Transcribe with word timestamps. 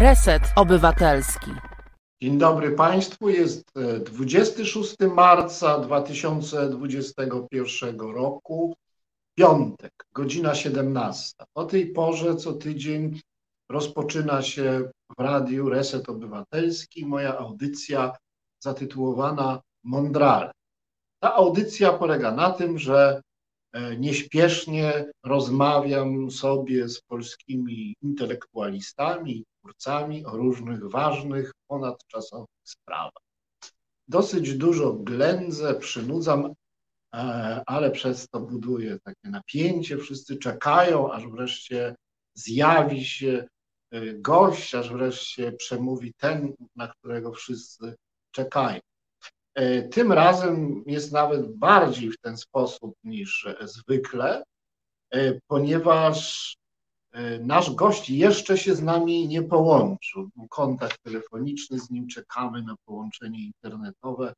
Reset 0.00 0.42
Obywatelski. 0.56 1.50
Dzień 2.22 2.38
dobry 2.38 2.70
Państwu. 2.70 3.28
Jest 3.28 3.72
26 4.04 4.96
e, 5.00 5.08
marca 5.08 5.78
2021 5.78 8.00
roku, 8.00 8.74
piątek, 9.34 9.92
godzina 10.12 10.54
17. 10.54 11.44
O 11.54 11.64
tej 11.64 11.92
porze 11.92 12.36
co 12.36 12.52
tydzień 12.52 13.20
rozpoczyna 13.68 14.42
się 14.42 14.90
w 15.18 15.22
radiu 15.22 15.68
Reset 15.68 16.08
Obywatelski 16.08 17.06
moja 17.06 17.38
audycja 17.38 18.12
zatytułowana 18.62 19.60
Mondrale. 19.84 20.50
Ta 21.22 21.34
audycja 21.34 21.92
polega 21.92 22.32
na 22.32 22.50
tym, 22.50 22.78
że 22.78 23.20
E, 23.72 23.96
nieśpiesznie 23.96 25.06
rozmawiam 25.24 26.30
sobie 26.30 26.88
z 26.88 27.00
polskimi 27.00 27.96
intelektualistami, 28.02 29.44
twórcami 29.58 30.24
o 30.24 30.30
różnych 30.30 30.90
ważnych, 30.90 31.52
ponadczasowych 31.66 32.48
sprawach. 32.64 33.22
Dosyć 34.08 34.54
dużo 34.54 34.92
ględzę, 34.92 35.74
przynudzam, 35.74 36.54
e, 37.14 37.62
ale 37.66 37.90
przez 37.90 38.28
to 38.28 38.40
buduję 38.40 38.98
takie 39.04 39.28
napięcie. 39.30 39.98
Wszyscy 39.98 40.36
czekają, 40.36 41.12
aż 41.12 41.26
wreszcie 41.26 41.96
zjawi 42.34 43.04
się 43.04 43.46
e, 43.90 44.14
gość, 44.14 44.74
aż 44.74 44.92
wreszcie 44.92 45.52
przemówi 45.52 46.14
ten, 46.14 46.54
na 46.76 46.88
którego 46.88 47.32
wszyscy 47.32 47.96
czekają. 48.30 48.80
E, 49.54 49.82
tym 49.82 50.12
razem 50.12 50.84
jest 50.86 51.12
nawet 51.12 51.56
bardziej 51.56 52.10
w 52.10 52.18
ten 52.18 52.36
sposób 52.36 52.94
niż 53.04 53.48
zwykle, 53.60 54.44
ponieważ 55.46 56.56
nasz 57.40 57.70
gość 57.74 58.10
jeszcze 58.10 58.58
się 58.58 58.74
z 58.74 58.82
nami 58.82 59.28
nie 59.28 59.42
połączył. 59.42 60.30
Był 60.36 60.48
kontakt 60.48 61.02
telefoniczny, 61.02 61.78
z 61.78 61.90
nim 61.90 62.08
czekamy 62.08 62.62
na 62.62 62.74
połączenie 62.84 63.44
internetowe. 63.44 64.34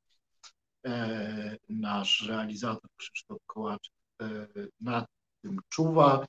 Nasz 1.69 2.27
realizator 2.29 2.91
Krzysztof 2.97 3.39
Kołaczek 3.47 3.93
nad 4.81 5.07
tym 5.43 5.59
czuwa. 5.69 6.27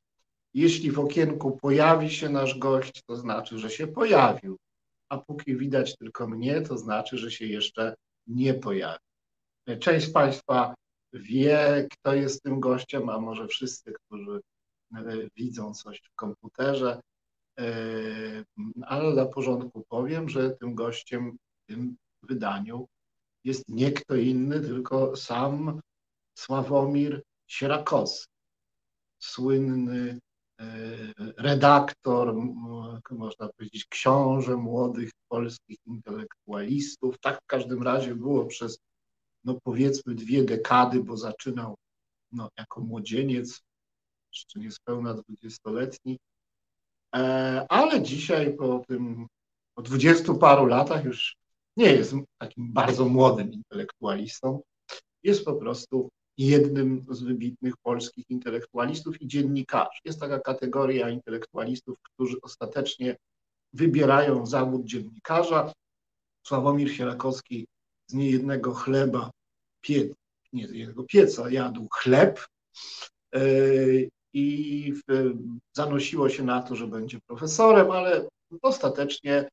Jeśli 0.53 0.91
w 0.91 0.99
okienku 0.99 1.57
pojawi 1.57 2.09
się 2.09 2.29
nasz 2.29 2.59
gość, 2.59 3.03
to 3.05 3.15
znaczy, 3.15 3.59
że 3.59 3.69
się 3.69 3.87
pojawił, 3.87 4.57
a 5.09 5.17
póki 5.17 5.57
widać 5.57 5.97
tylko 5.97 6.27
mnie, 6.27 6.61
to 6.61 6.77
znaczy, 6.77 7.17
że 7.17 7.31
się 7.31 7.45
jeszcze 7.45 7.95
nie 8.27 8.53
pojawi. 8.53 8.99
Część 9.79 10.07
z 10.07 10.11
Państwa 10.11 10.75
wie, 11.13 11.87
kto 11.91 12.13
jest 12.13 12.43
tym 12.43 12.59
gościem, 12.59 13.09
a 13.09 13.19
może 13.19 13.47
wszyscy, 13.47 13.93
którzy 13.93 14.31
e, 14.31 14.39
widzą 15.35 15.73
coś 15.73 16.01
w 16.03 16.15
komputerze, 16.15 17.01
e, 17.59 17.63
ale 18.85 19.13
dla 19.13 19.25
porządku 19.25 19.85
powiem, 19.89 20.29
że 20.29 20.51
tym 20.51 20.75
gościem 20.75 21.31
w 21.31 21.67
tym 21.67 21.95
wydaniu 22.23 22.87
jest 23.43 23.63
nie 23.69 23.91
kto 23.91 24.15
inny, 24.15 24.61
tylko 24.61 25.15
sam 25.15 25.81
Sławomir 26.37 27.23
Sierakowski, 27.47 28.33
słynny 29.19 30.19
e, 30.59 30.65
redaktor, 31.37 32.35
można 33.11 33.49
powiedzieć, 33.57 33.85
książę 33.85 34.55
młodych 34.55 35.11
polskich 35.27 35.77
intelektualistów. 35.85 37.19
Tak 37.19 37.41
w 37.43 37.47
każdym 37.47 37.83
razie 37.83 38.15
było 38.15 38.45
przez, 38.45 38.79
no 39.43 39.59
powiedzmy, 39.63 40.15
dwie 40.15 40.43
dekady, 40.43 41.03
bo 41.03 41.17
zaczynał 41.17 41.75
no, 42.31 42.49
jako 42.57 42.81
młodzieniec, 42.81 43.61
jeszcze 44.33 44.59
niespełna 44.59 45.13
dwudziestoletni, 45.13 46.19
e, 47.15 47.65
ale 47.69 48.01
dzisiaj 48.01 48.53
po 48.53 48.83
tym, 48.87 49.27
po 49.75 49.81
dwudziestu 49.81 50.37
paru 50.37 50.65
latach 50.65 51.05
już 51.05 51.35
nie 51.77 51.85
jest 51.85 52.13
takim 52.37 52.73
bardzo 52.73 53.05
młodym 53.05 53.51
intelektualistą, 53.51 54.61
jest 55.23 55.45
po 55.45 55.53
prostu 55.53 56.09
jednym 56.37 57.05
z 57.09 57.21
wybitnych 57.21 57.73
polskich 57.77 58.29
intelektualistów 58.29 59.21
i 59.21 59.27
dziennikarzy. 59.27 59.99
Jest 60.05 60.19
taka 60.19 60.39
kategoria 60.39 61.09
intelektualistów, 61.09 61.97
którzy 62.01 62.37
ostatecznie 62.41 63.17
wybierają 63.73 64.45
zawód 64.45 64.85
dziennikarza. 64.85 65.73
Sławomir 66.47 66.91
Sierakowski 66.91 67.67
z 68.07 68.13
niejednego 68.13 68.73
chleba, 68.73 69.31
pie, 69.81 70.09
nie 70.53 70.63
jednego 70.63 71.03
pieca 71.03 71.49
jadł 71.49 71.87
chleb 71.91 72.45
e, 73.35 73.41
i 74.33 74.93
zanosiło 75.73 76.29
się 76.29 76.43
na 76.43 76.61
to, 76.61 76.75
że 76.75 76.87
będzie 76.87 77.19
profesorem, 77.27 77.91
ale 77.91 78.27
ostatecznie 78.61 79.49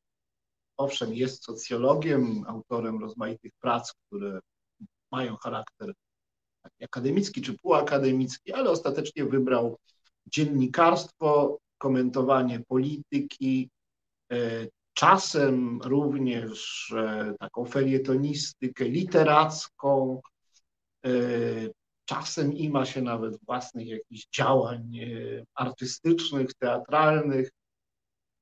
owszem 0.77 1.15
jest 1.15 1.45
socjologiem, 1.45 2.45
autorem 2.47 3.01
rozmaitych 3.01 3.53
prac, 3.61 3.93
które 3.93 4.41
mają 5.13 5.37
charakter 5.37 5.93
akademicki 6.83 7.43
czy 7.43 7.59
półakademicki, 7.59 8.53
ale 8.53 8.71
ostatecznie 8.71 9.25
wybrał 9.25 9.77
dziennikarstwo, 10.27 11.59
komentowanie 11.79 12.61
polityki, 12.69 13.71
e, 14.33 14.67
czasem 14.95 15.81
również 15.83 16.91
e, 16.97 17.35
taką 17.41 17.65
felietonistykę 17.65 18.85
literacką, 18.85 20.21
e, 21.05 21.11
czasem 22.09 22.53
ima 22.53 22.87
się 22.87 23.03
nawet 23.03 23.45
własnych 23.47 23.89
jakichś 23.89 24.27
działań 24.35 24.99
artystycznych, 25.55 26.55
teatralnych. 26.55 27.51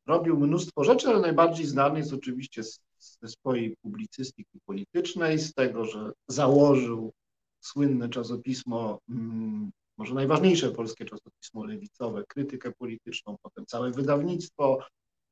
Robił 0.07 0.41
mnóstwo 0.41 0.85
rzeczy, 0.85 1.09
ale 1.09 1.21
najbardziej 1.21 1.67
znany 1.67 1.99
jest 1.99 2.13
oczywiście 2.13 2.63
ze 2.99 3.29
swojej 3.29 3.77
publicystyki 3.83 4.59
politycznej, 4.67 5.39
z 5.39 5.55
tego, 5.55 5.85
że 5.85 6.13
założył 6.29 7.13
słynne 7.61 8.09
czasopismo, 8.09 8.99
mm, 9.09 9.71
może 9.99 10.15
najważniejsze 10.15 10.71
polskie 10.71 11.05
czasopismo 11.05 11.65
lewicowe, 11.65 12.25
krytykę 12.29 12.73
polityczną, 12.73 13.37
potem 13.43 13.67
całe 13.67 13.91
wydawnictwo, 13.91 14.79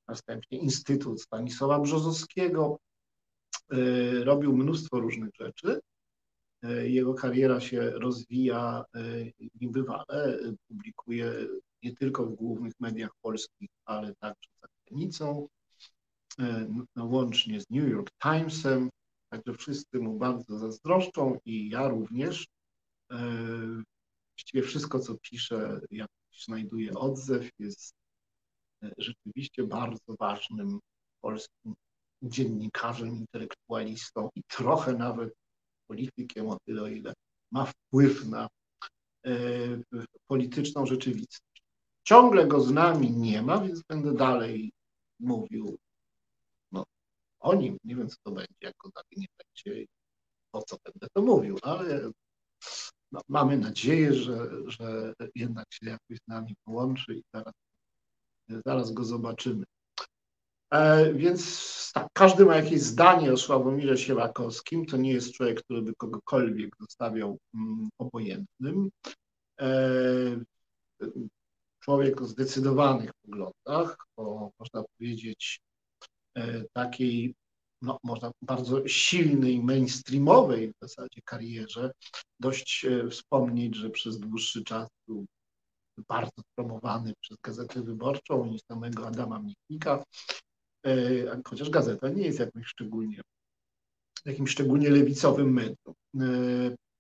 następnie 0.09 0.59
Instytut 0.59 1.23
Stanisława 1.23 1.79
Brzozowskiego. 1.79 2.79
E, 3.73 3.77
robił 4.25 4.57
mnóstwo 4.57 5.01
różnych 5.01 5.31
rzeczy. 5.41 5.81
E, 6.65 6.89
jego 6.89 7.15
kariera 7.15 7.61
się 7.61 7.91
rozwija 7.91 8.85
e, 8.95 9.01
niebywale. 9.61 10.39
Publikuje 10.69 11.33
nie 11.83 11.95
tylko 11.95 12.27
w 12.27 12.35
głównych 12.35 12.73
mediach 12.81 13.11
polskich, 13.23 13.69
ale 13.85 14.15
także 14.15 14.51
za 14.63 14.69
granicą, 14.87 15.49
no, 16.97 17.05
łącznie 17.05 17.61
z 17.61 17.71
New 17.71 17.89
York 17.89 18.11
Timesem, 18.23 18.91
Także 19.35 19.59
wszyscy 19.59 20.01
mu 20.01 20.19
bardzo 20.19 20.59
zazdroszczą 20.59 21.39
i 21.45 21.71
ja 21.71 21.89
również. 21.89 22.47
E, 23.11 23.17
właściwie 24.37 24.63
wszystko, 24.63 24.99
co 24.99 25.15
pisze, 25.19 25.81
jak 25.91 26.09
znajduje 26.45 26.95
odzew, 26.95 27.51
jest 27.59 27.95
e, 28.83 28.91
rzeczywiście 28.99 29.63
bardzo 29.63 30.17
ważnym 30.21 30.79
polskim 31.21 31.75
dziennikarzem, 32.23 33.09
intelektualistą 33.09 34.31
i 34.35 34.43
trochę 34.49 34.93
nawet 34.93 35.35
politykiem, 35.89 36.49
o 36.49 36.59
tyle, 36.67 36.83
o 36.83 36.89
ile 36.89 37.13
ma 37.51 37.65
wpływ 37.65 38.27
na 38.27 38.49
e, 39.27 39.31
polityczną 40.27 40.87
rzeczywistość. 40.87 41.63
Ciągle 42.03 42.47
go 42.47 42.61
z 42.61 42.71
nami 42.71 43.11
nie 43.11 43.43
ma, 43.43 43.59
więc 43.59 43.83
będę 43.89 44.15
dalej 44.15 44.73
mówił 45.21 45.79
o 47.45 47.55
nim. 47.55 47.79
Nie 47.85 47.97
wiem, 47.97 48.09
co 48.09 48.17
to 48.23 48.31
będzie, 48.31 48.55
jak 48.61 48.75
go 48.77 48.91
dalej 48.95 49.13
nie 49.17 49.27
będzie, 49.39 49.87
po 50.51 50.63
co 50.63 50.77
będę 50.85 51.07
to 51.13 51.23
mówił, 51.23 51.59
ale 51.63 52.11
no, 53.13 53.21
mamy 53.29 53.59
nadzieję, 53.59 54.15
że, 54.15 54.49
że 54.67 55.15
jednak 55.35 55.67
się 55.73 55.87
jakoś 55.87 56.19
z 56.19 56.29
nami 56.29 56.55
połączy 56.65 57.15
i 57.15 57.23
zaraz, 57.35 57.55
zaraz 58.67 58.93
go 58.93 59.05
zobaczymy. 59.05 59.65
E, 60.75 61.13
więc 61.15 61.93
tak, 61.95 62.09
każdy 62.13 62.45
ma 62.45 62.57
jakieś 62.57 62.81
zdanie 62.81 63.33
o 63.33 63.37
Sławomirze 63.37 63.99
Sierakowskim. 63.99 64.87
To 64.87 64.97
nie 64.97 65.13
jest 65.13 65.33
człowiek, 65.33 65.63
który 65.63 65.83
by 65.83 65.95
kogokolwiek 65.95 66.77
zostawiał 66.81 67.39
mm, 67.55 67.89
obojętnym. 67.99 68.91
E, 69.61 69.67
człowiek 71.81 72.23
o 72.23 72.27
zdecydowanych 72.27 73.11
poglądach, 73.23 73.97
o 74.17 74.51
można 74.59 74.85
powiedzieć 74.99 75.61
E, 76.39 76.65
takiej, 76.73 77.35
no, 77.83 77.99
można 78.03 78.31
bardzo 78.43 78.89
silnej, 78.89 79.63
mainstreamowej 79.63 80.73
w 80.73 80.75
zasadzie 80.83 81.21
karierze. 81.25 81.93
Dość 82.41 82.87
wspomnieć, 83.11 83.77
że 83.77 83.91
przez 83.91 84.19
dłuższy 84.19 84.65
czas 84.65 84.89
był 85.09 85.27
bardzo 86.09 86.43
promowany 86.55 87.13
przez 87.21 87.39
Gazetę 87.43 87.83
Wyborczą 87.83 88.45
i 88.45 88.59
samego 88.59 89.07
Adama 89.07 89.39
Michnika, 89.39 90.05
chociaż 91.47 91.71
gazeta 91.71 92.09
nie 92.09 92.23
jest 92.23 92.39
jakimś 92.39 92.67
szczególnie, 92.67 93.21
jakimś 94.25 94.51
szczególnie 94.51 94.91
lewicowym 94.91 95.53
medium. 95.53 95.95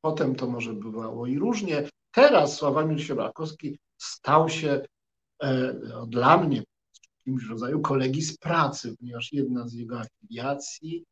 Potem 0.00 0.34
to 0.34 0.46
może 0.46 0.72
bywało 0.74 1.26
i 1.26 1.38
różnie. 1.38 1.88
Teraz 2.10 2.56
Sławomir 2.56 3.04
Sierakowski 3.04 3.78
stał 3.98 4.48
się 4.48 4.80
dla 6.08 6.38
mnie 6.38 6.62
jakimś 7.18 7.48
rodzaju 7.48 7.80
kolegi 7.80 8.22
z 8.22 8.38
pracy, 8.38 8.96
ponieważ 8.98 9.32
jedna 9.32 9.68
z 9.68 9.72
jego 9.72 10.00
afiliacji 10.00 11.04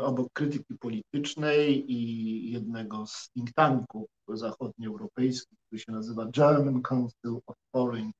obok 0.00 0.32
krytyki 0.32 0.74
politycznej 0.80 1.92
i 1.92 2.52
jednego 2.52 3.06
z 3.06 3.30
think 3.30 3.52
tanków 3.52 4.08
zachodnioeuropejskich, 4.28 5.58
który 5.66 5.80
się 5.80 5.92
nazywa 5.92 6.26
German 6.26 6.82
Council 6.82 7.40
of 7.46 7.56
Foreign 7.72 8.10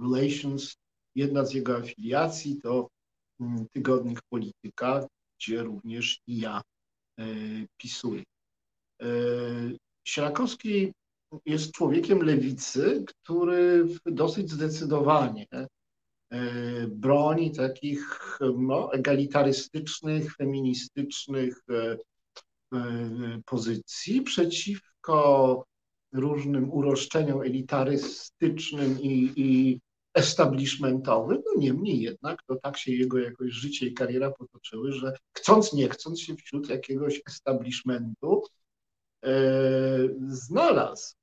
Relations, 0.00 0.76
jedna 1.14 1.44
z 1.44 1.54
jego 1.54 1.76
afiliacji 1.76 2.60
to 2.62 2.88
mm, 3.40 3.66
tygodnik 3.72 4.20
Polityka, 4.30 5.06
gdzie 5.38 5.62
również 5.62 6.20
i 6.26 6.40
ja 6.40 6.62
pisuję. 7.76 8.22
Sierakowski 10.04 10.92
jest 11.46 11.72
człowiekiem 11.72 12.22
lewicy, 12.22 13.04
który 13.06 13.86
dosyć 14.06 14.50
zdecydowanie 14.50 15.46
e, 15.52 15.68
broni 16.86 17.54
takich 17.54 18.38
no, 18.56 18.92
egalitarystycznych, 18.92 20.36
feministycznych 20.36 21.62
e, 21.70 21.96
e, 22.74 23.40
pozycji 23.46 24.22
przeciwko 24.22 25.64
różnym 26.12 26.72
uroszczeniom 26.72 27.40
elitarystycznym 27.40 29.00
i, 29.00 29.32
i 29.36 29.80
establishmentowym. 30.14 31.42
No 31.46 31.60
niemniej 31.60 32.00
jednak 32.00 32.42
to 32.42 32.56
tak 32.56 32.78
się 32.78 32.92
jego 32.92 33.18
jakoś 33.18 33.52
życie 33.52 33.86
i 33.86 33.94
kariera 33.94 34.30
potoczyły, 34.30 34.92
że 34.92 35.12
chcąc 35.32 35.72
nie 35.72 35.88
chcąc 35.88 36.20
się 36.20 36.36
wśród 36.36 36.68
jakiegoś 36.68 37.22
establishmentu 37.26 38.42
E, 39.24 39.32
znalazł. 40.28 41.14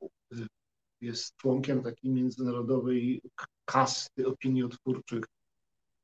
Jest 1.02 1.36
członkiem 1.36 1.84
takiej 1.84 2.12
międzynarodowej 2.12 3.22
kasty 3.66 4.28
opiniotwórczych 4.28 5.26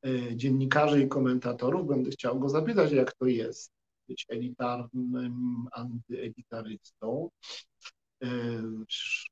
e, 0.05 0.35
dziennikarzy 0.35 1.01
i 1.01 1.07
komentatorów. 1.07 1.87
Będę 1.87 2.11
chciał 2.11 2.39
go 2.39 2.49
zapytać, 2.49 2.91
jak 2.91 3.13
to 3.13 3.25
jest 3.25 3.71
być 4.07 4.25
elitarnym 4.29 5.67
antyelitarystą, 5.71 7.29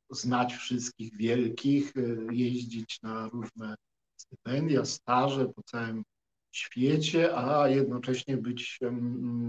znać 0.10 0.54
wszystkich 0.54 1.18
wielkich, 1.18 1.94
jeździć 2.32 3.02
na 3.02 3.30
różne 3.30 3.76
stypendia, 4.18 4.86
staże 4.86 5.46
po 5.46 5.64
całym 5.64 6.04
świecie, 6.52 7.38
a 7.38 7.70
jednocześnie 7.70 8.38
być 8.38 8.80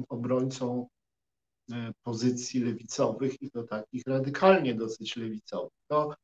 obrońcą 0.09 0.89
E, 1.73 1.93
pozycji 2.03 2.61
lewicowych 2.61 3.43
i 3.43 3.50
to 3.50 3.62
takich 3.62 4.03
radykalnie 4.06 4.75
dosyć 4.75 5.17
lewicowych. 5.17 5.73
To, 5.89 6.15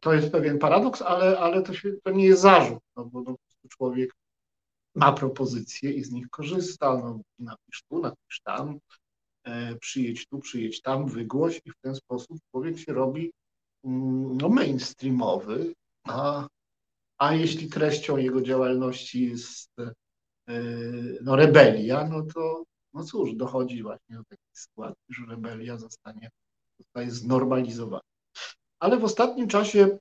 to 0.00 0.14
jest 0.14 0.32
pewien 0.32 0.58
paradoks, 0.58 1.02
ale, 1.02 1.38
ale 1.38 1.62
to, 1.62 1.74
się, 1.74 1.92
to 2.04 2.10
nie 2.10 2.24
jest 2.24 2.42
zarzut, 2.42 2.78
no 2.96 3.04
bo 3.04 3.22
no, 3.22 3.36
człowiek 3.68 4.14
ma 4.94 5.12
propozycje 5.12 5.92
i 5.92 6.04
z 6.04 6.10
nich 6.10 6.30
korzysta. 6.30 6.96
No, 6.96 7.20
napisz 7.38 7.82
tu, 7.88 8.00
napisz 8.00 8.40
tam, 8.44 8.78
przyjedź 9.80 10.26
tu, 10.26 10.38
przyjedź 10.38 10.82
tam, 10.82 11.08
wygłoś 11.08 11.60
i 11.64 11.70
w 11.70 11.78
ten 11.80 11.94
sposób 11.94 12.38
człowiek 12.50 12.78
się 12.78 12.92
robi 12.92 13.32
mm, 13.84 14.36
no, 14.36 14.48
mainstreamowy, 14.48 15.74
a, 16.04 16.46
a 17.18 17.34
jeśli 17.34 17.68
treścią 17.68 18.16
jego 18.16 18.42
działalności 18.42 19.28
jest 19.30 19.70
no, 21.22 21.36
rebelia, 21.36 22.08
no 22.08 22.22
to, 22.34 22.64
no 22.94 23.04
cóż, 23.04 23.34
dochodzi 23.34 23.82
właśnie 23.82 24.16
do 24.16 24.24
takiej 24.24 24.50
sytuacji, 24.52 25.04
że 25.08 25.26
rebelia 25.28 25.76
zostanie, 25.76 26.30
zostaje 26.78 27.10
znormalizowana. 27.10 28.02
Ale 28.80 28.98
w 28.98 29.04
ostatnim 29.04 29.48
czasie 29.48 29.98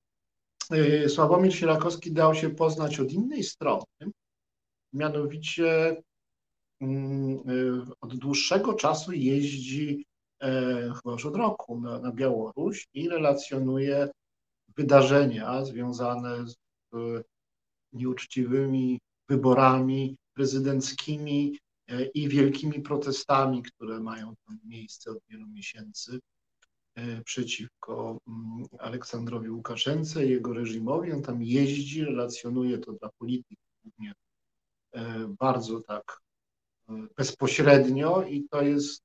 y, 0.74 1.10
Sławomir 1.10 1.56
Sierakowski 1.56 2.12
dał 2.12 2.36
się 2.36 2.50
poznać 2.50 3.00
od 3.00 3.12
innej 3.12 3.44
strony, 3.44 3.84
mianowicie 4.94 5.96
od 8.01 8.16
dłuższego 8.16 8.74
czasu 8.74 9.12
jeździ, 9.12 10.06
e, 10.42 10.50
chyba 10.95 11.12
już 11.12 11.25
od 11.25 11.36
roku, 11.36 11.81
na, 11.81 12.00
na 12.00 12.12
Białoruś 12.12 12.88
i 12.94 13.10
relacjonuje 13.10 14.10
wydarzenia 14.75 15.66
związane 15.66 16.48
z 16.48 16.56
nieuczciwymi 17.94 19.00
wyborami 19.30 20.18
prezydenckimi 20.33 21.57
E, 21.92 22.06
i 22.06 22.30
wielkimi 22.30 22.81
protestami, 22.81 23.63
które 23.63 24.00
mają 24.00 24.36
tam 24.45 24.60
miejsce 24.66 25.12
od 25.12 25.18
wielu 25.30 25.48
miesięcy 25.48 26.19
e, 26.95 27.22
przeciwko 27.24 28.18
mm, 28.27 28.66
Aleksandrowi 28.80 29.50
Łukaszence 29.50 30.25
i 30.25 30.30
jego 30.30 30.54
reżimowi. 30.54 31.12
On 31.12 31.22
tam 31.22 31.44
jeździ, 31.44 32.06
relacjonuje 32.06 32.77
to 32.77 32.94
dla 32.94 33.10
polityki 33.10 33.57
głównie 33.84 34.13
e, 34.92 35.27
bardzo 35.39 35.81
tak 35.81 36.19
bezpośrednio 37.18 38.24
i 38.24 38.48
to 38.50 38.62
jest, 38.62 39.04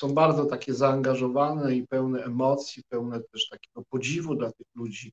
są 0.00 0.14
bardzo 0.14 0.44
takie 0.44 0.74
zaangażowane 0.74 1.76
i 1.76 1.86
pełne 1.86 2.24
emocji, 2.24 2.82
pełne 2.88 3.20
też 3.32 3.48
takiego 3.48 3.82
podziwu 3.90 4.34
dla 4.34 4.52
tych 4.52 4.66
ludzi 4.74 5.12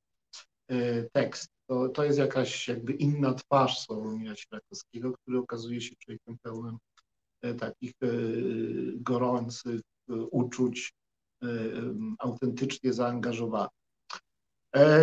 tekst. 1.12 1.48
To, 1.66 1.88
to 1.88 2.04
jest 2.04 2.18
jakaś 2.18 2.68
jakby 2.68 2.92
inna 2.92 3.34
twarz 3.34 3.80
Sławomira 3.80 4.36
Sierakowskiego, 4.36 5.12
który 5.12 5.38
okazuje 5.38 5.80
się 5.80 5.96
człowiekiem 5.96 6.36
pełnym 6.42 6.78
E, 7.42 7.54
takich 7.54 7.92
e, 8.02 8.06
gorących 8.96 9.80
e, 10.08 10.14
uczuć, 10.14 10.92
autentycznie 12.18 12.92
zaangażowanych. 12.92 13.81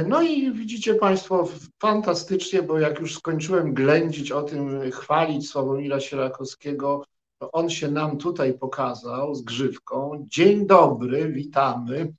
No 0.08 0.22
i 0.22 0.54
widzicie 0.54 0.96
Państwo 0.96 1.50
fantastycznie, 1.82 2.64
bo 2.64 2.80
jak 2.80 3.00
już 3.00 3.16
skończyłem 3.16 3.74
ględzić 3.74 4.32
o 4.32 4.42
tym, 4.42 4.92
chwalić 4.92 5.50
Sławomira 5.50 6.00
Sierakowskiego, 6.00 7.06
to 7.40 7.52
on 7.52 7.70
się 7.70 7.92
nam 7.92 8.18
tutaj 8.18 8.54
pokazał 8.54 9.36
z 9.36 9.42
grzywką. 9.42 10.26
Dzień 10.28 10.68
dobry, 10.68 11.32
witamy. 11.32 12.14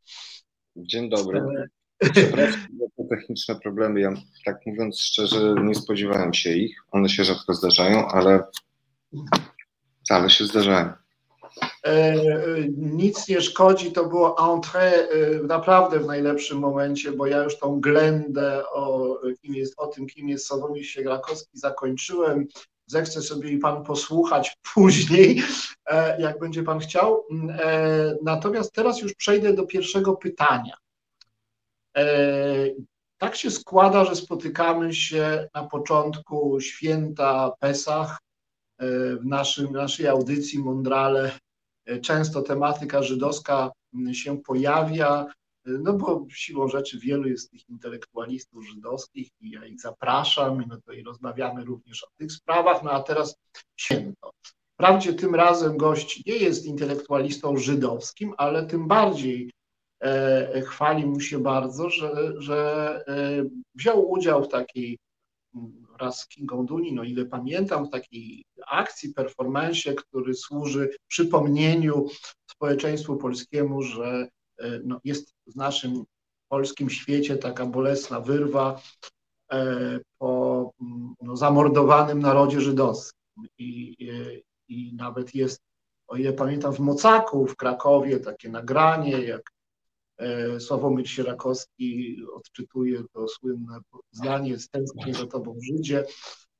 Dzień 0.76 1.11
dobry. 1.11 1.43
Przepraszam 2.12 2.61
za 2.81 2.87
te 2.97 3.08
techniczne 3.08 3.55
problemy. 3.55 4.00
Ja 4.00 4.12
tak 4.44 4.67
mówiąc 4.67 5.00
szczerze, 5.00 5.55
nie 5.64 5.75
spodziewałem 5.75 6.35
się 6.35 6.52
ich. 6.52 6.76
One 6.91 7.08
się 7.08 7.25
rzadko 7.25 7.55
zdarzają, 7.55 8.08
ale 8.08 8.44
Wcale 10.05 10.31
się 10.31 10.44
zdarzają. 10.44 10.93
E, 11.87 11.91
e, 11.91 12.17
nic 12.76 13.29
nie 13.29 13.41
szkodzi, 13.41 13.93
to 13.93 14.06
było 14.06 14.37
entrée 14.38 14.79
e, 14.81 15.43
naprawdę 15.47 16.00
w 16.00 16.06
najlepszym 16.06 16.58
momencie, 16.58 17.12
bo 17.12 17.26
ja 17.26 17.43
już 17.43 17.58
tą 17.58 17.81
glendę 17.81 18.62
o, 18.73 19.17
kim 19.43 19.55
jest, 19.55 19.75
o 19.76 19.87
tym, 19.87 20.06
kim 20.06 20.29
jest 20.29 20.47
Sławomir 20.47 20.87
Sierakowski 20.87 21.59
zakończyłem. 21.59 22.47
Zechce 22.87 23.23
sobie 23.23 23.50
i 23.50 23.59
Pan 23.59 23.85
posłuchać 23.85 24.57
później, 24.75 25.42
jak 26.19 26.38
będzie 26.38 26.62
Pan 26.62 26.78
chciał. 26.78 27.26
Natomiast 28.23 28.73
teraz 28.73 29.02
już 29.02 29.14
przejdę 29.14 29.52
do 29.52 29.66
pierwszego 29.66 30.16
pytania. 30.16 30.75
Tak 33.19 33.37
się 33.37 33.50
składa, 33.50 34.04
że 34.04 34.16
spotykamy 34.16 34.95
się 34.95 35.49
na 35.54 35.64
początku 35.64 36.61
święta 36.61 37.52
Pesach, 37.61 38.19
w 39.20 39.25
naszym, 39.25 39.72
naszej 39.72 40.06
audycji 40.06 40.58
Mondrale 40.58 41.32
e, 41.84 42.00
często 42.00 42.42
tematyka 42.42 43.02
żydowska 43.02 43.70
się 44.12 44.38
pojawia, 44.38 45.26
e, 45.66 45.70
no 45.70 45.92
bo 45.92 46.26
siłą 46.30 46.68
rzeczy 46.68 46.99
wielu 46.99 47.28
jest 47.28 47.50
tych 47.50 47.68
intelektualistów 47.68 48.66
żydowskich 48.66 49.28
i 49.40 49.50
ja 49.50 49.66
ich 49.66 49.80
zapraszam, 49.80 50.64
no 50.68 50.76
to 50.87 50.92
i 50.92 51.02
rozmawiamy 51.02 51.64
również 51.64 52.04
o 52.04 52.08
tych 52.16 52.32
sprawach, 52.32 52.82
no 52.82 52.90
a 52.90 53.02
teraz 53.02 53.37
święto. 53.76 54.30
Wprawdzie 54.75 55.14
tym 55.14 55.34
razem 55.34 55.76
gość 55.76 56.22
nie 56.26 56.37
jest 56.37 56.66
intelektualistą 56.66 57.56
żydowskim, 57.56 58.34
ale 58.38 58.66
tym 58.66 58.88
bardziej 58.88 59.50
e, 60.00 60.62
chwali 60.62 61.06
mu 61.06 61.20
się 61.20 61.38
bardzo, 61.38 61.90
że, 61.90 62.32
że 62.38 63.00
e, 63.08 63.44
wziął 63.75 64.10
udział 64.10 64.44
w 64.44 64.49
takiej 64.49 64.99
wraz 66.00 66.21
z 66.21 66.28
Kingą 66.28 66.66
Duni, 66.66 66.92
no 66.92 67.04
ile 67.04 67.25
pamiętam, 67.25 67.87
w 67.87 67.90
takiej 67.90 68.45
akcji, 68.66 69.14
performansie, 69.14 69.95
który 69.95 70.35
służy 70.35 70.90
przypomnieniu 71.09 72.07
społeczeństwu 72.50 73.16
polskiemu, 73.16 73.83
że 73.83 74.28
e, 74.59 74.80
no, 74.85 75.00
jest 75.04 75.35
w 75.47 75.57
naszym 75.57 76.04
polskim 76.49 76.90
świecie 76.90 77.37
taka 77.37 77.66
bolesna 77.66 78.21
wyrwa 78.21 78.80
e, 79.52 80.00
po 80.19 80.73
mm, 80.80 81.14
no, 81.23 81.37
zamordowanym 81.37 82.21
narodzie 82.21 82.61
żydowskim. 82.61 83.21
I, 83.59 83.97
i, 83.99 84.42
I 84.69 84.95
nawet 84.95 85.35
jest, 85.35 85.61
o 86.09 86.16
ile 86.16 86.33
pamiętam, 86.33 86.73
w 86.73 86.80
Mocaku, 86.80 87.47
w 87.47 87.57
Krakowie 87.57 88.21
takie 88.21 88.49
nagranie, 88.49 89.21
jak 89.21 89.42
E, 89.42 89.60
Sławomir 90.59 91.09
Sierakowski 91.09 92.17
odczytuje 92.35 93.03
to 93.12 93.29
słynne 93.29 93.79
zdanie 94.11 94.59
Stęsknię 94.59 95.15
za 95.15 95.27
tobą 95.27 95.57
Żydzie. 95.62 96.05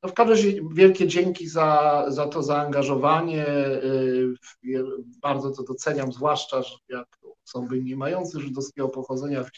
No 0.03 0.09
w 0.09 0.15
każdym 0.15 0.37
razie 0.37 0.61
wielkie 0.73 1.07
dzięki 1.07 1.49
za, 1.49 2.05
za 2.09 2.27
to 2.27 2.43
zaangażowanie. 2.43 3.47
E, 3.47 3.83
bardzo 5.23 5.51
to 5.51 5.63
doceniam, 5.63 6.13
zwłaszcza 6.13 6.63
że 6.63 6.77
jak 6.89 7.07
osoby 7.47 7.83
nie 7.83 7.97
mające 7.97 8.41
żydowskiego 8.41 8.89
pochodzenia 8.89 9.45
w 9.45 9.51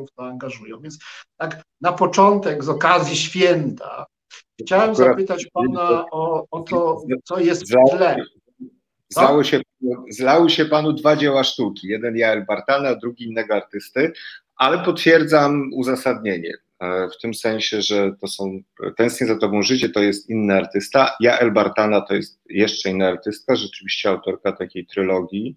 w 0.00 0.10
to 0.16 0.24
angażują. 0.24 0.80
Więc 0.80 0.98
tak 1.36 1.62
na 1.80 1.92
początek, 1.92 2.64
z 2.64 2.68
okazji 2.68 3.16
święta, 3.16 4.06
chciałem 4.60 4.94
zapytać 4.94 5.46
Pana 5.52 6.04
o, 6.10 6.46
o 6.50 6.60
to, 6.60 7.02
co 7.24 7.40
jest 7.40 7.62
w 7.72 7.90
tle. 7.90 8.16
Zlały 9.12 9.44
się, 9.44 9.60
zlały 10.10 10.50
się 10.50 10.64
panu 10.64 10.92
dwa 10.92 11.16
dzieła 11.16 11.44
sztuki. 11.44 11.88
Jeden 11.88 12.16
Jael 12.16 12.44
Bartana, 12.44 12.94
drugi 12.94 13.24
innego 13.24 13.54
artysty, 13.54 14.12
ale 14.56 14.78
potwierdzam 14.78 15.70
uzasadnienie. 15.74 16.52
e, 16.80 17.08
W 17.08 17.20
tym 17.22 17.34
sensie, 17.34 17.82
że 17.82 18.12
to 18.20 18.28
są 18.28 18.60
Tęsknię 18.96 19.26
za 19.26 19.38
tobą 19.38 19.62
życie 19.62 19.88
to 19.88 20.00
jest 20.02 20.30
inny 20.30 20.54
artysta. 20.54 21.12
Jael 21.20 21.52
Bartana 21.52 22.00
to 22.00 22.14
jest 22.14 22.40
jeszcze 22.48 22.90
inna 22.90 23.08
artystka, 23.08 23.56
rzeczywiście 23.56 24.08
autorka 24.08 24.52
takiej 24.52 24.86
trylogii, 24.86 25.56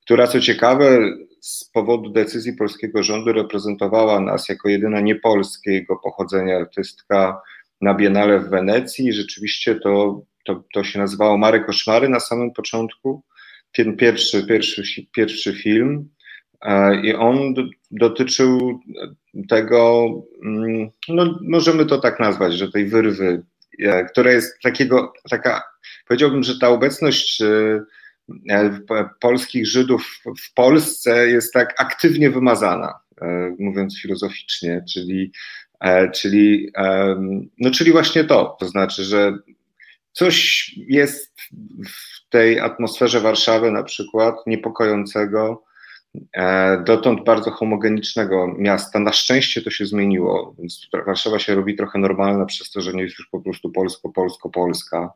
która 0.00 0.26
co 0.26 0.40
ciekawe 0.40 0.98
z 1.40 1.64
powodu 1.64 2.10
decyzji 2.10 2.52
polskiego 2.52 3.02
rządu 3.02 3.32
reprezentowała 3.32 4.20
nas 4.20 4.48
jako 4.48 4.68
jedyna 4.68 5.00
niepolskiego 5.00 5.96
pochodzenia 5.96 6.56
artystka 6.56 7.40
na 7.80 7.94
Biennale 7.94 8.40
w 8.40 8.48
Wenecji 8.48 9.12
rzeczywiście 9.12 9.74
to, 9.74 10.22
to, 10.44 10.64
to 10.74 10.84
się 10.84 10.98
nazywało 10.98 11.38
Mary 11.38 11.64
Koszmary 11.64 12.08
na 12.08 12.20
samym 12.20 12.52
początku, 12.52 13.22
ten 13.72 13.96
pierwszy, 13.96 14.46
pierwszy, 14.46 15.06
pierwszy 15.12 15.54
film. 15.54 16.08
E, 16.62 17.00
i 17.00 17.14
on 17.14 17.54
do, 17.54 17.62
dotyczył 17.90 18.80
tego, 19.48 20.08
mm, 20.44 20.90
no 21.08 21.38
możemy 21.42 21.86
to 21.86 21.98
tak 21.98 22.20
nazwać, 22.20 22.54
że 22.54 22.72
tej 22.72 22.86
wyrwy, 22.86 23.42
e, 23.78 24.04
która 24.04 24.32
jest 24.32 24.62
takiego, 24.62 25.12
taka, 25.30 25.62
powiedziałbym, 26.08 26.42
że 26.42 26.58
ta 26.58 26.68
obecność 26.68 27.42
e, 27.42 28.80
polskich 29.20 29.66
Żydów 29.66 30.20
w 30.44 30.54
Polsce 30.54 31.28
jest 31.28 31.52
tak 31.52 31.74
aktywnie 31.78 32.30
wymazana, 32.30 32.94
mówiąc 33.58 34.00
filozoficznie, 34.00 34.84
czyli, 34.92 35.32
czyli, 36.14 36.72
no, 37.58 37.70
czyli 37.70 37.92
właśnie 37.92 38.24
to, 38.24 38.56
to 38.60 38.66
znaczy, 38.66 39.04
że 39.04 39.38
coś 40.12 40.68
jest 40.76 41.32
w 41.86 42.28
tej 42.30 42.60
atmosferze 42.60 43.20
Warszawy 43.20 43.70
na 43.70 43.82
przykład 43.82 44.36
niepokojącego, 44.46 45.64
e, 46.32 46.82
dotąd 46.86 47.24
bardzo 47.24 47.50
homogenicznego 47.50 48.54
miasta. 48.58 48.98
Na 48.98 49.12
szczęście 49.12 49.62
to 49.62 49.70
się 49.70 49.86
zmieniło, 49.86 50.54
więc 50.58 50.88
Warszawa 51.06 51.38
się 51.38 51.54
robi 51.54 51.76
trochę 51.76 51.98
normalna 51.98 52.46
przez 52.46 52.70
to, 52.70 52.80
że 52.80 52.92
nie 52.92 53.02
jest 53.02 53.18
już 53.18 53.28
po 53.28 53.40
prostu 53.40 53.70
polsko-polsko-polska. 53.70 55.12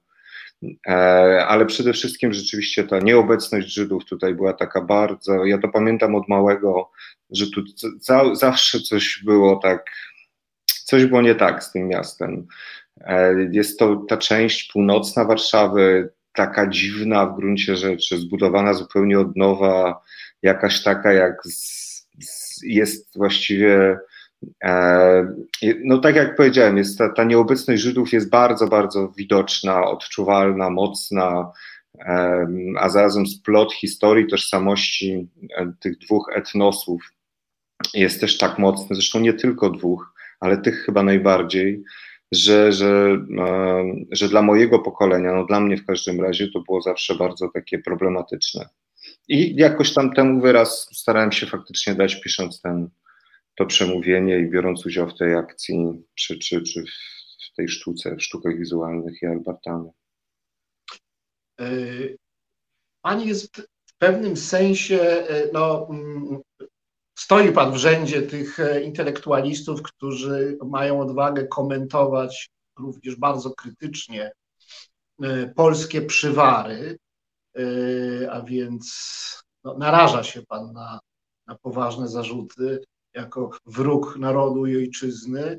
E, 0.89 1.47
Ale 1.47 1.67
przede 1.67 1.93
wszystkim 1.93 2.33
rzeczywiście 2.33 2.85
ta 2.85 2.99
nieobecność 2.99 3.75
Żydów 3.75 4.05
tutaj 4.05 4.35
była 4.35 4.53
taka 4.53 4.81
bardzo. 4.81 5.45
Ja 5.45 5.59
to 5.59 5.69
pamiętam 5.69 6.15
od 6.15 6.29
małego, 6.29 6.91
że 7.31 7.47
tu 7.51 7.63
za, 8.01 8.35
zawsze 8.35 8.81
coś 8.81 9.23
było 9.25 9.57
tak, 9.57 9.91
coś 10.67 11.07
było 11.07 11.23
nie 11.23 11.35
tak 11.35 11.65
z 11.65 11.73
tym 11.73 11.89
miastem. 11.89 12.47
E, 13.01 13.35
Jest 13.53 13.79
to 13.79 13.97
ta 13.97 14.17
część 14.17 14.73
północna 14.73 15.25
Warszawy, 15.25 16.13
taka 16.35 16.67
dziwna 16.67 17.27
w 17.27 17.37
gruncie 17.37 17.77
rzeczy, 17.77 18.19
zbudowana 18.19 18.75
zupełnie 18.75 19.21
od 19.21 19.37
nowa, 19.37 20.03
jakaś 20.43 20.83
taka 20.83 21.13
jak 21.13 21.43
jest 22.63 23.19
właściwie. 23.19 23.99
E, 24.65 25.35
no 25.85 25.99
tak 25.99 26.17
jak 26.17 26.37
powiedziałem, 26.37 26.77
jest 26.77 26.99
ta, 26.99 27.09
ta 27.13 27.25
nieobecność 27.25 27.83
Żydów 27.83 28.13
jest 28.13 28.31
bardzo, 28.31 28.67
bardzo 28.67 29.13
widoczna, 29.17 29.85
odczuwalna, 29.85 30.71
mocna, 30.71 31.53
a 32.79 32.89
zarazem 32.89 33.27
splot 33.27 33.73
historii, 33.73 34.27
tożsamości 34.27 35.29
e, 35.57 35.73
tych 35.81 35.99
dwóch 35.99 36.31
etnosów 36.35 37.03
jest 37.95 38.21
też 38.21 38.39
tak 38.39 38.59
mocny, 38.59 38.97
zresztą 38.97 39.21
nie 39.21 39.33
tylko 39.33 39.71
dwóch, 39.71 40.15
ale 40.41 40.59
tych 40.59 40.85
chyba 40.85 41.03
najbardziej, 41.03 41.83
że, 42.33 42.73
że, 42.73 43.19
em, 43.39 44.07
że 44.13 44.29
dla 44.29 44.43
mojego 44.43 44.79
pokolenia, 44.79 45.33
no 45.33 45.47
dla 45.47 45.61
mnie 45.61 45.77
w 45.77 45.87
każdym 45.87 46.21
razie, 46.21 46.51
to 46.51 46.61
było 46.61 46.83
zawsze 46.83 47.15
bardzo 47.15 47.49
takie 47.49 47.79
problematyczne. 47.79 48.69
I 49.29 49.57
jakoś 49.57 49.95
tam 49.95 50.15
temu 50.15 50.41
wyraz 50.41 50.89
starałem 50.93 51.33
się 51.33 51.47
faktycznie 51.47 51.95
dać, 51.95 52.21
pisząc 52.21 52.61
ten, 52.61 52.89
to 53.57 53.67
przemówienie 53.67 54.39
i 54.39 54.51
biorąc 54.51 54.87
udział 54.87 55.09
w 55.09 55.19
tej 55.19 55.35
akcji, 55.35 55.77
czy, 56.15 56.39
czy, 56.39 56.63
czy 56.63 56.85
w 57.53 57.57
tej 57.57 57.69
sztuce, 57.69 58.17
w 58.17 58.23
sztukach 58.23 58.59
wizualnych 58.59 59.23
i 59.23 59.27
Albertany. 59.27 59.91
Y, 61.61 62.17
Pani 63.03 63.27
jest 63.29 63.57
w 63.87 63.99
pewnym 63.99 64.37
sensie, 64.37 65.01
y, 65.31 65.51
no, 65.53 65.89
mm, 65.91 66.43
stoi 67.19 67.53
Pan 67.53 67.73
w 67.73 67.77
rzędzie 67.77 68.23
tych 68.23 68.61
e, 68.61 68.83
intelektualistów, 68.83 69.83
którzy 69.83 70.59
mają 70.65 71.01
odwagę 71.01 71.47
komentować 71.47 72.51
również 72.79 73.17
bardzo 73.17 73.51
krytycznie 73.51 74.33
y, 75.25 75.53
polskie 75.57 76.03
przywary, 76.03 76.99
y, 77.59 78.29
a 78.31 78.43
więc 78.43 78.87
no, 79.65 79.79
naraża 79.79 80.23
się 80.23 80.43
Pan 80.43 80.73
na, 80.73 81.01
na 81.47 81.55
poważne 81.55 82.09
zarzuty 82.09 82.85
jako 83.15 83.51
wróg 83.67 84.17
narodu 84.19 84.67
i 84.67 84.77
ojczyzny. 84.77 85.59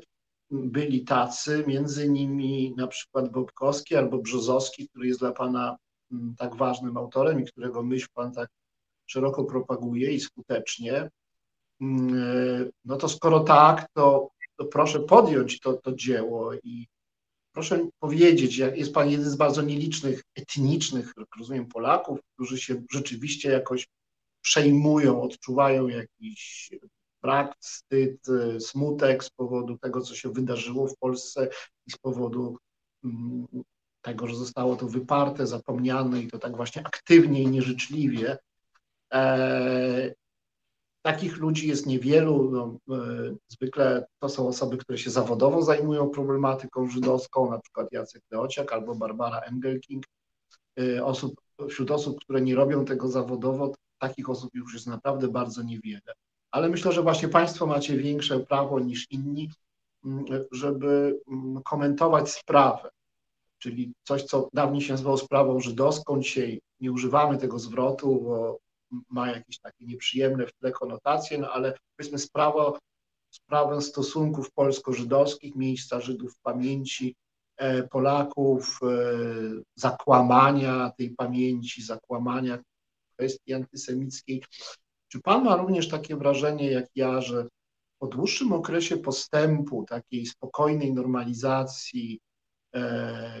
Byli 0.50 1.04
tacy, 1.04 1.64
między 1.66 2.06
innymi 2.06 2.74
na 2.76 2.86
przykład 2.86 3.28
Bobkowski 3.28 3.96
albo 3.96 4.18
Brzozowski, 4.18 4.88
który 4.88 5.06
jest 5.06 5.20
dla 5.20 5.32
Pana 5.32 5.76
mm, 6.12 6.34
tak 6.38 6.56
ważnym 6.56 6.96
autorem 6.96 7.40
i 7.40 7.44
którego 7.44 7.82
myśl 7.82 8.06
Pan 8.14 8.32
tak 8.32 8.48
szeroko 9.06 9.44
propaguje 9.44 10.12
i 10.12 10.20
skutecznie. 10.20 11.10
Mm, 11.80 12.70
No 12.84 12.96
to 12.96 13.08
skoro 13.08 13.40
tak, 13.40 13.86
to, 13.94 14.30
to 14.56 14.64
proszę 14.64 15.00
podjąć 15.00 15.60
to, 15.60 15.72
to 15.72 15.92
dzieło 15.92 16.54
i 16.54 16.86
proszę 17.52 17.88
powiedzieć, 17.98 18.58
jak 18.58 18.78
jest 18.78 18.94
Pan 18.94 19.10
jeden 19.10 19.30
z 19.30 19.36
bardzo 19.36 19.62
nielicznych 19.62 20.22
etnicznych, 20.34 21.12
rozumiem, 21.38 21.66
Polaków, 21.66 22.18
którzy 22.34 22.58
się 22.58 22.82
rzeczywiście 22.90 23.50
jakoś 23.50 23.88
przejmują, 24.42 25.22
odczuwają 25.22 25.88
jakiś 25.88 26.70
brak, 27.22 27.56
wstyd, 27.60 28.28
y, 28.28 28.60
smutek 28.60 29.24
z 29.24 29.30
powodu 29.30 29.78
tego, 29.78 30.00
co 30.00 30.14
się 30.14 30.32
wydarzyło 30.32 30.88
w 30.88 30.96
Polsce 30.96 31.48
i 31.86 31.90
z 31.90 31.98
powodu 31.98 32.56
mm, 33.04 33.46
tego, 34.02 34.26
że 34.26 34.36
zostało 34.36 34.76
to 34.76 34.86
wyparte, 34.86 35.46
zapomniane 35.46 36.22
i 36.22 36.28
to 36.28 36.38
tak 36.38 36.56
właśnie 36.56 36.86
aktywnie 36.86 37.42
i 37.42 37.46
nieżyczliwie. 37.46 38.38
Takich 41.08 41.36
ludzi 41.36 41.68
jest 41.68 41.86
niewielu. 41.86 42.50
No, 42.50 42.96
e, 42.96 43.34
zwykle 43.48 44.06
to 44.18 44.28
są 44.28 44.48
osoby, 44.48 44.76
które 44.76 44.98
się 44.98 45.10
zawodowo 45.10 45.62
zajmują 45.62 46.10
problematyką 46.10 46.88
żydowską, 46.88 47.50
na 47.50 47.58
przykład 47.58 47.92
Jacek 47.92 48.22
Leociak 48.30 48.72
albo 48.72 48.94
Barbara 48.94 49.40
Engelking. 49.40 50.04
E, 50.80 51.04
Osób, 51.04 51.40
wśród 51.68 51.90
osób, 51.90 52.20
które 52.20 52.40
nie 52.40 52.54
robią 52.54 52.84
tego 52.84 53.08
zawodowo, 53.08 53.72
takich 53.98 54.30
osób 54.30 54.50
już 54.54 54.74
jest 54.74 54.86
naprawdę 54.86 55.28
bardzo 55.28 55.62
niewiele. 55.62 56.12
Ale 56.50 56.68
myślę, 56.68 56.92
że 56.92 57.02
właśnie 57.02 57.28
Państwo 57.28 57.66
macie 57.66 57.96
większe 57.96 58.40
prawo 58.40 58.80
niż 58.80 59.06
inni, 59.10 59.50
m, 60.04 60.24
żeby 60.52 61.20
m, 61.30 61.60
komentować 61.64 62.30
sprawę. 62.30 62.90
Czyli 63.58 63.92
coś, 64.04 64.24
co 64.24 64.48
dawniej 64.52 64.82
się 64.82 64.92
nazywało 64.92 65.18
sprawą 65.18 65.60
żydowską, 65.60 66.20
dzisiaj 66.20 66.60
nie 66.80 66.92
używamy 66.92 67.38
tego 67.38 67.58
zwrotu, 67.58 68.20
bo 68.20 68.58
ma 69.10 69.30
jakieś 69.30 69.60
takie 69.60 69.86
nieprzyjemne 69.86 70.46
w 70.46 70.52
tle 70.52 70.72
konotacje, 70.72 71.38
no 71.38 71.52
ale 71.52 71.78
powiedzmy 71.96 72.18
sprawa, 72.18 72.78
sprawę 73.30 73.80
stosunków 73.80 74.52
polsko-żydowskich, 74.52 75.56
miejsca 75.56 76.00
Żydów 76.00 76.34
w 76.34 76.40
pamięci 76.40 77.16
e, 77.56 77.82
Polaków, 77.82 78.78
e, 78.82 78.86
zakłamania 79.74 80.92
tej 80.98 81.10
pamięci, 81.10 81.82
zakłamania 81.82 82.58
kwestii 83.14 83.54
antysemickiej. 83.54 84.42
Czy 85.08 85.20
Pan 85.20 85.44
ma 85.44 85.56
również 85.56 85.88
takie 85.88 86.16
wrażenie 86.16 86.70
jak 86.70 86.86
ja, 86.94 87.20
że 87.20 87.48
po 87.98 88.06
dłuższym 88.06 88.52
okresie 88.52 88.96
postępu, 88.96 89.84
takiej 89.84 90.26
spokojnej 90.26 90.94
normalizacji, 90.94 92.20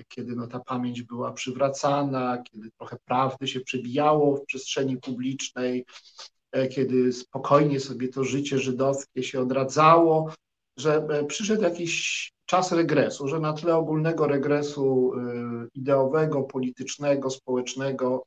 kiedy 0.08 0.36
no, 0.36 0.46
ta 0.46 0.60
pamięć 0.60 1.02
była 1.02 1.32
przywracana, 1.32 2.42
kiedy 2.42 2.70
trochę 2.78 2.96
prawdy 3.04 3.48
się 3.48 3.60
przebijało 3.60 4.36
w 4.36 4.44
przestrzeni 4.44 4.96
publicznej, 4.96 5.86
e, 6.52 6.68
kiedy 6.68 7.12
spokojnie 7.12 7.80
sobie 7.80 8.08
to 8.08 8.24
życie 8.24 8.58
żydowskie 8.58 9.22
się 9.22 9.40
odradzało, 9.40 10.32
że 10.76 10.96
e, 10.96 11.24
przyszedł 11.24 11.62
jakiś 11.62 12.28
czas 12.46 12.72
regresu, 12.72 13.28
że 13.28 13.40
na 13.40 13.52
tle 13.52 13.76
ogólnego 13.76 14.26
regresu 14.26 15.12
e, 15.14 15.68
ideowego, 15.74 16.42
politycznego, 16.42 17.30
społecznego, 17.30 18.26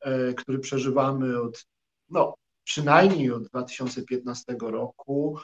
e, 0.00 0.34
który 0.34 0.58
przeżywamy 0.58 1.40
od, 1.40 1.64
no, 2.08 2.34
przynajmniej 2.64 3.32
od 3.32 3.42
2015 3.42 4.56
roku, 4.60 5.38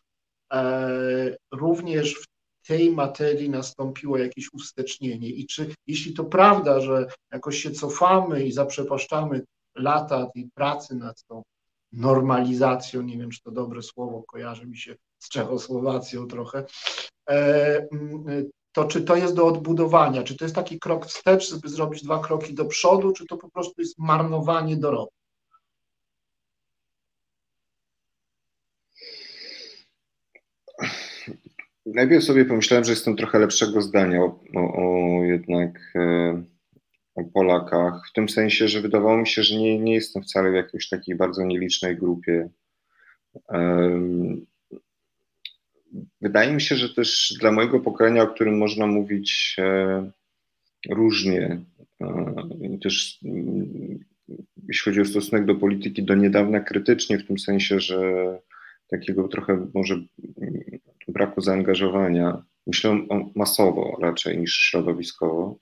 e, 0.52 1.36
również 1.52 2.14
w 2.14 2.26
tej 2.68 2.90
materii 2.90 3.50
nastąpiło 3.50 4.18
jakieś 4.18 4.52
ustecznienie 4.52 5.28
i 5.28 5.46
czy, 5.46 5.74
jeśli 5.86 6.14
to 6.14 6.24
prawda, 6.24 6.80
że 6.80 7.06
jakoś 7.32 7.62
się 7.62 7.70
cofamy 7.70 8.44
i 8.44 8.52
zaprzepaszczamy 8.52 9.44
lata 9.74 10.26
tej 10.34 10.50
pracy 10.54 10.94
nad 10.94 11.24
tą 11.24 11.42
normalizacją, 11.92 13.02
nie 13.02 13.18
wiem, 13.18 13.30
czy 13.30 13.42
to 13.42 13.50
dobre 13.50 13.82
słowo, 13.82 14.22
kojarzy 14.22 14.66
mi 14.66 14.76
się 14.76 14.96
z 15.18 15.28
Czechosłowacją 15.28 16.26
trochę, 16.26 16.64
to 18.72 18.84
czy 18.84 19.02
to 19.02 19.16
jest 19.16 19.34
do 19.34 19.46
odbudowania? 19.46 20.22
Czy 20.22 20.36
to 20.36 20.44
jest 20.44 20.54
taki 20.54 20.78
krok 20.78 21.06
wstecz, 21.06 21.50
żeby 21.50 21.68
zrobić 21.68 22.02
dwa 22.02 22.18
kroki 22.18 22.54
do 22.54 22.64
przodu, 22.64 23.12
czy 23.12 23.26
to 23.26 23.36
po 23.36 23.50
prostu 23.50 23.80
jest 23.80 23.98
marnowanie 23.98 24.76
dorobku? 24.76 25.17
Najpierw 31.94 32.24
sobie 32.24 32.44
pomyślałem, 32.44 32.84
że 32.84 32.92
jestem 32.92 33.16
trochę 33.16 33.38
lepszego 33.38 33.82
zdania 33.82 34.22
o, 34.22 34.40
o, 34.54 34.74
o 34.74 35.24
jednak 35.24 35.92
e, 35.96 36.42
o 37.14 37.24
Polakach, 37.24 38.02
w 38.10 38.12
tym 38.12 38.28
sensie, 38.28 38.68
że 38.68 38.80
wydawało 38.80 39.16
mi 39.16 39.26
się, 39.26 39.42
że 39.42 39.56
nie, 39.56 39.78
nie 39.78 39.94
jestem 39.94 40.22
wcale 40.22 40.50
w 40.50 40.54
jakiejś 40.54 40.88
takiej 40.88 41.16
bardzo 41.16 41.44
nielicznej 41.44 41.96
grupie. 41.96 42.48
Wydaje 46.20 46.52
mi 46.52 46.60
się, 46.60 46.76
że 46.76 46.94
też 46.94 47.34
dla 47.40 47.52
mojego 47.52 47.80
pokolenia, 47.80 48.22
o 48.22 48.34
którym 48.34 48.58
można 48.58 48.86
mówić 48.86 49.56
e, 49.58 50.10
różnie, 50.90 51.60
e, 52.00 52.78
też 52.82 53.18
mm, 53.24 53.98
jeśli 54.68 54.84
chodzi 54.84 55.00
o 55.00 55.04
stosunek 55.04 55.46
do 55.46 55.54
polityki, 55.54 56.02
do 56.02 56.14
niedawna 56.14 56.60
krytycznie, 56.60 57.18
w 57.18 57.26
tym 57.26 57.38
sensie, 57.38 57.80
że 57.80 58.00
takiego 58.90 59.28
trochę 59.28 59.66
może 59.74 59.94
mm, 59.94 60.62
braku 61.08 61.40
zaangażowania, 61.40 62.42
myślę 62.66 63.06
masowo 63.34 63.98
raczej 64.00 64.38
niż 64.38 64.56
środowiskowo. 64.56 65.58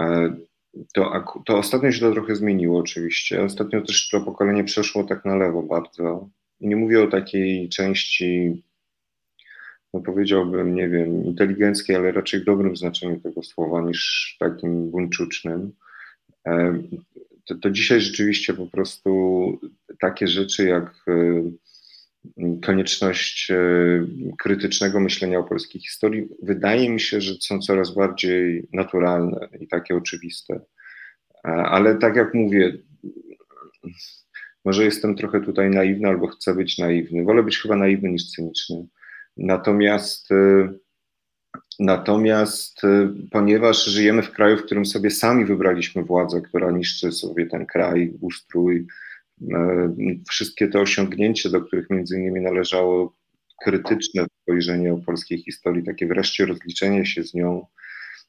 E, 0.00 0.36
to, 0.94 1.24
to 1.46 1.58
ostatnio 1.58 1.92
się 1.92 2.00
to 2.00 2.12
trochę 2.12 2.36
zmieniło 2.36 2.78
oczywiście. 2.78 3.42
Ostatnio 3.42 3.80
też 3.80 4.08
to 4.08 4.20
pokolenie 4.20 4.64
przeszło 4.64 5.04
tak 5.04 5.24
na 5.24 5.36
lewo 5.36 5.62
bardzo. 5.62 6.28
I 6.60 6.68
nie 6.68 6.76
mówię 6.76 7.04
o 7.04 7.06
takiej 7.06 7.68
części 7.68 8.62
no 9.94 10.00
powiedziałbym, 10.00 10.74
nie 10.74 10.88
wiem, 10.88 11.24
inteligenckiej, 11.24 11.96
ale 11.96 12.12
raczej 12.12 12.40
w 12.40 12.44
dobrym 12.44 12.76
znaczeniu 12.76 13.20
tego 13.20 13.42
słowa 13.42 13.80
niż 13.80 14.36
takim 14.40 14.90
buńczucznym. 14.90 15.72
E, 16.46 16.82
to, 17.46 17.54
to 17.54 17.70
dzisiaj 17.70 18.00
rzeczywiście 18.00 18.54
po 18.54 18.66
prostu 18.66 19.10
takie 20.00 20.28
rzeczy 20.28 20.64
jak 20.68 21.04
e, 21.08 21.42
konieczność 22.62 23.50
e, 23.50 23.56
krytycznego 24.38 25.00
myślenia 25.00 25.38
o 25.38 25.44
polskiej 25.44 25.80
historii, 25.80 26.28
wydaje 26.42 26.90
mi 26.90 27.00
się, 27.00 27.20
że 27.20 27.34
są 27.40 27.58
coraz 27.58 27.94
bardziej 27.94 28.68
naturalne 28.72 29.48
i 29.60 29.68
takie 29.68 29.96
oczywiste. 29.96 30.60
Ale 31.42 31.98
tak 31.98 32.16
jak 32.16 32.34
mówię, 32.34 32.72
może 34.64 34.84
jestem 34.84 35.16
trochę 35.16 35.40
tutaj 35.40 35.70
naiwny 35.70 36.08
albo 36.08 36.26
chcę 36.26 36.54
być 36.54 36.78
naiwny. 36.78 37.24
Wolę 37.24 37.42
być 37.42 37.58
chyba 37.58 37.76
naiwny 37.76 38.10
niż 38.10 38.30
cyniczny. 38.30 38.86
Natomiast, 39.36 40.30
y, 40.30 40.68
natomiast 41.78 42.84
y, 42.84 43.08
ponieważ 43.30 43.84
żyjemy 43.84 44.22
w 44.22 44.30
kraju, 44.30 44.56
w 44.56 44.64
którym 44.64 44.86
sobie 44.86 45.10
sami 45.10 45.44
wybraliśmy 45.44 46.02
władzę, 46.02 46.40
która 46.42 46.70
niszczy 46.70 47.12
sobie 47.12 47.46
ten 47.46 47.66
kraj, 47.66 48.14
ustrój, 48.20 48.86
wszystkie 50.30 50.68
te 50.68 50.80
osiągnięcia, 50.80 51.50
do 51.50 51.60
których 51.60 51.90
między 51.90 52.16
innymi 52.16 52.40
należało 52.40 53.16
krytyczne 53.64 54.26
spojrzenie 54.42 54.92
o 54.92 54.96
polskiej 54.96 55.38
historii, 55.38 55.84
takie 55.84 56.06
wreszcie 56.06 56.46
rozliczenie 56.46 57.06
się 57.06 57.24
z 57.24 57.34
nią, 57.34 57.66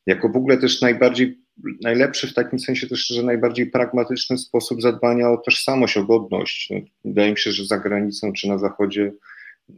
jako 0.06 0.30
w 0.30 0.36
ogóle 0.36 0.58
też 0.58 0.82
najbardziej, 0.82 1.40
najlepszy 1.82 2.28
w 2.28 2.34
takim 2.34 2.60
sensie 2.60 2.88
też, 2.88 3.08
że 3.08 3.24
najbardziej 3.24 3.66
pragmatyczny 3.66 4.38
sposób 4.38 4.82
zadbania 4.82 5.30
o 5.30 5.38
tożsamość, 5.38 5.98
o 5.98 6.04
godność. 6.04 6.74
Wydaje 7.06 7.32
mi 7.32 7.38
się, 7.38 7.52
że 7.52 7.66
za 7.66 7.78
granicą 7.78 8.34
czy 8.34 8.48
na 8.48 8.58
zachodzie 8.58 9.12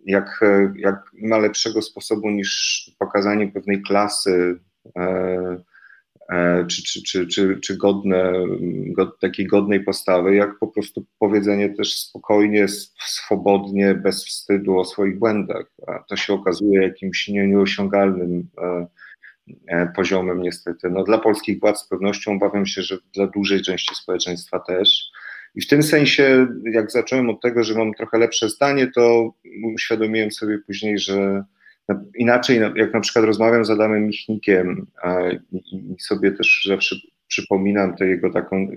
jak, 0.05 0.39
jak 0.75 1.11
ma 1.13 1.37
lepszego 1.37 1.81
sposobu 1.81 2.29
niż 2.29 2.91
pokazanie 2.99 3.51
pewnej 3.51 3.81
klasy 3.81 4.59
e, 4.95 5.01
e, 5.01 5.57
czy, 6.67 6.83
czy, 6.83 7.03
czy, 7.03 7.27
czy, 7.27 7.59
czy 7.63 7.77
godne, 7.77 8.33
god, 8.87 9.19
takiej 9.19 9.47
godnej 9.47 9.83
postawy, 9.83 10.35
jak 10.35 10.59
po 10.59 10.67
prostu 10.67 11.05
powiedzenie 11.19 11.69
też 11.69 11.93
spokojnie, 11.93 12.65
swobodnie, 13.05 13.95
bez 13.95 14.25
wstydu 14.25 14.77
o 14.77 14.85
swoich 14.85 15.19
błędach. 15.19 15.65
A 15.87 15.99
to 15.99 16.15
się 16.15 16.33
okazuje 16.33 16.81
jakimś 16.81 17.27
nie, 17.27 17.47
nieosiągalnym 17.47 18.49
e, 19.67 19.87
poziomem 19.95 20.41
niestety. 20.41 20.89
No, 20.89 21.03
dla 21.03 21.17
polskich 21.17 21.59
władz 21.59 21.79
z 21.79 21.87
pewnością 21.87 22.31
obawiam 22.31 22.65
się, 22.65 22.81
że 22.81 22.97
dla 23.13 23.27
dużej 23.27 23.61
części 23.61 23.95
społeczeństwa 23.95 24.59
też. 24.59 25.11
I 25.55 25.61
w 25.61 25.67
tym 25.67 25.83
sensie, 25.83 26.47
jak 26.71 26.91
zacząłem 26.91 27.29
od 27.29 27.41
tego, 27.41 27.63
że 27.63 27.75
mam 27.75 27.93
trochę 27.93 28.17
lepsze 28.17 28.49
zdanie, 28.49 28.91
to 28.95 29.33
uświadomiłem 29.75 30.31
sobie 30.31 30.57
później, 30.57 30.99
że 30.99 31.43
inaczej, 32.15 32.59
jak 32.75 32.93
na 32.93 32.99
przykład 32.99 33.25
rozmawiam 33.25 33.65
z 33.65 33.69
Adamem 33.69 34.07
Michnikiem 34.07 34.87
i 35.63 35.95
sobie 35.99 36.31
też 36.31 36.67
zawsze 36.69 36.95
przypominam 37.27 37.95
tę 37.95 38.07
jego 38.07 38.33
taką, 38.33 38.67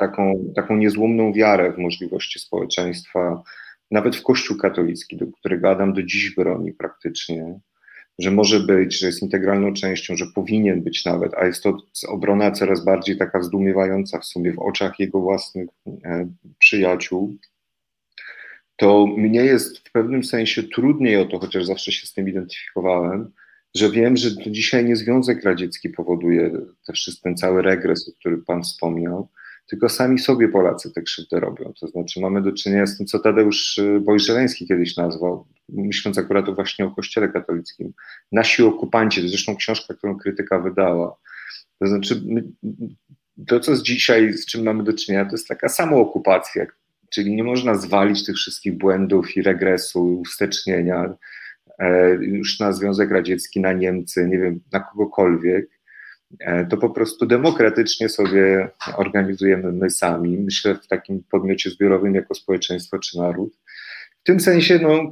taką, 0.00 0.52
taką 0.56 0.76
niezłomną 0.76 1.32
wiarę 1.32 1.72
w 1.72 1.78
możliwości 1.78 2.38
społeczeństwa, 2.38 3.42
nawet 3.90 4.16
w 4.16 4.22
Kościół 4.22 4.56
katolicki, 4.56 5.16
do 5.16 5.26
którego 5.26 5.70
Adam 5.70 5.92
do 5.92 6.02
dziś 6.02 6.34
broni 6.34 6.72
praktycznie, 6.72 7.60
że 8.18 8.30
może 8.30 8.60
być, 8.60 8.98
że 8.98 9.06
jest 9.06 9.22
integralną 9.22 9.74
częścią, 9.74 10.16
że 10.16 10.26
powinien 10.34 10.82
być 10.82 11.04
nawet, 11.04 11.34
a 11.34 11.46
jest 11.46 11.62
to 11.62 11.76
obrona 12.08 12.50
coraz 12.50 12.84
bardziej 12.84 13.16
taka 13.16 13.42
zdumiewająca 13.42 14.18
w 14.18 14.24
sumie 14.24 14.52
w 14.52 14.58
oczach 14.58 14.98
jego 14.98 15.20
własnych 15.20 15.68
e, 16.04 16.28
przyjaciół, 16.58 17.36
to 18.78 19.06
mnie 19.06 19.44
jest 19.44 19.78
w 19.78 19.92
pewnym 19.92 20.24
sensie 20.24 20.62
trudniej 20.62 21.16
o 21.16 21.24
to, 21.24 21.38
chociaż 21.38 21.66
zawsze 21.66 21.92
się 21.92 22.06
z 22.06 22.12
tym 22.12 22.28
identyfikowałem, 22.28 23.30
że 23.74 23.90
wiem, 23.90 24.16
że 24.16 24.36
to 24.36 24.50
dzisiaj 24.50 24.84
nie 24.84 24.96
Związek 24.96 25.44
Radziecki 25.44 25.88
powoduje 25.88 26.50
też 26.86 27.20
ten 27.22 27.36
cały 27.36 27.62
regres, 27.62 28.08
o 28.08 28.12
którym 28.20 28.44
Pan 28.44 28.62
wspomniał, 28.62 29.28
tylko 29.68 29.88
sami 29.88 30.18
sobie 30.18 30.48
Polacy 30.48 30.92
te 30.92 31.02
krzywdy 31.02 31.40
robią. 31.40 31.72
To 31.80 31.88
znaczy 31.88 32.20
mamy 32.20 32.42
do 32.42 32.52
czynienia 32.52 32.86
z 32.86 32.98
tym, 32.98 33.06
co 33.06 33.18
Tadeusz 33.18 33.80
Bojżeleński 34.00 34.68
kiedyś 34.68 34.96
nazwał, 34.96 35.46
myśląc 35.68 36.18
akurat 36.18 36.54
właśnie 36.54 36.84
o 36.84 36.90
Kościele 36.90 37.28
katolickim, 37.28 37.92
nasi 38.32 38.62
okupanci, 38.62 39.22
to 39.22 39.28
zresztą 39.28 39.56
książka, 39.56 39.94
którą 39.94 40.18
krytyka 40.18 40.58
wydała. 40.58 41.16
To 41.78 41.86
znaczy 41.86 42.22
my, 42.26 42.44
to, 43.46 43.60
co 43.60 43.76
z 43.76 43.82
dzisiaj, 43.82 44.32
z 44.32 44.46
czym 44.46 44.64
mamy 44.64 44.84
do 44.84 44.92
czynienia, 44.92 45.24
to 45.24 45.32
jest 45.32 45.48
taka 45.48 45.68
sama 45.68 45.96
okupacja, 45.96 46.66
czyli 47.10 47.36
nie 47.36 47.44
można 47.44 47.74
zwalić 47.74 48.26
tych 48.26 48.36
wszystkich 48.36 48.78
błędów 48.78 49.36
i 49.36 49.42
regresu, 49.42 50.12
i 50.12 50.14
ustecznienia 50.14 51.14
e, 51.78 52.10
już 52.14 52.60
na 52.60 52.72
Związek 52.72 53.10
Radziecki, 53.10 53.60
na 53.60 53.72
Niemcy, 53.72 54.28
nie 54.28 54.38
wiem, 54.38 54.60
na 54.72 54.80
kogokolwiek 54.80 55.78
E, 56.40 56.66
to 56.66 56.76
po 56.76 56.90
prostu 56.90 57.26
demokratycznie 57.26 58.08
sobie 58.08 58.70
organizujemy 58.96 59.72
my 59.72 59.90
sami, 59.90 60.38
myślę 60.38 60.74
w 60.74 60.86
takim 60.86 61.22
podmiocie 61.30 61.70
zbiorowym 61.70 62.14
jako 62.14 62.34
społeczeństwo 62.34 62.98
czy 62.98 63.18
naród. 63.18 63.56
W 64.20 64.22
tym 64.22 64.40
sensie, 64.40 64.78
no, 64.82 65.10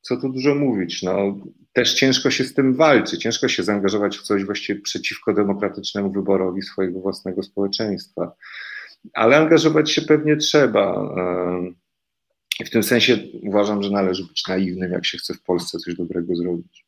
co 0.00 0.16
tu 0.16 0.28
dużo 0.28 0.54
mówić, 0.54 1.02
no, 1.02 1.38
też 1.72 1.94
ciężko 1.94 2.30
się 2.30 2.44
z 2.44 2.54
tym 2.54 2.74
walczy, 2.74 3.18
ciężko 3.18 3.48
się 3.48 3.62
zaangażować 3.62 4.18
w 4.18 4.22
coś 4.22 4.44
właściwie 4.44 4.80
przeciwko 4.80 5.34
demokratycznemu 5.34 6.12
wyborowi 6.12 6.62
swojego 6.62 7.00
własnego 7.00 7.42
społeczeństwa. 7.42 8.32
Ale 9.14 9.36
angażować 9.36 9.90
się 9.90 10.02
pewnie 10.02 10.36
trzeba. 10.36 10.94
E, 12.60 12.64
w 12.64 12.70
tym 12.70 12.82
sensie 12.82 13.18
uważam, 13.42 13.82
że 13.82 13.90
należy 13.90 14.24
być 14.24 14.48
naiwnym, 14.48 14.92
jak 14.92 15.06
się 15.06 15.18
chce 15.18 15.34
w 15.34 15.42
Polsce 15.42 15.78
coś 15.78 15.94
dobrego 15.94 16.36
zrobić. 16.36 16.84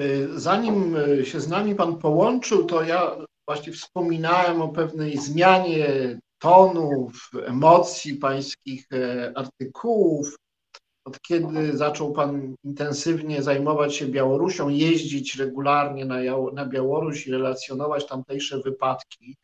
Y, 0.00 0.28
zanim 0.40 0.96
y, 0.96 1.26
się 1.26 1.40
z 1.40 1.48
nami 1.48 1.74
Pan 1.74 1.98
połączył, 1.98 2.64
to 2.64 2.82
ja 2.82 3.16
właśnie 3.46 3.72
wspominałem 3.72 4.62
o 4.62 4.68
pewnej 4.68 5.18
zmianie 5.18 6.18
tonów, 6.38 7.30
emocji 7.46 8.14
pańskich 8.14 8.86
e, 8.92 9.32
artykułów. 9.34 10.36
Od 11.04 11.20
kiedy 11.20 11.76
zaczął 11.76 12.12
Pan 12.12 12.54
intensywnie 12.64 13.42
zajmować 13.42 13.96
się 13.96 14.06
Białorusią, 14.06 14.68
jeździć 14.68 15.36
regularnie 15.36 16.04
na, 16.04 16.16
na 16.52 16.66
Białoruś 16.66 17.26
i 17.26 17.32
relacjonować 17.32 18.06
tamtejsze 18.06 18.60
wypadki, 18.60 19.36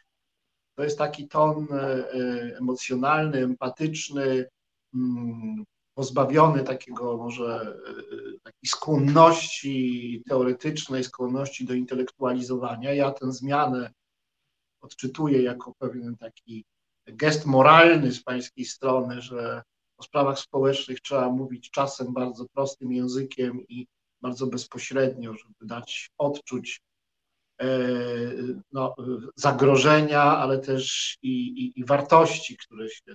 to 0.77 0.85
jest 0.85 0.99
taki 0.99 1.29
ton 1.29 1.67
e, 1.71 1.75
e, 1.75 2.57
emocjonalny, 2.59 3.39
empatyczny, 3.39 4.47
mm, 4.95 5.65
pozbawiony 5.95 6.63
takiego 6.65 7.17
może 7.17 7.77
e, 7.89 8.39
takiej 8.43 8.69
skłonności 8.69 10.23
teoretycznej, 10.29 11.05
skłonności 11.05 11.65
do 11.65 11.75
intelektualizowania. 11.75 12.93
Ja 12.93 13.11
tę 13.11 13.33
zmianę 13.33 13.91
odczytuję 14.81 15.43
jako 15.43 15.73
pewien 15.79 16.17
taki 16.17 16.65
gest 17.07 17.47
moralny 17.47 18.13
z 18.13 18.23
pańskiej 18.23 18.65
strony, 18.65 19.23
że 19.23 19.63
o 19.99 20.03
sprawach 20.03 20.39
społecznych 20.39 21.01
trzeba 21.01 21.31
mówić 21.31 21.71
czasem 21.71 22.13
bardzo 22.13 22.47
prostym 22.53 22.93
językiem 22.93 23.67
i 23.69 23.87
bardzo 24.21 24.47
bezpośrednio, 24.47 25.35
żeby 25.35 25.67
dać 25.67 26.11
odczuć 26.19 26.81
no, 28.73 28.95
zagrożenia, 29.37 30.23
ale 30.23 30.59
też 30.59 31.17
i, 31.23 31.31
i, 31.31 31.81
i 31.81 31.85
wartości, 31.85 32.57
które 32.57 32.89
się 32.89 33.15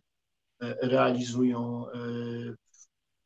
realizują 0.82 1.86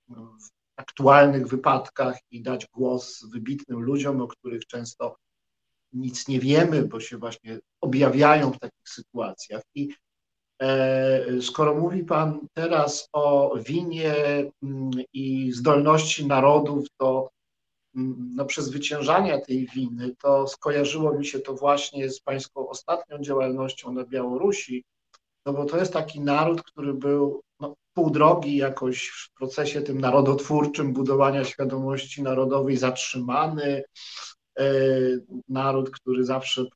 w 0.10 0.50
aktualnych 0.76 1.48
wypadkach 1.48 2.18
i 2.32 2.42
dać 2.42 2.68
głos 2.74 3.26
wybitnym 3.34 3.80
ludziom, 3.82 4.22
o 4.22 4.28
których 4.28 4.66
często 4.68 5.16
nic 5.94 6.28
nie 6.28 6.40
wiemy, 6.40 6.88
bo 6.88 7.00
się 7.00 7.18
właśnie 7.18 7.60
objawiają 7.82 8.52
w 8.52 8.60
takich 8.60 8.90
sytuacjach. 8.90 9.62
I 9.76 9.90
e, 10.62 11.42
skoro 11.42 11.76
mówi 11.76 12.04
Pan 12.04 12.40
teraz 12.54 13.10
o 13.14 13.56
winie 13.66 14.14
mm, 14.64 14.92
i 15.14 15.52
zdolności 15.52 16.28
narodów 16.28 16.86
do 17.00 17.30
no, 18.36 18.46
przezwyciężania 18.46 19.42
tej 19.42 19.68
winy, 19.68 20.16
to 20.22 20.48
skojarzyło 20.48 21.14
mi 21.14 21.26
się 21.26 21.40
to 21.40 21.54
właśnie 21.54 22.10
z 22.10 22.20
Pańską 22.20 22.70
ostatnią 22.70 23.20
działalnością 23.20 23.94
na 23.94 24.04
Białorusi, 24.04 24.84
no 25.46 25.54
bo 25.54 25.66
to 25.66 25.78
jest 25.78 25.94
taki 25.94 26.22
naród, 26.22 26.64
który 26.64 26.94
był 26.94 27.42
no, 27.60 27.76
pół 27.94 28.10
drogi 28.10 28.58
jakoś 28.58 29.08
w 29.08 29.38
procesie 29.38 29.82
tym 29.82 30.02
narodotwórczym 30.02 30.94
budowania 30.94 31.44
świadomości 31.44 32.24
narodowej 32.24 32.78
zatrzymany. 32.78 33.84
E, 34.60 34.66
naród, 35.50 35.92
który 35.92 36.26
zawsze 36.26 36.62
e, 36.62 36.68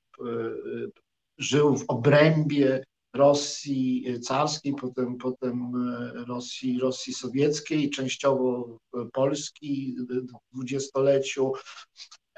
żył 1.37 1.77
w 1.77 1.85
obrębie 1.87 2.83
Rosji 3.13 4.05
carskiej, 4.21 4.73
potem, 4.73 5.17
potem 5.17 5.71
Rosji, 6.27 6.79
Rosji 6.79 7.13
sowieckiej, 7.13 7.89
częściowo 7.89 8.77
Polski 9.13 9.95
w 10.09 10.53
dwudziestoleciu. 10.53 11.51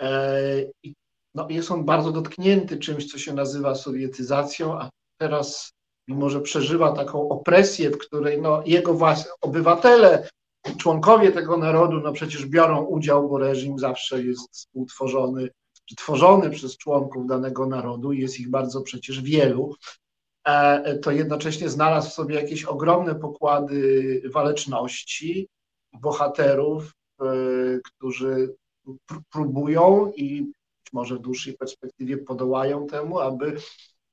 E, 0.01 0.41
no, 1.35 1.47
jest 1.49 1.71
on 1.71 1.85
bardzo 1.85 2.11
dotknięty 2.11 2.77
czymś, 2.77 3.11
co 3.11 3.17
się 3.17 3.33
nazywa 3.33 3.75
sowietyzacją, 3.75 4.79
a 4.79 4.89
teraz 5.17 5.73
mimo 6.07 6.29
że 6.29 6.41
przeżywa 6.41 6.91
taką 6.91 7.29
opresję, 7.29 7.89
w 7.89 7.97
której 7.97 8.41
no, 8.41 8.63
jego 8.65 8.93
własni 8.93 9.31
obywatele, 9.41 10.29
członkowie 10.77 11.31
tego 11.31 11.57
narodu, 11.57 11.99
no 11.99 12.13
przecież 12.13 12.45
biorą 12.45 12.85
udział, 12.85 13.29
bo 13.29 13.37
reżim 13.37 13.79
zawsze 13.79 14.23
jest 14.23 14.51
współtworzony, 14.51 15.49
tworzony 15.97 16.49
przez 16.49 16.77
członków 16.77 17.27
danego 17.27 17.65
narodu, 17.65 18.13
jest 18.13 18.39
ich 18.39 18.49
bardzo 18.49 18.81
przecież 18.81 19.21
wielu, 19.21 19.75
to 21.01 21.11
jednocześnie 21.11 21.69
znalazł 21.69 22.09
w 22.09 22.13
sobie 22.13 22.35
jakieś 22.35 22.63
ogromne 22.63 23.15
pokłady 23.15 24.21
waleczności, 24.33 25.47
bohaterów, 25.93 26.93
e, 27.21 27.25
którzy 27.83 28.55
próbują 29.29 30.11
i 30.15 30.41
być 30.41 30.93
może 30.93 31.15
w 31.15 31.19
dłuższej 31.19 31.53
perspektywie 31.57 32.17
podołają 32.17 32.87
temu, 32.87 33.19
aby 33.19 33.57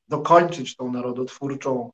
dokończyć 0.09 0.77
tą 0.77 0.93
narodotwórczą, 0.93 1.91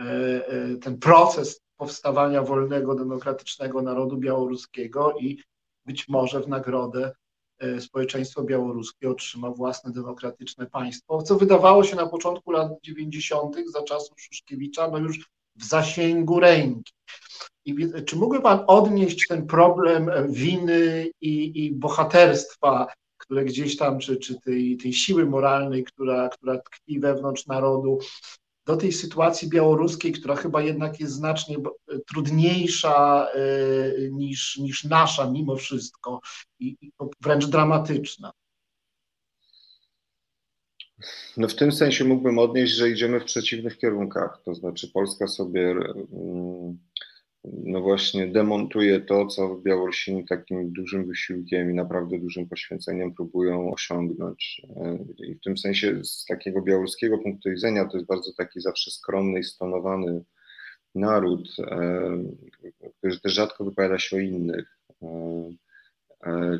e, 0.00 0.04
e, 0.04 0.76
ten 0.76 0.98
proces 0.98 1.60
powstawania 1.76 2.42
wolnego, 2.42 2.94
demokratycznego 2.94 3.82
narodu 3.82 4.16
białoruskiego 4.16 5.14
i 5.20 5.42
być 5.86 6.08
może 6.08 6.40
w 6.40 6.48
nagrodę 6.48 7.04
e, 7.06 7.12
społeczeństwo 7.80 8.42
białoruskie 8.42 9.10
otrzyma 9.10 9.50
własne 9.50 9.92
demokratyczne 9.92 10.66
państwo, 10.66 11.22
co 11.22 11.36
wydawało 11.36 11.84
się 11.84 11.96
na 11.96 12.06
początku 12.06 12.50
lat 12.50 12.72
90. 12.82 13.56
za 13.72 13.82
czasów 13.82 14.20
Szuszkiewicza, 14.20 14.88
no 14.88 14.98
już 14.98 15.30
w 15.56 15.64
zasięgu 15.64 16.40
ręki. 16.40 16.92
I 17.64 17.76
czy 18.06 18.16
mógłby 18.16 18.40
Pan 18.40 18.64
odnieść 18.66 19.26
ten 19.28 19.46
problem 19.46 20.10
winy 20.28 21.10
i, 21.20 21.64
i 21.64 21.72
bohaterstwa 21.72 22.86
które 23.28 23.44
gdzieś 23.44 23.76
tam, 23.76 23.98
czy, 23.98 24.16
czy 24.16 24.40
tej, 24.40 24.76
tej 24.76 24.92
siły 24.92 25.26
moralnej, 25.26 25.84
która, 25.84 26.28
która 26.28 26.58
tkwi 26.58 27.00
wewnątrz 27.00 27.46
narodu, 27.46 27.98
do 28.68 28.76
tej 28.76 28.92
sytuacji 28.92 29.48
białoruskiej, 29.48 30.12
która 30.12 30.36
chyba 30.36 30.62
jednak 30.62 31.00
jest 31.00 31.12
znacznie 31.12 31.56
trudniejsza 32.06 33.26
e, 33.34 34.10
niż, 34.10 34.56
niż 34.56 34.84
nasza 34.84 35.30
mimo 35.30 35.56
wszystko 35.56 36.20
i, 36.60 36.76
wręcz 37.20 37.46
dramatyczna. 37.46 38.32
No 41.36 41.48
w 41.48 41.54
tym 41.54 41.72
sensie 41.72 42.04
mógłbym 42.04 42.38
odnieść, 42.38 42.74
że 42.74 42.90
idziemy 42.90 43.20
w 43.20 43.24
przeciwnych 43.24 43.78
kierunkach. 43.78 44.42
To 44.44 44.54
znaczy 44.54 44.90
Polska 44.94 45.26
sobie 45.26 45.70
mm, 45.70 46.78
no 47.52 47.80
właśnie 47.80 48.26
demontuje 48.26 49.00
to, 49.00 49.26
co 49.26 49.56
Białorusini 49.56 50.24
takim 50.24 50.72
dużym 50.72 51.06
wysiłkiem 51.06 51.70
i 51.70 51.74
naprawdę 51.74 52.18
dużym 52.18 52.48
poświęceniem 52.48 53.14
próbują 53.14 53.72
osiągnąć. 53.72 54.62
I 55.18 55.34
w 55.34 55.40
tym 55.40 55.58
sensie 55.58 56.04
z 56.04 56.24
takiego 56.24 56.62
białoruskiego 56.62 57.18
punktu 57.18 57.50
widzenia 57.50 57.84
to 57.84 57.96
jest 57.96 58.08
bardzo 58.08 58.32
taki 58.32 58.60
zawsze 58.60 58.90
skromny 58.90 59.40
i 59.40 59.44
stonowany 59.44 60.24
naród, 60.94 61.48
e, 61.58 62.10
który 62.98 63.20
też 63.20 63.32
rzadko 63.32 63.64
wypowiada 63.64 63.98
się 63.98 64.16
o 64.16 64.20
innych. 64.20 64.78
E, 65.02 65.40
e, 66.26 66.58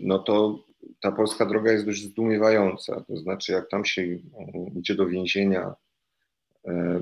no 0.00 0.18
to 0.18 0.64
ta 1.00 1.12
polska 1.12 1.46
droga 1.46 1.72
jest 1.72 1.86
dość 1.86 2.02
zdumiewająca. 2.02 3.04
To 3.08 3.16
znaczy, 3.16 3.52
jak 3.52 3.68
tam 3.68 3.84
się 3.84 4.02
idzie 4.74 4.94
do 4.94 5.06
więzienia 5.06 5.74
E, 5.74 5.93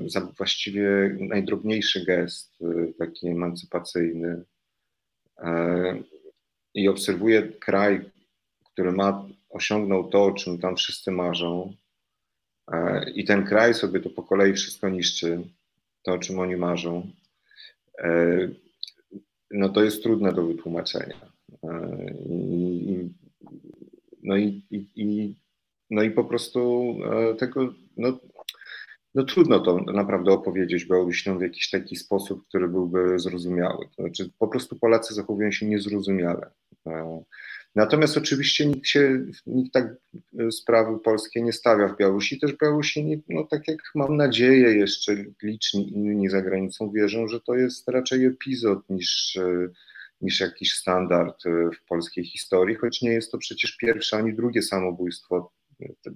za 0.05 0.21
właściwie 0.21 1.17
najdrobniejszy 1.19 2.05
gest, 2.05 2.61
e, 2.61 2.93
taki 2.93 3.27
emancypacyjny. 3.27 4.43
E, 5.37 6.03
I 6.73 6.87
obserwuję 6.87 7.41
kraj, 7.41 8.11
który 8.73 8.91
ma, 8.91 9.29
osiągnął 9.49 10.09
to, 10.09 10.23
o 10.23 10.31
czym 10.31 10.59
tam 10.59 10.75
wszyscy 10.75 11.11
marzą. 11.11 11.73
I 13.15 13.25
ten 13.25 13.45
kraj 13.45 13.73
sobie 13.73 13.99
to 13.99 14.09
po 14.09 14.23
kolei 14.23 14.53
wszystko 14.53 14.89
niszczy, 14.89 15.41
to 16.03 16.13
o 16.13 16.17
czym 16.17 16.39
oni 16.39 16.55
marzą. 16.55 17.11
No 19.51 19.69
to 19.69 19.83
jest 19.83 20.03
trudne 20.03 20.33
do 20.33 20.47
wytłumaczenia. 20.47 21.31
I, 22.29 23.09
no, 24.23 24.37
i, 24.37 24.63
i, 24.71 25.35
no 25.89 26.03
i 26.03 26.11
po 26.11 26.23
prostu 26.23 26.93
tego, 27.37 27.73
no, 27.97 28.19
no 29.15 29.23
trudno 29.23 29.59
to 29.59 29.77
naprawdę 29.77 30.31
opowiedzieć 30.31 30.85
Białorusinom 30.85 31.39
w 31.39 31.41
jakiś 31.41 31.69
taki 31.69 31.95
sposób, 31.95 32.47
który 32.47 32.67
byłby 32.67 33.19
zrozumiały. 33.19 33.85
To 33.97 34.03
znaczy 34.03 34.29
po 34.39 34.47
prostu 34.47 34.75
Polacy 34.75 35.13
zachowują 35.13 35.51
się 35.51 35.65
niezrozumiale. 35.65 36.49
E, 36.87 37.23
natomiast 37.75 38.17
oczywiście 38.17 38.65
nikt 38.65 38.87
się, 38.87 39.25
nikt 39.45 39.73
tak 39.73 39.95
sprawy 40.51 40.99
polskie 40.99 41.41
nie 41.41 41.53
stawia 41.53 41.87
w 41.87 41.97
Białorusi. 41.97 42.39
Też 42.39 42.53
Białorusini, 42.61 43.23
no 43.29 43.43
tak 43.43 43.67
jak 43.67 43.77
mam 43.95 44.17
nadzieję 44.17 44.75
jeszcze 44.75 45.15
liczni 45.43 45.93
inni 45.93 46.29
za 46.29 46.41
granicą 46.41 46.91
wierzą, 46.91 47.27
że 47.27 47.41
to 47.41 47.55
jest 47.55 47.89
raczej 47.89 48.25
epizod 48.25 48.89
niż, 48.89 49.39
niż 50.21 50.39
jakiś 50.39 50.73
standard 50.73 51.43
w 51.45 51.87
polskiej 51.87 52.25
historii, 52.25 52.75
choć 52.75 53.01
nie 53.01 53.11
jest 53.11 53.31
to 53.31 53.37
przecież 53.37 53.77
pierwsze 53.77 54.17
ani 54.17 54.33
drugie 54.33 54.61
samobójstwo 54.61 55.51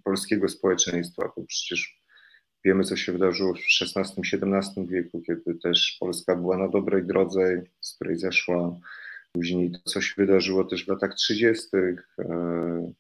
polskiego 0.04 0.50
społeczeństwa, 0.50 1.32
bo 1.38 1.44
przecież 1.44 1.97
Wiemy, 2.68 2.84
co 2.84 2.96
się 2.96 3.12
wydarzyło 3.12 3.54
w 3.54 3.58
XVI-XVII 3.82 4.88
wieku, 4.88 5.22
kiedy 5.22 5.56
też 5.56 5.98
Polska 6.00 6.36
była 6.36 6.58
na 6.58 6.68
dobrej 6.68 7.04
drodze, 7.04 7.64
z 7.82 7.96
której 7.96 8.18
zeszła. 8.18 8.80
Później 9.32 9.72
to, 9.72 9.80
co 9.86 10.02
się 10.02 10.14
wydarzyło 10.18 10.64
też 10.64 10.86
w 10.86 10.88
latach 10.88 11.16
30. 11.16 11.68
E, 11.78 12.92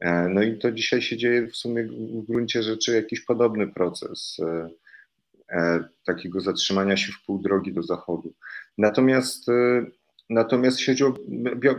e, 0.00 0.28
no 0.28 0.42
i 0.42 0.58
to 0.58 0.72
dzisiaj 0.72 1.02
się 1.02 1.16
dzieje 1.16 1.46
w 1.46 1.56
sumie 1.56 1.84
w 1.84 2.26
gruncie 2.26 2.62
rzeczy 2.62 2.92
jakiś 2.92 3.20
podobny 3.20 3.66
proces 3.66 4.36
e, 5.52 5.84
takiego 6.04 6.40
zatrzymania 6.40 6.96
się 6.96 7.12
w 7.12 7.26
pół 7.26 7.38
drogi 7.38 7.72
do 7.72 7.82
zachodu. 7.82 8.34
Natomiast 8.78 9.46
Natomiast 10.30 10.80
o, 11.02 11.14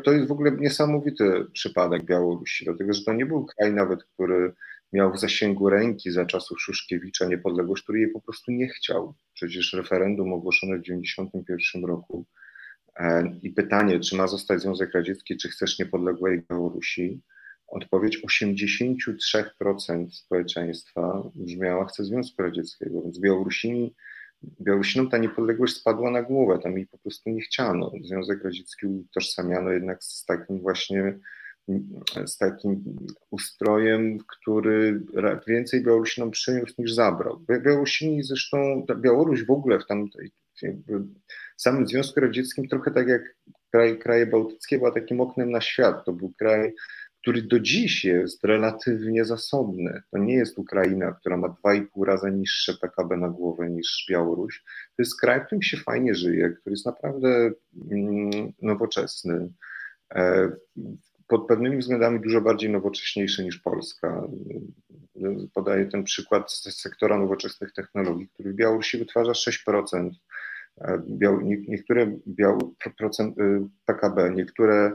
to 0.04 0.12
jest 0.12 0.28
w 0.28 0.32
ogóle 0.32 0.52
niesamowity 0.52 1.46
przypadek 1.54 2.04
Białorusi, 2.04 2.65
dlatego 2.65 2.94
że 2.94 3.04
to 3.04 3.13
nie 3.13 3.26
był 3.26 3.46
kraj 3.46 3.74
nawet, 3.74 4.04
który 4.04 4.54
miał 4.93 5.13
w 5.13 5.19
zasięgu 5.19 5.69
ręki 5.69 6.12
za 6.12 6.25
czasów 6.25 6.62
Szuszkiewicza 6.62 7.25
niepodległość, 7.25 7.84
który 7.84 7.99
jej 7.99 8.12
po 8.12 8.21
prostu 8.21 8.51
nie 8.51 8.67
chciał. 8.67 9.13
Przecież 9.34 9.73
referendum 9.73 10.34
ogłoszone 10.34 10.77
w 10.77 10.82
1991 10.82 11.86
roku 11.86 12.25
e, 12.95 13.34
i 13.41 13.49
pytanie, 13.49 13.99
czy 13.99 14.15
ma 14.15 14.27
zostać 14.27 14.62
Związek 14.62 14.93
Radziecki, 14.93 15.38
czy 15.38 15.49
chcesz 15.49 15.80
niepodległej 15.80 16.41
Białorusi, 16.49 17.21
odpowiedź 17.67 18.19
83% 18.23 20.12
społeczeństwa 20.12 21.23
brzmiała, 21.36 21.86
chce 21.86 22.04
Związku 22.04 22.41
Radzieckiego, 22.41 23.01
więc 23.01 23.19
Białorusini, 23.19 23.95
Białorusinom 24.62 25.10
ta 25.10 25.17
niepodległość 25.17 25.75
spadła 25.75 26.12
na 26.12 26.23
głowę, 26.23 26.60
tam 26.63 26.77
jej 26.77 26.88
po 26.88 26.97
prostu 26.97 27.30
nie 27.30 27.41
chciano. 27.41 27.91
Związek 28.04 28.43
Radziecki 28.43 28.88
utożsamiano 28.88 29.71
jednak 29.71 30.04
z 30.04 30.25
takim 30.25 30.60
właśnie 30.60 31.19
z 32.25 32.38
takim 32.38 32.84
ustrojem, 33.29 34.17
który 34.27 35.01
więcej 35.47 35.84
Białorusinom 35.84 36.31
przyniósł 36.31 36.73
niż 36.77 36.93
zabrał. 36.93 37.45
Białorusini 37.63 38.23
zresztą, 38.23 38.86
Białoruś 38.97 39.45
w 39.45 39.51
ogóle 39.51 39.79
w 39.79 39.86
tamtej, 39.86 40.31
w 41.57 41.62
samym 41.62 41.88
Związku 41.88 42.19
Radzieckim 42.19 42.67
trochę 42.67 42.91
tak 42.91 43.07
jak 43.07 43.21
kraj, 43.71 43.99
kraje 43.99 44.25
bałtyckie 44.25 44.77
była 44.77 44.91
takim 44.91 45.21
oknem 45.21 45.51
na 45.51 45.62
świat. 45.62 46.05
To 46.05 46.13
był 46.13 46.34
kraj, 46.39 46.73
który 47.21 47.41
do 47.41 47.60
dziś 47.60 48.05
jest 48.05 48.43
relatywnie 48.43 49.25
zasobny. 49.25 50.01
To 50.12 50.17
nie 50.17 50.34
jest 50.34 50.57
Ukraina, 50.57 51.12
która 51.12 51.38
ma 51.38 51.47
2,5 51.47 52.03
razy 52.03 52.31
niższe 52.31 52.73
PKB 52.73 53.17
na 53.17 53.29
głowę 53.29 53.69
niż 53.69 54.05
Białoruś. 54.10 54.63
To 54.65 55.03
jest 55.03 55.19
kraj, 55.19 55.41
w 55.41 55.45
którym 55.45 55.62
się 55.62 55.77
fajnie 55.77 56.15
żyje, 56.15 56.49
który 56.49 56.73
jest 56.73 56.86
naprawdę 56.86 57.51
mm, 57.91 58.31
nowoczesny. 58.62 59.49
Pod 61.32 61.48
pewnymi 61.48 61.78
względami 61.78 62.20
dużo 62.20 62.41
bardziej 62.41 62.70
nowocześniejszy 62.70 63.44
niż 63.44 63.58
Polska. 63.58 64.28
Podaję 65.54 65.86
ten 65.86 66.04
przykład 66.04 66.52
z 66.52 66.82
sektora 66.82 67.17
nowoczesnych 67.20 67.74
technologii, 67.74 68.30
który 68.34 68.52
w 68.52 68.56
Białorusi 68.56 68.98
wytwarza 68.98 69.32
6%. 69.32 70.10
E, 70.82 71.02
niektóre 71.67 72.17
procent 72.98 73.38
y, 73.39 73.62
PKB, 73.86 74.32
niektóre 74.36 74.91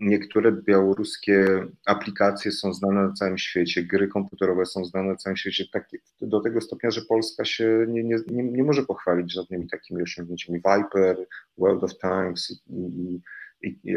Niektóre 0.00 0.52
białoruskie 0.52 1.66
aplikacje 1.86 2.52
są 2.52 2.74
znane 2.74 3.08
na 3.08 3.12
całym 3.12 3.38
świecie, 3.38 3.82
gry 3.82 4.08
komputerowe 4.08 4.66
są 4.66 4.84
znane 4.84 5.08
na 5.08 5.16
całym 5.16 5.36
świecie 5.36 5.64
tak, 5.72 5.88
do 6.20 6.40
tego 6.40 6.60
stopnia, 6.60 6.90
że 6.90 7.00
Polska 7.08 7.44
się 7.44 7.86
nie, 7.88 8.04
nie, 8.04 8.16
nie, 8.26 8.42
nie 8.42 8.62
może 8.64 8.82
pochwalić 8.82 9.32
żadnymi 9.32 9.68
takimi 9.68 10.02
osiągnięciami. 10.02 10.58
Viper, 10.58 11.26
World 11.58 11.84
of 11.84 11.98
Tanks 11.98 12.50
i, 12.50 12.54
i, 12.70 13.22
i, 13.68 13.78
i 13.84 13.96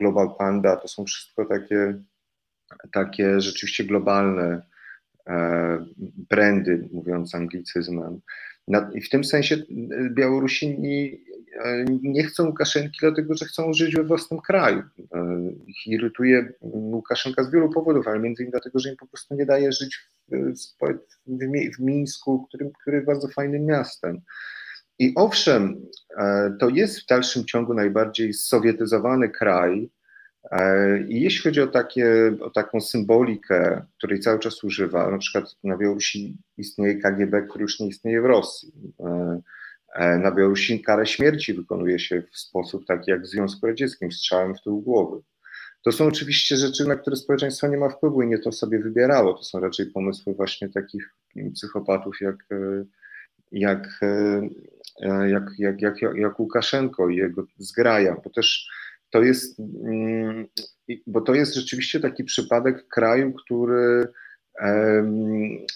Global 0.00 0.28
Panda 0.38 0.76
to 0.76 0.88
są 0.88 1.04
wszystko 1.04 1.44
takie, 1.44 1.94
takie 2.92 3.40
rzeczywiście 3.40 3.84
globalne 3.84 4.62
e, 5.26 5.86
brandy, 6.30 6.88
mówiąc 6.92 7.34
anglicyzmem. 7.34 8.20
I 8.94 9.00
w 9.00 9.10
tym 9.10 9.24
sensie 9.24 9.54
e, 9.54 9.62
Białorusini 10.10 11.24
e, 11.64 11.84
nie 12.02 12.24
chcą 12.24 12.46
Łukaszenki, 12.46 12.98
dlatego 13.00 13.34
że 13.34 13.44
chcą 13.44 13.72
żyć 13.72 13.96
we 13.96 14.04
własnym 14.04 14.40
kraju. 14.40 14.82
Ich 15.66 15.86
irytuje 15.86 16.52
Łukaszenka 16.60 17.44
z 17.44 17.50
wielu 17.50 17.70
powodów, 17.70 18.08
ale 18.08 18.18
między 18.18 18.42
innymi 18.42 18.52
dlatego, 18.52 18.78
że 18.78 18.90
im 18.90 18.96
po 18.96 19.06
prostu 19.06 19.34
nie 19.34 19.46
daje 19.46 19.72
żyć 19.72 20.08
w, 20.28 20.52
w, 21.26 21.76
w 21.76 21.80
Mińsku, 21.80 22.46
który, 22.48 22.70
który 22.80 22.96
jest 22.96 23.06
bardzo 23.06 23.28
fajnym 23.28 23.66
miastem. 23.66 24.20
I 24.98 25.12
owszem, 25.16 25.86
to 26.60 26.68
jest 26.68 27.00
w 27.00 27.06
dalszym 27.06 27.44
ciągu 27.44 27.74
najbardziej 27.74 28.32
sowietyzowany 28.32 29.28
kraj, 29.28 29.90
E, 30.50 30.98
I 31.08 31.20
jeśli 31.20 31.42
chodzi 31.42 31.60
o, 31.60 31.66
takie, 31.66 32.32
o 32.40 32.50
taką 32.50 32.80
symbolikę, 32.80 33.86
której 33.98 34.20
cały 34.20 34.38
czas 34.38 34.64
używa, 34.64 35.10
na 35.10 35.18
przykład 35.18 35.56
na 35.64 35.76
Białorusi 35.76 36.36
istnieje 36.56 37.00
KGB, 37.00 37.42
który 37.42 37.62
już 37.62 37.80
nie 37.80 37.88
istnieje 37.88 38.22
w 38.22 38.24
Rosji. 38.24 38.72
E, 39.00 39.40
e, 39.94 40.18
na 40.18 40.30
Białorusi 40.32 40.82
karę 40.82 41.06
śmierci 41.06 41.54
wykonuje 41.54 41.98
się 41.98 42.22
w 42.32 42.38
sposób 42.38 42.86
taki 42.86 43.10
jak 43.10 43.22
w 43.22 43.26
Związku 43.26 43.66
Radzieckim, 43.66 44.12
strzałem 44.12 44.54
w 44.54 44.62
tył 44.62 44.80
głowy. 44.80 45.22
To 45.82 45.92
są 45.92 46.06
oczywiście 46.06 46.56
rzeczy, 46.56 46.88
na 46.88 46.96
które 46.96 47.16
społeczeństwo 47.16 47.68
nie 47.68 47.76
ma 47.76 47.88
wpływu 47.88 48.22
i 48.22 48.26
nie 48.26 48.38
to 48.38 48.52
sobie 48.52 48.78
wybierało. 48.78 49.34
To 49.34 49.42
są 49.42 49.60
raczej 49.60 49.86
pomysły 49.86 50.34
właśnie 50.34 50.68
takich 50.68 51.14
psychopatów 51.54 52.20
jak, 52.20 52.36
jak, 53.52 54.00
jak, 55.28 55.44
jak, 55.58 55.82
jak, 55.82 56.02
jak 56.16 56.40
Łukaszenko 56.40 57.08
i 57.08 57.16
jego 57.16 57.46
zgraja, 57.58 58.16
bo 58.24 58.30
też 58.30 58.68
to 59.10 59.22
jest, 59.22 59.60
mm, 59.60 60.46
bo 61.06 61.20
to 61.20 61.34
jest 61.34 61.54
rzeczywiście 61.54 62.00
taki 62.00 62.24
przypadek 62.24 62.88
kraju, 62.88 63.32
który 63.32 64.08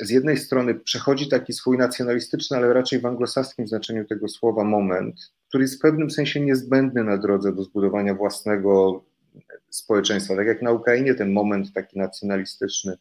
z 0.00 0.10
jednej 0.10 0.36
strony 0.36 0.74
przechodzi 0.74 1.28
taki 1.28 1.52
swój 1.52 1.78
nacjonalistyczny, 1.78 2.56
ale 2.56 2.72
raczej 2.72 3.00
w 3.00 3.06
anglosaskim 3.06 3.66
znaczeniu 3.66 4.04
tego 4.04 4.28
słowa 4.28 4.64
moment, 4.64 5.14
który 5.48 5.64
jest 5.64 5.78
w 5.78 5.82
pewnym 5.82 6.10
sensie 6.10 6.40
niezbędny 6.40 7.04
na 7.04 7.18
drodze 7.18 7.52
do 7.52 7.62
zbudowania 7.62 8.14
własnego 8.14 9.04
społeczeństwa. 9.70 10.36
Tak 10.36 10.46
jak 10.46 10.62
na 10.62 10.72
Ukrainie 10.72 11.14
ten 11.14 11.32
moment 11.32 11.72
taki 11.72 11.98
nacjonalistyczny 11.98 12.96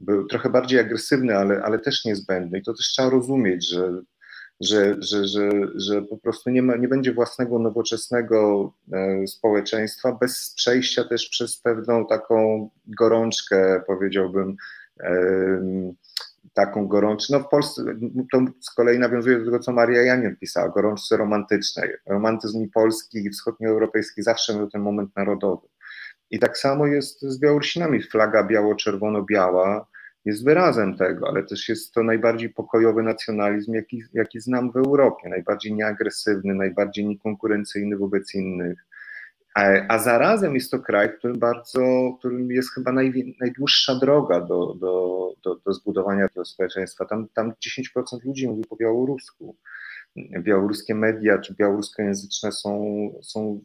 był 0.00 0.26
trochę 0.26 0.50
bardziej 0.50 0.80
agresywny, 0.80 1.36
ale, 1.36 1.62
ale 1.62 1.78
też 1.78 2.04
niezbędny. 2.04 2.58
I 2.58 2.62
to 2.62 2.74
też 2.74 2.86
trzeba 2.86 3.10
rozumieć, 3.10 3.68
że 3.68 4.02
że, 4.60 4.96
że, 4.98 5.26
że, 5.26 5.50
że 5.74 6.02
po 6.02 6.16
prostu 6.16 6.50
nie, 6.50 6.62
ma, 6.62 6.76
nie 6.76 6.88
będzie 6.88 7.14
własnego 7.14 7.58
nowoczesnego 7.58 8.72
e, 8.92 9.26
społeczeństwa 9.26 10.12
bez 10.20 10.54
przejścia 10.56 11.04
też 11.04 11.28
przez 11.28 11.60
pewną 11.60 12.06
taką 12.06 12.70
gorączkę, 12.86 13.82
powiedziałbym, 13.86 14.56
taką 16.54 16.88
gorączkę. 16.88 17.34
No 17.34 17.40
w 17.40 17.48
Polsce 17.48 17.82
to 18.32 18.38
z 18.60 18.74
kolei 18.74 18.98
nawiązuje 18.98 19.38
do 19.38 19.44
tego, 19.44 19.58
co 19.58 19.72
Maria 19.72 20.02
Janion 20.02 20.36
pisała, 20.36 20.68
gorączce 20.68 21.16
romantycznej. 21.16 21.90
Romantyzm 22.06 22.70
polski 22.74 23.18
i 23.18 23.30
wschodnioeuropejski 23.30 24.22
zawsze 24.22 24.54
miał 24.54 24.70
ten 24.70 24.80
moment 24.80 25.16
narodowy. 25.16 25.68
I 26.30 26.38
tak 26.38 26.58
samo 26.58 26.86
jest 26.86 27.22
z 27.22 27.38
Białorusinami. 27.38 28.02
Flaga 28.02 28.44
biało-czerwono-biała 28.44 29.86
jest 30.24 30.44
wyrazem 30.44 30.96
tego, 30.96 31.28
ale 31.28 31.42
też 31.42 31.68
jest 31.68 31.94
to 31.94 32.02
najbardziej 32.02 32.50
pokojowy 32.50 33.02
nacjonalizm, 33.02 33.74
jaki, 33.74 34.02
jaki 34.12 34.40
znam 34.40 34.72
w 34.72 34.76
Europie, 34.76 35.28
najbardziej 35.28 35.74
nieagresywny, 35.74 36.54
najbardziej 36.54 37.06
niekonkurencyjny 37.06 37.96
wobec 37.96 38.34
innych. 38.34 38.86
A, 39.54 39.62
a 39.88 39.98
zarazem 39.98 40.54
jest 40.54 40.70
to 40.70 40.78
kraj, 40.78 41.18
którym 41.18 41.38
bardzo, 41.38 41.80
którym 42.18 42.50
jest 42.50 42.74
chyba 42.74 42.92
naj, 42.92 43.36
najdłuższa 43.40 43.94
droga 43.94 44.40
do, 44.40 44.74
do, 44.74 45.34
do, 45.42 45.56
do 45.56 45.72
zbudowania 45.72 46.28
tego 46.28 46.44
społeczeństwa. 46.44 47.04
Tam, 47.04 47.28
tam 47.28 47.52
10% 47.52 48.24
ludzi 48.24 48.48
mówi 48.48 48.64
po 48.68 48.76
białorusku. 48.76 49.56
Białoruskie 50.16 50.94
media 50.94 51.38
czy 51.38 51.54
białoruskojęzyczne 51.54 52.52
są, 52.52 52.74
są 53.22 53.60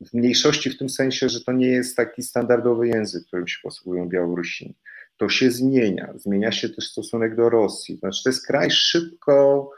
w 0.00 0.14
mniejszości 0.14 0.70
w 0.70 0.78
tym 0.78 0.88
sensie, 0.88 1.28
że 1.28 1.44
to 1.44 1.52
nie 1.52 1.66
jest 1.66 1.96
taki 1.96 2.22
standardowy 2.22 2.88
język, 2.88 3.26
którym 3.26 3.48
się 3.48 3.58
posługują 3.62 4.08
Białorusini 4.08 4.74
to 5.18 5.28
się 5.28 5.50
zmienia. 5.50 6.12
Zmienia 6.16 6.52
się 6.52 6.68
też 6.68 6.90
stosunek 6.90 7.36
do 7.36 7.50
Rosji. 7.50 7.96
Znaczy, 7.96 8.22
to 8.24 8.30
jest 8.30 8.46
kraj 8.46 8.70
szybko 8.70 9.70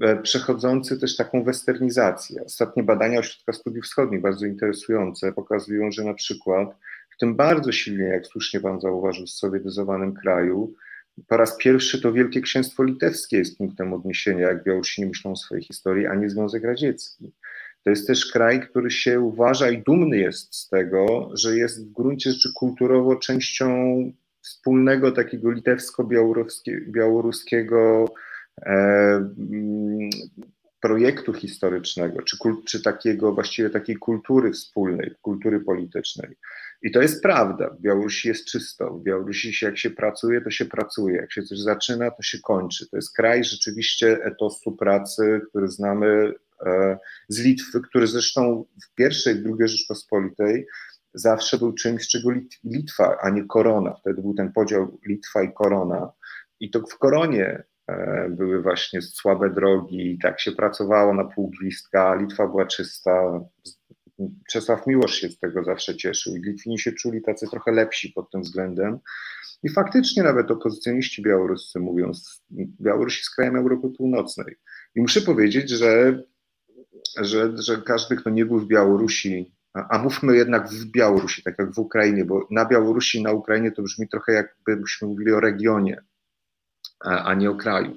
e, 0.00 0.22
przechodzący 0.22 1.00
też 1.00 1.16
taką 1.16 1.44
westernizację. 1.44 2.44
Ostatnie 2.44 2.82
badania 2.82 3.18
Ośrodka 3.18 3.52
Studiów 3.52 3.84
Wschodnich, 3.84 4.20
bardzo 4.20 4.46
interesujące, 4.46 5.32
pokazują, 5.32 5.90
że 5.92 6.04
na 6.04 6.14
przykład 6.14 6.68
w 7.10 7.18
tym 7.18 7.36
bardzo 7.36 7.72
silnie, 7.72 8.04
jak 8.04 8.26
słusznie 8.26 8.60
Pan 8.60 8.80
zauważył, 8.80 9.26
sowietyzowanym 9.26 10.14
kraju, 10.14 10.74
po 11.28 11.36
raz 11.36 11.56
pierwszy 11.56 12.00
to 12.00 12.12
Wielkie 12.12 12.40
Księstwo 12.40 12.82
Litewskie 12.82 13.36
jest 13.36 13.58
punktem 13.58 13.92
odniesienia, 13.92 14.48
jak 14.48 14.64
Białorusini 14.64 15.08
myślą 15.08 15.32
o 15.32 15.36
swojej 15.36 15.64
historii, 15.64 16.06
a 16.06 16.14
nie 16.14 16.30
Związek 16.30 16.64
Radziecki. 16.64 17.32
To 17.84 17.90
jest 17.90 18.06
też 18.06 18.32
kraj, 18.32 18.60
który 18.60 18.90
się 18.90 19.20
uważa 19.20 19.70
i 19.70 19.82
dumny 19.82 20.16
jest 20.16 20.54
z 20.54 20.68
tego, 20.68 21.30
że 21.34 21.56
jest 21.56 21.88
w 21.88 21.92
gruncie 21.92 22.32
rzeczy 22.32 22.48
kulturowo 22.54 23.16
częścią 23.16 23.68
wspólnego 24.44 25.12
takiego 25.12 25.50
litewsko-białoruskiego 25.50 28.04
e, 28.62 28.72
mm, 29.38 30.10
projektu 30.80 31.32
historycznego, 31.32 32.22
czy, 32.22 32.36
czy 32.66 32.82
takiego 32.82 33.32
właściwie 33.32 33.70
takiej 33.70 33.96
kultury 33.96 34.52
wspólnej, 34.52 35.14
kultury 35.22 35.60
politycznej. 35.60 36.36
I 36.82 36.90
to 36.90 37.02
jest 37.02 37.22
prawda. 37.22 37.70
W 37.70 37.80
Białorusi 37.80 38.28
jest 38.28 38.46
czysto. 38.46 38.90
W 38.90 39.02
Białorusi 39.02 39.54
się, 39.54 39.66
jak 39.66 39.78
się 39.78 39.90
pracuje, 39.90 40.40
to 40.40 40.50
się 40.50 40.64
pracuje. 40.64 41.16
Jak 41.16 41.32
się 41.32 41.42
coś 41.42 41.58
zaczyna, 41.58 42.10
to 42.10 42.22
się 42.22 42.38
kończy. 42.38 42.90
To 42.90 42.96
jest 42.96 43.16
kraj 43.16 43.44
rzeczywiście 43.44 44.24
etosu 44.24 44.72
pracy, 44.72 45.40
który 45.48 45.68
znamy 45.68 46.32
e, 46.66 46.98
z 47.28 47.44
Litwy, 47.44 47.80
który 47.80 48.06
zresztą 48.06 48.64
w 48.82 48.94
pierwszej, 48.94 49.36
drugiej 49.36 49.68
Rzeczpospolitej 49.68 50.66
zawsze 51.14 51.58
był 51.58 51.72
czymś, 51.72 52.08
czego 52.08 52.30
Litwa, 52.64 53.18
a 53.22 53.30
nie 53.30 53.44
korona. 53.44 53.94
Wtedy 54.00 54.22
był 54.22 54.34
ten 54.34 54.52
podział 54.52 54.98
Litwa 55.06 55.42
i 55.42 55.52
korona. 55.52 56.12
I 56.60 56.70
to 56.70 56.80
w 56.80 56.98
koronie 56.98 57.62
e, 57.88 58.28
były 58.30 58.62
właśnie 58.62 59.02
słabe 59.02 59.50
drogi, 59.50 60.18
tak 60.22 60.40
się 60.40 60.52
pracowało 60.52 61.14
na 61.14 61.24
pół 61.24 61.50
gwizdka, 61.50 62.14
Litwa 62.14 62.46
była 62.46 62.66
czysta. 62.66 63.40
Czesław 64.50 64.86
Miłosz 64.86 65.14
się 65.14 65.28
z 65.28 65.38
tego 65.38 65.64
zawsze 65.64 65.96
cieszył 65.96 66.36
i 66.36 66.42
Litwini 66.42 66.78
się 66.78 66.92
czuli 66.92 67.22
tacy 67.22 67.46
trochę 67.50 67.72
lepsi 67.72 68.12
pod 68.12 68.30
tym 68.30 68.42
względem. 68.42 68.98
I 69.62 69.68
faktycznie 69.68 70.22
nawet 70.22 70.50
opozycjoniści 70.50 71.22
białoruscy 71.22 71.80
mówią, 71.80 72.12
Białoruś 72.80 73.18
jest 73.18 73.34
krajem 73.34 73.56
Europy 73.56 73.88
Północnej. 73.96 74.56
I 74.94 75.00
muszę 75.00 75.20
powiedzieć, 75.20 75.70
że, 75.70 76.22
że, 77.20 77.52
że 77.62 77.82
każdy, 77.82 78.16
kto 78.16 78.30
nie 78.30 78.46
był 78.46 78.58
w 78.58 78.66
Białorusi 78.66 79.53
a 79.74 79.98
mówmy 79.98 80.36
jednak 80.36 80.68
w 80.68 80.84
Białorusi, 80.84 81.42
tak 81.42 81.58
jak 81.58 81.74
w 81.74 81.78
Ukrainie, 81.78 82.24
bo 82.24 82.46
na 82.50 82.64
Białorusi 82.64 83.18
i 83.18 83.22
na 83.22 83.32
Ukrainie 83.32 83.72
to 83.72 83.82
brzmi 83.82 84.08
trochę 84.08 84.32
jakbyśmy 84.66 85.08
mówili 85.08 85.32
o 85.32 85.40
regionie, 85.40 86.02
a 87.00 87.34
nie 87.34 87.50
o 87.50 87.54
kraju. 87.54 87.96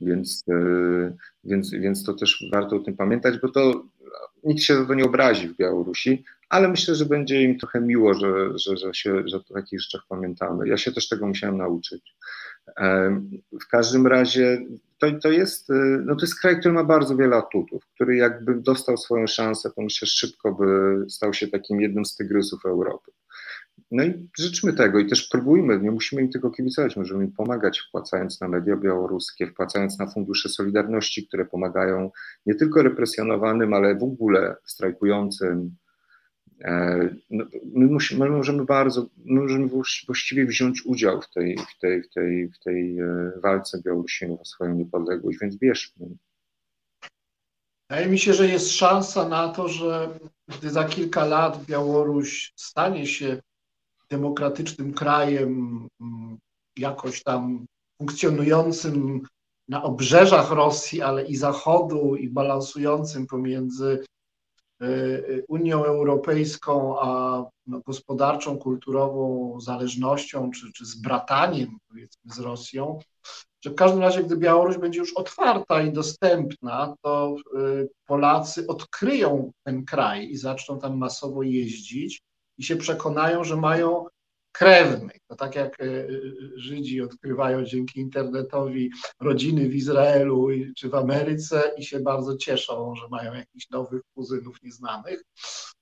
Więc, 0.00 0.42
e, 0.50 1.16
więc, 1.44 1.70
więc 1.70 2.04
to 2.04 2.14
też 2.14 2.44
warto 2.52 2.76
o 2.76 2.78
tym 2.78 2.96
pamiętać, 2.96 3.38
bo 3.38 3.48
to 3.48 3.84
nikt 4.44 4.62
się 4.62 4.76
za 4.76 4.86
to 4.86 4.94
nie 4.94 5.04
obrazi 5.04 5.48
w 5.48 5.56
Białorusi, 5.56 6.24
ale 6.48 6.68
myślę, 6.68 6.94
że 6.94 7.06
będzie 7.06 7.42
im 7.42 7.58
trochę 7.58 7.80
miło, 7.80 8.14
że, 8.14 8.58
że, 8.58 8.76
że, 8.76 8.94
się, 8.94 9.22
że 9.28 9.36
o 9.36 9.54
takich 9.54 9.80
rzeczach 9.80 10.02
pamiętamy. 10.08 10.68
Ja 10.68 10.76
się 10.76 10.92
też 10.92 11.08
tego 11.08 11.26
musiałem 11.26 11.58
nauczyć. 11.58 12.14
W 13.60 13.68
każdym 13.70 14.06
razie 14.06 14.66
to, 14.98 15.06
to, 15.22 15.30
jest, 15.30 15.68
no 16.04 16.16
to 16.16 16.20
jest 16.20 16.40
kraj, 16.40 16.60
który 16.60 16.74
ma 16.74 16.84
bardzo 16.84 17.16
wiele 17.16 17.36
atutów, 17.36 17.86
który 17.94 18.16
jakby 18.16 18.54
dostał 18.54 18.96
swoją 18.96 19.26
szansę, 19.26 19.70
to 19.70 19.82
myślę 19.82 20.08
szybko 20.08 20.52
by 20.52 20.66
stał 21.10 21.34
się 21.34 21.48
takim 21.48 21.80
jednym 21.80 22.04
z 22.04 22.16
tygrysów 22.16 22.66
Europy. 22.66 23.12
No 23.90 24.04
i 24.04 24.28
życzmy 24.38 24.72
tego 24.72 24.98
i 24.98 25.06
też 25.06 25.28
próbujmy, 25.28 25.80
nie 25.80 25.90
musimy 25.90 26.22
im 26.22 26.30
tylko 26.30 26.50
kibicować, 26.50 26.96
możemy 26.96 27.24
im 27.24 27.32
pomagać 27.32 27.80
wpłacając 27.80 28.40
na 28.40 28.48
media 28.48 28.76
białoruskie, 28.76 29.46
wpłacając 29.46 29.98
na 29.98 30.06
fundusze 30.06 30.48
Solidarności, 30.48 31.26
które 31.28 31.44
pomagają 31.44 32.10
nie 32.46 32.54
tylko 32.54 32.82
represjonowanym, 32.82 33.74
ale 33.74 33.94
w 33.94 34.02
ogóle 34.02 34.56
strajkującym. 34.64 35.76
E, 36.60 36.98
no, 37.30 37.44
my, 37.74 37.98
my 38.18 38.30
możemy 38.30 38.64
bardzo, 38.64 39.06
my 39.24 39.40
możemy 39.40 39.68
właściwie 40.06 40.46
wziąć 40.46 40.86
udział 40.86 41.22
w 41.22 41.30
tej, 41.30 41.58
w 41.58 41.80
tej, 41.80 42.02
w 42.02 42.08
tej, 42.08 42.48
w 42.48 42.58
tej 42.58 42.98
e, 42.98 43.32
walce 43.42 43.82
Białorusinów 43.82 44.40
o 44.40 44.44
swoją 44.44 44.74
niepodległość, 44.74 45.38
więc 45.40 45.56
bierzmy. 45.56 46.06
Wydaje 47.90 48.06
mi 48.06 48.18
się, 48.18 48.34
że 48.34 48.48
jest 48.48 48.72
szansa 48.72 49.28
na 49.28 49.48
to, 49.48 49.68
że 49.68 50.18
gdy 50.48 50.70
za 50.70 50.84
kilka 50.84 51.24
lat 51.24 51.64
Białoruś 51.64 52.52
stanie 52.56 53.06
się 53.06 53.42
demokratycznym 54.10 54.94
krajem, 54.94 55.86
mm, 56.00 56.38
jakoś 56.76 57.22
tam 57.22 57.66
funkcjonującym 57.98 59.20
na 59.68 59.82
obrzeżach 59.82 60.50
Rosji, 60.50 61.02
ale 61.02 61.24
i 61.24 61.36
Zachodu, 61.36 62.16
i 62.16 62.28
balansującym 62.28 63.26
pomiędzy 63.26 64.04
Unią 65.48 65.84
Europejską 65.84 67.00
a 67.00 67.44
no, 67.66 67.80
gospodarczą, 67.80 68.58
kulturową 68.58 69.56
zależnością, 69.60 70.50
czy, 70.50 70.72
czy 70.72 70.84
powiedzmy, 71.88 72.32
z 72.34 72.38
Rosją, 72.38 72.98
że 73.64 73.70
w 73.70 73.74
każdym 73.74 74.00
razie, 74.00 74.24
gdy 74.24 74.36
Białoruś 74.36 74.78
będzie 74.78 74.98
już 74.98 75.12
otwarta 75.12 75.82
i 75.82 75.92
dostępna, 75.92 76.94
to 77.02 77.36
e, 77.36 77.60
Polacy 78.06 78.66
odkryją 78.66 79.52
ten 79.62 79.84
kraj 79.84 80.30
i 80.30 80.36
zaczną 80.36 80.78
tam 80.78 80.98
masowo 80.98 81.42
jeździć 81.42 82.22
i 82.58 82.64
się 82.64 82.76
przekonają, 82.76 83.44
że 83.44 83.56
mają 83.56 84.06
krewnych. 84.54 85.18
To 85.26 85.36
tak 85.36 85.54
jak 85.54 85.80
e, 85.80 85.84
e, 85.84 86.08
Żydzi 86.56 87.00
odkrywają 87.00 87.64
dzięki 87.64 88.00
internetowi 88.00 88.90
rodziny 89.20 89.68
w 89.68 89.74
Izraelu 89.74 90.48
czy 90.76 90.88
w 90.88 90.94
Ameryce 90.94 91.62
i 91.78 91.84
się 91.84 92.00
bardzo 92.00 92.36
cieszą, 92.36 92.94
że 92.94 93.08
mają 93.08 93.34
jakichś 93.34 93.70
nowych 93.70 94.02
kuzynów 94.14 94.62
nieznanych, 94.62 95.22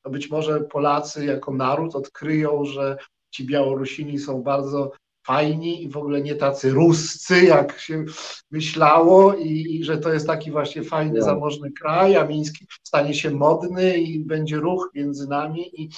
to 0.02 0.10
być 0.10 0.30
może 0.30 0.60
Polacy 0.60 1.24
jako 1.24 1.54
naród 1.54 1.94
odkryją, 1.94 2.64
że 2.64 2.96
ci 3.30 3.46
Białorusini 3.46 4.18
są 4.18 4.42
bardzo 4.42 4.92
fajni 5.26 5.82
i 5.82 5.88
w 5.88 5.96
ogóle 5.96 6.22
nie 6.22 6.34
tacy 6.34 6.70
ruscy, 6.70 7.44
jak 7.44 7.80
się 7.80 8.04
myślało 8.50 9.34
i, 9.34 9.48
i 9.48 9.84
że 9.84 9.98
to 9.98 10.12
jest 10.12 10.26
taki 10.26 10.50
właśnie 10.50 10.82
fajny, 10.82 11.18
no. 11.18 11.24
zamożny 11.24 11.72
kraj, 11.72 12.16
a 12.16 12.24
Miński 12.24 12.66
stanie 12.82 13.14
się 13.14 13.30
modny 13.30 13.98
i 13.98 14.24
będzie 14.24 14.56
ruch 14.56 14.90
między 14.94 15.28
nami 15.28 15.82
i, 15.82 15.90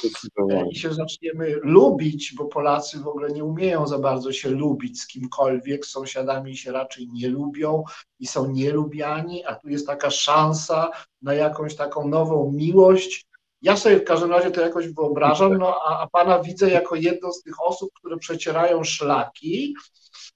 i 0.71 0.77
się 0.77 0.95
zaczniemy 0.95 1.61
lubić, 1.63 2.35
bo 2.37 2.45
Polacy 2.45 2.99
w 2.99 3.09
ogóle 3.09 3.29
nie 3.29 3.45
umieją 3.45 3.87
za 3.87 3.99
bardzo 3.99 4.33
się 4.33 4.51
lubić 4.51 5.01
z 5.01 5.07
kimkolwiek, 5.07 5.87
z 5.87 5.91
sąsiadami 5.91 6.57
się 6.57 6.73
raczej 6.73 7.09
nie 7.13 7.29
lubią 7.29 7.85
i 8.21 8.27
są 8.27 8.51
nielubiani, 8.51 9.45
a 9.45 9.55
tu 9.55 9.69
jest 9.69 9.87
taka 9.87 10.11
szansa 10.11 10.91
na 11.23 11.35
jakąś 11.35 11.77
taką 11.77 12.09
nową 12.09 12.53
miłość, 12.53 13.27
ja 13.65 13.77
sobie 13.77 13.97
w 13.97 14.05
każdym 14.05 14.31
razie 14.31 14.51
to 14.51 14.61
jakoś 14.61 14.89
wyobrażam, 14.89 15.59
no 15.59 15.81
a, 15.85 15.99
a 16.03 16.09
pana 16.09 16.43
widzę 16.43 16.71
jako 16.71 16.95
jedną 16.97 17.33
z 17.33 17.43
tych 17.43 17.63
osób, 17.63 17.91
które 17.95 18.17
przecierają 18.17 18.85
szlaki 18.85 19.75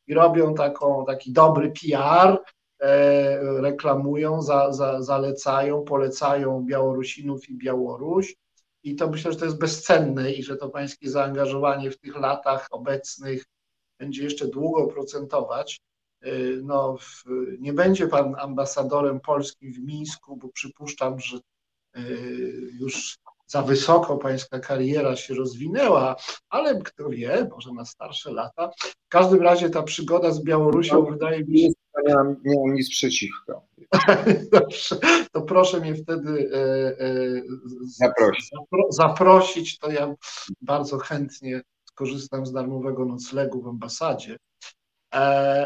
i 0.07 0.14
robią 0.14 0.55
taką, 0.55 1.05
taki 1.07 1.33
dobry 1.33 1.73
PR, 1.81 2.38
e, 2.81 3.61
reklamują, 3.61 4.43
za, 4.43 4.73
za, 4.73 5.03
zalecają, 5.03 5.85
polecają 5.85 6.64
Białorusinów 6.67 7.49
i 7.49 7.59
Białoruś. 7.59 8.35
I 8.83 8.97
to 8.97 9.11
myślę, 9.11 9.33
że 9.33 9.38
to 9.38 9.45
jest 9.45 9.59
bezcenne 9.59 10.33
i 10.33 10.43
że 10.43 10.57
to 10.57 10.69
pańskie 10.69 11.11
zaangażowanie 11.11 11.91
w 11.91 11.99
tych 11.99 12.17
latach 12.17 12.67
obecnych 12.71 13.45
będzie 13.99 14.25
jeszcze 14.25 14.47
długo 14.47 14.87
procentować. 14.87 15.81
E, 16.23 16.31
no, 16.62 16.97
w, 16.97 17.25
nie 17.59 17.73
będzie 17.73 18.07
pan 18.07 18.35
ambasadorem 18.38 19.21
polskim 19.21 19.73
w 19.73 19.79
Mińsku, 19.79 20.37
bo 20.37 20.49
przypuszczam, 20.49 21.21
że 21.21 21.38
już 22.81 23.18
za 23.48 23.62
wysoko 23.62 24.16
pańska 24.16 24.59
kariera 24.59 25.16
się 25.16 25.35
rozwinęła, 25.35 26.16
ale 26.48 26.83
kto 26.83 27.09
wie, 27.09 27.48
może 27.51 27.72
na 27.72 27.85
starsze 27.85 28.33
lata. 28.33 28.70
W 28.81 29.09
każdym 29.09 29.42
razie 29.42 29.70
ta 29.70 29.83
przygoda 29.83 30.31
z 30.31 30.42
Białorusią 30.42 30.94
no, 30.94 31.11
wydaje 31.11 31.44
mi 31.44 31.61
się. 31.61 31.68
Nie 32.07 32.14
mam, 32.14 32.37
nie 32.44 32.61
mam 32.61 32.74
nic 32.74 32.90
przeciwko. 32.90 33.62
Dobrze, 34.53 34.96
to 35.33 35.42
proszę 35.42 35.81
mnie 35.81 35.94
wtedy 35.94 36.51
e, 36.53 36.59
e, 37.05 37.42
zaprosić. 37.83 38.51
zaprosić, 38.90 39.79
to 39.79 39.90
ja 39.90 40.14
bardzo 40.61 40.98
chętnie 40.98 41.62
skorzystam 41.85 42.46
z 42.46 42.53
darmowego 42.53 43.05
noclegu 43.05 43.62
w 43.62 43.68
ambasadzie. 43.68 44.37
E, 45.14 45.18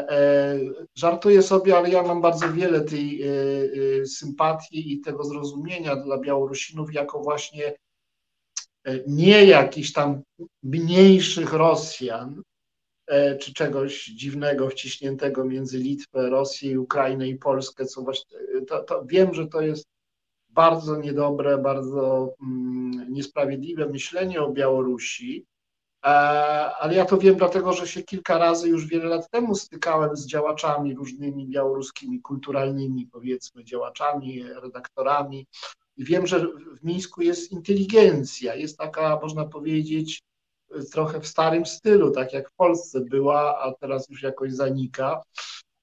e, 0.09 0.59
żartuję 0.95 1.41
sobie, 1.41 1.77
ale 1.77 1.89
ja 1.89 2.03
mam 2.03 2.21
bardzo 2.21 2.53
wiele 2.53 2.81
tej 2.81 3.21
e, 3.21 4.05
sympatii 4.05 4.93
i 4.93 5.01
tego 5.01 5.23
zrozumienia 5.23 5.95
dla 5.95 6.17
Białorusinów 6.17 6.93
jako 6.93 7.19
właśnie 7.19 7.75
nie 9.07 9.45
jakichś 9.45 9.91
tam 9.91 10.21
mniejszych 10.63 11.53
Rosjan, 11.53 12.41
czy 13.39 13.53
czegoś 13.53 14.05
dziwnego 14.05 14.69
wciśniętego 14.69 15.45
między 15.45 15.77
Litwę, 15.77 16.29
Rosję, 16.29 16.79
Ukrainę 16.79 17.27
i 17.27 17.35
Polskę, 17.35 17.85
co 17.85 18.01
właśnie, 18.01 18.37
to, 18.67 18.83
to 18.83 19.05
wiem, 19.05 19.33
że 19.33 19.47
to 19.47 19.61
jest 19.61 19.85
bardzo 20.49 20.97
niedobre, 20.97 21.57
bardzo 21.57 22.35
mm, 22.41 23.13
niesprawiedliwe 23.13 23.89
myślenie 23.89 24.41
o 24.41 24.51
Białorusi, 24.51 25.45
ale 26.79 26.95
ja 26.95 27.05
to 27.05 27.17
wiem 27.17 27.35
dlatego, 27.35 27.73
że 27.73 27.87
się 27.87 28.03
kilka 28.03 28.37
razy 28.37 28.69
już 28.69 28.87
wiele 28.87 29.05
lat 29.05 29.29
temu 29.29 29.55
stykałem 29.55 30.15
z 30.17 30.27
działaczami 30.27 30.95
różnymi 30.95 31.47
białoruskimi, 31.47 32.21
kulturalnymi, 32.21 33.07
powiedzmy, 33.11 33.63
działaczami, 33.63 34.43
redaktorami. 34.43 35.47
I 35.97 36.05
wiem, 36.05 36.27
że 36.27 36.47
w 36.81 36.83
Mińsku 36.83 37.21
jest 37.21 37.51
inteligencja, 37.51 38.55
jest 38.55 38.77
taka, 38.77 39.19
można 39.21 39.45
powiedzieć, 39.45 40.21
trochę 40.91 41.19
w 41.21 41.27
starym 41.27 41.65
stylu, 41.65 42.11
tak 42.11 42.33
jak 42.33 42.49
w 42.49 42.55
Polsce 42.55 43.01
była, 43.01 43.59
a 43.61 43.73
teraz 43.73 44.09
już 44.09 44.21
jakoś 44.21 44.53
zanika. 44.53 45.21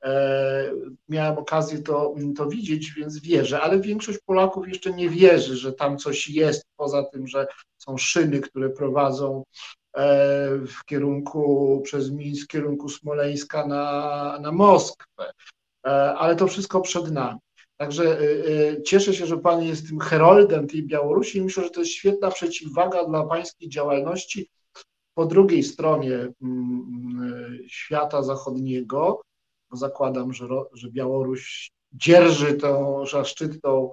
E, 0.05 0.73
miałem 1.09 1.39
okazję 1.39 1.79
to, 1.79 2.15
to 2.37 2.47
widzieć, 2.47 2.93
więc 2.93 3.21
wierzę, 3.21 3.61
ale 3.61 3.81
większość 3.81 4.19
Polaków 4.27 4.69
jeszcze 4.69 4.93
nie 4.93 5.11
wierzy, 5.11 5.57
że 5.57 5.73
tam 5.73 5.99
coś 5.99 6.29
jest, 6.29 6.65
poza 6.77 7.05
tym, 7.05 7.27
że 7.27 7.47
są 7.79 7.99
szyny, 7.99 8.41
które 8.41 8.71
prowadzą 8.71 9.45
E, 9.45 9.80
w 10.67 10.85
kierunku, 10.87 11.81
przez 11.85 12.11
Mińsk, 12.11 12.45
w 12.45 12.49
kierunku 12.49 12.89
Smoleńska 12.89 13.67
na, 13.67 14.39
na 14.41 14.53
Moskwę. 14.53 15.33
E, 15.87 15.91
ale 16.15 16.37
to 16.37 16.47
wszystko 16.47 16.81
przed 16.81 17.11
nami. 17.11 17.39
Także 17.77 18.19
e, 18.21 18.83
cieszę 18.83 19.15
się, 19.15 19.27
że 19.27 19.39
Pan 19.39 19.63
jest 19.63 19.89
tym 19.89 19.99
heroldem 19.99 20.67
tej 20.67 20.83
Białorusi 20.83 21.39
i 21.39 21.43
myślę, 21.43 21.65
że 21.65 21.71
to 21.71 21.81
jest 21.81 21.93
świetna 21.93 22.31
przeciwwaga 22.31 23.05
dla 23.05 23.25
Pańskiej 23.25 23.69
działalności 23.69 24.51
po 25.15 25.27
drugiej 25.27 25.63
stronie 25.63 26.15
mm, 26.15 26.33
mm, 26.43 27.59
świata 27.69 28.23
zachodniego, 28.23 29.23
bo 29.71 29.77
zakładam, 29.77 30.33
że, 30.33 30.47
że 30.73 30.91
Białoruś 30.91 31.71
dzierży 31.93 32.55
tą 32.55 33.07
zaszczytną 33.07 33.93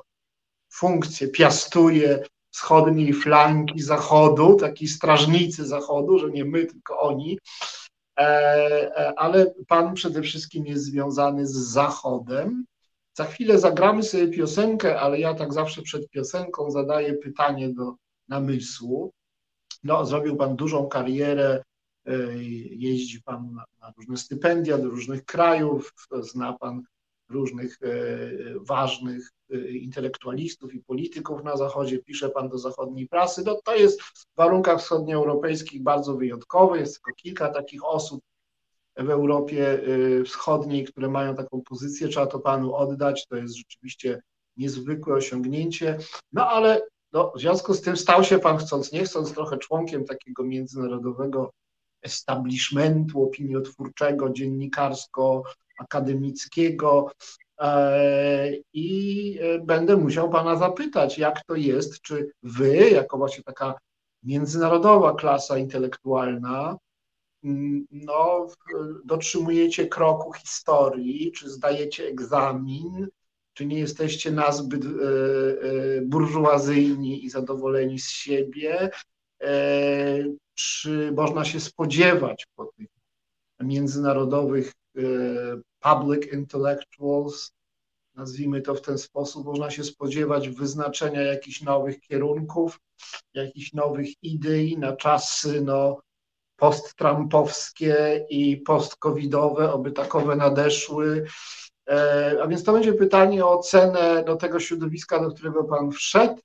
funkcję, 0.70 1.28
piastuje 1.28 2.24
wschodniej 2.58 3.14
flanki 3.14 3.82
Zachodu, 3.82 4.56
takiej 4.56 4.88
strażnicy 4.88 5.66
Zachodu, 5.66 6.20
że 6.20 6.30
nie 6.30 6.46
my, 6.46 6.66
tylko 6.66 7.00
oni, 7.00 7.40
e, 8.20 8.22
e, 8.22 9.20
ale 9.20 9.54
Pan 9.68 9.94
przede 9.94 10.22
wszystkim 10.22 10.66
jest 10.66 10.84
związany 10.84 11.48
z 11.48 11.52
Zachodem. 11.52 12.66
Za 13.14 13.26
chwilę 13.26 13.60
zagramy 13.60 14.04
sobie 14.04 14.28
piosenkę, 14.28 15.00
ale 15.00 15.20
ja 15.20 15.34
tak 15.34 15.54
zawsze 15.54 15.82
przed 15.82 16.10
piosenką 16.10 16.72
zadaję 16.72 17.14
pytanie 17.14 17.74
do 17.74 17.94
namysłu. 18.28 19.12
No, 19.84 20.06
zrobił 20.06 20.36
Pan 20.36 20.56
dużą 20.56 20.88
karierę, 20.88 21.64
e, 22.06 22.14
jeździ 22.70 23.24
Pan 23.24 23.56
na 23.82 23.94
różne 23.98 24.18
stypendia 24.18 24.78
do 24.78 24.90
różnych 24.90 25.26
krajów, 25.26 25.94
zna 26.22 26.54
Pan 26.54 26.82
różnych 27.30 27.80
ważnych 28.62 29.32
Y, 29.54 29.78
intelektualistów 29.78 30.74
i 30.74 30.80
polityków 30.80 31.44
na 31.44 31.58
Zachodzie, 31.58 32.00
pisze 32.00 32.30
pan 32.30 32.50
do 32.50 32.58
zachodniej 32.58 33.08
prasy. 33.08 33.44
No, 33.46 33.60
to 33.64 33.76
jest 33.76 34.02
w 34.02 34.26
warunkach 34.38 34.80
wschodnioeuropejskich 34.80 35.84
bardzo 35.84 36.16
wyjątkowe. 36.16 36.80
Jest 36.80 36.96
tylko 36.96 37.12
kilka 37.16 37.50
takich 37.50 37.86
osób 37.86 38.22
w 38.98 39.10
Europie 39.10 39.80
y, 39.88 40.24
Wschodniej, 40.26 40.86
które 40.86 41.10
mają 41.10 41.36
taką 41.36 41.62
pozycję. 41.62 42.08
Trzeba 42.08 42.28
to 42.28 42.40
panu 42.40 42.76
oddać. 42.76 43.28
To 43.28 43.36
jest 43.36 43.56
rzeczywiście 43.56 44.22
niezwykłe 44.58 45.14
osiągnięcie. 45.14 45.98
No 46.32 46.50
ale 46.50 46.82
no, 47.14 47.32
w 47.36 47.40
związku 47.40 47.74
z 47.74 47.82
tym 47.82 47.98
stał 47.98 48.24
się 48.24 48.40
pan 48.40 48.58
chcąc, 48.58 48.92
nie 48.92 49.04
chcąc, 49.04 49.34
trochę 49.34 49.58
członkiem 49.58 50.06
takiego 50.06 50.44
międzynarodowego 50.44 51.52
establishmentu 52.02 53.24
opiniotwórczego, 53.24 54.30
dziennikarsko-akademickiego. 54.30 55.67
E, 57.60 58.52
I 58.74 59.40
będę 59.66 59.98
musiał 59.98 60.30
pana 60.30 60.56
zapytać, 60.56 61.18
jak 61.18 61.46
to 61.46 61.56
jest, 61.56 62.02
czy 62.02 62.32
wy, 62.44 62.90
jako 62.90 63.18
właśnie 63.18 63.44
taka 63.44 63.76
międzynarodowa 64.24 65.14
klasa 65.16 65.58
intelektualna, 65.58 66.78
mm, 67.44 67.86
no, 67.92 68.48
dotrzymujecie 69.06 69.88
kroku 69.88 70.34
historii, 70.34 71.32
czy 71.32 71.50
zdajecie 71.50 72.08
egzamin, 72.08 73.08
czy 73.54 73.66
nie 73.66 73.80
jesteście 73.80 74.32
nazbyt 74.32 74.86
e, 74.86 74.88
e, 74.88 76.02
burżuazyjni 76.02 77.26
i 77.26 77.30
zadowoleni 77.30 78.00
z 78.00 78.10
siebie, 78.10 78.90
e, 79.42 80.24
czy 80.54 81.12
można 81.16 81.46
się 81.46 81.60
spodziewać 81.60 82.48
po 82.56 82.66
tych 82.66 82.88
międzynarodowych 83.60 84.74
public 85.80 86.34
intellectuals, 86.34 87.52
nazwijmy 88.16 88.62
to 88.62 88.76
w 88.76 88.82
ten 88.82 88.98
sposób, 88.98 89.46
można 89.46 89.72
się 89.72 89.84
spodziewać 89.84 90.50
wyznaczenia 90.50 91.22
jakichś 91.22 91.62
nowych 91.62 92.00
kierunków, 92.00 92.80
jakichś 93.34 93.74
nowych 93.74 94.08
idei 94.24 94.78
na 94.78 94.96
czasy 94.96 95.62
no, 95.62 96.02
post-trumpowskie 96.56 98.26
i 98.30 98.58
post-covidowe, 98.58 99.74
oby 99.74 99.92
takowe 99.92 100.36
nadeszły. 100.36 101.26
E, 101.90 102.38
a 102.44 102.48
więc 102.48 102.64
to 102.64 102.74
będzie 102.74 102.94
pytanie 102.94 103.46
o 103.46 103.58
cenę 103.58 104.24
do 104.24 104.36
tego 104.36 104.60
środowiska, 104.60 105.20
do 105.20 105.32
którego 105.32 105.64
Pan 105.64 105.92
wszedł, 105.92 106.42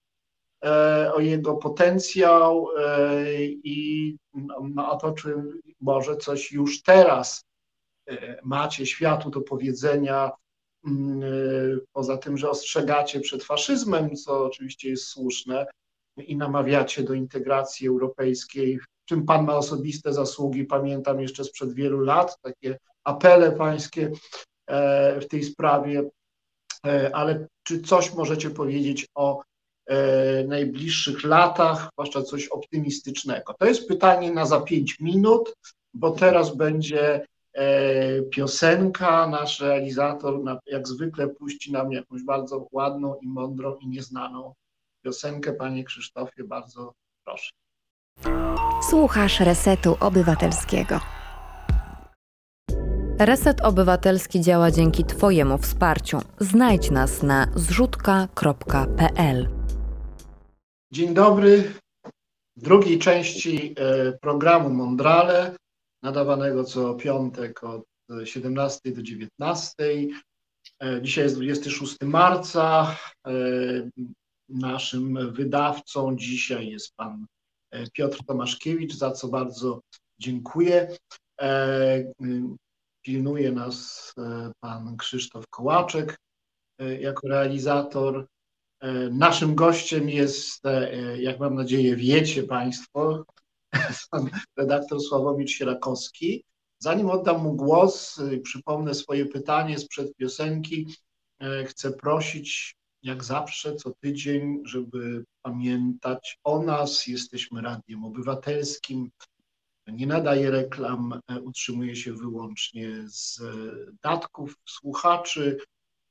e, 0.64 1.12
o 1.14 1.20
jego 1.20 1.55
potencjał 1.55 2.68
e, 2.78 3.35
i 3.45 4.16
no, 4.74 4.93
o 4.93 4.97
to, 4.97 5.12
czy 5.12 5.35
może 5.80 6.16
coś 6.16 6.53
już 6.53 6.83
teraz 6.83 7.45
macie 8.42 8.86
światu 8.86 9.30
do 9.30 9.40
powiedzenia, 9.40 10.30
mm, 10.86 11.22
poza 11.92 12.16
tym, 12.16 12.38
że 12.38 12.50
ostrzegacie 12.50 13.20
przed 13.20 13.44
faszyzmem, 13.44 14.16
co 14.16 14.44
oczywiście 14.44 14.90
jest 14.90 15.04
słuszne, 15.04 15.66
i 16.16 16.36
namawiacie 16.36 17.02
do 17.02 17.14
integracji 17.14 17.88
europejskiej, 17.88 18.78
w 18.78 18.84
czym 19.04 19.24
Pan 19.24 19.44
ma 19.44 19.56
osobiste 19.56 20.12
zasługi. 20.12 20.64
Pamiętam 20.64 21.20
jeszcze 21.20 21.44
sprzed 21.44 21.72
wielu 21.72 22.00
lat 22.00 22.38
takie 22.42 22.78
apele 23.04 23.52
pańskie 23.52 24.10
E, 24.66 25.20
w 25.20 25.28
tej 25.28 25.44
sprawie, 25.44 26.10
e, 26.86 27.10
ale 27.16 27.46
czy 27.62 27.80
coś 27.80 28.14
możecie 28.14 28.50
powiedzieć 28.50 29.06
o 29.14 29.42
e, 29.86 30.44
najbliższych 30.44 31.24
latach, 31.24 31.88
zwłaszcza 31.92 32.22
coś 32.22 32.48
optymistycznego? 32.48 33.54
To 33.58 33.66
jest 33.66 33.88
pytanie 33.88 34.32
na 34.32 34.46
za 34.46 34.60
pięć 34.60 35.00
minut, 35.00 35.54
bo 35.94 36.10
teraz 36.10 36.56
będzie 36.56 37.26
piosenka. 38.30 39.26
Nasz 39.26 39.61
realizator, 39.61 40.40
jak 40.66 40.88
zwykle, 40.88 41.28
puści 41.28 41.72
nam 41.72 41.92
jakąś 41.92 42.22
bardzo 42.22 42.66
ładną 42.72 43.16
i 43.22 43.28
mądrą 43.28 43.76
i 43.76 43.88
nieznaną 43.88 44.55
piosenkę. 45.05 45.53
Panie 45.53 45.84
Krzysztofie, 45.84 46.44
bardzo 46.44 46.92
proszę. 47.24 47.50
Słuchasz 48.90 49.40
Resetu 49.40 49.96
Obywatelskiego. 50.00 51.00
Reset 53.18 53.61
Obywatelski 53.61 54.40
działa 54.40 54.70
dzięki 54.70 55.05
Twojemu 55.05 55.59
wsparciu. 55.59 56.18
Znajdź 56.40 56.90
nas 56.90 57.22
na 57.22 57.46
zrzutka.pl. 57.55 59.48
Dzień 60.92 61.14
dobry. 61.14 61.72
W 62.57 62.62
drugiej 62.62 62.98
części 62.98 63.74
e, 63.78 64.12
programu 64.12 64.70
Mondrale, 64.70 65.57
nadawanego 66.03 66.64
co 66.64 66.94
piątek 66.94 67.64
od 67.64 67.82
17 68.24 68.92
do 68.92 69.03
19. 69.03 69.74
E, 70.82 71.03
dzisiaj 71.03 71.24
jest 71.24 71.36
26 71.36 71.96
marca. 72.00 72.96
E, 73.26 73.32
naszym 74.48 75.32
wydawcą 75.32 76.16
dzisiaj 76.16 76.68
jest 76.68 76.94
pan 76.96 77.26
Piotr 77.92 78.24
Tomaszkiewicz, 78.24 78.94
za 78.94 79.11
co 79.11 79.28
bardzo 79.28 79.80
dziękuję. 80.18 80.96
Pilnuje 83.03 83.53
nas 83.53 84.12
e, 84.18 84.53
pan 84.61 84.96
Krzysztof 84.96 85.44
Kołaczek 85.50 86.18
e, 86.78 87.00
jako 87.00 87.28
realizator. 87.28 88.26
E, 88.80 88.92
naszym 89.11 89.55
gościem 89.55 90.09
jest, 90.09 90.62
jak 91.18 91.40
mam 91.40 91.55
nadzieję, 91.55 91.96
wiecie 91.96 92.42
Państwo, 92.42 93.24
pan 94.11 94.31
redaktor 94.57 95.01
Sławomir 95.01 95.51
Sierakowski. 95.51 96.45
Zanim 96.79 97.11
oddam 97.11 97.43
mu 97.43 97.57
głos, 97.57 98.20
przypomnę 98.43 98.95
swoje 98.95 99.27
pytanie 99.27 99.79
sprzed 99.79 100.16
piosenki. 100.16 100.95
Chcę 101.66 101.93
prosić, 101.93 102.77
jak 103.03 103.25
zawsze, 103.25 103.77
co 103.77 103.91
tydzień, 104.01 104.62
żeby 104.64 105.25
pamiętać 105.43 106.39
o 106.45 106.62
nas. 106.62 107.07
Jesteśmy 107.07 107.62
radiem 107.62 108.05
obywatelskim, 108.05 109.11
nie 109.87 110.07
nadaje 110.07 110.51
reklam, 110.51 111.20
e, 111.29 111.41
utrzymuje 111.41 111.97
się 111.97 112.12
wyłącznie 112.12 113.05
z 113.09 113.41
e, 113.41 113.53
datków 114.03 114.57
słuchaczy. 114.68 115.59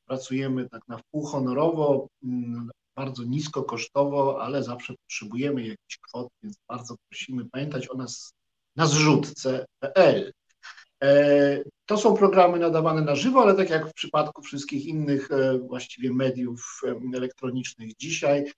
Pracujemy 0.06 0.70
tak 0.70 0.88
na 0.88 0.98
wpół 0.98 1.26
honorowo, 1.26 2.08
mm, 2.24 2.70
bardzo 2.96 3.24
nisko 3.24 3.64
kosztowo, 3.64 4.44
ale 4.44 4.64
zawsze 4.64 4.94
potrzebujemy 4.94 5.62
jakichś 5.62 5.98
kwot, 5.98 6.28
więc 6.44 6.58
bardzo 6.70 6.96
prosimy 7.10 7.46
pamiętać 7.46 7.90
o 7.90 7.94
nas 7.94 8.34
na 8.76 8.86
zrzutce.pl. 8.86 10.34
E, 11.04 11.64
to 11.86 11.98
są 11.98 12.18
programy 12.18 12.60
nadawane 12.60 13.02
na 13.02 13.16
żywo, 13.16 13.42
ale 13.42 13.56
tak 13.56 13.70
jak 13.70 13.90
w 13.90 13.94
przypadku 13.94 14.42
wszystkich 14.42 14.86
innych 14.86 15.30
właściwie 15.68 16.14
mediów 16.14 16.82
elektronicznych 17.16 17.96
dzisiaj, 17.96 18.52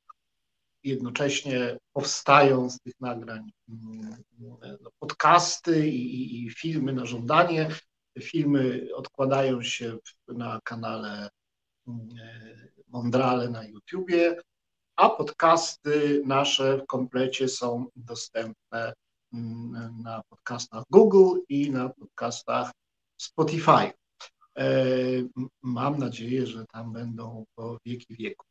jednocześnie 0.83 1.77
powstają 1.93 2.69
z 2.69 2.79
tych 2.79 2.93
nagrań 2.99 3.51
mm, 3.69 4.23
no, 4.39 4.91
podcasty 4.99 5.89
i, 5.89 6.45
i, 6.45 6.49
filmy 6.49 6.93
na 6.93 7.05
żądanie. 7.05 7.69
Filmy 8.21 8.87
odkładają 8.95 9.61
się 9.61 9.97
na 10.27 10.59
kanale 10.63 11.29
Mondrale 12.87 13.49
na 13.49 13.63
YouTubie, 13.63 14.37
a 14.95 15.09
podcasty 15.09 16.21
nasze 16.25 16.77
w 16.77 16.87
komplecie 16.87 17.47
są 17.47 17.85
dostępne 17.95 18.93
mm, 19.33 20.01
na 20.03 20.21
podcastach 20.29 20.83
Google 20.89 21.39
i 21.49 21.71
na 21.71 21.89
podcastach 21.89 22.71
Spotify. 23.17 23.91
E, 24.57 24.65
mam 25.61 25.97
nadzieję, 25.97 26.47
że 26.47 26.65
tam 26.65 26.93
będą 26.93 27.45
po 27.55 27.77
wieki 27.85 28.15
wieku. 28.15 28.45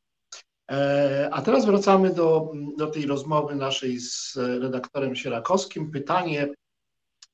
E, 0.71 1.29
a 1.33 1.43
teraz 1.43 1.67
wracamy 1.67 2.15
do, 2.15 2.53
do 2.77 2.87
tej 2.87 3.07
rozmowy 3.07 3.55
naszej 3.55 4.01
z 4.01 4.37
redaktorem 4.37 5.17
Sierakowskim. 5.17 5.91
Pytanie 5.91 6.55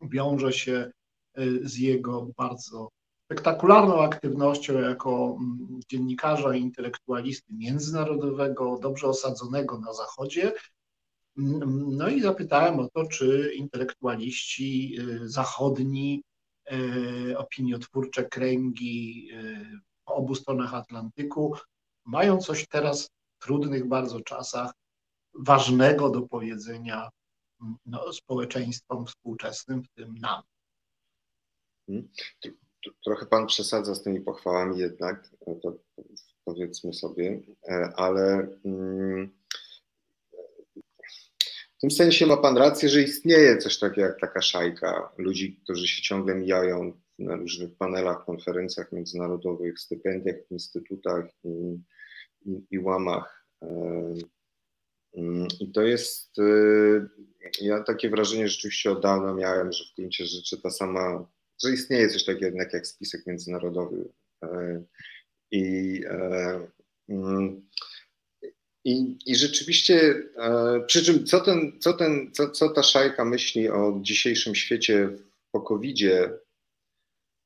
wiąże 0.03 0.53
się 0.53 0.91
e, 1.35 1.43
z 1.63 1.77
jego 1.77 2.27
bardzo 2.37 2.89
spektakularną 3.29 4.03
aktywnością 4.03 4.81
jako 4.81 5.37
mm, 5.41 5.81
dziennikarza 5.89 6.55
i 6.55 6.61
intelektualisty 6.61 7.53
międzynarodowego, 7.55 8.79
dobrze 8.83 9.07
osadzonego 9.07 9.79
na 9.79 9.93
Zachodzie. 9.93 10.53
Mm, 11.39 11.61
no 11.97 12.09
i 12.09 12.21
zapytałem 12.21 12.81
o 12.81 12.89
to, 12.89 13.07
czy 13.07 13.53
intelektualiści 13.57 14.97
e, 15.01 15.29
zachodni, 15.29 16.23
opiniotwórcze 17.37 18.25
kręgi 18.25 19.29
po 20.05 20.15
obu 20.15 20.35
stronach 20.35 20.75
Atlantyku 20.75 21.57
mają 22.05 22.39
coś 22.39 22.69
teraz 22.69 23.11
trudnych 23.39 23.89
bardzo 23.89 24.21
czasach 24.21 24.73
ważnego 25.35 26.11
do 26.11 26.23
powiedzenia 26.23 27.09
no, 27.87 28.13
społeczeństwom 28.13 29.07
współczesnym, 29.07 29.83
w 29.83 29.89
tym 29.89 30.19
nam. 30.19 30.43
Trochę 33.05 33.27
pan 33.27 33.47
przesadza 33.47 33.95
z 33.95 34.03
tymi 34.03 34.21
pochwałami 34.21 34.79
jednak, 34.79 35.31
to 35.63 35.79
powiedzmy 36.45 36.95
sobie, 36.95 37.41
e, 37.69 37.93
ale 37.97 38.49
mm, 38.65 39.31
w 41.77 41.81
tym 41.81 41.91
sensie 41.91 42.27
ma 42.27 42.37
pan 42.37 42.57
rację, 42.57 42.89
że 42.89 43.03
istnieje 43.03 43.59
coś 43.59 43.79
takiego 43.79 44.07
jak 44.07 44.21
taka 44.21 44.43
szajka 44.43 45.13
ludzi, 45.19 45.61
którzy 45.65 45.89
się 45.89 46.03
ciągle 46.03 46.35
mijają 46.35 47.01
na 47.19 47.37
różnych 47.37 47.77
panelach, 47.77 48.25
konferencjach 48.25 48.93
międzynarodowych, 48.93 49.81
stypendiach, 49.81 50.51
instytutach 50.51 51.25
i 51.45 51.79
i, 52.47 52.67
i 52.71 52.79
łamach. 52.79 53.49
I 55.61 55.73
to 55.73 55.83
jest, 55.83 56.37
ja 57.61 57.83
takie 57.83 58.11
wrażenie 58.11 58.49
rzeczywiście 58.49 58.91
od 58.91 59.03
dawna 59.03 59.35
miałem, 59.35 59.73
że 59.73 59.85
w 59.85 59.97
gruncie 59.97 60.27
rzeczy 60.27 60.63
ta 60.63 60.71
sama, 60.71 61.27
że 61.65 61.73
istnieje 61.73 62.09
coś 62.09 62.25
takiego 62.25 62.47
jednak 62.47 62.73
jak 62.73 62.87
spisek 62.87 63.27
międzynarodowy. 63.27 64.09
E, 64.45 64.83
I, 65.51 66.01
e, 66.07 66.61
mm, 67.09 67.69
I, 68.85 69.19
I 69.27 69.37
rzeczywiście, 69.37 70.15
e, 70.37 70.81
przy 70.87 71.05
czym 71.05 71.27
co, 71.27 71.41
ten, 71.41 71.73
co, 71.81 71.93
ten, 71.93 72.31
co, 72.33 72.51
co 72.51 72.69
ta 72.69 72.83
szajka 72.83 73.25
myśli 73.25 73.69
o 73.69 73.99
dzisiejszym 74.03 74.55
świecie 74.55 75.09
po 75.53 75.61
COVID-zie, 75.61 76.31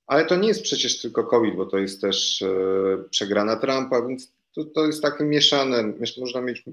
ale 0.06 0.24
to 0.24 0.36
nie 0.36 0.48
jest 0.48 0.62
przecież 0.62 1.00
tylko 1.00 1.24
COVID, 1.24 1.56
bo 1.56 1.66
to 1.66 1.78
jest 1.78 2.00
też 2.00 2.44
przegrana 3.10 3.56
Trumpa, 3.56 4.06
więc 4.08 4.32
to, 4.54 4.64
to 4.64 4.86
jest 4.86 5.02
takie 5.02 5.24
mieszane, 5.24 5.92
można 6.18 6.40
mieć 6.40 6.64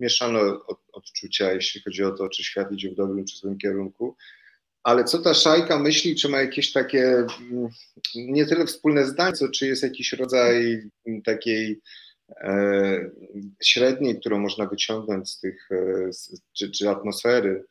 mieszane 0.00 0.40
od, 0.40 0.78
odczucia, 0.92 1.52
jeśli 1.52 1.80
chodzi 1.80 2.04
o 2.04 2.10
to, 2.10 2.28
czy 2.28 2.44
świat 2.44 2.72
idzie 2.72 2.90
w 2.90 2.94
dobrym 2.94 3.24
czy 3.24 3.36
złym 3.36 3.58
kierunku. 3.58 4.16
Ale 4.86 5.04
co 5.04 5.18
ta 5.18 5.34
szajka 5.34 5.78
myśli, 5.78 6.16
czy 6.16 6.28
ma 6.28 6.40
jakieś 6.40 6.72
takie 6.72 7.02
mm, 7.04 7.68
nie 8.14 8.46
tyle 8.46 8.66
wspólne 8.66 9.06
zdanie, 9.06 9.32
co 9.32 9.48
czy 9.48 9.66
jest 9.66 9.82
jakiś 9.82 10.12
rodzaj 10.12 10.82
takiej 11.24 11.80
e, 12.30 13.10
średniej, 13.62 14.20
którą 14.20 14.38
można 14.38 14.66
wyciągnąć 14.66 15.30
z 15.30 15.40
tych, 15.40 15.68
e, 15.70 16.10
czy, 16.52 16.70
czy 16.70 16.88
atmosfery 16.90 17.64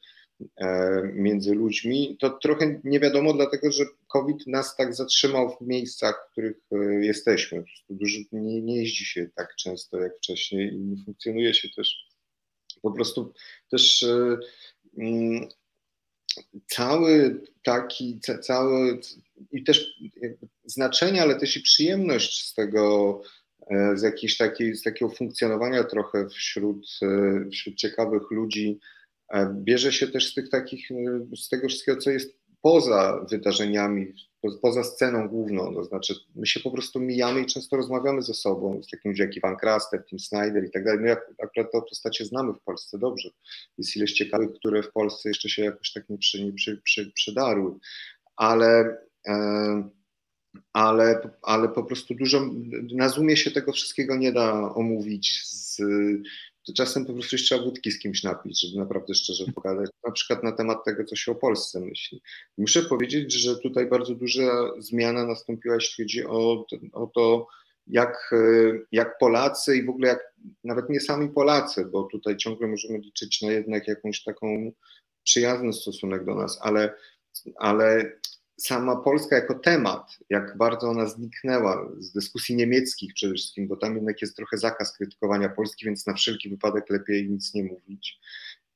e, 0.57 1.01
między 1.13 1.53
ludźmi, 1.53 2.17
to 2.19 2.29
trochę 2.29 2.81
nie 2.83 2.99
wiadomo, 2.99 3.33
dlatego 3.33 3.71
że 3.71 3.85
COVID 4.07 4.47
nas 4.47 4.75
tak 4.75 4.95
zatrzymał 4.95 5.57
w 5.57 5.67
miejscach, 5.67 6.27
w 6.27 6.31
których 6.31 6.57
e, 6.71 7.05
jesteśmy. 7.05 7.63
Dużo, 7.89 8.19
nie, 8.31 8.61
nie 8.61 8.77
jeździ 8.77 9.05
się 9.05 9.29
tak 9.35 9.55
często 9.55 9.99
jak 9.99 10.17
wcześniej 10.17 10.73
i 10.73 10.79
nie 10.79 11.03
funkcjonuje 11.05 11.53
się 11.53 11.69
też 11.75 12.07
po 12.81 12.91
prostu 12.91 13.33
też 13.71 14.03
e, 14.03 14.37
mm, 14.97 15.49
cały 16.67 17.41
taki, 17.63 18.19
cały 18.41 18.99
i 19.51 19.63
też 19.63 19.99
znaczenie, 20.65 21.21
ale 21.21 21.35
też 21.35 21.57
i 21.57 21.61
przyjemność 21.61 22.49
z 22.49 22.53
tego, 22.53 23.21
e, 23.71 23.97
z 23.97 24.01
jakiejś 24.01 24.37
takiej, 24.37 24.75
z 24.75 24.83
takiego 24.83 25.11
funkcjonowania 25.11 25.83
trochę 25.83 26.29
wśród, 26.29 26.87
e, 27.01 27.49
wśród 27.49 27.75
ciekawych 27.75 28.31
ludzi, 28.31 28.79
bierze 29.53 29.91
się 29.91 30.07
też 30.07 30.31
z 30.31 30.33
tych 30.33 30.49
takich, 30.49 30.89
z 31.35 31.49
tego 31.49 31.67
wszystkiego, 31.67 31.97
co 31.97 32.11
jest 32.11 32.44
poza 32.65 33.25
wydarzeniami, 33.29 34.13
poza 34.61 34.83
sceną 34.83 35.27
główną, 35.27 35.73
to 35.73 35.83
znaczy 35.83 36.15
my 36.35 36.47
się 36.47 36.59
po 36.59 36.71
prostu 36.71 36.99
mijamy 36.99 37.41
i 37.41 37.45
często 37.45 37.77
rozmawiamy 37.77 38.21
ze 38.21 38.33
sobą, 38.33 38.83
z 38.83 38.87
takim 38.87 39.13
jak 39.15 39.37
Ivan 39.37 39.55
Kraster, 39.55 40.05
Tim 40.05 40.19
Snyder 40.19 40.65
i 40.65 40.71
tak 40.71 40.85
dalej. 40.85 40.99
My 40.99 41.11
akurat 41.11 41.71
te 41.71 41.81
postacie 41.89 42.25
znamy 42.25 42.53
w 42.53 42.61
Polsce 42.61 42.97
dobrze. 42.99 43.29
Jest 43.77 43.95
ileś 43.95 44.13
ciekawych, 44.13 44.53
które 44.53 44.83
w 44.83 44.91
Polsce 44.91 45.29
jeszcze 45.29 45.49
się 45.49 45.63
jakoś 45.63 45.93
tak 45.93 46.09
nie, 46.09 46.17
przy, 46.17 46.45
nie 46.45 46.53
przy, 46.53 46.81
przy, 46.83 47.11
przydarły, 47.11 47.71
ale, 48.35 48.97
e, 49.27 49.89
ale, 50.73 51.29
ale 51.41 51.69
po 51.69 51.83
prostu 51.83 52.15
dużo, 52.15 52.49
na 52.93 53.09
Zoomie 53.09 53.37
się 53.37 53.51
tego 53.51 53.71
wszystkiego 53.71 54.15
nie 54.15 54.31
da 54.31 54.75
omówić 54.75 55.41
z, 55.45 55.81
to 56.65 56.73
czasem 56.73 57.05
po 57.05 57.13
prostu 57.13 57.37
trzeba 57.37 57.63
wódki 57.63 57.91
z 57.91 57.99
kimś 57.99 58.23
napić, 58.23 58.61
żeby 58.61 58.77
naprawdę 58.77 59.13
szczerze 59.13 59.45
pogadać, 59.55 59.89
na 60.05 60.11
przykład 60.11 60.43
na 60.43 60.51
temat 60.51 60.85
tego, 60.85 61.03
co 61.03 61.15
się 61.15 61.31
o 61.31 61.35
Polsce 61.35 61.79
myśli. 61.79 62.21
Muszę 62.57 62.81
powiedzieć, 62.81 63.33
że 63.33 63.57
tutaj 63.57 63.87
bardzo 63.87 64.15
duża 64.15 64.71
zmiana 64.79 65.25
nastąpiła, 65.25 65.75
jeśli 65.75 66.03
chodzi 66.03 66.25
o, 66.25 66.65
o 66.93 67.07
to, 67.07 67.47
jak, 67.87 68.31
jak 68.91 69.17
Polacy 69.17 69.77
i 69.77 69.85
w 69.85 69.89
ogóle 69.89 70.07
jak 70.07 70.33
nawet 70.63 70.89
nie 70.89 70.99
sami 70.99 71.29
Polacy, 71.29 71.85
bo 71.85 72.03
tutaj 72.03 72.37
ciągle 72.37 72.67
możemy 72.67 72.97
liczyć 72.97 73.41
na 73.41 73.51
jednak 73.51 73.87
jakąś 73.87 74.23
taką 74.23 74.71
przyjazny 75.23 75.73
stosunek 75.73 76.25
do 76.25 76.35
nas, 76.35 76.59
ale, 76.61 76.93
ale 77.55 78.11
sama 78.57 78.95
Polska 78.95 79.35
jako 79.35 79.59
temat, 79.59 80.17
jak 80.29 80.57
bardzo 80.57 80.89
ona 80.89 81.05
zniknęła 81.05 81.89
z 81.99 82.11
dyskusji 82.11 82.55
niemieckich 82.55 83.13
przede 83.13 83.33
wszystkim, 83.33 83.67
bo 83.67 83.75
tam 83.75 83.95
jednak 83.95 84.21
jest 84.21 84.35
trochę 84.35 84.57
zakaz 84.57 84.97
krytykowania 84.97 85.49
Polski, 85.49 85.85
więc 85.85 86.07
na 86.07 86.13
wszelki 86.13 86.49
wypadek 86.49 86.89
lepiej 86.89 87.29
nic 87.29 87.53
nie 87.53 87.63
mówić. 87.63 88.19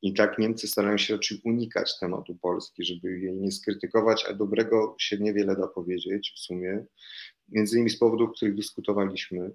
I 0.01 0.13
tak 0.13 0.39
Niemcy 0.39 0.67
starają 0.67 0.97
się 0.97 1.13
raczej 1.13 1.41
unikać 1.43 1.99
tematu 1.99 2.35
Polski, 2.35 2.85
żeby 2.85 3.19
jej 3.19 3.33
nie 3.33 3.51
skrytykować, 3.51 4.25
a 4.29 4.33
dobrego 4.33 4.95
się 4.99 5.17
niewiele 5.17 5.55
da 5.55 5.67
powiedzieć 5.67 6.33
w 6.35 6.39
sumie, 6.39 6.85
między 7.49 7.75
innymi 7.75 7.89
z 7.89 7.99
powodów, 7.99 8.29
o 8.29 8.33
których 8.33 8.55
dyskutowaliśmy. 8.55 9.51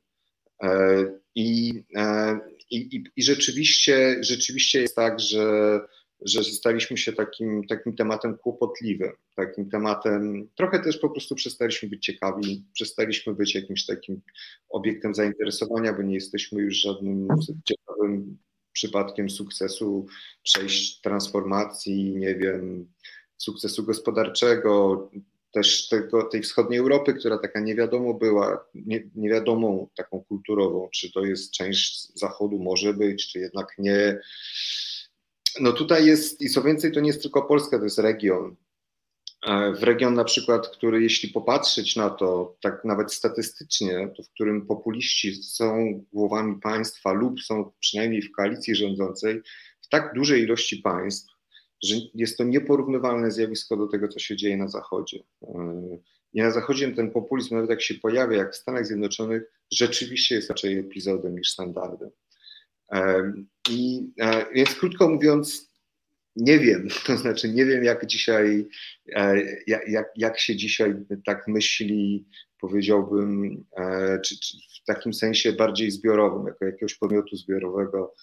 E, 0.63 1.05
I, 1.35 1.83
e, 1.97 2.39
i, 2.71 3.05
i 3.17 3.23
rzeczywiście, 3.23 4.17
rzeczywiście 4.21 4.81
jest 4.81 4.97
tak, 4.97 5.21
że 5.21 5.81
że 6.25 6.45
staliśmy 6.45 6.97
się 6.97 7.13
takim, 7.13 7.67
takim 7.67 7.97
tematem 7.97 8.39
kłopotliwym, 8.39 9.13
takim 9.37 9.71
tematem, 9.71 10.49
trochę 10.55 10.81
też 10.81 10.99
po 10.99 11.11
prostu 11.11 11.35
przestaliśmy 11.35 11.89
być 11.89 12.05
ciekawi, 12.05 12.65
przestaliśmy 12.73 13.35
być 13.35 13.55
jakimś 13.55 13.87
takim 13.87 14.21
obiektem 14.69 15.15
zainteresowania, 15.15 15.93
bo 15.93 16.03
nie 16.03 16.15
jesteśmy 16.15 16.63
już 16.63 16.75
żadnym 16.75 17.29
ciekawym 17.65 18.39
przypadkiem 18.73 19.31
sukcesu, 19.31 20.07
przejść 20.43 21.01
transformacji, 21.01 22.17
nie 22.17 22.35
wiem, 22.35 22.93
sukcesu 23.37 23.85
gospodarczego, 23.85 25.11
też 25.55 25.89
tego, 25.89 26.23
tej 26.23 26.43
wschodniej 26.43 26.81
Europy, 26.81 27.15
która 27.15 27.39
taka 27.39 27.61
nie 27.61 27.75
wiadomo 27.75 28.15
była, 28.15 28.65
nie, 28.75 29.05
niewiadomą 29.15 29.89
taką 29.97 30.25
kulturową, 30.25 30.89
czy 30.93 31.13
to 31.13 31.25
jest 31.25 31.53
część 31.53 32.19
Zachodu, 32.19 32.59
może 32.59 32.95
być, 32.95 33.33
czy 33.33 33.39
jednak 33.39 33.67
nie 33.79 34.19
no 35.61 35.73
tutaj 35.73 36.07
jest, 36.07 36.41
i 36.41 36.51
co 36.51 36.63
więcej, 36.63 36.93
to 36.93 37.01
nie 37.01 37.07
jest 37.07 37.23
tylko 37.23 37.43
Polska, 37.43 37.79
to 37.79 37.85
jest 37.85 37.99
region. 37.99 38.57
E, 39.47 39.73
w 39.73 39.83
region 39.83 40.15
na 40.15 40.25
przykład, 40.25 40.69
który 40.69 41.03
jeśli 41.03 41.29
popatrzeć 41.29 41.97
na 41.97 42.11
to, 42.11 42.57
tak 42.63 42.85
nawet 42.85 43.13
statystycznie, 43.13 44.13
to 44.17 44.23
w 44.23 44.31
którym 44.31 44.67
populiści 44.67 45.35
są 45.35 46.01
głowami 46.13 46.61
państwa 46.61 47.13
lub 47.13 47.41
są 47.41 47.73
przynajmniej 47.81 48.23
w 48.23 48.33
koalicji 48.33 48.75
rządzącej, 48.75 49.41
w 49.83 49.89
tak 49.89 50.15
dużej 50.15 50.43
ilości 50.43 50.77
państw, 50.77 51.33
że 51.83 51.95
jest 52.15 52.39
to 52.39 52.45
nieporównywalne 52.45 53.31
zjawisko 53.31 53.77
do 53.77 53.87
tego, 53.87 54.09
co 54.09 54.19
się 54.19 54.37
dzieje 54.37 54.57
na 54.57 54.69
Zachodzie. 54.69 55.19
E, 55.43 55.99
I 56.33 56.41
na 56.41 56.51
Zachodzie 56.51 56.93
ten 56.93 57.11
populizm, 57.11 57.55
nawet 57.55 57.71
jak 57.71 57.83
się 57.83 57.95
pojawia, 57.95 58.37
jak 58.37 58.53
w 58.53 58.57
Stanach 58.57 58.87
Zjednoczonych, 58.87 59.43
rzeczywiście 59.73 60.35
jest 60.35 60.49
raczej 60.49 60.79
epizodem 60.79 61.39
niż 61.39 61.51
standardem. 61.51 62.11
I 63.71 64.13
e, 64.21 64.47
więc 64.55 64.75
krótko 64.75 65.09
mówiąc, 65.09 65.73
nie 66.37 66.59
wiem, 66.59 66.89
to 67.07 67.17
znaczy 67.17 67.49
nie 67.49 67.65
wiem, 67.65 67.85
jak 67.85 68.07
dzisiaj, 68.07 68.69
e, 69.13 69.37
jak, 69.67 70.07
jak 70.17 70.39
się 70.41 70.57
dzisiaj 70.57 70.95
tak 71.27 71.49
myśli, 71.49 72.29
powiedziałbym, 72.61 73.65
e, 73.77 74.21
czy, 74.21 74.41
czy 74.41 74.57
w 74.83 74.85
takim 74.87 75.15
sensie 75.15 75.53
bardziej 75.53 75.91
zbiorowym, 75.91 76.47
jako 76.47 76.65
jakiegoś 76.65 76.95
podmiotu 76.95 77.37
zbiorowego, 77.37 78.15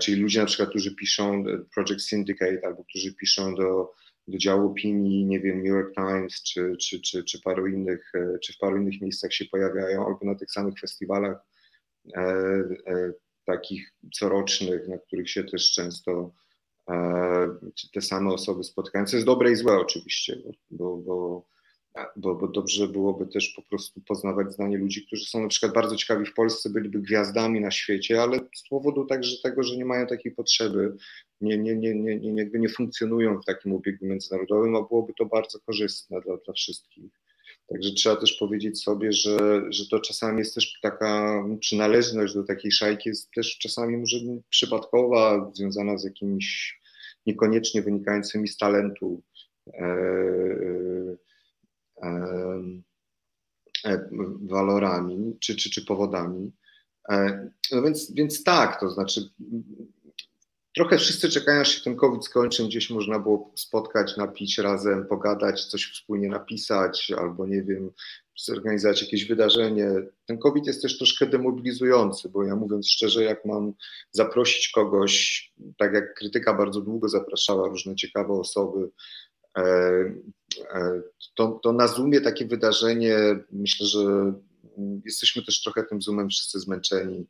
czyli 0.00 0.22
ludzie 0.22 0.40
na 0.40 0.46
przykład, 0.46 0.68
którzy 0.68 0.94
piszą 0.94 1.44
Project 1.74 2.08
Syndicate 2.08 2.60
albo 2.64 2.84
którzy 2.84 3.14
piszą 3.14 3.54
do, 3.54 3.92
do 4.28 4.38
działu 4.38 4.70
opinii, 4.70 5.26
nie 5.26 5.40
wiem, 5.40 5.56
New 5.56 5.66
York 5.66 5.94
Times 5.94 6.42
czy, 6.42 6.76
czy, 6.80 7.00
czy, 7.00 7.24
czy, 7.24 7.40
paru 7.40 7.66
innych, 7.66 8.12
czy 8.42 8.52
w 8.52 8.58
paru 8.58 8.76
innych 8.76 9.00
miejscach 9.00 9.32
się 9.32 9.44
pojawiają, 9.44 10.06
albo 10.06 10.18
na 10.22 10.34
tych 10.34 10.50
samych 10.50 10.80
festiwalach 10.80 11.38
takich 13.44 13.92
corocznych, 14.14 14.88
na 14.88 14.98
których 14.98 15.30
się 15.30 15.44
też 15.44 15.72
często 15.72 16.32
e, 16.90 17.48
te 17.92 18.00
same 18.00 18.32
osoby 18.32 18.64
spotykają, 18.64 19.06
co 19.06 19.16
jest 19.16 19.26
dobre 19.26 19.52
i 19.52 19.56
złe 19.56 19.78
oczywiście, 19.78 20.42
bo, 20.70 20.96
bo, 20.96 21.46
bo, 22.16 22.34
bo 22.34 22.48
dobrze 22.48 22.88
byłoby 22.88 23.26
też 23.26 23.48
po 23.48 23.62
prostu 23.62 24.00
poznawać 24.00 24.52
zdanie 24.52 24.78
ludzi, 24.78 25.06
którzy 25.06 25.26
są 25.26 25.42
na 25.42 25.48
przykład 25.48 25.72
bardzo 25.74 25.96
ciekawi 25.96 26.26
w 26.26 26.34
Polsce, 26.34 26.70
byliby 26.70 27.00
gwiazdami 27.00 27.60
na 27.60 27.70
świecie, 27.70 28.22
ale 28.22 28.38
z 28.54 28.68
powodu 28.68 29.06
także 29.06 29.36
tego, 29.42 29.62
że 29.62 29.76
nie 29.76 29.84
mają 29.84 30.06
takiej 30.06 30.32
potrzeby, 30.32 30.96
nie, 31.40 31.58
nie, 31.58 31.76
nie, 31.76 31.94
nie, 31.94 32.16
nie, 32.16 32.50
nie 32.54 32.68
funkcjonują 32.68 33.40
w 33.40 33.44
takim 33.44 33.72
obiegu 33.72 34.06
międzynarodowym, 34.06 34.76
a 34.76 34.82
byłoby 34.82 35.12
to 35.18 35.26
bardzo 35.26 35.60
korzystne 35.60 36.20
dla, 36.20 36.36
dla 36.36 36.54
wszystkich. 36.54 37.23
Także 37.68 37.92
trzeba 37.92 38.16
też 38.16 38.32
powiedzieć 38.32 38.82
sobie, 38.82 39.12
że, 39.12 39.62
że 39.70 39.88
to 39.88 40.00
czasami 40.00 40.38
jest 40.38 40.54
też 40.54 40.78
taka 40.82 41.44
przynależność 41.60 42.34
do 42.34 42.44
takiej 42.44 42.72
szajki, 42.72 43.08
jest 43.08 43.30
też 43.30 43.58
czasami 43.58 43.96
może 43.96 44.16
przypadkowa, 44.50 45.50
związana 45.54 45.98
z 45.98 46.04
jakimiś 46.04 46.80
niekoniecznie 47.26 47.82
wynikającymi 47.82 48.48
z 48.48 48.56
talentu 48.56 49.22
e, 49.66 49.86
walorami 54.42 55.36
czy, 55.40 55.56
czy, 55.56 55.70
czy 55.70 55.84
powodami. 55.84 56.52
No 57.72 57.82
więc, 57.82 58.12
więc 58.12 58.44
tak, 58.44 58.80
to 58.80 58.90
znaczy 58.90 59.20
Trochę 60.74 60.98
wszyscy 60.98 61.28
czekają, 61.28 61.60
aż 61.60 61.74
się 61.74 61.80
ten 61.80 61.96
COVID 61.96 62.24
skończy, 62.24 62.64
gdzieś 62.64 62.90
można 62.90 63.18
było 63.18 63.52
spotkać, 63.54 64.16
napić 64.16 64.58
razem, 64.58 65.06
pogadać, 65.06 65.64
coś 65.64 65.92
wspólnie 65.92 66.28
napisać, 66.28 67.12
albo 67.18 67.46
nie 67.46 67.62
wiem, 67.62 67.90
zorganizować 68.36 69.02
jakieś 69.02 69.24
wydarzenie. 69.24 69.88
Ten 70.26 70.38
COVID 70.38 70.66
jest 70.66 70.82
też 70.82 70.98
troszkę 70.98 71.26
demobilizujący, 71.26 72.28
bo 72.28 72.44
ja 72.44 72.56
mówiąc 72.56 72.88
szczerze, 72.88 73.24
jak 73.24 73.44
mam 73.44 73.72
zaprosić 74.10 74.68
kogoś, 74.68 75.44
tak 75.78 75.94
jak 75.94 76.14
krytyka 76.14 76.54
bardzo 76.54 76.80
długo 76.80 77.08
zapraszała 77.08 77.68
różne 77.68 77.96
ciekawe 77.96 78.32
osoby, 78.32 78.90
e, 79.58 79.62
e, 80.74 81.02
to, 81.34 81.60
to 81.62 81.72
na 81.72 81.88
Zoomie 81.88 82.20
takie 82.20 82.46
wydarzenie, 82.46 83.18
myślę, 83.52 83.86
że 83.86 84.32
jesteśmy 85.04 85.42
też 85.42 85.62
trochę 85.62 85.82
tym 85.82 86.02
Zoomem 86.02 86.28
wszyscy 86.28 86.60
zmęczeni 86.60 87.26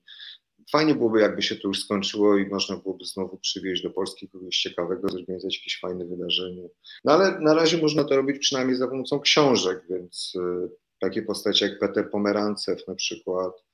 fajnie 0.72 0.94
byłoby, 0.94 1.20
jakby 1.20 1.42
się 1.42 1.56
to 1.56 1.68
już 1.68 1.84
skończyło 1.84 2.38
i 2.38 2.46
można 2.46 2.76
byłoby 2.76 3.04
znowu 3.04 3.38
przywieźć 3.38 3.82
do 3.82 3.90
Polski 3.90 4.28
kogoś 4.28 4.58
ciekawego, 4.58 5.08
zorganizować 5.08 5.56
jakieś 5.56 5.80
fajne 5.80 6.04
wydarzenie. 6.04 6.68
No 7.04 7.12
ale 7.12 7.40
na 7.40 7.54
razie 7.54 7.78
można 7.78 8.04
to 8.04 8.16
robić 8.16 8.38
przynajmniej 8.38 8.76
za 8.76 8.88
pomocą 8.88 9.20
książek, 9.20 9.84
więc 9.90 10.32
y, 10.34 10.70
takie 11.04 11.22
postacie 11.22 11.68
jak 11.68 11.78
Peter 11.78 12.10
Pomerancew 12.10 12.88
na 12.88 12.94
przykład 12.94 13.64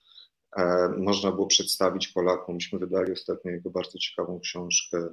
e, 0.56 0.88
można 0.88 1.32
było 1.32 1.46
przedstawić 1.46 2.08
Polakom. 2.08 2.54
Myśmy 2.54 2.78
wydali 2.78 3.12
ostatnio 3.12 3.50
jego 3.50 3.70
bardzo 3.70 3.98
ciekawą 3.98 4.40
książkę. 4.40 5.08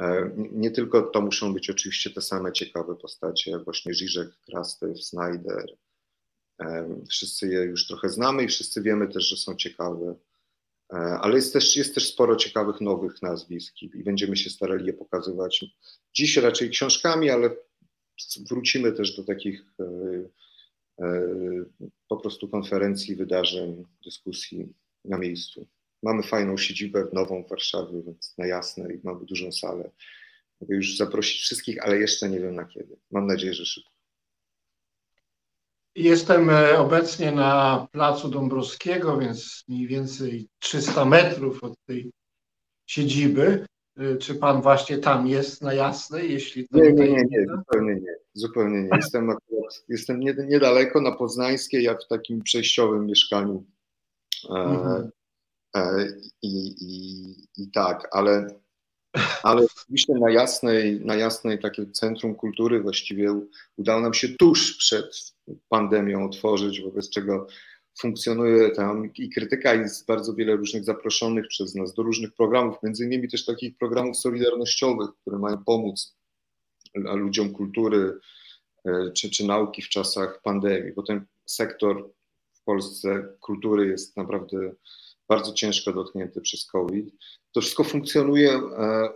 E, 0.00 0.30
nie 0.36 0.70
tylko 0.70 1.02
to 1.02 1.20
muszą 1.20 1.54
być 1.54 1.70
oczywiście 1.70 2.10
te 2.10 2.20
same 2.20 2.52
ciekawe 2.52 2.96
postacie, 2.96 3.50
jak 3.50 3.64
właśnie 3.64 3.94
Żyżek, 3.94 4.28
Krastew, 4.46 5.04
Snyder. 5.04 5.76
E, 6.60 6.96
wszyscy 7.10 7.48
je 7.48 7.60
już 7.60 7.86
trochę 7.86 8.08
znamy 8.08 8.44
i 8.44 8.48
wszyscy 8.48 8.82
wiemy 8.82 9.08
też, 9.08 9.28
że 9.28 9.36
są 9.36 9.56
ciekawe. 9.56 10.14
E, 10.92 10.96
ale 10.96 11.36
jest 11.36 11.52
też, 11.52 11.76
jest 11.76 11.94
też 11.94 12.08
sporo 12.08 12.36
ciekawych 12.36 12.80
nowych 12.80 13.22
nazwisk 13.22 13.82
i 13.82 14.04
będziemy 14.04 14.36
się 14.36 14.50
starali 14.50 14.86
je 14.86 14.92
pokazywać. 14.92 15.64
Dziś 16.14 16.36
raczej 16.36 16.70
książkami, 16.70 17.30
ale 17.30 17.50
wrócimy 18.48 18.92
też 18.92 19.16
do 19.16 19.24
takich 19.24 19.64
po 22.08 22.16
prostu 22.16 22.48
konferencji, 22.48 23.16
wydarzeń, 23.16 23.84
dyskusji 24.04 24.72
na 25.04 25.18
miejscu. 25.18 25.66
Mamy 26.02 26.22
fajną 26.22 26.56
siedzibę 26.56 27.06
nową 27.12 27.44
w 27.44 27.48
Warszawie, 27.48 28.02
więc 28.02 28.34
na 28.38 28.46
jasne 28.46 28.94
i 28.94 29.00
mamy 29.02 29.26
dużą 29.26 29.52
salę. 29.52 29.90
Mogę 30.60 30.76
już 30.76 30.96
zaprosić 30.96 31.40
wszystkich, 31.40 31.84
ale 31.84 31.98
jeszcze 31.98 32.28
nie 32.28 32.40
wiem 32.40 32.54
na 32.54 32.64
kiedy. 32.64 32.96
Mam 33.10 33.26
nadzieję, 33.26 33.54
że 33.54 33.64
szybko. 33.66 33.95
Jestem 35.96 36.50
e, 36.50 36.78
obecnie 36.78 37.32
na 37.32 37.86
placu 37.92 38.28
Dąbrowskiego, 38.28 39.18
więc 39.18 39.64
mniej 39.68 39.86
więcej 39.86 40.48
300 40.58 41.04
metrów 41.04 41.64
od 41.64 41.74
tej 41.86 42.12
siedziby. 42.86 43.66
E, 43.96 44.16
czy 44.16 44.34
pan 44.34 44.62
właśnie 44.62 44.98
tam 44.98 45.26
jest 45.26 45.62
na 45.62 45.74
jasnej? 45.74 46.32
Jeśli 46.32 46.66
nie, 46.70 46.92
nie, 46.92 47.08
nie, 47.08 47.24
nie, 47.30 47.46
zupełnie 47.46 47.94
nie. 47.94 48.16
Zupełnie 48.34 48.82
nie. 48.82 48.88
Jestem, 48.96 49.30
akurat, 49.30 49.84
jestem 49.88 50.20
niedaleko 50.20 51.00
na 51.00 51.12
Poznańskiej, 51.12 51.82
jak 51.82 52.02
w 52.02 52.08
takim 52.08 52.42
przejściowym 52.42 53.06
mieszkaniu. 53.06 53.64
E, 54.50 54.54
mhm. 54.54 55.10
E, 55.76 56.06
I, 56.42 56.74
i, 56.80 57.62
i 57.62 57.70
tak, 57.70 58.08
ale, 58.12 58.46
ale 59.42 59.66
oczywiście 59.76 60.14
na 60.14 60.30
jasnej, 60.30 61.00
na 61.04 61.14
jasnej 61.14 61.58
takie 61.58 61.86
centrum 61.86 62.34
kultury 62.34 62.80
właściwie 62.80 63.40
udało 63.76 64.00
nam 64.00 64.14
się 64.14 64.28
tuż 64.28 64.76
przed 64.76 65.34
pandemią 65.68 66.24
otworzyć, 66.24 66.80
wobec 66.80 67.10
czego 67.10 67.46
funkcjonuje 68.00 68.70
tam 68.70 69.12
i 69.14 69.30
krytyka, 69.30 69.74
jest 69.74 70.06
bardzo 70.06 70.34
wiele 70.34 70.56
różnych 70.56 70.84
zaproszonych 70.84 71.48
przez 71.48 71.74
nas 71.74 71.94
do 71.94 72.02
różnych 72.02 72.34
programów, 72.34 72.76
między 72.82 73.04
innymi 73.04 73.28
też 73.28 73.44
takich 73.44 73.76
programów 73.78 74.16
solidarnościowych, 74.16 75.10
które 75.20 75.38
mają 75.38 75.64
pomóc 75.64 76.16
ludziom 76.94 77.52
kultury 77.52 78.18
e, 78.84 79.12
czy, 79.12 79.30
czy 79.30 79.46
nauki 79.46 79.82
w 79.82 79.88
czasach 79.88 80.42
pandemii, 80.42 80.92
bo 80.92 81.02
ten 81.02 81.26
sektor 81.46 82.10
w 82.52 82.64
Polsce 82.64 83.28
kultury 83.40 83.86
jest 83.86 84.16
naprawdę 84.16 84.72
bardzo 85.28 85.52
ciężko 85.52 85.92
dotknięty 85.92 86.40
przez 86.40 86.66
COVID. 86.66 87.14
To 87.56 87.60
wszystko 87.60 87.84
funkcjonuje 87.84 88.50
e, 88.50 88.60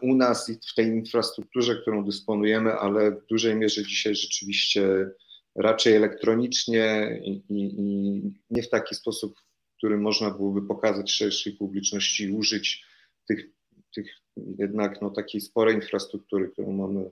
u 0.02 0.14
nas 0.14 0.48
i 0.48 0.54
w 0.54 0.74
tej 0.74 0.86
infrastrukturze, 0.86 1.76
którą 1.76 2.04
dysponujemy, 2.04 2.72
ale 2.72 3.10
w 3.10 3.26
dużej 3.26 3.56
mierze 3.56 3.84
dzisiaj 3.84 4.14
rzeczywiście 4.14 5.10
raczej 5.54 5.96
elektronicznie 5.96 7.20
i, 7.24 7.30
i, 7.30 7.74
i 7.78 8.22
nie 8.50 8.62
w 8.62 8.68
taki 8.68 8.94
sposób, 8.94 9.34
w 9.74 9.76
którym 9.76 10.02
można 10.02 10.30
byłoby 10.30 10.62
pokazać 10.62 11.12
szerszej 11.12 11.52
publiczności 11.52 12.24
i 12.24 12.32
użyć 12.32 12.84
tych, 13.28 13.50
tych 13.94 14.06
jednak 14.36 15.02
no, 15.02 15.10
takiej 15.10 15.40
sporej 15.40 15.74
infrastruktury, 15.74 16.48
którą 16.48 16.72
mamy 16.72 17.10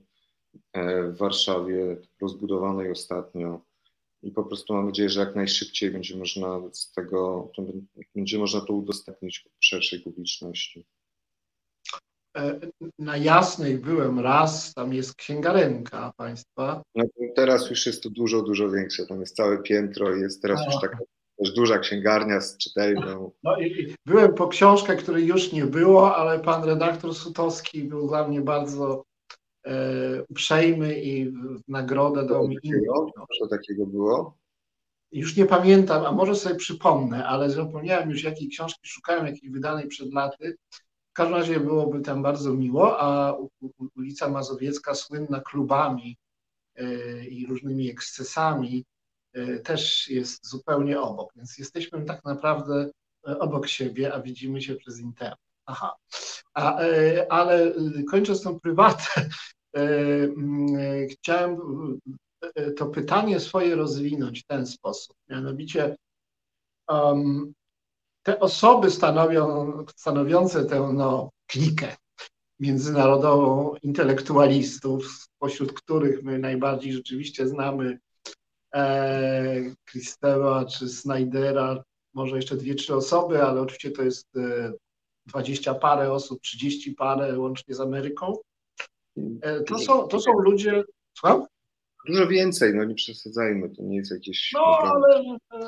e, 0.73 1.03
w 1.03 1.17
Warszawie, 1.17 1.97
rozbudowanej 2.23 2.91
ostatnio 2.91 3.61
i 4.23 4.31
po 4.31 4.45
prostu 4.45 4.75
mam 4.75 4.87
nadzieję, 4.87 5.09
że 5.09 5.21
jak 5.21 5.37
najszybciej 5.37 5.91
będzie 5.91 6.17
można 6.17 6.61
z 6.73 6.93
tego, 6.93 7.53
będzie 8.15 8.39
można 8.39 8.61
to 8.61 8.73
udostępnić 8.73 9.45
szerszej 9.61 10.01
publiczności. 10.01 10.87
E, 12.39 12.61
na 12.99 13.17
Jasnej 13.17 13.79
byłem 13.79 14.21
raz, 14.21 14.75
tam 14.75 14.93
jest 14.93 15.15
księgarenka 15.15 16.13
państwa. 16.17 16.83
No, 16.95 17.05
teraz 17.37 17.71
już 17.71 17.87
jest 17.87 18.03
to 18.03 18.11
dużo, 18.11 18.43
dużo 18.43 18.71
większe, 18.71 19.07
tam 19.07 19.21
jest 19.21 19.37
całe 19.37 19.63
piętro 19.63 20.17
i 20.17 20.21
jest 20.21 20.43
teraz 20.43 20.61
A. 20.61 20.65
już 20.65 20.81
taka 20.81 20.99
też 21.39 21.53
duża 21.53 21.79
księgarnia 21.79 22.41
z 22.41 22.57
czytelnią. 22.57 23.31
No 23.43 23.61
i 23.61 23.95
byłem 24.07 24.35
po 24.35 24.49
książkę, 24.49 24.97
której 24.97 25.27
już 25.27 25.53
nie 25.53 25.67
było, 25.67 26.17
ale 26.17 26.41
pan 26.41 26.65
redaktor 26.65 27.15
Sutowski 27.15 27.85
był 27.85 28.09
dla 28.09 28.29
mnie 28.29 28.41
bardzo 28.41 29.05
E, 29.69 30.23
uprzejmy 30.29 31.01
i 31.01 31.31
w 31.31 31.61
nagrodę 31.69 32.27
dał 32.27 32.49
mi 32.49 32.59
inną. 32.63 33.11
Co 33.39 33.49
takiego 33.49 33.87
było? 33.87 34.37
Już 35.13 35.37
nie 35.37 35.47
pamiętam, 35.47 36.07
a 36.07 36.13
może 36.13 36.35
sobie 36.35 36.55
przypomnę, 36.55 37.27
ale 37.27 37.51
zapomniałem 37.51 38.11
już 38.11 38.25
jakiej 38.25 38.49
książki 38.49 38.81
szukałem, 38.89 39.27
jakiej 39.27 39.51
wydanej 39.51 39.89
przed 39.89 40.13
laty. 40.13 40.57
Każdym 41.19 41.37
razie 41.37 41.61
byłoby 41.61 42.01
tam 42.01 42.23
bardzo 42.23 42.55
miło, 42.55 43.01
a 43.01 43.37
ulica 43.97 44.29
Mazowiecka 44.29 44.95
słynna 44.95 45.41
klubami 45.41 46.17
e, 46.77 47.25
i 47.25 47.47
różnymi 47.47 47.91
ekscesami 47.91 48.85
e, 49.33 49.59
też 49.59 50.09
jest 50.09 50.47
zupełnie 50.47 51.01
obok, 51.01 51.33
więc 51.37 51.59
jesteśmy 51.59 52.05
tak 52.05 52.25
naprawdę 52.25 52.91
obok 53.23 53.69
siebie, 53.69 54.15
a 54.15 54.21
widzimy 54.21 54.63
się 54.63 54.75
przez 54.75 55.01
internet. 55.01 55.39
Aha. 55.67 55.97
A, 56.55 56.79
ale 57.29 57.73
kończąc 58.11 58.43
tą 58.43 58.61
prywatę, 58.61 59.05
E, 59.75 59.81
mm, 60.25 60.77
e, 60.77 61.07
chciałem 61.07 61.59
e, 62.55 62.71
to 62.71 62.87
pytanie 62.87 63.41
swoje 63.41 63.75
rozwinąć 63.75 64.43
w 64.43 64.47
ten 64.47 64.67
sposób. 64.67 65.17
Mianowicie 65.29 65.97
um, 66.89 67.53
te 68.29 68.41
osoby 68.41 68.91
stanowią, 68.91 69.73
stanowiące 69.97 70.65
tę 70.65 70.91
no, 70.95 71.31
klikę 71.47 71.97
międzynarodową 72.61 73.75
intelektualistów, 73.83 75.07
spośród 75.07 75.73
których 75.73 76.23
my 76.23 76.39
najbardziej 76.39 76.93
rzeczywiście 76.93 77.49
znamy 77.49 77.99
e, 78.75 79.75
czy 80.79 80.89
Snydera, 80.89 81.83
może 82.15 82.37
jeszcze 82.37 82.57
dwie, 82.57 82.75
trzy 82.75 82.95
osoby, 82.95 83.43
ale 83.43 83.61
oczywiście 83.61 83.91
to 83.91 84.03
jest 84.03 84.29
dwadzieścia 85.27 85.75
parę 85.75 86.13
osób, 86.13 86.41
trzydzieści 86.41 86.93
parę 86.93 87.39
łącznie 87.39 87.75
z 87.75 87.81
Ameryką. 87.81 88.37
E, 89.41 89.61
to 89.61 89.79
są, 89.79 90.09
to 90.09 90.21
są 90.21 90.33
ludzie. 90.33 90.85
Słucham? 91.19 91.47
Dużo 92.07 92.27
więcej, 92.27 92.75
no 92.75 92.85
nie 92.85 92.95
przesadzajmy, 92.95 93.71
to 93.71 93.83
nie 93.83 93.97
jest 93.97 94.11
jakieś. 94.11 94.53
No, 94.55 94.79
ale 94.79 95.23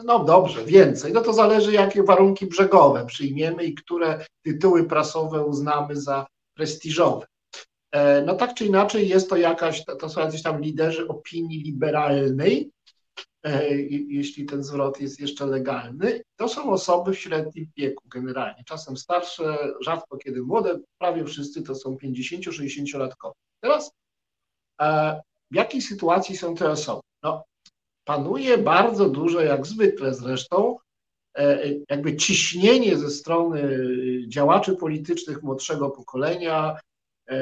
no 0.05 0.25
dobrze, 0.25 0.65
więcej. 0.65 1.13
No 1.13 1.21
to 1.21 1.33
zależy, 1.33 1.73
jakie 1.73 2.03
warunki 2.03 2.47
brzegowe 2.47 3.07
przyjmiemy 3.07 3.65
i 3.65 3.75
które 3.75 4.25
tytuły 4.45 4.85
prasowe 4.85 5.45
uznamy 5.45 5.97
za 5.97 6.27
prestiżowe. 6.55 7.27
E, 7.93 8.23
no 8.23 8.35
tak 8.35 8.55
czy 8.55 8.65
inaczej 8.65 9.09
jest 9.09 9.31
to 9.31 9.37
jakaś, 9.37 9.85
to 9.85 10.09
są 10.09 10.21
jacyś 10.21 10.43
tam 10.43 10.61
liderzy 10.61 11.09
opinii 11.09 11.63
liberalnej, 11.63 12.71
e, 13.43 13.75
jeśli 14.09 14.47
ten 14.47 14.65
zwrot 14.65 15.01
jest 15.01 15.21
jeszcze 15.21 15.47
legalny. 15.47 16.23
To 16.37 16.49
są 16.49 16.71
osoby 16.71 17.13
w 17.13 17.19
średnim 17.19 17.67
wieku 17.77 18.09
generalnie, 18.09 18.65
czasem 18.67 18.97
starsze, 18.97 19.57
rzadko 19.81 20.17
kiedy 20.17 20.43
młode, 20.43 20.79
prawie 20.99 21.25
wszyscy 21.25 21.63
to 21.63 21.75
są 21.75 21.97
50-60-latkowie. 21.97 23.35
Teraz 23.61 23.93
e, 24.81 25.21
w 25.51 25.55
jakiej 25.55 25.83
sytuacji 25.83 26.37
są 26.37 26.55
te 26.55 26.71
osoby? 26.71 27.01
No, 27.23 27.45
panuje 28.05 28.59
bardzo 28.59 29.09
duże, 29.09 29.45
jak 29.45 29.67
zwykle 29.67 30.15
zresztą, 30.15 30.77
e, 31.37 31.61
jakby 31.91 32.17
ciśnienie 32.17 32.97
ze 32.97 33.11
strony 33.11 33.79
działaczy 34.29 34.77
politycznych 34.77 35.43
młodszego 35.43 35.91
pokolenia, 35.91 36.79
e, 37.29 37.37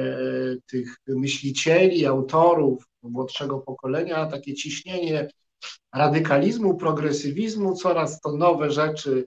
tych 0.67 0.97
myślicieli, 1.07 2.07
autorów 2.07 2.85
młodszego 3.03 3.59
pokolenia, 3.59 4.27
takie 4.27 4.55
ciśnienie 4.55 5.29
radykalizmu, 5.95 6.77
progresywizmu, 6.77 7.75
coraz 7.75 8.21
to 8.21 8.33
nowe 8.33 8.71
rzeczy 8.71 9.27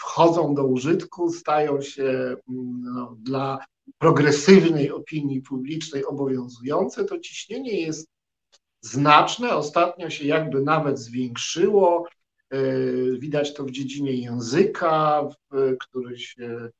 wchodzą 0.00 0.54
do 0.54 0.64
użytku, 0.64 1.32
stają 1.32 1.82
się 1.82 2.04
mm, 2.04 2.82
no, 2.94 3.16
dla 3.18 3.58
progresywnej 3.98 4.90
opinii 4.90 5.40
publicznej 5.40 6.04
obowiązujące, 6.04 7.04
to 7.04 7.18
ciśnienie 7.18 7.80
jest 7.80 8.08
znaczne. 8.80 9.56
Ostatnio 9.56 10.10
się 10.10 10.26
jakby 10.26 10.62
nawet 10.62 10.98
zwiększyło. 10.98 12.08
E, 12.50 12.58
widać 13.18 13.54
to 13.54 13.64
w 13.64 13.70
dziedzinie 13.70 14.12
języka, 14.12 15.28
który 15.80 16.18
się 16.18 16.70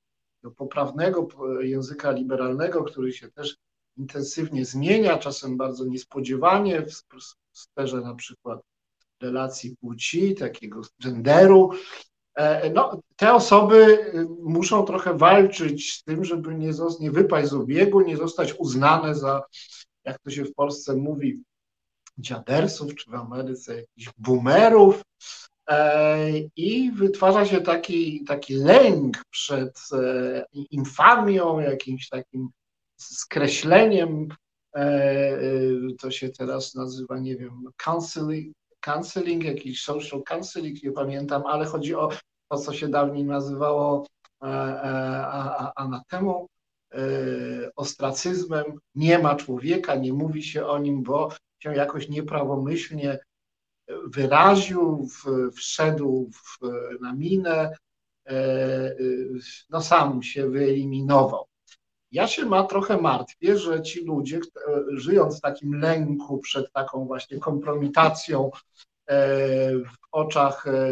do 0.42 0.50
poprawnego 0.50 1.28
języka 1.60 2.10
liberalnego, 2.10 2.84
który 2.84 3.12
się 3.12 3.30
też 3.30 3.56
intensywnie 3.96 4.64
zmienia, 4.64 5.18
czasem 5.18 5.56
bardzo 5.56 5.84
niespodziewanie 5.84 6.82
w 6.82 6.92
sferze 7.52 8.00
na 8.00 8.14
przykład 8.14 8.60
relacji 9.22 9.76
płci, 9.76 10.34
takiego 10.34 10.80
genderu. 11.02 11.70
No, 12.74 13.00
te 13.16 13.34
osoby 13.34 14.12
muszą 14.42 14.84
trochę 14.84 15.18
walczyć 15.18 15.92
z 15.92 16.04
tym, 16.04 16.24
żeby 16.24 16.54
nie, 16.54 16.70
nie 17.00 17.10
wypaść 17.10 17.48
z 17.48 17.54
obiegu, 17.54 18.00
nie 18.00 18.16
zostać 18.16 18.54
uznane 18.58 19.14
za, 19.14 19.42
jak 20.04 20.18
to 20.18 20.30
się 20.30 20.44
w 20.44 20.54
Polsce 20.54 20.94
mówi, 20.96 21.42
dziadersów, 22.18 22.94
czy 22.94 23.10
w 23.10 23.14
Ameryce 23.14 23.76
jakichś 23.76 24.10
boomerów. 24.18 25.02
I 26.56 26.92
wytwarza 26.92 27.46
się 27.46 27.60
taki, 27.60 28.24
taki 28.24 28.54
lęk 28.54 29.22
przed 29.30 29.80
infamią, 30.52 31.58
jakimś 31.58 32.08
takim 32.08 32.48
skreśleniem 32.96 34.28
E, 34.76 34.80
e, 34.80 35.40
to 36.00 36.10
się 36.10 36.28
teraz 36.28 36.74
nazywa, 36.74 37.18
nie 37.18 37.36
wiem, 37.36 37.64
counseling, 37.76 38.56
counseling 38.86 39.44
jakiś 39.44 39.82
social 39.82 40.22
counseling, 40.22 40.82
nie 40.82 40.92
pamiętam, 40.92 41.46
ale 41.46 41.64
chodzi 41.64 41.94
o 41.94 42.10
to, 42.48 42.58
co 42.58 42.72
się 42.72 42.88
dawniej 42.88 43.24
nazywało 43.24 44.06
e, 44.42 44.46
anatemą, 45.76 46.46
ostracyzmem. 47.76 48.64
Nie 48.94 49.18
ma 49.18 49.34
człowieka, 49.34 49.94
nie 49.94 50.12
mówi 50.12 50.42
się 50.42 50.66
o 50.66 50.78
nim, 50.78 51.02
bo 51.02 51.32
się 51.58 51.74
jakoś 51.74 52.08
nieprawomyślnie 52.08 53.18
wyraził, 54.06 55.08
wszedł 55.56 56.30
w, 56.32 56.58
na 57.00 57.12
minę, 57.12 57.76
no 59.70 59.82
sam 59.82 60.22
się 60.22 60.50
wyeliminował. 60.50 61.46
Ja 62.12 62.26
się 62.26 62.44
ma 62.44 62.64
trochę 62.64 62.96
martwię, 62.96 63.58
że 63.58 63.82
ci 63.82 64.04
ludzie, 64.04 64.40
żyjąc 64.92 65.38
w 65.38 65.40
takim 65.40 65.74
lęku 65.74 66.38
przed 66.38 66.72
taką 66.72 67.06
właśnie 67.06 67.38
kompromitacją 67.38 68.50
e, 69.06 69.18
w 69.78 69.96
oczach 70.12 70.66
e, 70.66 70.90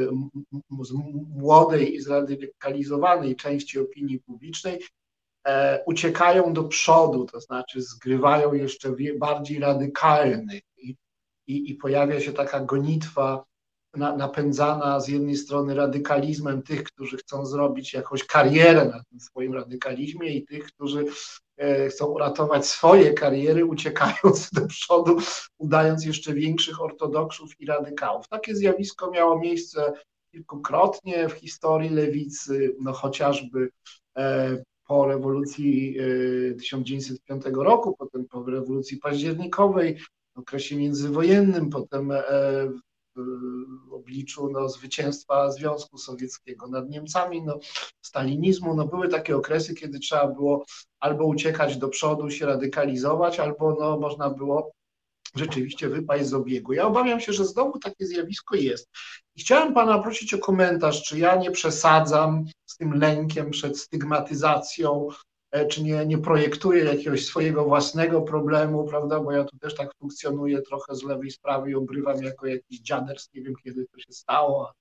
młodej 1.28 1.94
i 1.94 2.00
zradykalizowanej 2.00 3.36
części 3.36 3.78
opinii 3.78 4.20
publicznej, 4.20 4.82
e, 5.46 5.84
uciekają 5.86 6.52
do 6.52 6.64
przodu, 6.64 7.24
to 7.24 7.40
znaczy 7.40 7.82
zgrywają 7.82 8.54
jeszcze 8.54 8.96
bardziej 9.18 9.58
radykalnych. 9.58 10.62
I, 10.76 10.96
i, 11.46 11.70
i 11.70 11.74
pojawia 11.74 12.20
się 12.20 12.32
taka 12.32 12.60
gonitwa 12.60 13.44
napędzana 13.96 15.00
z 15.00 15.08
jednej 15.08 15.36
strony 15.36 15.74
radykalizmem 15.74 16.62
tych, 16.62 16.84
którzy 16.84 17.16
chcą 17.16 17.46
zrobić 17.46 17.92
jakąś 17.92 18.24
karierę 18.24 18.84
na 18.84 19.02
tym 19.10 19.20
swoim 19.20 19.54
radykalizmie 19.54 20.28
i 20.28 20.44
tych, 20.44 20.66
którzy 20.66 21.04
e, 21.56 21.88
chcą 21.88 22.06
uratować 22.06 22.66
swoje 22.66 23.12
kariery, 23.12 23.64
uciekając 23.64 24.50
do 24.52 24.66
przodu, 24.66 25.18
udając 25.58 26.04
jeszcze 26.04 26.34
większych 26.34 26.82
ortodoksów 26.82 27.60
i 27.60 27.66
radykałów. 27.66 28.28
Takie 28.28 28.54
zjawisko 28.54 29.10
miało 29.10 29.38
miejsce 29.38 29.92
kilkukrotnie 30.32 31.28
w 31.28 31.32
historii 31.32 31.90
lewicy, 31.90 32.76
no 32.80 32.92
chociażby 32.92 33.68
e, 34.16 34.56
po 34.86 35.06
rewolucji 35.06 35.96
1905 36.58 37.46
e, 37.46 37.50
roku, 37.50 37.96
potem 37.98 38.24
po 38.24 38.44
rewolucji 38.44 38.96
październikowej, 38.96 39.98
w 40.34 40.38
okresie 40.38 40.76
międzywojennym, 40.76 41.70
potem 41.70 42.12
obliczu 43.90 44.50
no, 44.52 44.68
zwycięstwa 44.68 45.50
Związku 45.50 45.98
Sowieckiego 45.98 46.66
nad 46.66 46.88
Niemcami, 46.88 47.42
no, 47.42 47.58
stalinizmu. 48.02 48.74
No, 48.74 48.86
były 48.86 49.08
takie 49.08 49.36
okresy, 49.36 49.74
kiedy 49.74 49.98
trzeba 49.98 50.26
było 50.26 50.64
albo 51.00 51.24
uciekać 51.24 51.76
do 51.76 51.88
przodu, 51.88 52.30
się 52.30 52.46
radykalizować, 52.46 53.40
albo 53.40 53.76
no, 53.80 54.00
można 54.00 54.30
było 54.30 54.72
rzeczywiście 55.34 55.88
wypaść 55.88 56.26
z 56.26 56.34
obiegu. 56.34 56.72
Ja 56.72 56.86
obawiam 56.86 57.20
się, 57.20 57.32
że 57.32 57.44
znowu 57.44 57.78
takie 57.78 58.06
zjawisko 58.06 58.56
jest. 58.56 58.88
I 59.36 59.40
chciałem 59.40 59.74
Pana 59.74 59.98
prosić 59.98 60.34
o 60.34 60.38
komentarz, 60.38 61.02
czy 61.02 61.18
ja 61.18 61.36
nie 61.36 61.50
przesadzam 61.50 62.44
z 62.66 62.76
tym 62.76 62.92
lękiem 62.92 63.50
przed 63.50 63.78
stygmatyzacją 63.78 65.08
czy 65.68 65.82
nie, 65.82 66.06
nie 66.06 66.18
projektuję 66.18 66.84
jakiegoś 66.84 67.26
swojego 67.26 67.64
własnego 67.64 68.22
problemu, 68.22 68.84
prawda, 68.84 69.20
bo 69.20 69.32
ja 69.32 69.44
tu 69.44 69.58
też 69.58 69.74
tak 69.74 69.94
funkcjonuję 69.98 70.62
trochę 70.62 70.94
z 70.94 71.02
lewej 71.02 71.30
sprawy 71.30 71.70
i 71.70 71.74
obrywam 71.74 72.22
jako 72.22 72.46
jakiś 72.46 72.80
dziaders, 72.80 73.28
nie 73.34 73.42
wiem 73.42 73.54
kiedy 73.64 73.86
to 73.86 73.98
się 73.98 74.12
stało, 74.12 74.72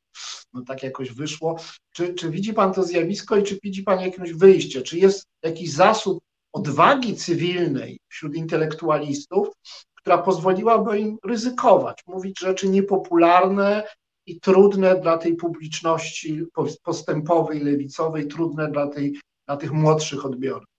no 0.54 0.62
tak 0.62 0.84
jakoś 0.84 1.12
wyszło. 1.12 1.60
Czy, 1.92 2.14
czy 2.14 2.30
widzi 2.30 2.54
Pan 2.54 2.74
to 2.74 2.84
zjawisko 2.84 3.38
i 3.38 3.44
czy 3.44 3.60
widzi 3.64 3.84
Pan 3.84 4.02
jakieś 4.02 4.34
wyjście? 4.34 4.82
Czy 4.82 4.98
jest 4.98 5.26
jakiś 5.44 5.72
zasób 5.72 6.20
odwagi 6.54 7.16
cywilnej 7.16 8.00
wśród 8.08 8.36
intelektualistów, 8.36 9.48
która 9.96 10.18
pozwoliłaby 10.18 11.00
im 11.00 11.18
ryzykować, 11.26 12.02
mówić 12.08 12.40
rzeczy 12.40 12.70
niepopularne 12.70 13.88
i 14.26 14.40
trudne 14.40 15.02
dla 15.02 15.18
tej 15.18 15.36
publiczności 15.36 16.46
postępowej, 16.84 17.60
lewicowej, 17.60 18.28
trudne 18.28 18.72
dla 18.72 18.88
tej 18.88 19.20
na 19.48 19.58
tych 19.58 19.72
młodszych 19.72 20.26
odbiorów? 20.26 20.74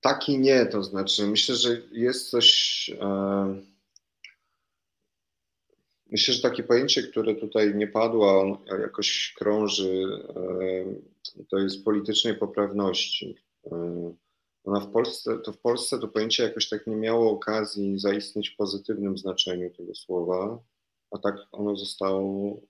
Tak 0.00 0.28
i 0.28 0.38
nie, 0.38 0.66
to 0.66 0.82
znaczy 0.82 1.26
myślę, 1.26 1.54
że 1.56 1.82
jest 1.92 2.30
coś. 2.30 2.90
E, 3.00 3.62
myślę, 6.06 6.34
że 6.34 6.42
takie 6.42 6.62
pojęcie, 6.62 7.02
które 7.02 7.34
tutaj 7.34 7.74
nie 7.74 7.86
padło, 7.86 8.40
on 8.40 8.78
jakoś 8.80 9.34
krąży, 9.36 10.04
e, 11.38 11.44
to 11.50 11.58
jest 11.58 11.84
politycznej 11.84 12.34
poprawności. 12.34 13.36
E, 13.66 14.14
ona 14.64 14.80
w 14.80 14.92
Polsce, 14.92 15.38
to 15.38 15.52
w 15.52 15.58
Polsce 15.58 15.98
to 15.98 16.08
pojęcie 16.08 16.42
jakoś 16.42 16.68
tak 16.68 16.86
nie 16.86 16.96
miało 16.96 17.30
okazji 17.30 17.98
zaistnieć 17.98 18.50
w 18.50 18.56
pozytywnym 18.56 19.18
znaczeniu 19.18 19.70
tego 19.70 19.94
słowa, 19.94 20.58
a 21.10 21.18
tak 21.18 21.34
ono 21.52 21.76
zostało 21.76 22.60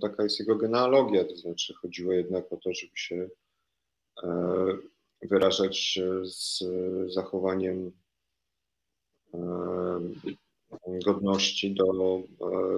taka 0.00 0.22
jest 0.22 0.38
jego 0.40 0.56
genealogia, 0.56 1.24
to 1.24 1.36
znaczy 1.36 1.74
chodziło 1.74 2.12
jednak 2.12 2.52
o 2.52 2.56
to, 2.56 2.74
żeby 2.74 2.96
się 2.96 3.28
e, 4.22 4.28
wyrażać 5.22 5.98
z 6.22 6.64
zachowaniem 7.14 7.92
e, 9.34 9.40
godności 11.04 11.74
do 11.74 11.84
e, 11.84 12.22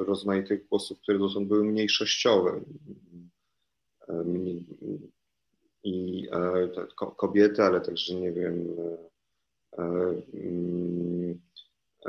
rozmaitych 0.05 0.69
głosów, 0.69 1.01
które 1.01 1.19
dotąd 1.19 1.49
były 1.49 1.65
mniejszościowe. 1.65 2.61
I 5.85 6.29
kobiety, 7.17 7.63
ale 7.63 7.81
także, 7.81 8.15
nie 8.15 8.33
wiem, 8.33 8.77
E, 9.79 10.15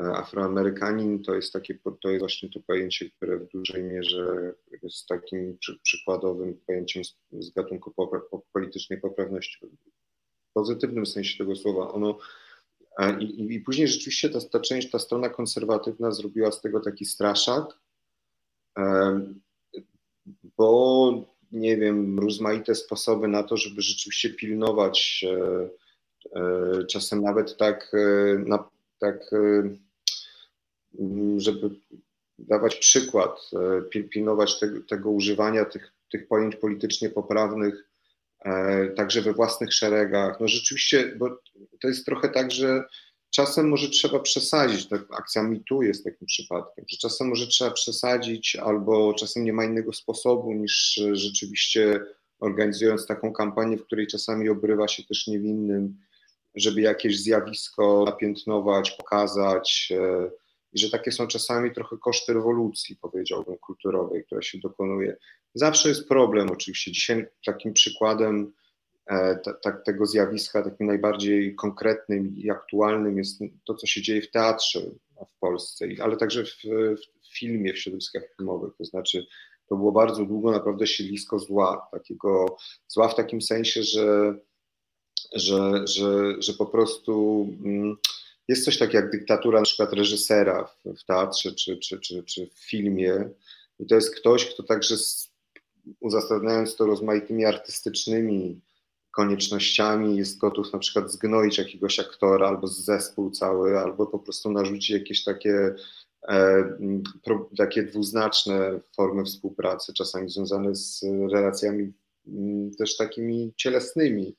Afroamerykanin 0.01 1.23
to 1.23 1.35
jest 1.35 1.53
takie, 1.53 1.79
to 2.01 2.09
jest 2.09 2.19
właśnie 2.19 2.49
to 2.49 2.59
pojęcie, 2.59 3.09
które 3.09 3.39
w 3.39 3.47
dużej 3.47 3.83
mierze 3.83 4.53
jest 4.83 5.07
takim 5.07 5.57
przy, 5.57 5.79
przykładowym 5.83 6.59
pojęciem 6.67 7.03
z, 7.03 7.15
z 7.39 7.49
gatunku 7.53 7.91
popra, 7.91 8.21
politycznej 8.53 9.01
poprawności. 9.01 9.67
W 10.49 10.53
pozytywnym 10.53 11.05
sensie 11.05 11.37
tego 11.37 11.55
słowa. 11.55 11.91
Ono, 11.91 12.17
i, 13.19 13.23
i, 13.23 13.53
I, 13.53 13.59
później 13.59 13.87
rzeczywiście 13.87 14.29
ta, 14.29 14.39
ta 14.41 14.59
część, 14.59 14.89
ta 14.89 14.99
strona 14.99 15.29
konserwatywna 15.29 16.11
zrobiła 16.11 16.51
z 16.51 16.61
tego 16.61 16.79
taki 16.79 17.05
straszak, 17.05 17.79
e, 18.77 19.21
bo 20.57 21.39
nie 21.51 21.77
wiem, 21.77 22.19
rozmaite 22.19 22.75
sposoby 22.75 23.27
na 23.27 23.43
to, 23.43 23.57
żeby 23.57 23.81
rzeczywiście 23.81 24.29
pilnować, 24.29 25.25
e, 26.35 26.85
czasem 26.85 27.21
nawet 27.21 27.57
tak, 27.57 27.91
tak 28.99 29.31
Mm, 29.31 29.88
żeby 31.37 31.69
dawać 32.39 32.75
przykład, 32.75 33.49
e, 33.93 34.03
pilnować 34.03 34.59
tego, 34.59 34.81
tego 34.81 35.11
używania 35.11 35.65
tych, 35.65 35.93
tych 36.11 36.27
pojęć 36.27 36.55
politycznie 36.55 37.09
poprawnych 37.09 37.89
e, 38.45 38.87
także 38.87 39.21
we 39.21 39.33
własnych 39.33 39.73
szeregach. 39.73 40.39
No 40.39 40.47
rzeczywiście, 40.47 41.15
bo 41.17 41.29
to 41.81 41.87
jest 41.87 42.05
trochę 42.05 42.29
tak, 42.29 42.51
że 42.51 42.83
czasem 43.29 43.69
może 43.69 43.89
trzeba 43.89 44.19
przesadzić, 44.19 44.87
tak, 44.87 45.01
akcja 45.11 45.43
MeToo 45.43 45.81
jest 45.81 46.03
takim 46.03 46.27
przypadkiem, 46.27 46.85
że 46.87 46.97
czasem 46.97 47.27
może 47.27 47.47
trzeba 47.47 47.71
przesadzić 47.71 48.55
albo 48.55 49.13
czasem 49.13 49.43
nie 49.43 49.53
ma 49.53 49.65
innego 49.65 49.93
sposobu 49.93 50.53
niż 50.53 50.99
rzeczywiście 51.11 52.05
organizując 52.39 53.07
taką 53.07 53.33
kampanię, 53.33 53.77
w 53.77 53.85
której 53.85 54.07
czasami 54.07 54.49
obrywa 54.49 54.87
się 54.87 55.03
też 55.03 55.27
niewinnym, 55.27 55.97
żeby 56.55 56.81
jakieś 56.81 57.19
zjawisko 57.19 58.03
napiętnować, 58.05 58.91
pokazać, 58.91 59.93
e, 59.95 60.31
i 60.73 60.79
że 60.79 60.89
takie 60.89 61.11
są 61.11 61.27
czasami 61.27 61.71
trochę 61.71 61.97
koszty 61.97 62.33
rewolucji, 62.33 62.95
powiedziałbym, 63.01 63.57
kulturowej, 63.57 64.23
która 64.25 64.41
się 64.41 64.57
dokonuje. 64.57 65.17
Zawsze 65.53 65.89
jest 65.89 66.07
problem, 66.07 66.49
oczywiście. 66.51 66.91
Dzisiaj 66.91 67.27
takim 67.45 67.73
przykładem 67.73 68.53
e, 69.05 69.39
tego 69.85 70.05
zjawiska, 70.05 70.63
takim 70.63 70.87
najbardziej 70.87 71.55
konkretnym 71.55 72.37
i 72.37 72.49
aktualnym 72.49 73.17
jest 73.17 73.39
to, 73.65 73.75
co 73.75 73.87
się 73.87 74.01
dzieje 74.01 74.21
w 74.21 74.31
teatrze 74.31 74.81
w 75.27 75.39
Polsce, 75.39 75.85
ale 76.01 76.17
także 76.17 76.45
w, 76.45 76.55
w 77.21 77.37
filmie, 77.39 77.73
w 77.73 77.77
środowiskach 77.77 78.23
filmowych. 78.37 78.73
To 78.77 78.85
znaczy, 78.85 79.25
to 79.69 79.75
było 79.75 79.91
bardzo 79.91 80.25
długo 80.25 80.51
naprawdę 80.51 80.87
siedlisko 80.87 81.39
zła, 81.39 81.87
takiego 81.91 82.57
zła 82.87 83.07
w 83.07 83.15
takim 83.15 83.41
sensie, 83.41 83.83
że, 83.83 84.35
że, 85.35 85.87
że, 85.87 86.41
że 86.41 86.53
po 86.53 86.65
prostu. 86.65 87.47
Mm, 87.65 87.97
jest 88.49 88.65
coś 88.65 88.77
takiego 88.77 88.97
jak 88.99 89.11
dyktatura 89.11 89.59
na 89.59 89.65
przykład 89.65 89.93
reżysera 89.93 90.63
w, 90.63 90.99
w 90.99 91.05
teatrze 91.05 91.51
czy, 91.51 91.77
czy, 91.77 91.99
czy, 91.99 92.23
czy 92.23 92.47
w 92.47 92.59
filmie 92.69 93.29
i 93.79 93.85
to 93.85 93.95
jest 93.95 94.15
ktoś, 94.15 94.45
kto 94.45 94.63
także 94.63 94.95
uzasadniając 95.99 96.75
to 96.75 96.85
rozmaitymi 96.85 97.45
artystycznymi 97.45 98.61
koniecznościami, 99.11 100.17
jest 100.17 100.37
gotów 100.37 100.73
na 100.73 100.79
przykład 100.79 101.11
zgnoić 101.11 101.57
jakiegoś 101.57 101.99
aktora 101.99 102.47
albo 102.47 102.67
zespół 102.67 103.31
cały, 103.31 103.79
albo 103.79 104.05
po 104.07 104.19
prostu 104.19 104.51
narzucić 104.51 104.89
jakieś 104.89 105.23
takie, 105.23 105.75
e, 106.27 106.63
pro, 107.23 107.49
takie 107.57 107.83
dwuznaczne 107.83 108.79
formy 108.95 109.25
współpracy, 109.25 109.93
czasami 109.93 110.29
związane 110.29 110.75
z 110.75 111.03
relacjami 111.31 111.93
m, 112.27 112.71
też 112.77 112.97
takimi 112.97 113.53
cielesnymi. 113.57 114.35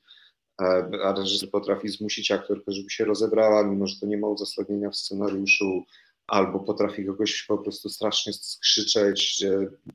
A 1.03 1.13
reżyser 1.13 1.49
potrafi 1.49 1.89
zmusić 1.89 2.31
aktorkę, 2.31 2.71
żeby 2.71 2.89
się 2.89 3.05
rozebrała, 3.05 3.63
mimo 3.63 3.87
że 3.87 3.99
to 3.99 4.05
nie 4.05 4.17
ma 4.17 4.27
uzasadnienia 4.27 4.89
w 4.89 4.95
scenariuszu, 4.95 5.83
albo 6.27 6.59
potrafi 6.59 7.05
kogoś 7.05 7.43
po 7.43 7.57
prostu 7.57 7.89
strasznie 7.89 8.33
skrzyczeć, 8.33 9.45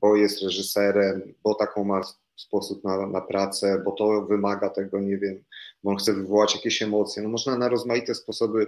bo 0.01 0.17
jest 0.17 0.43
reżyserem, 0.43 1.35
bo 1.45 1.55
taką 1.55 1.85
ma 1.85 2.01
sposób 2.37 2.85
na, 2.85 3.07
na 3.07 3.21
pracę, 3.21 3.83
bo 3.85 3.93
to 3.93 4.23
wymaga 4.23 4.71
tego, 4.71 5.01
nie 5.01 5.19
wiem, 5.19 5.45
bo 5.85 5.91
on 5.91 5.97
chce 5.97 6.13
wywołać 6.13 6.55
jakieś 6.55 6.83
emocje. 6.83 7.23
No 7.23 7.29
można 7.29 7.59
na 7.59 7.69
rozmaite 7.69 8.15
sposoby 8.15 8.67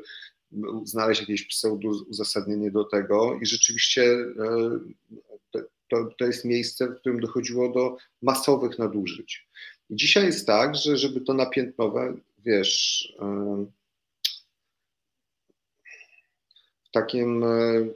znaleźć 0.85 1.21
jakieś 1.21 1.47
pseudo 1.47 1.89
uzasadnienie 1.89 2.71
do 2.71 2.85
tego 2.85 3.39
i 3.43 3.47
rzeczywiście 3.47 4.03
e, 4.05 5.61
to, 5.91 6.09
to 6.19 6.25
jest 6.25 6.45
miejsce, 6.45 6.87
w 6.87 6.95
którym 6.95 7.21
dochodziło 7.21 7.69
do 7.69 7.97
masowych 8.23 8.79
nadużyć. 8.79 9.49
I 9.91 9.97
dzisiaj 9.97 10.27
jest 10.27 10.47
tak, 10.47 10.77
że 10.77 10.97
żeby 10.97 11.21
to 11.21 11.35
napiętnowe, 11.35 12.15
wiesz, 12.45 13.13
w 16.85 16.91
takim 16.93 17.45
e, 17.45 17.87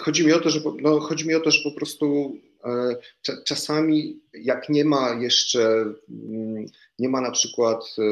chodzi 0.00 0.26
mi 0.26 0.32
o 0.32 0.40
to, 0.40 0.50
że, 0.50 0.60
no, 0.80 1.00
chodzi 1.00 1.28
mi 1.28 1.34
o 1.34 1.40
to, 1.40 1.50
że 1.50 1.70
po 1.70 1.76
prostu 1.76 2.36
E, 2.64 2.96
czasami, 3.44 4.20
jak 4.32 4.68
nie 4.68 4.84
ma 4.84 5.10
jeszcze, 5.10 5.94
mm, 6.10 6.66
nie 7.00 7.08
ma 7.08 7.20
na 7.20 7.30
przykład 7.30 7.96
e, 7.98 8.02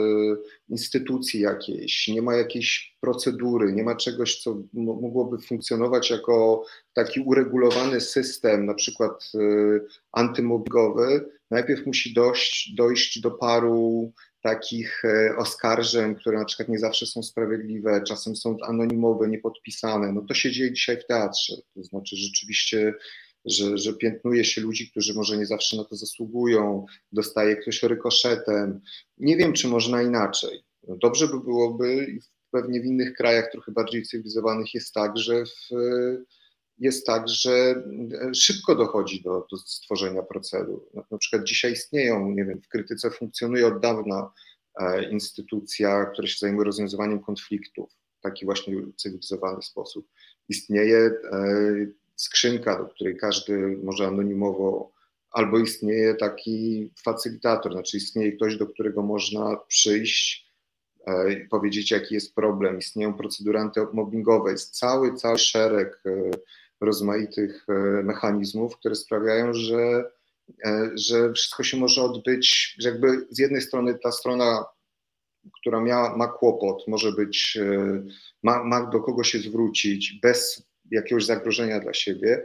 instytucji 0.68 1.40
jakiejś, 1.40 2.08
nie 2.08 2.22
ma 2.22 2.36
jakiejś 2.36 2.96
procedury, 3.00 3.72
nie 3.72 3.82
ma 3.82 3.96
czegoś, 3.96 4.42
co 4.42 4.56
mogłoby 4.74 5.38
funkcjonować 5.38 6.10
jako 6.10 6.64
taki 6.92 7.20
uregulowany 7.20 8.00
system, 8.00 8.66
na 8.66 8.74
przykład 8.74 9.32
e, 9.34 9.40
antymobbingowy, 10.12 11.28
najpierw 11.50 11.86
musi 11.86 12.14
dojść, 12.14 12.74
dojść 12.74 13.20
do 13.20 13.30
paru 13.30 14.12
takich 14.42 15.02
oskarżeń, 15.36 16.14
które 16.14 16.38
na 16.38 16.44
przykład 16.44 16.68
nie 16.68 16.78
zawsze 16.78 17.06
są 17.06 17.22
sprawiedliwe, 17.22 18.02
czasem 18.02 18.36
są 18.36 18.56
anonimowe, 18.62 19.28
niepodpisane. 19.28 20.12
No 20.12 20.20
to 20.28 20.34
się 20.34 20.50
dzieje 20.50 20.72
dzisiaj 20.72 21.00
w 21.00 21.06
teatrze. 21.06 21.54
To 21.74 21.82
znaczy 21.82 22.16
rzeczywiście 22.16 22.94
że, 23.44 23.78
że 23.78 23.94
piętnuje 23.94 24.44
się 24.44 24.60
ludzi, 24.60 24.90
którzy 24.90 25.14
może 25.14 25.36
nie 25.36 25.46
zawsze 25.46 25.76
na 25.76 25.84
to 25.84 25.96
zasługują, 25.96 26.86
dostaje 27.12 27.56
ktoś 27.56 27.82
rykoszetem. 27.82 28.80
Nie 29.18 29.36
wiem, 29.36 29.52
czy 29.52 29.68
można 29.68 30.02
inaczej. 30.02 30.62
Dobrze 30.82 31.28
by 31.28 31.40
byłoby, 31.40 32.18
pewnie 32.50 32.80
w 32.80 32.84
innych 32.84 33.14
krajach 33.14 33.50
trochę 33.52 33.72
bardziej 33.72 34.02
cywilizowanych 34.02 34.74
jest 34.74 34.94
tak, 34.94 35.18
że 35.18 35.44
w, 35.44 35.68
jest 36.78 37.06
tak, 37.06 37.28
że 37.28 37.82
szybko 38.34 38.74
dochodzi 38.74 39.22
do, 39.22 39.46
do 39.50 39.56
stworzenia 39.56 40.22
procedur. 40.22 40.88
Na, 40.94 41.04
na 41.10 41.18
przykład 41.18 41.44
dzisiaj 41.44 41.72
istnieją, 41.72 42.30
nie 42.30 42.44
wiem, 42.44 42.60
w 42.62 42.68
krytyce 42.68 43.10
funkcjonuje 43.10 43.66
od 43.66 43.80
dawna 43.80 44.32
e, 44.80 45.10
instytucja, 45.10 46.04
która 46.04 46.28
się 46.28 46.36
zajmuje 46.38 46.64
rozwiązywaniem 46.64 47.20
konfliktów 47.20 47.92
w 48.18 48.20
taki 48.20 48.44
właśnie 48.44 48.74
cywilizowany 48.96 49.62
sposób. 49.62 50.08
Istnieje 50.48 50.98
e, 50.98 51.12
skrzynka, 52.18 52.78
do 52.78 52.86
której 52.86 53.16
każdy 53.16 53.78
może 53.82 54.06
anonimowo, 54.06 54.92
albo 55.30 55.58
istnieje 55.58 56.14
taki 56.14 56.90
facylitator, 57.04 57.72
znaczy 57.72 57.96
istnieje 57.96 58.32
ktoś, 58.32 58.56
do 58.56 58.66
którego 58.66 59.02
można 59.02 59.56
przyjść 59.56 60.48
e, 61.06 61.32
i 61.32 61.48
powiedzieć, 61.48 61.90
jaki 61.90 62.14
jest 62.14 62.34
problem. 62.34 62.78
Istnieją 62.78 63.14
procedury 63.14 63.58
antymobbingowe, 63.58 64.50
jest 64.50 64.78
cały, 64.78 65.14
cały 65.14 65.38
szereg 65.38 66.02
e, 66.06 66.30
rozmaitych 66.80 67.66
e, 67.68 67.72
mechanizmów, 68.02 68.76
które 68.76 68.94
sprawiają, 68.94 69.54
że, 69.54 70.10
że 70.94 71.32
wszystko 71.32 71.62
się 71.62 71.76
może 71.76 72.02
odbyć, 72.02 72.76
że 72.78 72.88
jakby 72.88 73.26
z 73.30 73.38
jednej 73.38 73.62
strony 73.62 73.98
ta 74.02 74.12
strona 74.12 74.64
która 75.60 75.80
miała, 75.80 76.16
ma 76.16 76.28
kłopot, 76.28 76.88
może 76.88 77.12
być, 77.12 77.58
ma, 78.42 78.64
ma 78.64 78.86
do 78.86 79.00
kogo 79.00 79.24
się 79.24 79.38
zwrócić 79.38 80.18
bez 80.22 80.68
jakiegoś 80.90 81.24
zagrożenia 81.24 81.80
dla 81.80 81.94
siebie, 81.94 82.44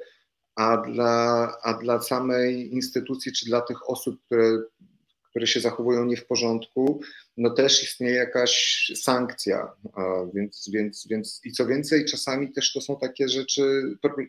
a 0.56 0.78
dla, 0.78 1.58
a 1.64 1.74
dla 1.74 2.02
samej 2.02 2.74
instytucji 2.74 3.32
czy 3.32 3.46
dla 3.46 3.62
tych 3.62 3.90
osób, 3.90 4.26
które, 4.26 4.58
które 5.30 5.48
się 5.48 5.60
zachowują 5.60 6.06
nie 6.06 6.18
w 6.18 6.28
porządku, 6.28 7.02
no 7.38 7.50
też 7.50 7.84
istnieje 7.84 8.16
jakaś 8.16 8.92
sankcja. 8.96 9.72
Więc, 10.34 10.70
więc, 10.74 11.08
więc 11.10 11.42
i 11.44 11.52
co 11.52 11.66
więcej, 11.66 12.06
czasami 12.06 12.54
też 12.54 12.74
to 12.74 12.82
są 12.82 13.00
takie 13.00 13.30
rzeczy 13.30 13.84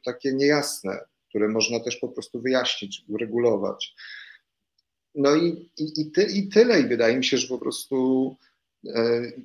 takie 0.05 0.33
niejasne, 0.33 0.99
które 1.29 1.49
można 1.49 1.81
też 1.81 1.97
po 1.97 2.09
prostu 2.09 2.41
wyjaśnić, 2.41 3.05
uregulować. 3.09 3.95
No 5.15 5.35
i, 5.37 5.71
i, 5.79 6.01
i, 6.01 6.11
ty, 6.11 6.23
i 6.23 6.49
tyle. 6.49 6.81
I 6.81 6.89
wydaje 6.89 7.17
mi 7.17 7.25
się, 7.25 7.39
że 7.39 7.49
po 7.49 7.59
prostu 7.59 8.37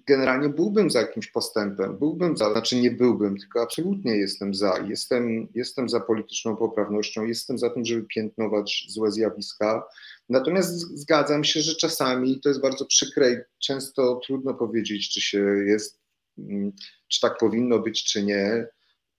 generalnie 0.07 0.49
byłbym 0.49 0.91
za 0.91 1.01
jakimś 1.01 1.27
postępem, 1.27 1.97
byłbym 1.97 2.37
za, 2.37 2.51
znaczy 2.51 2.75
nie 2.75 2.91
byłbym, 2.91 3.37
tylko 3.37 3.61
absolutnie 3.61 4.17
jestem 4.17 4.53
za. 4.53 4.73
Jestem, 4.87 5.47
jestem 5.55 5.89
za 5.89 5.99
polityczną 5.99 6.55
poprawnością, 6.55 7.25
jestem 7.25 7.57
za 7.57 7.69
tym, 7.69 7.85
żeby 7.85 8.03
piętnować 8.03 8.85
złe 8.89 9.11
zjawiska. 9.11 9.83
Natomiast 10.29 10.71
zgadzam 10.79 11.43
się, 11.43 11.61
że 11.61 11.75
czasami 11.75 12.39
to 12.39 12.49
jest 12.49 12.61
bardzo 12.61 12.85
przykre 12.85 13.33
i 13.33 13.37
często 13.59 14.19
trudno 14.25 14.53
powiedzieć, 14.53 15.09
czy 15.13 15.21
się 15.21 15.39
jest, 15.67 15.99
mm, 16.37 16.71
czy 17.07 17.21
tak 17.21 17.37
powinno 17.37 17.79
być, 17.79 18.03
czy 18.03 18.23
nie, 18.23 18.67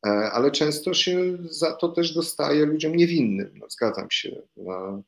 e, 0.07 0.11
ale 0.33 0.51
często 0.51 0.95
się 0.95 1.39
za 1.51 1.73
to 1.73 1.89
też 1.89 2.15
dostaje 2.15 2.67
ludziom 2.67 2.97
niewinnym. 2.97 3.51
No, 3.55 3.67
zgadzam 3.71 4.11
się. 4.11 4.43
No. 4.57 5.03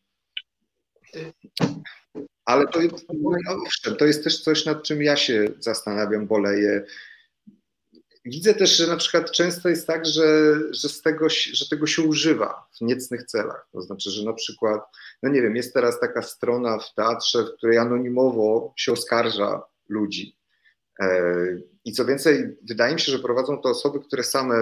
Ale 2.45 2.67
to 2.67 2.81
jest, 2.81 3.07
no 3.09 3.31
owszem, 3.67 3.97
to 3.97 4.07
jest 4.07 4.25
też 4.25 4.41
coś, 4.41 4.65
nad 4.65 4.83
czym 4.83 5.03
ja 5.03 5.17
się 5.17 5.49
zastanawiam, 5.59 6.27
boleję. 6.27 6.85
Widzę 8.25 8.55
też, 8.55 8.77
że 8.77 8.87
na 8.87 8.97
przykład 8.97 9.31
często 9.31 9.69
jest 9.69 9.87
tak, 9.87 10.07
że, 10.07 10.55
że, 10.71 10.89
z 10.89 11.03
tego, 11.03 11.29
że 11.29 11.69
tego 11.69 11.87
się 11.87 12.03
używa 12.03 12.69
w 12.79 12.81
niecnych 12.81 13.25
celach. 13.25 13.69
To 13.73 13.83
znaczy, 13.83 14.11
że 14.11 14.25
na 14.25 14.33
przykład, 14.33 14.81
no 15.23 15.31
nie 15.31 15.43
wiem, 15.43 15.57
jest 15.57 15.75
teraz 15.75 16.01
taka 16.01 16.23
strona 16.23 16.79
w 16.79 16.95
teatrze, 16.95 17.45
w 17.45 17.57
której 17.57 17.79
anonimowo 17.79 18.75
się 18.77 18.93
oskarża 18.93 19.63
ludzi. 19.89 20.37
E, 21.01 21.35
I 21.85 21.93
co 21.93 22.05
więcej, 22.05 22.57
wydaje 22.63 22.95
mi 22.95 23.01
się, 23.01 23.13
że 23.13 23.19
prowadzą 23.19 23.59
to 23.59 23.69
osoby, 23.69 24.01
które 24.01 24.25
same 24.25 24.57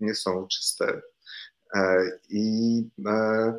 nie 0.00 0.14
są 0.14 0.46
czyste. 0.48 1.02
E, 1.74 2.10
I 2.28 2.84
e, 3.06 3.58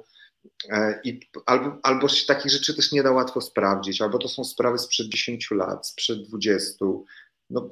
I 1.03 1.19
albo, 1.45 1.77
albo 1.83 2.07
się 2.07 2.25
takich 2.25 2.51
rzeczy 2.51 2.75
też 2.75 2.91
nie 2.91 3.03
da 3.03 3.11
łatwo 3.11 3.41
sprawdzić, 3.41 4.01
albo 4.01 4.17
to 4.17 4.27
są 4.27 4.43
sprawy 4.43 4.77
sprzed 4.77 5.07
10 5.07 5.51
lat, 5.51 5.87
sprzed 5.87 6.27
20. 6.27 6.85
No, 7.49 7.71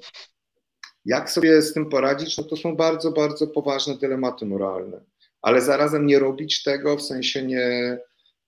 jak 1.06 1.32
sobie 1.32 1.62
z 1.62 1.74
tym 1.74 1.90
poradzić, 1.90 2.38
no 2.38 2.44
to 2.44 2.58
są 2.58 2.76
bardzo, 2.76 3.12
bardzo 3.12 3.48
poważne 3.48 3.98
dylematy 3.98 4.46
moralne. 4.46 5.02
Ale 5.42 5.62
zarazem 5.62 6.06
nie 6.06 6.20
robić 6.20 6.64
tego, 6.64 6.98
w 6.98 7.02
sensie 7.02 7.44
nie, 7.44 7.98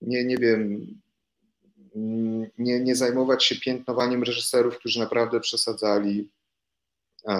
nie, 0.00 0.24
nie 0.24 0.36
wiem, 0.36 0.86
nie, 2.58 2.80
nie 2.80 2.96
zajmować 2.96 3.44
się 3.44 3.56
piętnowaniem 3.56 4.22
reżyserów, 4.22 4.78
którzy 4.78 4.98
naprawdę 4.98 5.40
przesadzali. 5.40 6.30
E, 7.28 7.34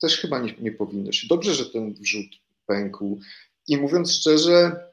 też 0.00 0.18
chyba 0.18 0.38
nie, 0.38 0.54
nie 0.58 0.72
powinno 0.72 1.12
się. 1.12 1.26
Dobrze, 1.26 1.54
że 1.54 1.66
ten 1.66 1.94
wrzut 1.94 2.26
pękł. 2.66 3.20
I 3.68 3.76
mówiąc 3.76 4.12
szczerze, 4.12 4.85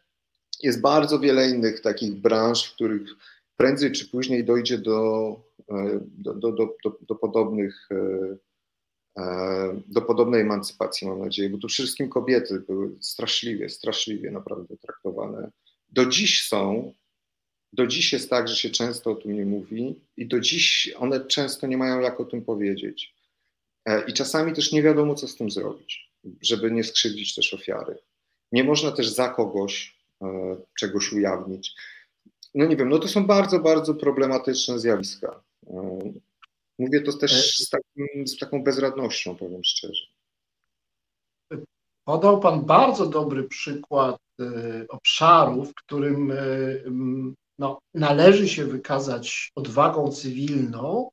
jest 0.64 0.82
bardzo 0.82 1.20
wiele 1.20 1.50
innych 1.50 1.82
takich 1.82 2.14
branż, 2.14 2.66
w 2.66 2.76
których 2.76 3.16
prędzej 3.58 3.92
czy 3.92 4.10
później 4.10 4.44
dojdzie 4.44 4.78
do, 4.78 5.40
e, 5.70 6.00
do, 6.04 6.34
do, 6.34 6.52
do, 6.52 6.98
do 7.02 7.16
podobnych 7.16 7.90
e, 7.92 8.38
e, 9.22 9.82
do 9.88 10.02
podobnej 10.02 10.42
emancypacji, 10.42 11.08
mam 11.08 11.20
nadzieję, 11.20 11.50
bo 11.50 11.58
tu 11.58 11.68
wszystkim 11.68 12.10
kobiety 12.10 12.60
były 12.60 12.92
straszliwie, 13.02 13.70
straszliwie 13.70 14.32
naprawdę 14.32 14.78
traktowane. 14.78 15.52
Do 15.90 16.06
dziś 16.06 16.48
są, 16.48 16.94
do 17.74 17.88
dziś 17.88 18.14
jest 18.14 18.30
tak, 18.30 18.48
że 18.48 18.56
się 18.56 18.70
często 18.70 19.12
o 19.12 19.16
tym 19.16 19.34
nie 19.34 19.46
mówi 19.46 20.02
i 20.18 20.28
do 20.28 20.40
dziś 20.40 20.94
one 20.98 21.26
często 21.26 21.68
nie 21.68 21.78
mają 21.78 22.00
jak 22.00 22.20
o 22.20 22.26
tym 22.26 22.42
powiedzieć. 22.42 23.16
I 24.08 24.14
czasami 24.14 24.54
też 24.54 24.72
nie 24.72 24.84
wiadomo, 24.84 25.16
co 25.16 25.28
z 25.28 25.36
tym 25.36 25.52
zrobić, 25.52 26.12
żeby 26.42 26.72
nie 26.72 26.84
skrzywdzić 26.84 27.36
też 27.36 27.54
ofiary. 27.54 27.98
Nie 28.52 28.64
można 28.64 28.92
też 28.92 29.10
za 29.10 29.30
kogoś 29.30 30.03
czegoś 30.80 31.14
ujawnić. 31.14 31.76
No 32.56 32.66
nie 32.66 32.78
wiem, 32.78 32.90
no 32.90 33.00
to 33.00 33.08
są 33.08 33.28
bardzo, 33.28 33.60
bardzo 33.60 33.94
problematyczne 33.94 34.80
zjawiska. 34.80 35.44
E, 35.68 36.00
Mówię 36.80 37.02
to 37.02 37.14
też 37.14 37.58
z, 37.58 37.70
takim, 37.70 38.28
z 38.28 38.38
taką 38.38 38.64
bezradnością, 38.64 39.36
powiem 39.36 39.64
szczerze. 39.64 40.04
Podał 42.06 42.40
Pan 42.40 42.66
bardzo 42.66 43.06
dobry 43.06 43.44
przykład 43.44 44.18
obszaru, 44.90 45.66
w 45.66 45.74
którym 45.74 46.34
no, 47.60 47.80
należy 47.94 48.50
się 48.50 48.66
wykazać 48.66 49.52
odwagą 49.56 50.12
cywilną, 50.12 51.10
e, 51.10 51.13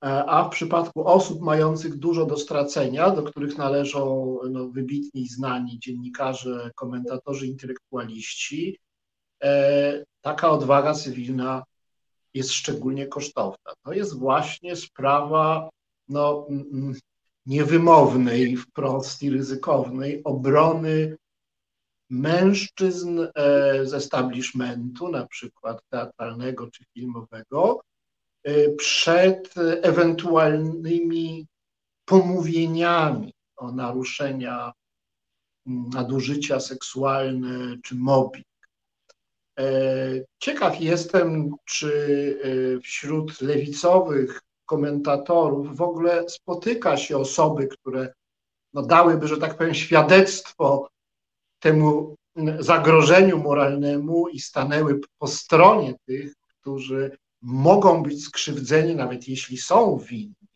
a 0.00 0.44
w 0.44 0.50
przypadku 0.50 1.06
osób 1.06 1.40
mających 1.40 1.96
dużo 1.96 2.26
do 2.26 2.36
stracenia, 2.36 3.10
do 3.10 3.22
których 3.22 3.58
należą 3.58 4.36
no, 4.50 4.68
wybitni 4.68 5.28
znani 5.28 5.78
dziennikarze, 5.78 6.70
komentatorzy, 6.74 7.46
intelektualiści, 7.46 8.78
e, 9.42 10.04
taka 10.20 10.50
odwaga 10.50 10.94
cywilna 10.94 11.64
jest 12.34 12.52
szczególnie 12.52 13.06
kosztowna. 13.06 13.72
To 13.82 13.92
jest 13.92 14.18
właśnie 14.18 14.76
sprawa 14.76 15.70
no, 16.08 16.46
niewymownej 17.46 18.56
wprost 18.56 19.22
i 19.22 19.30
ryzykownej 19.30 20.24
obrony 20.24 21.16
mężczyzn 22.10 23.20
e, 23.20 23.30
z 23.86 23.94
establishmentu, 23.94 25.08
na 25.08 25.26
przykład 25.26 25.82
teatralnego 25.88 26.70
czy 26.70 26.84
filmowego, 26.94 27.80
e, 27.80 27.95
przed 28.78 29.54
ewentualnymi 29.82 31.46
pomówieniami 32.04 33.32
o 33.56 33.72
naruszenia, 33.72 34.72
nadużycia 35.66 36.60
seksualne 36.60 37.76
czy 37.84 37.94
mobbing. 37.94 38.46
E, 39.58 39.64
ciekaw 40.38 40.80
jestem, 40.80 41.54
czy 41.64 41.90
wśród 42.82 43.40
lewicowych 43.40 44.40
komentatorów 44.66 45.76
w 45.76 45.82
ogóle 45.82 46.28
spotyka 46.28 46.96
się 46.96 47.18
osoby, 47.18 47.66
które 47.66 48.12
no, 48.74 48.82
dałyby, 48.82 49.28
że 49.28 49.36
tak 49.36 49.56
powiem, 49.58 49.74
świadectwo 49.74 50.88
temu 51.58 52.14
zagrożeniu 52.58 53.38
moralnemu 53.38 54.28
i 54.28 54.40
stanęły 54.40 55.00
po 55.18 55.26
stronie 55.26 55.94
tych, 56.06 56.34
którzy 56.60 57.16
mogą 57.42 58.02
być 58.02 58.24
skrzywdzeni, 58.24 58.94
nawet 58.94 59.28
jeśli 59.28 59.58
są 59.58 59.98
winni, 59.98 60.48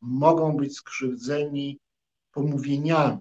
mogą 0.00 0.56
być 0.56 0.76
skrzywdzeni 0.76 1.78
pomówieniami. 2.32 3.18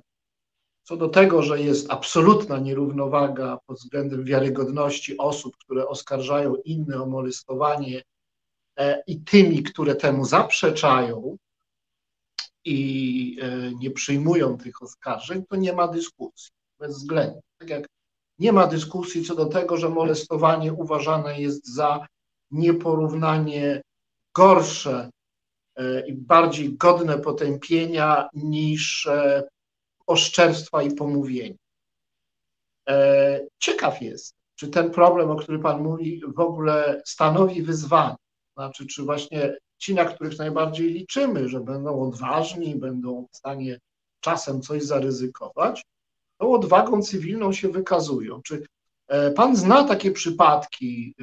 Co 0.83 0.97
do 0.97 1.09
tego, 1.09 1.41
że 1.41 1.61
jest 1.61 1.91
absolutna 1.91 2.59
nierównowaga 2.59 3.57
pod 3.65 3.77
względem 3.77 4.23
wiarygodności 4.23 5.17
osób, 5.17 5.57
które 5.57 5.87
oskarżają 5.87 6.55
inne 6.55 7.01
o 7.01 7.05
molestowanie 7.05 8.01
e, 8.77 9.03
i 9.07 9.21
tymi, 9.21 9.63
które 9.63 9.95
temu 9.95 10.25
zaprzeczają 10.25 11.37
i 12.65 13.39
e, 13.41 13.71
nie 13.79 13.91
przyjmują 13.91 14.57
tych 14.57 14.81
oskarżeń, 14.81 15.43
to 15.49 15.55
nie 15.55 15.73
ma 15.73 15.87
dyskusji 15.87 16.51
bezwzględnie. 16.79 17.41
Tak 17.57 17.69
jak 17.69 17.87
nie 18.39 18.53
ma 18.53 18.67
dyskusji 18.67 19.23
co 19.23 19.35
do 19.35 19.45
tego, 19.45 19.77
że 19.77 19.89
molestowanie 19.89 20.73
uważane 20.73 21.41
jest 21.41 21.73
za 21.73 22.07
nieporównanie 22.55 23.81
gorsze 24.35 25.09
e, 25.75 26.07
i 26.07 26.13
bardziej 26.13 26.77
godne 26.77 27.19
potępienia 27.19 28.29
niż 28.33 29.05
e, 29.05 29.43
oszczerstwa 30.07 30.83
i 30.83 30.95
pomówienia. 30.95 31.55
E, 32.89 33.39
ciekaw 33.59 34.01
jest, 34.01 34.33
czy 34.55 34.67
ten 34.67 34.91
problem, 34.91 35.31
o 35.31 35.35
którym 35.35 35.61
Pan 35.61 35.83
mówi, 35.83 36.21
w 36.35 36.39
ogóle 36.39 37.01
stanowi 37.05 37.61
wyzwanie. 37.61 38.15
Znaczy, 38.53 38.85
czy 38.85 39.03
właśnie 39.03 39.57
ci, 39.77 39.95
na 39.95 40.05
których 40.05 40.37
najbardziej 40.37 40.89
liczymy, 40.89 41.49
że 41.49 41.59
będą 41.59 42.01
odważni, 42.01 42.75
będą 42.75 43.27
w 43.31 43.37
stanie 43.37 43.79
czasem 44.19 44.61
coś 44.61 44.83
zaryzykować, 44.83 45.83
tą 46.37 46.53
odwagą 46.53 47.01
cywilną 47.01 47.53
się 47.53 47.69
wykazują. 47.69 48.41
Czy 48.41 48.65
pan 49.35 49.55
zna 49.55 49.83
takie 49.83 50.11
przypadki 50.11 51.15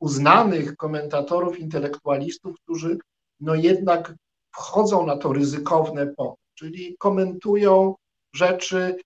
uznanych 0.00 0.76
komentatorów, 0.76 1.58
intelektualistów, 1.58 2.56
którzy 2.60 2.98
no 3.40 3.54
jednak 3.54 4.14
wchodzą 4.50 5.06
na 5.06 5.16
to 5.16 5.32
ryzykowne 5.32 6.06
pole, 6.06 6.34
czyli 6.54 6.96
komentują 6.98 7.94
rzeczy 8.32 8.96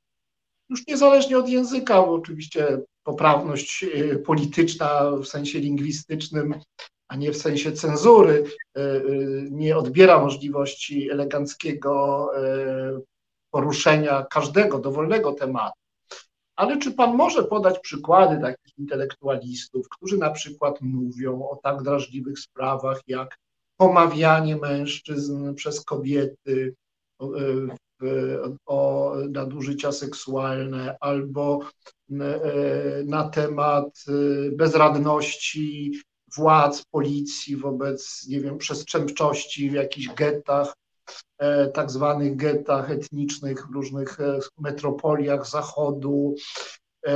już 0.69 0.87
niezależnie 0.87 1.39
od 1.39 1.49
języka, 1.49 2.03
bo 2.03 2.13
oczywiście 2.13 2.81
poprawność 3.03 3.85
e, 3.85 4.19
polityczna 4.19 5.11
w 5.11 5.27
sensie 5.27 5.59
lingwistycznym, 5.59 6.55
a 7.09 7.17
nie 7.17 7.33
w 7.33 7.37
sensie 7.37 7.73
cenzury, 7.73 8.45
nie 9.51 9.77
odbiera 9.77 10.21
możliwości 10.21 11.11
eleganckiego 11.11 12.31
poruszenia 13.51 14.27
każdego 14.31 14.79
dowolnego 14.79 15.33
tematu. 15.33 15.81
Ale 16.59 16.79
czy 16.79 16.93
Pan 16.93 17.17
może 17.17 17.45
podać 17.45 17.79
przykłady 17.79 18.41
takich 18.41 18.79
intelektualistów, 18.79 19.89
którzy 19.89 20.19
na 20.19 20.31
przykład 20.31 20.81
mówią 20.81 21.49
o 21.49 21.57
tak 21.63 21.83
drażliwych 21.83 22.39
sprawach 22.39 23.01
jak 23.07 23.39
pomawianie 23.77 24.57
mężczyzn 24.57 25.55
przez 25.55 25.85
kobiety, 25.85 26.75
o, 27.19 27.31
o 28.67 29.13
nadużycia 29.31 29.93
seksualne 29.93 30.97
albo 31.01 31.61
e, 32.11 32.17
na 33.05 33.29
temat 33.29 34.05
bezradności 34.53 35.93
władz, 36.37 36.85
policji 36.91 37.57
wobec, 37.57 38.27
nie 38.29 38.41
wiem, 38.41 38.59
przestępczości 38.59 39.71
w 39.71 39.73
jakichś 39.73 40.09
gettach 40.09 40.75
E, 40.75 40.88
tak 41.75 41.91
zwanych 41.91 42.37
getach 42.37 42.91
etnicznych 42.91 43.67
w 43.67 43.75
różnych 43.75 44.21
e, 44.21 44.39
metropoliach 44.59 45.49
Zachodu, 45.49 46.35
e, 47.07 47.15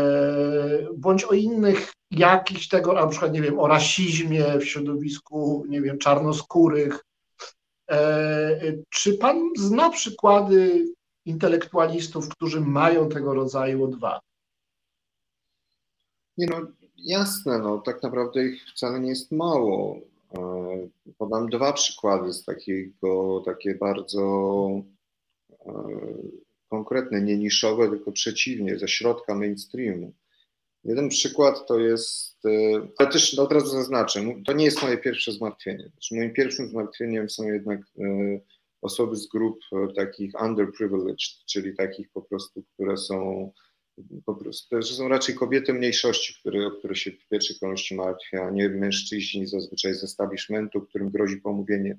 bądź 0.97 1.25
o 1.25 1.33
innych 1.33 1.93
jakichś 2.11 2.69
tego, 2.69 2.93
na 2.93 3.07
przykład, 3.07 3.33
nie 3.33 3.43
wiem, 3.43 3.59
o 3.59 3.67
rasizmie 3.67 4.59
w 4.59 4.65
środowisku, 4.65 5.65
nie 5.69 5.81
wiem, 5.81 5.99
czarnoskórych. 5.99 7.05
Czy 8.89 9.19
pan 9.19 9.51
zna 9.59 9.91
przykłady 9.91 10.87
intelektualistów, 11.25 12.29
którzy 12.29 12.61
mają 12.61 13.09
tego 13.09 13.35
rodzaju 13.35 13.85
odwagę? 13.85 14.21
Nie 16.37 16.47
no, 16.47 16.57
jasne, 16.97 17.59
no, 17.59 17.79
tak 17.79 18.03
naprawdę 18.03 18.45
ich 18.45 18.71
wcale 18.71 19.01
nie 19.01 19.09
jest 19.09 19.33
mało. 19.33 20.01
Podam 21.19 21.49
dwa 21.49 21.73
przykłady 21.73 22.33
z 22.33 22.45
takiego, 22.45 23.43
takie 23.47 23.75
bardzo 23.75 24.23
e, 25.51 25.73
konkretne, 26.69 27.21
nie 27.21 27.37
niszowe, 27.37 27.89
tylko 27.89 28.13
przeciwnie, 28.13 28.79
ze 28.79 28.89
środka 28.89 29.35
mainstreamu. 29.35 30.13
Jeden 30.85 31.09
przykład 31.09 31.67
to 31.67 31.79
jest, 31.79 32.47
e, 32.47 32.51
ale 32.99 33.09
też 33.11 33.39
od 33.39 33.53
razu 33.53 33.67
zaznaczę, 33.67 34.35
to 34.47 34.53
nie 34.53 34.65
jest 34.65 34.83
moje 34.83 34.99
pierwsze 34.99 35.33
zmartwienie. 35.33 35.91
Znaczy 35.93 36.15
moim 36.15 36.33
pierwszym 36.33 36.69
zmartwieniem 36.69 37.31
są 37.31 37.47
jednak 37.47 37.81
e, 37.81 38.41
osoby 38.83 39.17
z 39.17 39.27
grup 39.27 39.61
takich 39.97 40.33
underprivileged, 40.43 41.45
czyli 41.47 41.77
takich 41.77 42.11
po 42.11 42.23
prostu, 42.23 42.63
które 42.75 42.97
są 42.97 43.51
po 44.27 44.35
prostu, 44.35 44.83
że 44.83 44.95
są 44.95 45.09
raczej 45.09 45.35
kobiety 45.35 45.75
mniejszości, 45.75 46.35
które, 46.41 46.67
o 46.67 46.71
które 46.71 46.97
się 46.97 47.11
w 47.11 47.29
pierwszej 47.29 47.59
kolejności 47.59 47.95
martwia, 47.95 48.43
a 48.43 48.51
nie 48.51 48.69
mężczyźni 48.69 49.47
zazwyczaj 49.47 49.95
z 49.95 50.05
establishmentu, 50.05 50.81
którym 50.81 51.11
grozi 51.11 51.37
pomówienie. 51.37 51.99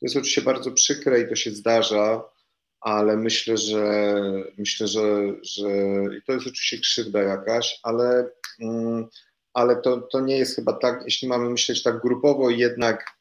To 0.00 0.06
jest 0.06 0.16
oczywiście 0.16 0.42
bardzo 0.42 0.72
przykre 0.72 1.20
i 1.20 1.28
to 1.28 1.36
się 1.36 1.50
zdarza, 1.50 2.24
ale 2.80 3.16
myślę, 3.16 3.56
że 3.56 4.14
myślę, 4.58 4.88
że, 4.88 5.34
że 5.42 5.68
i 6.18 6.22
to 6.26 6.32
jest 6.32 6.46
oczywiście 6.46 6.78
krzywda 6.78 7.22
jakaś, 7.22 7.80
ale, 7.82 8.30
mm, 8.60 9.06
ale 9.52 9.76
to, 9.76 10.00
to 10.00 10.20
nie 10.20 10.38
jest 10.38 10.56
chyba 10.56 10.72
tak, 10.72 11.02
jeśli 11.04 11.28
mamy 11.28 11.50
myśleć 11.50 11.82
tak 11.82 12.00
grupowo, 12.00 12.50
jednak 12.50 13.18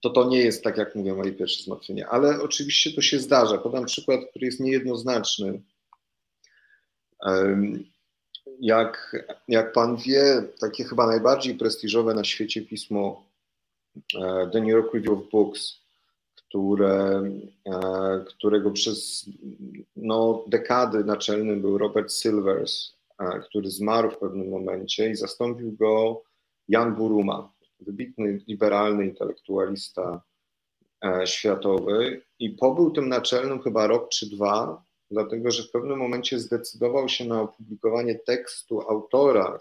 to 0.00 0.10
to 0.10 0.28
nie 0.28 0.38
jest 0.38 0.64
tak, 0.64 0.76
jak 0.76 0.94
mówię, 0.94 1.14
moje 1.14 1.32
pierwsze 1.32 1.62
zmartwienie. 1.62 2.08
Ale 2.08 2.42
oczywiście 2.42 2.92
to 2.92 3.02
się 3.02 3.18
zdarza. 3.20 3.58
Podam 3.58 3.84
przykład, 3.84 4.20
który 4.30 4.46
jest 4.46 4.60
niejednoznaczny 4.60 5.62
jak, 8.60 9.16
jak 9.48 9.72
pan 9.72 9.96
wie, 9.96 10.42
takie 10.60 10.84
chyba 10.84 11.06
najbardziej 11.06 11.54
prestiżowe 11.54 12.14
na 12.14 12.24
świecie 12.24 12.62
pismo 12.62 13.24
e, 14.14 14.50
The 14.52 14.60
New 14.60 14.68
York 14.68 14.94
Review 14.94 15.12
of 15.12 15.30
Books, 15.30 15.80
które, 16.34 17.22
e, 17.66 18.24
którego 18.26 18.70
przez 18.70 19.26
no, 19.96 20.44
dekady 20.46 21.04
naczelnym 21.04 21.60
był 21.60 21.78
Robert 21.78 22.12
Silvers, 22.12 22.92
e, 23.18 23.40
który 23.40 23.70
zmarł 23.70 24.10
w 24.10 24.18
pewnym 24.18 24.50
momencie 24.50 25.10
i 25.10 25.16
zastąpił 25.16 25.72
go 25.72 26.22
Jan 26.68 26.94
Buruma, 26.94 27.52
wybitny 27.80 28.40
liberalny 28.48 29.06
intelektualista 29.06 30.22
światowy. 31.24 32.22
I 32.38 32.50
pobył 32.50 32.90
tym 32.90 33.08
naczelnym 33.08 33.62
chyba 33.62 33.86
rok 33.86 34.08
czy 34.08 34.30
dwa, 34.30 34.83
dlatego 35.10 35.50
że 35.50 35.62
w 35.62 35.70
pewnym 35.70 35.98
momencie 35.98 36.38
zdecydował 36.38 37.08
się 37.08 37.24
na 37.24 37.40
opublikowanie 37.40 38.14
tekstu 38.14 38.80
autora, 38.80 39.58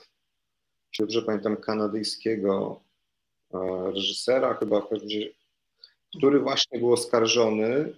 dobrze 0.99 1.21
pamiętam, 1.21 1.57
kanadyjskiego 1.57 2.81
reżysera 3.93 4.53
chyba, 4.53 4.87
który 6.17 6.39
właśnie 6.39 6.79
był 6.79 6.93
oskarżony. 6.93 7.93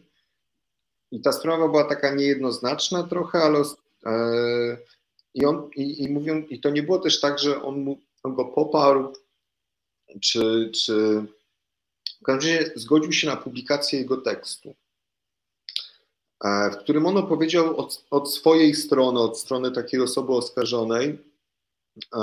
I 1.12 1.22
ta 1.22 1.32
sprawa 1.32 1.68
była 1.68 1.84
taka 1.84 2.16
niejednoznaczna 2.16 3.04
trochę, 3.04 3.40
ale 3.40 3.64
i 5.34 5.46
on, 5.46 5.70
i, 5.76 6.04
i 6.04 6.10
mówią, 6.10 6.44
i 6.50 6.60
to 6.60 6.70
nie 6.70 6.84
było 6.84 7.00
też 7.00 7.20
tak, 7.20 7.40
że 7.40 7.62
on, 7.62 7.80
mu, 7.80 8.00
on 8.24 8.36
go 8.36 8.46
poparł, 8.46 9.14
czy, 10.22 10.72
czy 10.76 11.26
w 12.22 12.24
każdym 12.26 12.58
razie 12.58 12.72
zgodził 12.76 13.12
się 13.12 13.28
na 13.28 13.36
publikację 13.36 14.00
jego 14.00 14.18
tekstu, 14.18 14.70
e, 14.70 14.76
w 16.44 16.78
którym 16.78 17.06
on 17.06 17.18
opowiedział 17.18 17.78
od, 17.78 18.06
od 18.12 18.34
swojej 18.34 18.76
strony, 18.76 19.20
od 19.20 19.40
strony 19.40 19.72
takiej 19.72 20.02
osoby 20.02 20.34
oskarżonej, 20.34 21.18
e, 22.16 22.20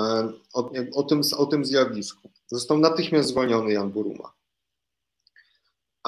o, 0.52 0.70
o, 0.94 1.02
tym, 1.02 1.20
o 1.36 1.46
tym 1.46 1.64
zjawisku. 1.64 2.30
Został 2.46 2.78
natychmiast 2.78 3.28
zwolniony 3.28 3.72
Jan 3.72 3.90
Buruma. 3.90 4.32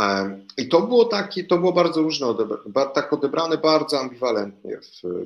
E, 0.00 0.40
I 0.56 0.68
to 0.68 0.80
było 0.80 1.04
takie, 1.04 1.44
to 1.44 1.58
było 1.58 1.72
bardzo 1.72 2.02
różne, 2.02 2.26
tak 2.94 3.12
odebrane 3.12 3.58
bardzo 3.58 4.00
ambiwalentnie 4.00 4.78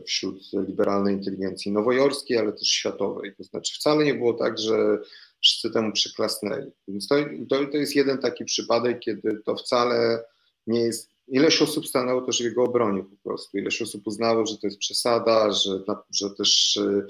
wśród 0.07 0.53
liberalnej 0.53 1.15
inteligencji 1.15 1.73
nowojorskiej, 1.73 2.39
ale 2.39 2.53
też 2.53 2.69
światowej. 2.69 3.35
To 3.37 3.45
znaczy 3.45 3.75
wcale 3.75 4.05
nie 4.05 4.15
było 4.15 4.35
tak, 4.35 4.59
że 4.59 4.99
wszyscy 5.43 5.71
temu 5.71 5.93
przyklasnęli. 5.93 6.71
Więc 6.89 7.09
to, 7.09 7.15
to, 7.49 7.67
to 7.67 7.77
jest 7.77 7.97
jeden 7.97 8.19
taki 8.19 8.45
przypadek, 8.45 9.01
kiedy 9.01 9.43
to 9.45 9.57
wcale 9.57 10.25
nie 10.67 10.81
jest. 10.81 11.18
Ileś 11.29 11.63
osób 11.63 11.87
stanęło 11.87 12.23
też 12.23 12.39
w 12.39 12.45
jego 12.45 12.65
obronie 12.65 13.05
po 13.05 13.17
prostu. 13.29 13.59
Ileś 13.59 13.83
osób 13.83 14.07
uznało, 14.07 14.47
że 14.47 14.59
to 14.59 14.67
jest 14.67 14.79
przesada, 14.79 15.53
że, 15.53 15.71
że 16.11 16.31
też 16.31 16.77
e, 16.77 17.07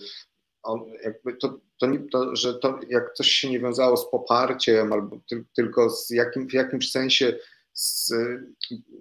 on, 0.62 0.80
jakby 1.04 1.36
to, 1.36 1.60
to, 1.78 1.86
nie, 1.86 1.98
to, 1.98 2.36
że 2.36 2.54
to 2.54 2.80
jak 2.88 3.14
coś 3.14 3.28
się 3.28 3.50
nie 3.50 3.60
wiązało 3.60 3.96
z 3.96 4.10
poparciem 4.10 4.92
albo 4.92 5.20
ty, 5.28 5.44
tylko 5.56 5.90
z 5.90 6.10
jakim, 6.10 6.48
w 6.48 6.52
jakimś 6.52 6.90
sensie 6.90 7.38
z, 7.72 8.12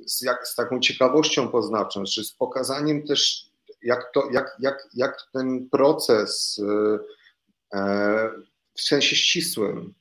z, 0.05 0.22
jak, 0.22 0.47
z 0.47 0.55
taką 0.55 0.80
ciekawością 0.80 1.47
poznawczą, 1.47 2.03
czy 2.03 2.24
z 2.24 2.34
pokazaniem 2.34 3.07
też 3.07 3.51
jak, 3.82 4.11
to, 4.13 4.30
jak, 4.32 4.55
jak, 4.59 4.88
jak 4.93 5.18
ten 5.34 5.70
proces 5.70 6.61
e, 7.74 8.30
w 8.74 8.82
sensie 8.82 9.15
ścisłym 9.15 9.93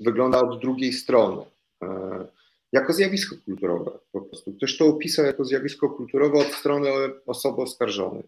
wygląda 0.00 0.40
od 0.40 0.60
drugiej 0.60 0.92
strony. 0.92 1.42
E, 1.82 2.26
jako 2.74 2.92
zjawisko 2.92 3.36
kulturowe 3.44 3.90
po 4.12 4.20
prostu. 4.20 4.52
Ktoś 4.52 4.78
to 4.78 4.86
opisał 4.86 5.24
jako 5.24 5.44
zjawisko 5.44 5.90
kulturowe 5.90 6.38
od 6.38 6.54
strony 6.54 6.90
osoby 7.26 7.62
oskarżonej. 7.62 8.22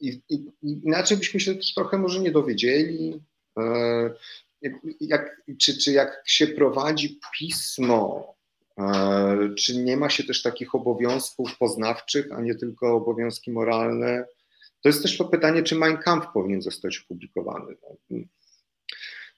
I, 0.00 0.20
i, 0.28 0.44
inaczej 0.62 1.16
byśmy 1.16 1.40
się 1.40 1.54
też 1.54 1.74
trochę 1.74 1.98
może 1.98 2.20
nie 2.20 2.30
dowiedzieli, 2.30 3.20
e, 3.58 4.10
jak, 5.00 5.42
czy, 5.58 5.78
czy 5.78 5.92
jak 5.92 6.22
się 6.26 6.46
prowadzi 6.46 7.20
pismo, 7.38 8.34
e, 8.78 9.54
czy 9.58 9.78
nie 9.78 9.96
ma 9.96 10.10
się 10.10 10.24
też 10.24 10.42
takich 10.42 10.74
obowiązków 10.74 11.58
poznawczych, 11.58 12.32
a 12.32 12.40
nie 12.40 12.54
tylko 12.54 12.96
obowiązki 12.96 13.52
moralne. 13.52 14.26
To 14.82 14.88
jest 14.88 15.02
też 15.02 15.18
to 15.18 15.24
pytanie, 15.24 15.62
czy 15.62 15.74
Mein 15.74 15.96
Kampf 15.96 16.26
powinien 16.34 16.62
zostać 16.62 16.98
opublikowany. 17.04 17.76
No 18.10 18.18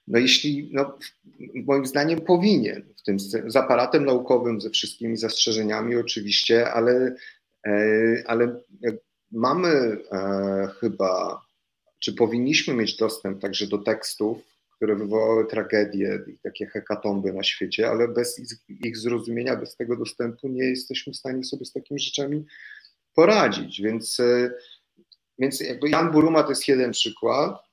jeśli, 0.07 0.69
no, 0.73 0.97
moim 1.65 1.85
zdaniem 1.85 2.21
powinien, 2.21 2.83
w 2.97 3.03
tym 3.03 3.19
z 3.19 3.55
aparatem 3.55 4.05
naukowym, 4.05 4.61
ze 4.61 4.69
wszystkimi 4.69 5.17
zastrzeżeniami 5.17 5.95
oczywiście, 5.95 6.71
ale, 6.71 7.15
e, 7.67 8.23
ale 8.27 8.61
mamy 9.31 9.69
e, 10.11 10.67
chyba, 10.79 11.41
czy 11.99 12.13
powinniśmy 12.13 12.73
mieć 12.73 12.97
dostęp 12.97 13.41
także 13.41 13.67
do 13.67 13.77
tekstów, 13.77 14.37
które 14.75 14.95
wywołały 14.95 15.47
tragedie 15.47 16.19
i 16.27 16.37
takie 16.37 16.65
hekatomby 16.65 17.33
na 17.33 17.43
świecie, 17.43 17.89
ale 17.89 18.07
bez 18.07 18.39
ich, 18.39 18.79
ich 18.85 18.97
zrozumienia, 18.97 19.55
bez 19.55 19.75
tego 19.75 19.95
dostępu 19.95 20.47
nie 20.47 20.63
jesteśmy 20.63 21.13
w 21.13 21.17
stanie 21.17 21.43
sobie 21.43 21.65
z 21.65 21.73
takimi 21.73 21.99
rzeczami 21.99 22.45
poradzić. 23.15 23.81
Więc, 23.81 24.19
e, 24.19 24.51
więc 25.39 25.59
jakby 25.59 25.89
Jan 25.89 26.11
Buruma 26.11 26.43
to 26.43 26.49
jest 26.49 26.67
jeden 26.67 26.91
przykład. 26.91 27.70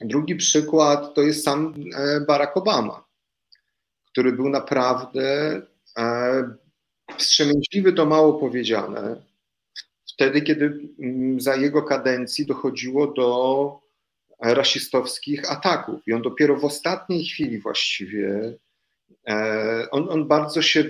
Drugi 0.00 0.36
przykład 0.36 1.14
to 1.14 1.22
jest 1.22 1.44
sam 1.44 1.74
e, 1.96 2.20
Barack 2.20 2.56
Obama, 2.56 3.04
który 4.10 4.32
był 4.32 4.48
naprawdę 4.48 5.62
e, 5.98 6.42
wstrzemięźliwy 7.18 7.92
to 7.92 8.06
mało 8.06 8.34
powiedziane, 8.34 9.22
wtedy, 10.14 10.42
kiedy 10.42 10.78
mm, 10.98 11.40
za 11.40 11.56
jego 11.56 11.82
kadencji 11.82 12.46
dochodziło 12.46 13.06
do 13.06 13.80
rasistowskich 14.40 15.52
ataków. 15.52 16.00
I 16.06 16.12
on 16.12 16.22
dopiero 16.22 16.56
w 16.56 16.64
ostatniej 16.64 17.24
chwili 17.24 17.58
właściwie, 17.58 18.58
e, 19.28 19.86
on, 19.90 20.08
on 20.10 20.28
bardzo 20.28 20.62
się 20.62 20.84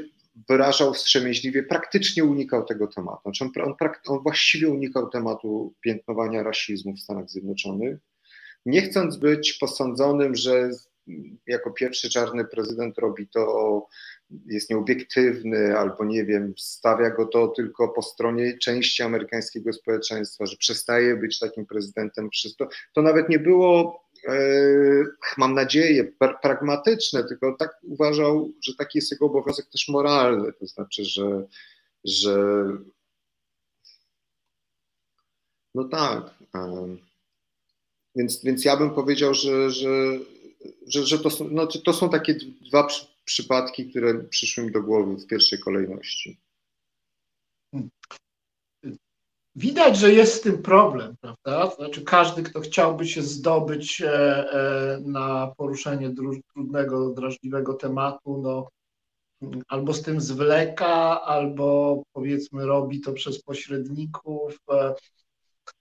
wyrażał 0.48 0.94
wstrzemięźliwie, 0.94 1.62
praktycznie 1.62 2.24
unikał 2.24 2.64
tego 2.64 2.86
tematu. 2.86 3.20
Znaczy 3.22 3.44
on, 3.44 3.50
on, 3.62 3.74
on 4.06 4.22
właściwie 4.22 4.68
unikał 4.68 5.10
tematu 5.10 5.74
piętnowania 5.80 6.42
rasizmu 6.42 6.94
w 6.94 7.00
Stanach 7.00 7.30
Zjednoczonych, 7.30 7.98
nie 8.68 8.82
chcąc 8.82 9.16
być 9.16 9.52
posądzonym, 9.52 10.34
że 10.34 10.70
jako 11.46 11.70
pierwszy 11.70 12.10
czarny 12.10 12.44
prezydent 12.44 12.98
robi 12.98 13.28
to 13.28 13.86
jest 14.46 14.70
nieobiektywny, 14.70 15.78
albo 15.78 16.04
nie 16.04 16.24
wiem, 16.24 16.54
stawia 16.56 17.10
go 17.10 17.26
to 17.26 17.48
tylko 17.48 17.88
po 17.88 18.02
stronie 18.02 18.58
części 18.58 19.02
amerykańskiego 19.02 19.72
społeczeństwa, 19.72 20.46
że 20.46 20.56
przestaje 20.56 21.16
być 21.16 21.38
takim 21.38 21.66
prezydentem 21.66 22.30
wszystko. 22.30 22.68
To 22.92 23.02
nawet 23.02 23.28
nie 23.28 23.38
było, 23.38 24.02
e, 24.28 24.38
mam 25.36 25.54
nadzieję, 25.54 26.12
pragmatyczne, 26.42 27.24
tylko 27.24 27.56
tak 27.58 27.78
uważał, 27.82 28.50
że 28.62 28.74
taki 28.74 28.98
jest 28.98 29.10
jego 29.10 29.26
obowiązek 29.26 29.66
też 29.66 29.88
moralny, 29.88 30.52
to 30.52 30.66
znaczy, 30.66 31.04
że, 31.04 31.46
że 32.04 32.64
no 35.74 35.84
tak. 35.84 36.34
Więc, 38.18 38.44
więc 38.44 38.64
ja 38.64 38.76
bym 38.76 38.90
powiedział, 38.90 39.34
że, 39.34 39.70
że, 39.70 40.18
że, 40.86 41.06
że 41.06 41.18
to, 41.18 41.30
są, 41.30 41.48
no, 41.50 41.66
to 41.66 41.92
są 41.92 42.10
takie 42.10 42.34
dwa 42.68 42.88
przypadki, 43.24 43.90
które 43.90 44.24
przyszły 44.24 44.64
mi 44.64 44.72
do 44.72 44.82
głowy 44.82 45.16
w 45.16 45.26
pierwszej 45.26 45.58
kolejności. 45.58 46.38
Widać, 49.56 49.96
że 49.98 50.12
jest 50.12 50.34
z 50.34 50.40
tym 50.40 50.62
problem, 50.62 51.16
prawda? 51.20 51.76
Znaczy, 51.76 52.02
każdy, 52.02 52.42
kto 52.42 52.60
chciałby 52.60 53.06
się 53.06 53.22
zdobyć 53.22 54.00
e, 54.00 54.10
e, 54.52 55.00
na 55.00 55.52
poruszenie 55.56 56.14
trudnego, 56.54 57.10
drażliwego 57.10 57.74
tematu, 57.74 58.38
no, 58.42 58.68
albo 59.68 59.94
z 59.94 60.02
tym 60.02 60.20
zwleka, 60.20 61.22
albo 61.22 62.02
powiedzmy 62.12 62.66
robi 62.66 63.00
to 63.00 63.12
przez 63.12 63.42
pośredników. 63.42 64.58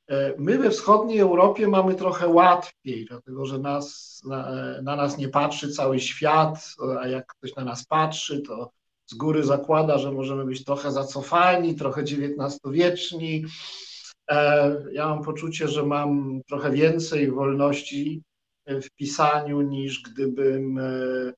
E, 0.08 0.34
my 0.38 0.58
we 0.58 0.70
wschodniej 0.70 1.20
Europie 1.20 1.68
mamy 1.68 1.96
trochę 1.96 2.28
łatwiej, 2.28 3.06
dlatego 3.06 3.46
że 3.46 3.60
nas, 3.60 4.20
na, 4.26 4.52
na, 4.82 4.96
nas 4.96 5.18
nie 5.18 5.30
patrzy 5.30 5.72
cały 5.72 6.00
świat, 6.00 6.76
a 7.00 7.08
jak 7.08 7.28
ktoś 7.28 7.56
na 7.56 7.64
nas 7.64 7.86
patrzy, 7.86 8.42
to 8.42 8.72
z 9.06 9.14
góry 9.14 9.44
zakłada, 9.44 9.98
że 9.98 10.12
możemy 10.12 10.46
być 10.46 10.64
trochę 10.64 10.92
zacofani, 10.92 11.76
trochę 11.76 12.02
XIX-wieczni. 12.02 13.46
E, 14.30 14.76
ja 14.92 15.08
mam 15.08 15.24
poczucie, 15.24 15.68
że 15.68 15.84
mam 15.84 16.42
trochę 16.48 16.72
więcej 16.72 17.32
wolności 17.32 18.22
w 18.68 18.90
pisaniu 18.96 19.62
niż 19.62 20.02
gdybym 20.02 20.80
e, 20.80 21.34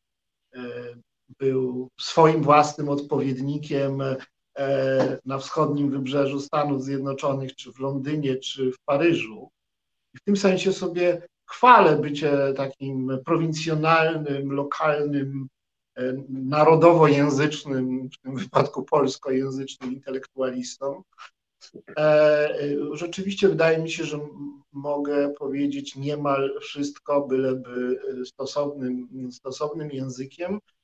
był 1.40 1.90
swoim 2.00 2.44
własnym 2.44 2.90
odpowiednikiem 2.90 4.02
na 5.26 5.38
wschodnim 5.38 5.90
wybrzeżu 5.90 6.40
Stanów 6.40 6.84
Zjednoczonych, 6.84 7.56
czy 7.56 7.74
w 7.74 7.80
Londynie, 7.80 8.36
czy 8.38 8.72
w 8.72 8.80
Paryżu. 8.86 9.50
I 10.14 10.18
w 10.18 10.24
tym 10.24 10.38
sensie 10.38 10.74
sobie 10.74 11.22
chwalę 11.46 11.98
bycie 11.98 12.54
takim 12.56 13.20
prowincjonalnym, 13.26 14.52
lokalnym, 14.52 15.48
e, 15.98 16.14
narodowo-języcznym, 16.30 18.10
w 18.10 18.18
tym 18.18 18.36
wypadku 18.36 18.84
polskojęzycznym 18.84 19.94
intelektualistą. 19.94 21.04
E, 21.98 22.50
rzeczywiście 22.94 23.50
wydaje 23.50 23.78
mi 23.78 23.92
się, 23.92 24.04
że 24.04 24.20
mogę 24.72 25.30
powiedzieć 25.30 25.96
niemal 25.96 26.60
wszystko, 26.62 27.28
byleby 27.28 28.00
stosownym, 28.26 29.08
stosownym 29.32 29.92
językiem, 29.92 30.60
E, 30.60 30.79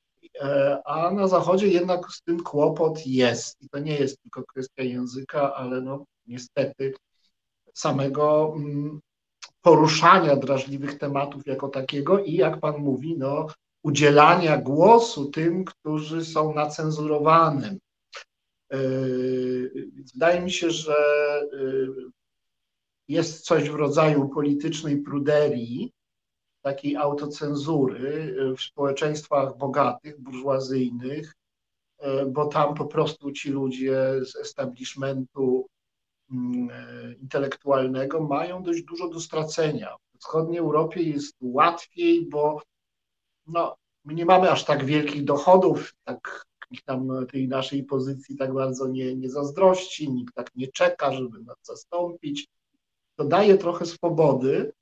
a 0.84 1.10
na 1.10 1.28
Zachodzie 1.28 1.68
jednak 1.68 2.12
z 2.12 2.22
tym 2.22 2.42
kłopot 2.42 3.06
jest. 3.06 3.62
I 3.62 3.68
to 3.68 3.78
nie 3.78 3.94
jest 3.98 4.22
tylko 4.22 4.44
kwestia 4.44 4.82
języka, 4.82 5.54
ale 5.54 5.80
no 5.80 6.04
niestety 6.26 6.94
samego 7.74 8.52
mm, 8.56 9.00
poruszania 9.62 10.36
drażliwych 10.36 10.98
tematów 10.98 11.46
jako 11.46 11.68
takiego 11.68 12.18
i 12.18 12.32
jak 12.32 12.60
Pan 12.60 12.78
mówi, 12.78 13.18
no, 13.18 13.46
udzielania 13.82 14.58
głosu 14.58 15.30
tym, 15.30 15.64
którzy 15.64 16.24
są 16.24 16.54
na 16.54 16.66
cenzurowanym. 16.66 17.78
E, 18.72 18.78
wydaje 20.14 20.40
mi 20.40 20.50
się, 20.50 20.70
że 20.70 20.94
e, 20.94 21.66
jest 23.08 23.44
coś 23.44 23.70
w 23.70 23.74
rodzaju 23.74 24.28
politycznej 24.28 25.02
pruderii, 25.02 25.92
takiej 26.66 26.96
autocenzury 26.96 28.36
w 28.56 28.60
społeczeństwach 28.60 29.56
bogatych, 29.56 30.20
burżuazyjnych, 30.20 31.34
bo 32.26 32.46
tam 32.46 32.74
po 32.74 32.86
prostu 32.86 33.32
ci 33.32 33.50
ludzie 33.50 34.24
z 34.24 34.36
establishmentu 34.36 35.66
mm, 36.30 36.68
intelektualnego 37.20 38.20
mają 38.20 38.62
dość 38.62 38.82
dużo 38.82 39.08
do 39.08 39.20
stracenia. 39.20 39.96
W 40.14 40.18
wschodniej 40.18 40.58
Europie 40.58 41.02
jest 41.02 41.36
łatwiej, 41.40 42.26
bo 42.26 42.62
no, 43.46 43.76
my 44.04 44.14
nie 44.14 44.26
mamy 44.26 44.50
aż 44.50 44.64
tak 44.64 44.84
wielkich 44.84 45.24
dochodów, 45.24 45.94
tak 46.04 46.44
nikt 46.70 46.84
tam 46.84 47.26
tej 47.32 47.48
naszej 47.48 47.84
pozycji 47.84 48.36
tak 48.36 48.54
bardzo 48.54 48.88
nie, 48.88 49.16
nie 49.16 49.30
zazdrości, 49.30 50.12
nikt 50.12 50.34
tak 50.34 50.50
nie 50.56 50.68
czeka, 50.68 51.12
żeby 51.12 51.42
nas 51.42 51.56
zastąpić. 51.62 52.48
To 53.16 53.24
daje 53.24 53.58
trochę 53.58 53.86
swobody. 53.86 54.72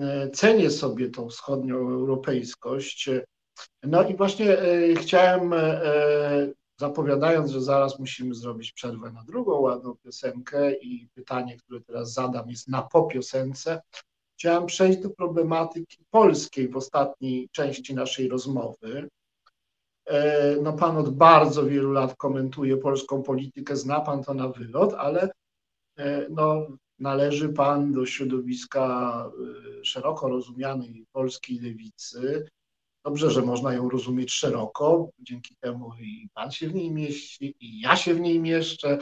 E, 0.00 0.30
cenię 0.30 0.70
sobie 0.70 1.10
tą 1.10 1.28
wschodnią 1.28 1.76
europejskość. 1.76 3.10
No 3.82 4.08
i 4.08 4.16
właśnie 4.16 4.58
e, 4.58 4.94
chciałem, 4.94 5.52
e, 5.52 5.80
zapowiadając, 6.80 7.50
że 7.50 7.60
zaraz 7.60 7.98
musimy 7.98 8.34
zrobić 8.34 8.72
przerwę 8.72 9.10
na 9.12 9.24
drugą 9.24 9.60
ładną 9.60 9.96
piosenkę 10.04 10.72
i 10.74 11.08
pytanie, 11.14 11.56
które 11.56 11.80
teraz 11.80 12.12
zadam 12.12 12.50
jest 12.50 12.68
na 12.68 12.82
po 12.82 13.02
piosence, 13.02 13.80
chciałem 14.38 14.66
przejść 14.66 14.98
do 14.98 15.10
problematyki 15.10 16.04
polskiej 16.10 16.68
w 16.68 16.76
ostatniej 16.76 17.48
części 17.52 17.94
naszej 17.94 18.28
rozmowy. 18.28 19.08
E, 20.06 20.56
no 20.62 20.72
pan 20.72 20.96
od 20.96 21.14
bardzo 21.14 21.66
wielu 21.66 21.92
lat 21.92 22.16
komentuje 22.16 22.76
polską 22.76 23.22
politykę, 23.22 23.76
zna 23.76 24.00
pan 24.00 24.24
to 24.24 24.34
na 24.34 24.48
wylot, 24.48 24.94
ale 24.94 25.30
e, 25.98 26.26
no, 26.30 26.66
należy 27.00 27.48
pan 27.48 27.92
do 27.92 28.06
środowiska 28.06 29.24
e, 29.80 29.84
szeroko 29.84 30.28
rozumianej 30.28 31.06
polskiej 31.12 31.58
lewicy. 31.58 32.46
Dobrze, 33.04 33.30
że 33.30 33.42
można 33.42 33.74
ją 33.74 33.88
rozumieć 33.88 34.32
szeroko, 34.32 35.10
dzięki 35.18 35.56
temu 35.60 35.92
i 36.00 36.28
pan 36.34 36.50
się 36.50 36.68
w 36.68 36.74
niej 36.74 36.90
mieści, 36.90 37.54
i 37.60 37.80
ja 37.80 37.96
się 37.96 38.14
w 38.14 38.20
niej 38.20 38.40
mieszczę. 38.40 38.98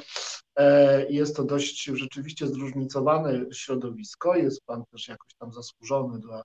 Jest 1.08 1.36
to 1.36 1.44
dość 1.44 1.84
rzeczywiście 1.84 2.46
zróżnicowane 2.46 3.46
środowisko. 3.52 4.36
Jest 4.36 4.64
pan 4.64 4.84
też 4.92 5.08
jakoś 5.08 5.34
tam 5.34 5.52
zasłużony 5.52 6.18
dla 6.18 6.42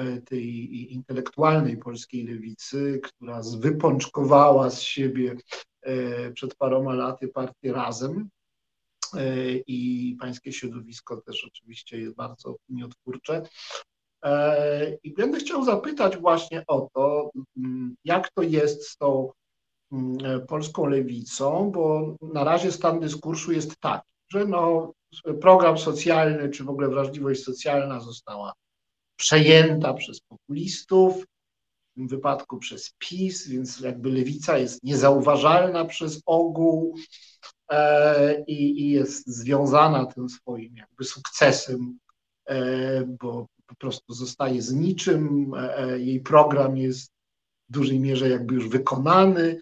E, 0.00 0.20
tej 0.20 0.92
intelektualnej 0.92 1.76
polskiej 1.76 2.26
lewicy, 2.26 3.00
która 3.02 3.40
wypączkowała 3.58 4.70
z 4.70 4.80
siebie 4.80 5.36
e, 5.82 6.32
przed 6.32 6.54
paroma 6.54 6.94
laty 6.94 7.28
partię 7.28 7.72
Razem 7.72 8.18
e, 8.18 8.39
i 9.66 10.16
pańskie 10.20 10.52
środowisko 10.52 11.20
też 11.20 11.44
oczywiście 11.44 11.98
jest 11.98 12.14
bardzo 12.16 12.48
opiniotwórcze. 12.48 13.42
I 15.02 15.14
będę 15.14 15.38
chciał 15.38 15.64
zapytać 15.64 16.16
właśnie 16.16 16.64
o 16.66 16.88
to, 16.94 17.30
mm, 17.56 17.94
jak 18.04 18.32
to 18.32 18.42
jest 18.42 18.88
z 18.88 18.96
tą 18.96 19.32
mm, 19.92 20.46
polską 20.46 20.86
lewicą, 20.86 21.70
bo 21.70 22.16
na 22.22 22.44
razie 22.44 22.72
stan 22.72 23.00
dyskursu 23.00 23.52
jest 23.52 23.80
taki, 23.80 24.08
że 24.32 24.44
no, 24.44 24.92
program 25.40 25.78
socjalny 25.78 26.48
czy 26.48 26.64
w 26.64 26.70
ogóle 26.70 26.88
wrażliwość 26.88 27.42
socjalna 27.42 28.00
została 28.00 28.52
przejęta 29.16 29.94
przez 29.94 30.20
populistów, 30.20 31.24
w 31.90 31.94
tym 31.94 32.08
wypadku 32.08 32.58
przez 32.58 32.94
PiS, 32.98 33.48
więc 33.48 33.80
jakby 33.80 34.10
lewica 34.10 34.58
jest 34.58 34.82
niezauważalna 34.82 35.84
przez 35.84 36.22
ogół 36.26 36.96
e, 36.96 37.59
i, 38.46 38.82
i 38.82 38.90
jest 38.90 39.26
związana 39.26 40.06
tym 40.06 40.28
swoim 40.28 40.76
jakby 40.76 41.04
sukcesem, 41.04 41.98
e, 42.46 43.04
bo 43.04 43.46
po 43.66 43.74
prostu 43.74 44.12
zostaje 44.12 44.62
z 44.62 44.72
niczym. 44.72 45.52
E, 45.56 46.00
jej 46.00 46.20
program 46.20 46.76
jest 46.76 47.12
w 47.68 47.72
dużej 47.72 48.00
mierze 48.00 48.28
jakby 48.28 48.54
już 48.54 48.68
wykonany, 48.68 49.60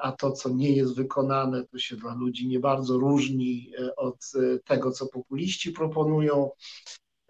a 0.00 0.12
to, 0.12 0.32
co 0.32 0.48
nie 0.48 0.72
jest 0.72 0.96
wykonane, 0.96 1.66
to 1.66 1.78
się 1.78 1.96
dla 1.96 2.14
ludzi 2.14 2.48
nie 2.48 2.60
bardzo 2.60 2.98
różni 2.98 3.72
od 3.96 4.32
tego, 4.64 4.90
co 4.90 5.06
populiści 5.06 5.72
proponują. 5.72 6.50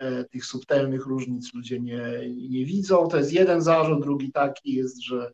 E, 0.01 0.25
tych 0.25 0.45
subtelnych 0.45 1.07
różnic 1.07 1.55
ludzie 1.55 1.81
nie, 1.81 2.03
nie 2.49 2.65
widzą. 2.65 3.09
To 3.09 3.17
jest 3.17 3.33
jeden 3.33 3.63
zarzut, 3.63 4.03
drugi 4.03 4.33
taki 4.33 4.75
jest, 4.75 5.03
że 5.03 5.17
e, 5.27 5.33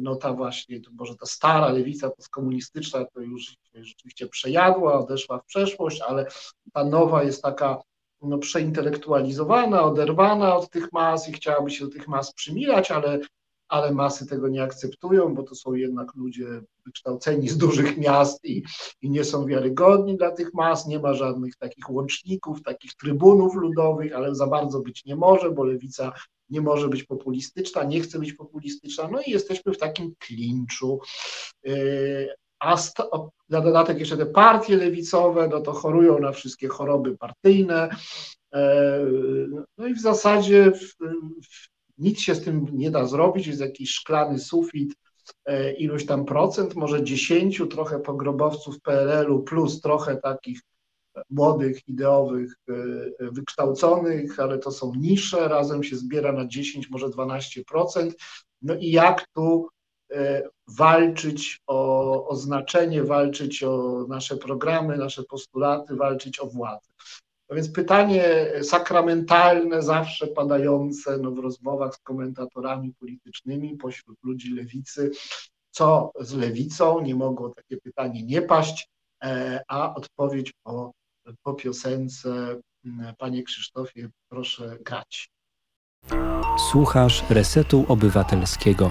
no 0.00 0.16
ta 0.16 0.32
właśnie, 0.32 0.80
to 0.80 0.90
może 0.94 1.16
ta 1.16 1.26
stara 1.26 1.68
lewica 1.68 2.10
postkomunistyczna 2.10 3.04
to 3.04 3.20
już 3.20 3.56
rzeczywiście 3.74 4.26
przejadła, 4.26 4.98
odeszła 4.98 5.38
w 5.38 5.44
przeszłość, 5.44 6.00
ale 6.00 6.26
ta 6.72 6.84
nowa 6.84 7.22
jest 7.22 7.42
taka 7.42 7.82
no, 8.22 8.38
przeintelektualizowana, 8.38 9.82
oderwana 9.82 10.56
od 10.56 10.70
tych 10.70 10.92
mas 10.92 11.28
i 11.28 11.32
chciałaby 11.32 11.70
się 11.70 11.84
do 11.84 11.90
tych 11.90 12.08
mas 12.08 12.32
przymilać, 12.32 12.90
ale 12.90 13.20
ale 13.68 13.92
masy 13.92 14.26
tego 14.26 14.48
nie 14.48 14.62
akceptują, 14.62 15.34
bo 15.34 15.42
to 15.42 15.54
są 15.54 15.74
jednak 15.74 16.14
ludzie 16.14 16.46
wykształceni 16.86 17.48
z 17.48 17.56
dużych 17.56 17.98
miast 17.98 18.44
i, 18.44 18.62
i 19.02 19.10
nie 19.10 19.24
są 19.24 19.46
wiarygodni 19.46 20.16
dla 20.16 20.30
tych 20.30 20.54
mas. 20.54 20.86
Nie 20.86 20.98
ma 20.98 21.14
żadnych 21.14 21.56
takich 21.56 21.90
łączników, 21.90 22.62
takich 22.62 22.94
trybunów 22.94 23.54
ludowych, 23.54 24.14
ale 24.14 24.34
za 24.34 24.46
bardzo 24.46 24.80
być 24.80 25.04
nie 25.04 25.16
może, 25.16 25.50
bo 25.50 25.64
lewica 25.64 26.12
nie 26.50 26.60
może 26.60 26.88
być 26.88 27.04
populistyczna, 27.04 27.84
nie 27.84 28.00
chce 28.00 28.18
być 28.18 28.32
populistyczna. 28.32 29.08
No 29.12 29.20
i 29.26 29.30
jesteśmy 29.30 29.72
w 29.72 29.78
takim 29.78 30.14
klinczu. 30.18 31.00
Yy, 31.64 32.34
a 32.58 32.76
na 33.48 33.60
dodatek 33.60 33.98
jeszcze 33.98 34.16
te 34.16 34.26
partie 34.26 34.76
lewicowe, 34.76 35.48
no 35.48 35.60
to 35.60 35.72
chorują 35.72 36.18
na 36.18 36.32
wszystkie 36.32 36.68
choroby 36.68 37.18
partyjne. 37.18 37.88
Yy, 38.54 39.50
no 39.78 39.86
i 39.86 39.94
w 39.94 40.00
zasadzie 40.00 40.72
w, 40.72 40.94
w 41.48 41.77
nic 41.98 42.20
się 42.20 42.34
z 42.34 42.44
tym 42.44 42.66
nie 42.72 42.90
da 42.90 43.06
zrobić, 43.06 43.46
jest 43.46 43.60
jakiś 43.60 43.90
szklany 43.90 44.38
sufit, 44.38 44.94
e, 45.44 45.72
iluś 45.72 46.06
tam 46.06 46.24
procent, 46.24 46.74
może 46.74 47.04
dziesięciu, 47.04 47.66
trochę 47.66 47.98
pogrobowców 47.98 48.80
PRL-u, 48.80 49.42
plus 49.42 49.80
trochę 49.80 50.16
takich 50.16 50.60
młodych, 51.30 51.88
ideowych, 51.88 52.54
e, 52.68 52.74
wykształconych, 53.20 54.40
ale 54.40 54.58
to 54.58 54.70
są 54.70 54.92
nisze, 54.94 55.48
razem 55.48 55.82
się 55.82 55.96
zbiera 55.96 56.32
na 56.32 56.46
10, 56.46 56.90
może 56.90 57.08
12%. 57.08 58.12
No 58.62 58.74
i 58.74 58.90
jak 58.90 59.26
tu 59.34 59.68
e, 60.12 60.42
walczyć 60.68 61.60
o, 61.66 62.28
o 62.28 62.36
znaczenie, 62.36 63.04
walczyć 63.04 63.62
o 63.62 64.04
nasze 64.08 64.36
programy, 64.36 64.96
nasze 64.96 65.22
postulaty, 65.22 65.96
walczyć 65.96 66.40
o 66.40 66.46
władzę. 66.46 66.92
No 67.50 67.56
więc 67.56 67.70
pytanie 67.72 68.52
sakramentalne, 68.62 69.82
zawsze 69.82 70.26
padające 70.26 71.18
no, 71.18 71.30
w 71.30 71.38
rozmowach 71.38 71.94
z 71.94 71.98
komentatorami 71.98 72.94
politycznymi 73.00 73.76
pośród 73.76 74.18
ludzi 74.22 74.54
lewicy, 74.54 75.10
co 75.70 76.12
z 76.20 76.34
lewicą? 76.34 77.00
Nie 77.00 77.14
mogło 77.14 77.48
takie 77.48 77.76
pytanie 77.76 78.22
nie 78.22 78.42
paść, 78.42 78.88
e, 79.24 79.60
a 79.68 79.94
odpowiedź 79.94 80.52
po, 80.62 80.92
po 81.42 81.54
piosence. 81.54 82.60
Panie 83.18 83.42
Krzysztofie, 83.42 84.08
proszę 84.28 84.78
grać. 84.80 85.28
Słuchasz 86.70 87.24
Resetu 87.30 87.84
Obywatelskiego. 87.88 88.90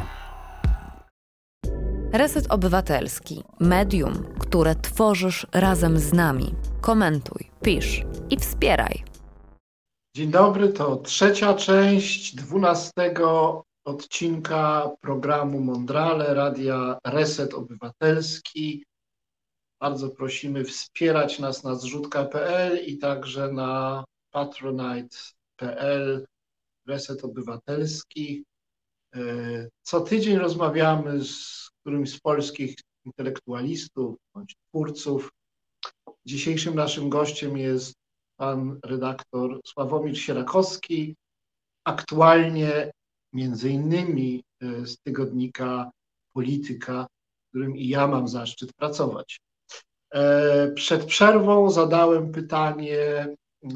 Reset 2.18 2.52
Obywatelski, 2.52 3.44
medium, 3.60 4.14
które 4.40 4.76
tworzysz 4.76 5.48
razem 5.54 6.00
z 6.00 6.14
nami. 6.14 6.56
Komentuj, 6.82 7.52
pisz 7.62 8.02
i 8.30 8.38
wspieraj. 8.38 9.04
Dzień 10.16 10.32
dobry, 10.32 10.70
to 10.70 10.96
trzecia 10.96 11.54
część 11.54 12.36
dwunastego 12.36 13.64
odcinka 13.86 14.92
programu 15.02 15.60
Mondrale 15.60 16.34
Radia 16.34 16.98
Reset 17.06 17.54
Obywatelski. 17.54 18.86
Bardzo 19.82 20.10
prosimy 20.10 20.64
wspierać 20.64 21.40
nas 21.40 21.64
na 21.64 21.76
zrzutka.pl 21.76 22.86
i 22.86 22.98
także 22.98 23.52
na 23.52 24.04
patronite.pl 24.32 26.26
Reset 26.88 27.24
Obywatelski. 27.24 28.44
E, 29.18 29.70
co 29.82 30.02
tydzień 30.02 30.38
rozmawiamy 30.38 31.24
z 31.24 31.70
którymś 31.82 32.14
z 32.14 32.20
polskich 32.20 32.76
intelektualistów 33.06 34.16
bądź 34.34 34.56
twórców. 34.68 35.32
Dzisiejszym 36.26 36.76
naszym 36.76 37.10
gościem 37.10 37.58
jest 37.58 37.96
pan 38.38 38.80
redaktor 38.86 39.60
Sławomir 39.66 40.20
Sierakowski, 40.20 41.16
aktualnie 41.84 42.92
między 43.34 43.70
innymi 43.70 44.44
e, 44.62 44.86
z 44.86 44.98
tygodnika 45.00 45.92
Polityka, 46.34 47.08
w 47.46 47.50
którym 47.50 47.78
i 47.78 47.88
ja 47.88 48.08
mam 48.08 48.28
zaszczyt 48.28 48.74
pracować. 48.74 49.40
E, 50.14 50.72
przed 50.72 51.06
przerwą 51.06 51.70
zadałem 51.70 52.32
pytanie 52.32 53.28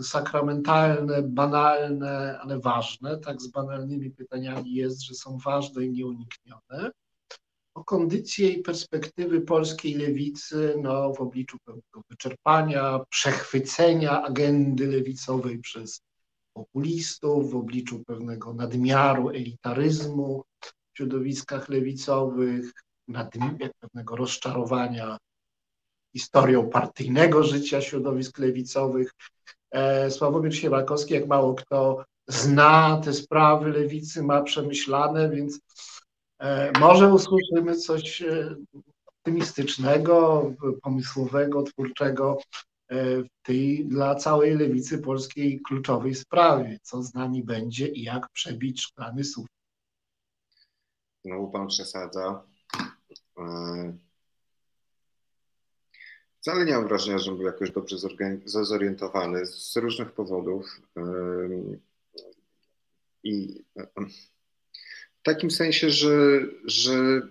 sakramentalne, 0.03 1.21
banalne, 1.21 2.39
ale 2.39 2.59
ważne. 2.59 3.17
Tak 3.17 3.41
z 3.41 3.47
banalnymi 3.47 4.11
pytaniami 4.11 4.73
jest, 4.73 5.01
że 5.01 5.13
są 5.13 5.37
ważne 5.37 5.85
i 5.85 5.91
nieuniknione 5.91 6.91
o 7.73 7.83
kondycję 7.83 8.49
i 8.49 8.61
perspektywy 8.61 9.41
polskiej 9.41 9.93
lewicy 9.93 10.75
no, 10.81 11.13
w 11.13 11.21
obliczu 11.21 11.57
pewnego 11.65 12.01
wyczerpania, 12.09 12.99
przechwycenia 13.09 14.23
agendy 14.23 14.87
lewicowej 14.87 15.59
przez 15.59 16.01
populistów, 16.53 17.51
w 17.51 17.55
obliczu 17.55 18.03
pewnego 18.03 18.53
nadmiaru 18.53 19.29
elitaryzmu 19.29 20.43
w 20.61 20.97
środowiskach 20.97 21.69
lewicowych, 21.69 22.71
nadmiaru, 23.07 23.73
pewnego 23.79 24.15
rozczarowania 24.15 25.17
historią 26.13 26.69
partyjnego 26.69 27.43
życia 27.43 27.81
środowisk 27.81 28.39
lewicowych. 28.39 29.11
E, 29.71 30.11
Sławomir 30.11 30.55
Sierakowski, 30.55 31.13
jak 31.13 31.27
mało 31.27 31.53
kto 31.53 32.05
zna 32.27 33.01
te 33.03 33.13
sprawy 33.13 33.69
lewicy, 33.71 34.23
ma 34.23 34.41
przemyślane, 34.41 35.29
więc 35.29 35.59
e, 36.39 36.71
może 36.79 37.13
usłyszymy 37.13 37.75
coś 37.75 38.21
e, 38.21 38.55
optymistycznego, 39.05 40.45
pomysłowego, 40.81 41.63
twórczego 41.63 42.37
w 42.91 43.45
tej 43.45 43.85
dla 43.85 44.15
całej 44.15 44.55
lewicy 44.55 44.97
polskiej 44.97 45.61
kluczowej 45.61 46.15
sprawie, 46.15 46.79
co 46.81 47.03
z 47.03 47.13
nami 47.13 47.43
będzie 47.43 47.87
i 47.87 48.03
jak 48.03 48.29
przebić 48.29 48.81
szklany 48.81 49.23
sufit. 49.23 49.51
Znowu 51.25 51.51
pan 51.51 51.67
przesadza. 51.67 52.43
Wcale 56.41 56.65
nie 56.65 56.73
mam 56.73 56.87
wrażenia, 56.87 57.19
że 57.19 57.31
był 57.31 57.45
jakoś 57.45 57.71
dobrze 57.71 57.97
zorientowany 58.45 59.45
z 59.45 59.75
różnych 59.75 60.11
powodów. 60.11 60.81
I 63.23 63.63
w 65.19 65.23
takim 65.23 65.51
sensie, 65.51 65.89
że, 65.89 66.45
że 66.65 67.21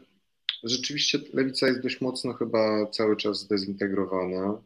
rzeczywiście 0.63 1.19
lewica 1.33 1.69
jest 1.69 1.81
dość 1.81 2.01
mocno 2.01 2.33
chyba 2.33 2.87
cały 2.87 3.17
czas 3.17 3.41
zdezintegrowana. 3.41 4.63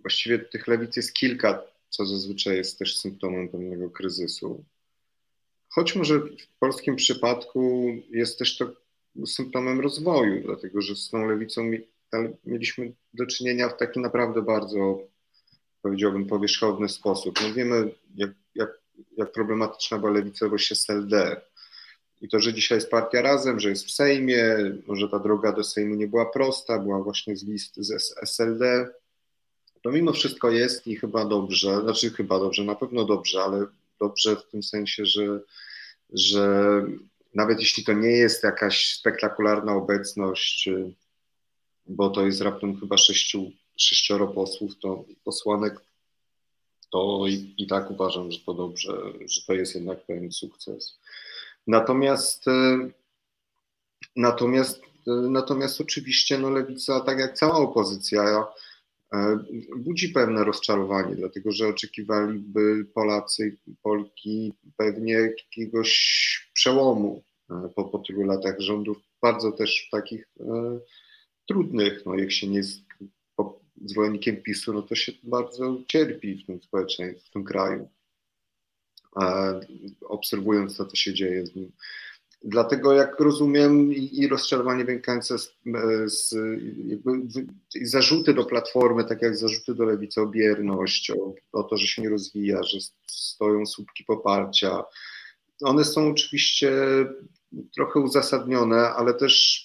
Właściwie 0.00 0.38
tych 0.38 0.68
lewic 0.68 0.96
jest 0.96 1.12
kilka, 1.12 1.62
co 1.88 2.06
zazwyczaj 2.06 2.56
jest 2.56 2.78
też 2.78 2.98
symptomem 2.98 3.48
pewnego 3.48 3.90
kryzysu. 3.90 4.64
Choć 5.68 5.96
może 5.96 6.18
w 6.20 6.58
polskim 6.58 6.96
przypadku 6.96 7.92
jest 8.10 8.38
też 8.38 8.56
to 8.56 8.72
symptomem 9.26 9.80
rozwoju, 9.80 10.42
dlatego 10.42 10.82
że 10.82 10.96
z 10.96 11.10
tą 11.10 11.28
lewicą 11.28 11.70
mieliśmy 12.44 12.92
do 13.14 13.26
czynienia 13.26 13.68
w 13.68 13.76
taki 13.76 14.00
naprawdę 14.00 14.42
bardzo, 14.42 14.98
powiedziałbym, 15.82 16.26
powierzchowny 16.26 16.88
sposób. 16.88 17.40
No 17.42 17.54
wiemy, 17.54 17.90
jak, 18.14 18.30
jak, 18.54 18.70
jak 19.16 19.32
problematyczna 19.32 19.98
była 19.98 20.10
lewicowość 20.10 20.72
SLD. 20.72 21.40
I 22.20 22.28
to, 22.28 22.40
że 22.40 22.54
dzisiaj 22.54 22.78
jest 22.78 22.90
partia 22.90 23.22
razem, 23.22 23.60
że 23.60 23.68
jest 23.68 23.86
w 23.86 23.90
Sejmie, 23.90 24.56
może 24.86 25.08
ta 25.08 25.18
droga 25.18 25.52
do 25.52 25.64
Sejmu 25.64 25.94
nie 25.94 26.08
była 26.08 26.26
prosta, 26.26 26.78
była 26.78 27.02
właśnie 27.02 27.36
z 27.36 27.44
list 27.44 27.74
z 27.76 28.14
SLD, 28.22 28.88
to 29.84 29.90
mimo 29.90 30.12
wszystko 30.12 30.50
jest 30.50 30.86
i 30.86 30.96
chyba 30.96 31.24
dobrze, 31.24 31.80
znaczy 31.80 32.10
chyba 32.10 32.38
dobrze, 32.38 32.64
na 32.64 32.74
pewno 32.74 33.04
dobrze, 33.04 33.42
ale 33.42 33.66
dobrze 34.00 34.36
w 34.36 34.50
tym 34.50 34.62
sensie, 34.62 35.06
że, 35.06 35.40
że 36.12 36.82
nawet 37.34 37.60
jeśli 37.60 37.84
to 37.84 37.92
nie 37.92 38.10
jest 38.10 38.42
jakaś 38.42 38.96
spektakularna 38.98 39.72
obecność, 39.72 40.68
bo 41.86 42.10
to 42.10 42.26
jest 42.26 42.40
raptem 42.40 42.80
chyba 42.80 42.96
sześciu, 42.96 43.50
sześcioro 43.76 44.28
posłów, 44.28 44.78
to 44.78 45.04
posłanek, 45.24 45.80
to 46.92 47.24
i, 47.28 47.54
i 47.58 47.66
tak 47.66 47.90
uważam, 47.90 48.32
że 48.32 48.38
to 48.40 48.54
dobrze, 48.54 48.92
że 49.26 49.40
to 49.46 49.52
jest 49.52 49.74
jednak 49.74 50.06
pewien 50.06 50.32
sukces. 50.32 50.98
Natomiast 51.66 52.44
natomiast 54.16 54.80
natomiast 55.06 55.80
oczywiście 55.80 56.38
no 56.38 56.50
lewica, 56.50 57.00
tak 57.00 57.18
jak 57.18 57.38
cała 57.38 57.54
opozycja, 57.54 58.46
e, 59.12 59.38
budzi 59.76 60.08
pewne 60.08 60.44
rozczarowanie, 60.44 61.16
dlatego 61.16 61.52
że 61.52 61.68
oczekiwaliby 61.68 62.84
Polacy 62.94 63.56
Polki 63.82 64.52
pewnie 64.76 65.12
jakiegoś 65.12 66.50
przełomu 66.52 67.22
e, 67.50 67.68
po, 67.74 67.84
po 67.84 67.98
tylu 67.98 68.22
latach 68.22 68.60
rządów, 68.60 68.96
bardzo 69.22 69.52
też 69.52 69.88
takich 69.92 70.28
e, 70.40 70.80
trudnych. 71.48 72.06
No, 72.06 72.14
jak 72.14 72.32
się 72.32 72.48
nie 72.48 72.56
jest 72.56 72.80
zwolennikiem 73.84 74.36
PiSu, 74.36 74.72
no 74.72 74.82
to 74.82 74.94
się 74.94 75.12
bardzo 75.22 75.78
cierpi 75.88 76.42
w 76.42 76.46
tym 76.46 76.62
społeczeństwie, 76.62 77.30
w 77.30 77.32
tym 77.32 77.44
kraju, 77.44 77.88
obserwując 80.00 80.76
to, 80.76 80.86
co 80.86 80.96
się 80.96 81.14
dzieje 81.14 81.46
z 81.46 81.54
nim. 81.54 81.72
Dlatego, 82.46 82.92
jak 82.92 83.20
rozumiem, 83.20 83.92
i, 83.92 84.18
i 84.20 84.28
rozczarowanie 84.28 84.84
wynikające 84.84 85.38
z, 85.38 85.54
z 86.06 86.34
jakby, 86.86 87.10
zarzuty 87.82 88.34
do 88.34 88.44
Platformy, 88.44 89.04
tak 89.04 89.22
jak 89.22 89.36
zarzuty 89.36 89.74
do 89.74 89.84
Lewicy 89.84 90.20
o 90.20 90.26
bierność, 90.26 91.10
o, 91.10 91.34
o 91.52 91.62
to, 91.62 91.76
że 91.76 91.86
się 91.86 92.02
nie 92.02 92.08
rozwija, 92.08 92.62
że 92.62 92.78
stoją 93.06 93.66
słupki 93.66 94.04
poparcia, 94.04 94.84
one 95.62 95.84
są 95.84 96.10
oczywiście 96.10 96.72
trochę 97.74 98.00
uzasadnione, 98.00 98.76
ale 98.76 99.14
też 99.14 99.64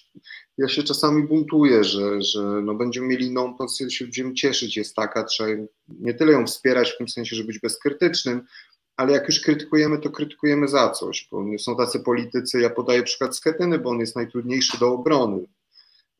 ja 0.60 0.68
się 0.68 0.84
czasami 0.84 1.24
buntuję, 1.24 1.84
że, 1.84 2.22
że 2.22 2.42
no 2.42 2.76
będziemy 2.76 3.08
mieli 3.08 3.26
inną 3.26 3.54
pozycję, 3.54 3.92
się 3.92 4.06
będziemy 4.06 4.34
cieszyć, 4.34 4.78
jest 4.78 4.96
taka, 4.96 5.24
trzeba 5.24 5.50
nie 5.88 6.14
tyle 6.14 6.32
ją 6.32 6.46
wspierać 6.46 6.92
w 6.92 6.98
tym 6.98 7.10
sensie, 7.10 7.36
że 7.36 7.44
być 7.44 7.60
bezkrytycznym, 7.60 8.42
ale 8.98 9.14
jak 9.14 9.28
już 9.28 9.40
krytykujemy, 9.40 10.00
to 10.00 10.10
krytykujemy 10.10 10.68
za 10.68 10.90
coś, 10.90 11.28
bo 11.32 11.46
są 11.58 11.76
tacy 11.76 12.00
politycy, 12.00 12.62
ja 12.62 12.70
podaję 12.70 13.04
przykład 13.04 13.38
Schetyny, 13.38 13.80
bo 13.80 13.90
on 13.90 14.00
jest 14.00 14.16
najtrudniejszy 14.16 14.80
do 14.80 14.94
obrony, 14.94 15.46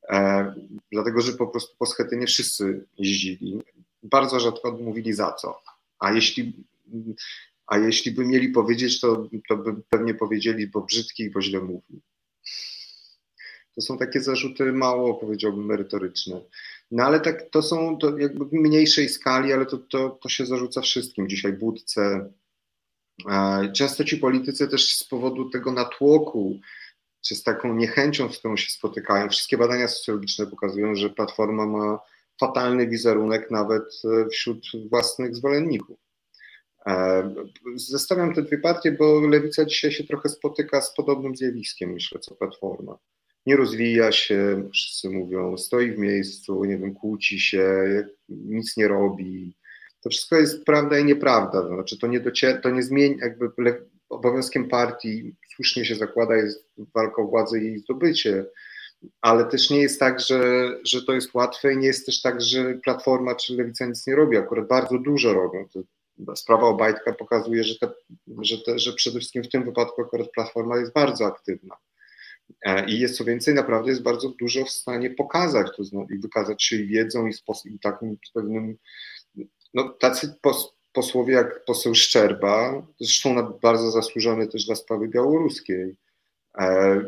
e, 0.10 0.54
dlatego, 0.92 1.22
że 1.22 1.34
po 1.34 1.48
prostu 1.48 1.76
po 1.78 1.86
Schetynie 1.86 2.28
wszyscy 2.28 2.86
jeździli, 2.98 3.62
bardzo 4.04 4.40
rzadko 4.40 4.72
mówili 4.72 5.14
za 5.14 5.34
co, 5.34 5.62
a 6.00 6.12
jeśli, 6.12 6.54
a 7.68 7.78
jeśli 7.78 8.12
by 8.12 8.26
mieli 8.26 8.50
powiedzieć, 8.50 9.00
to, 9.00 9.30
to 9.50 9.58
by 9.58 9.76
pewnie 9.90 10.14
powiedzieli, 10.14 10.68
bo 10.68 10.82
brzydki 10.82 11.24
i 11.24 11.32
bo 11.32 11.42
źle 11.42 11.60
mówi. 11.60 12.02
To 13.76 13.82
są 13.82 13.98
takie 13.98 14.22
zarzuty 14.22 14.72
mało, 14.72 15.14
powiedziałbym, 15.14 15.66
merytoryczne. 15.66 16.42
No 16.92 17.04
ale 17.04 17.20
tak, 17.20 17.50
to 17.50 17.62
są 17.62 17.98
to 17.98 18.18
jakby 18.18 18.46
w 18.46 18.54
mniejszej 18.54 19.10
skali, 19.10 19.54
ale 19.54 19.66
to, 19.66 19.78
to, 19.78 20.10
to 20.10 20.30
się 20.30 20.46
zarzuca 20.46 20.82
wszystkim. 20.82 21.30
Dzisiaj 21.30 21.54
budce. 21.54 22.30
Często 23.74 24.04
ci 24.04 24.18
politycy 24.18 24.68
też 24.68 24.96
z 24.96 25.04
powodu 25.04 25.50
tego 25.50 25.72
natłoku, 25.72 26.60
czy 27.22 27.36
z 27.36 27.44
taką 27.44 27.76
niechęcią, 27.76 28.32
z 28.32 28.40
którą 28.40 28.58
się 28.58 28.72
spotykają, 28.72 29.30
wszystkie 29.30 29.58
badania 29.58 29.88
socjologiczne 29.88 30.48
pokazują, 30.48 30.96
że 30.96 31.10
Platforma 31.10 31.66
ma 31.66 32.00
fatalny 32.40 32.88
wizerunek 32.88 33.52
nawet 33.52 33.84
e, 34.06 34.30
wśród 34.30 34.68
własnych 34.90 35.36
zwolenników. 35.36 36.00
E, 36.86 37.34
zestawiam 37.76 38.34
te 38.34 38.42
dwie 38.42 38.58
partie, 38.58 38.92
bo 38.92 39.20
Lewica 39.20 39.66
dzisiaj 39.66 39.92
się 39.92 40.04
trochę 40.04 40.30
spotyka 40.30 40.82
z 40.82 40.96
podobnym 40.96 41.36
zjawiskiem, 41.36 41.94
myślę, 41.94 42.20
co 42.20 42.36
Platforma 42.36 42.98
nie 43.46 43.56
rozwija 43.56 44.12
się, 44.12 44.70
wszyscy 44.74 45.10
mówią, 45.10 45.58
stoi 45.58 45.92
w 45.92 45.98
miejscu, 45.98 46.66
nie 46.66 46.78
wiem, 46.78 46.94
kłóci 46.94 47.40
się, 47.40 47.86
nic 48.30 48.78
nie 48.78 48.88
robi. 48.88 49.56
To 50.02 50.10
wszystko 50.10 50.36
jest 50.36 50.66
prawda 50.66 51.00
i 51.00 51.06
nieprawda. 51.06 51.68
Znaczy, 51.68 51.98
to 52.00 52.08
nie, 52.08 52.22
docier- 52.22 52.62
to 52.62 52.70
nie 52.70 52.84
zmieni, 52.84 53.18
jakby 53.22 53.50
obowiązkiem 54.10 54.68
partii, 54.70 55.36
słusznie 55.56 55.86
się 55.86 55.96
zakłada, 55.96 56.36
jest 56.36 56.66
walka 56.96 57.22
o 57.22 57.28
władzę 57.28 57.60
i 57.60 57.66
jej 57.66 57.80
zdobycie, 57.80 58.46
ale 59.22 59.46
też 59.46 59.70
nie 59.70 59.82
jest 59.82 60.00
tak, 60.00 60.20
że, 60.20 60.70
że 60.84 61.06
to 61.06 61.14
jest 61.14 61.34
łatwe 61.34 61.74
i 61.74 61.78
nie 61.78 61.88
jest 61.88 62.06
też 62.06 62.22
tak, 62.22 62.42
że 62.42 62.74
Platforma 62.84 63.36
czy 63.36 63.54
Lewica 63.54 63.86
nic 63.86 64.08
nie 64.08 64.16
robi. 64.16 64.38
Akurat 64.38 64.68
bardzo 64.68 64.98
dużo 64.98 65.34
robią. 65.34 65.66
To 65.74 66.36
sprawa 66.36 66.68
Obajtka 66.68 67.14
pokazuje, 67.14 67.64
że, 67.64 67.76
te, 67.76 67.92
że, 68.42 68.58
te, 68.58 68.80
że 68.80 68.94
przede 68.94 69.20
wszystkim 69.20 69.44
w 69.44 69.50
tym 69.50 69.64
wypadku 69.64 70.02
akurat 70.02 70.32
Platforma 70.32 70.78
jest 70.78 70.94
bardzo 70.94 71.26
aktywna. 71.26 71.76
E, 72.62 72.90
I 72.90 73.00
jest 73.00 73.18
co 73.18 73.26
więcej, 73.26 73.54
naprawdę 73.54 73.90
jest 73.90 74.04
bardzo 74.04 74.30
dużo 74.30 74.66
w 74.66 74.70
stanie 74.70 75.10
pokazać 75.10 75.68
to 75.78 75.84
i 76.14 76.18
wykazać 76.18 76.64
się 76.64 76.78
wiedzą 76.78 77.28
i, 77.28 77.34
sposób, 77.34 77.72
i 77.72 77.80
takim 77.80 78.18
pewnym. 78.34 78.78
No, 79.74 79.90
tacy 79.90 80.36
pos, 80.42 80.74
posłowie 80.94 81.34
jak 81.34 81.66
poseł 81.66 81.96
Szczerba, 81.96 82.88
zresztą 83.00 83.54
bardzo 83.62 83.92
zasłużony 83.92 84.48
też 84.48 84.66
dla 84.66 84.76
sprawy 84.76 85.08
białoruskiej. 85.08 85.96
E, 86.58 87.02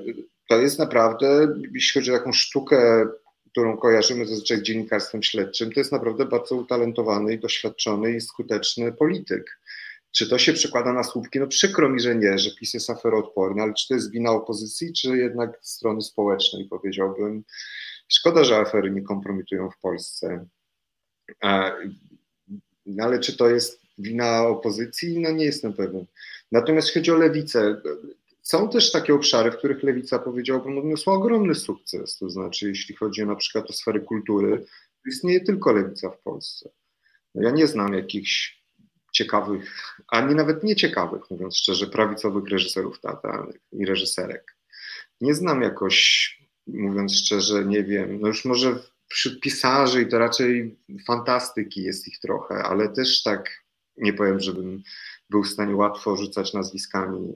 to 0.50 0.62
jest 0.62 0.80
naprawdę, 0.80 1.56
jeśli 1.74 2.02
chodzi 2.02 2.12
o 2.12 2.18
taką 2.18 2.34
sztukę, 2.34 3.06
którą 3.52 3.78
kojarzymy 3.78 4.26
zazwyczaj 4.26 4.64
dziennikarstwem 4.64 5.24
śledczym, 5.24 5.72
to 5.72 5.80
jest 5.80 5.92
naprawdę 5.92 6.26
bardzo 6.26 6.56
utalentowany 6.56 7.34
i 7.34 7.40
doświadczony 7.40 8.12
i 8.12 8.22
skuteczny 8.22 8.92
polityk. 8.92 9.60
Czy 10.12 10.30
to 10.30 10.38
się 10.38 10.54
przekłada 10.54 10.94
na 10.94 11.04
słupki? 11.04 11.40
No 11.40 11.48
przykro 11.48 11.90
mi, 11.90 12.00
że 12.00 12.16
nie, 12.16 12.40
że 12.40 12.56
PiS 12.60 12.74
jest 12.74 12.90
aferoodporny, 12.90 13.62
ale 13.62 13.74
czy 13.74 13.88
to 13.88 13.94
jest 13.94 14.12
wina 14.12 14.32
opozycji, 14.32 14.94
czy 14.94 15.18
jednak 15.18 15.60
strony 15.62 16.02
społecznej, 16.02 16.68
powiedziałbym. 16.70 17.44
Szkoda, 18.08 18.44
że 18.44 18.58
afery 18.58 18.92
nie 18.92 19.02
kompromitują 19.02 19.70
w 19.70 19.80
Polsce. 19.80 20.46
No 22.86 23.04
ale 23.04 23.20
czy 23.20 23.38
to 23.38 23.50
jest 23.50 23.82
wina 23.98 24.48
opozycji? 24.48 25.20
No 25.20 25.32
nie 25.32 25.46
jestem 25.46 25.74
pewien. 25.74 26.06
Natomiast 26.52 26.88
jeśli 26.88 27.02
chodzi 27.02 27.12
o 27.12 27.16
lewicę, 27.16 27.82
są 28.42 28.70
też 28.70 28.92
takie 28.92 29.14
obszary, 29.14 29.52
w 29.52 29.58
których 29.58 29.84
lewica, 29.84 30.20
powiedziałbym, 30.20 30.78
odniosła 30.78 31.14
ogromny 31.14 31.56
sukces. 31.56 32.18
To 32.18 32.30
znaczy, 32.30 32.68
jeśli 32.68 32.96
chodzi 32.96 33.26
na 33.26 33.36
przykład 33.36 33.70
o 33.70 33.74
sfery 33.74 34.00
kultury, 34.00 34.66
to 35.04 35.10
istnieje 35.10 35.42
tylko 35.42 35.72
lewica 35.72 36.10
w 36.10 36.20
Polsce. 36.20 36.70
No 37.36 37.44
ja 37.44 37.52
nie 37.52 37.68
znam 37.68 37.94
jakichś 37.94 38.61
ciekawych, 39.12 39.76
ani 40.08 40.36
nawet 40.36 40.64
nieciekawych, 40.64 41.32
mówiąc 41.32 41.58
szczerze, 41.58 41.88
prawicowych 41.88 42.50
reżyserów 42.50 43.00
teatralnych 43.00 43.62
i 43.72 43.86
reżyserek. 43.86 44.56
Nie 45.22 45.36
znam 45.36 45.62
jakoś, 45.62 46.40
mówiąc 46.68 47.16
szczerze, 47.16 47.66
nie 47.66 47.84
wiem, 47.84 48.22
no 48.22 48.28
już 48.28 48.46
może 48.46 48.80
wśród 49.08 49.40
pisarzy 49.40 50.02
i 50.02 50.08
to 50.08 50.20
raczej 50.20 50.78
fantastyki 51.08 51.84
jest 51.84 52.08
ich 52.08 52.20
trochę, 52.20 52.56
ale 52.56 52.90
też 52.90 53.24
tak 53.24 53.64
nie 53.98 54.14
powiem, 54.14 54.40
żebym 54.40 54.84
był 55.30 55.44
w 55.44 55.50
stanie 55.50 55.76
łatwo 55.76 56.16
rzucać 56.16 56.54
nazwiskami 56.54 57.34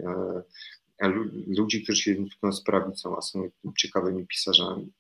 e, 1.02 1.10
ludzi, 1.48 1.84
którzy 1.84 2.02
się 2.02 2.12
identyfikują 2.12 2.54
z 2.54 2.64
prawicą, 2.64 3.18
a 3.18 3.22
są 3.22 3.50
ciekawymi 3.78 4.28
pisarzami. 4.28 4.92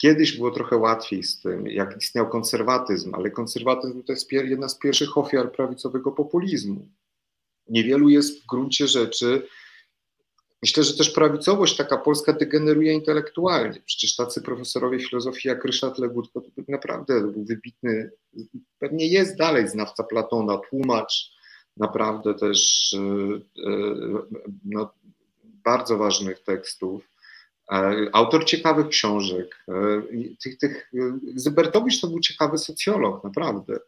Kiedyś 0.00 0.36
było 0.36 0.50
trochę 0.50 0.76
łatwiej 0.76 1.22
z 1.22 1.40
tym, 1.40 1.66
jak 1.66 1.96
istniał 1.96 2.28
konserwatyzm, 2.28 3.14
ale 3.14 3.30
konserwatyzm 3.30 4.02
to 4.02 4.12
jest 4.12 4.32
jedna 4.32 4.68
z 4.68 4.78
pierwszych 4.78 5.18
ofiar 5.18 5.52
prawicowego 5.52 6.12
populizmu. 6.12 6.88
Niewielu 7.68 8.08
jest 8.08 8.42
w 8.42 8.46
gruncie 8.46 8.86
rzeczy. 8.86 9.46
Myślę, 10.62 10.84
że 10.84 10.96
też 10.96 11.10
prawicowość 11.10 11.76
taka 11.76 11.96
polska 11.96 12.32
degeneruje 12.32 12.92
intelektualnie. 12.92 13.82
Przecież 13.86 14.16
tacy 14.16 14.42
profesorowie 14.42 14.98
filozofii 14.98 15.48
jak 15.48 15.64
Ryszard 15.64 15.98
Legutko 15.98 16.40
to 16.40 16.48
naprawdę 16.68 17.20
był 17.20 17.44
wybitny, 17.44 18.10
pewnie 18.78 19.06
jest 19.06 19.36
dalej 19.36 19.68
znawca 19.68 20.02
Platona, 20.02 20.58
tłumacz 20.58 21.32
naprawdę 21.76 22.34
też 22.34 22.90
e, 22.94 23.70
e, 23.70 23.94
no, 24.64 24.92
bardzo 25.42 25.98
ważnych 25.98 26.42
tekstów. 26.42 27.09
E, 27.72 28.06
autor 28.12 28.44
ciekawych 28.44 28.88
książek. 28.88 29.64
E, 29.68 30.02
tych, 30.42 30.58
tych, 30.58 30.90
Zybertowicz 31.34 32.00
to 32.00 32.06
był 32.06 32.20
ciekawy 32.20 32.58
socjolog, 32.58 33.24
naprawdę. 33.24 33.78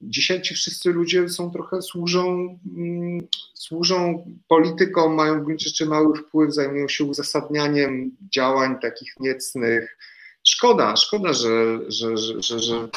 Dzisiaj 0.00 0.42
ci 0.42 0.54
wszyscy 0.54 0.92
ludzie 0.92 1.28
są 1.28 1.50
trochę, 1.50 1.82
służą, 1.82 2.58
mm, 2.76 3.20
służą 3.54 4.26
politykom, 4.48 5.14
mają 5.14 5.40
w 5.40 5.44
gruncie 5.44 5.68
rzeczy 5.68 5.86
mały 5.86 6.16
wpływ, 6.16 6.54
zajmują 6.54 6.88
się 6.88 7.04
uzasadnianiem 7.04 8.10
działań 8.34 8.76
takich 8.82 9.12
niecnych. 9.20 9.98
Szkoda, 10.44 10.96
szkoda, 10.96 11.32
że, 11.32 11.78
że, 11.88 12.16
że, 12.16 12.58
że, 12.58 12.88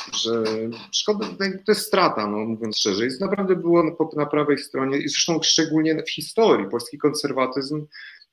szkoda, 0.91 1.28
to 1.38 1.72
jest 1.72 1.88
strata, 1.88 2.28
no, 2.28 2.38
mówiąc 2.38 2.78
szczerze. 2.78 3.06
Jest 3.06 3.22
naprawdę 3.22 3.56
było 3.56 3.84
na 4.16 4.26
prawej 4.26 4.57
stronie, 4.57 4.98
i 4.98 5.10
zresztą 5.10 5.40
szczególnie 5.44 6.03
w 6.03 6.11
historii, 6.11 6.70
polski 6.70 6.98
konserwatyzm 6.98 7.86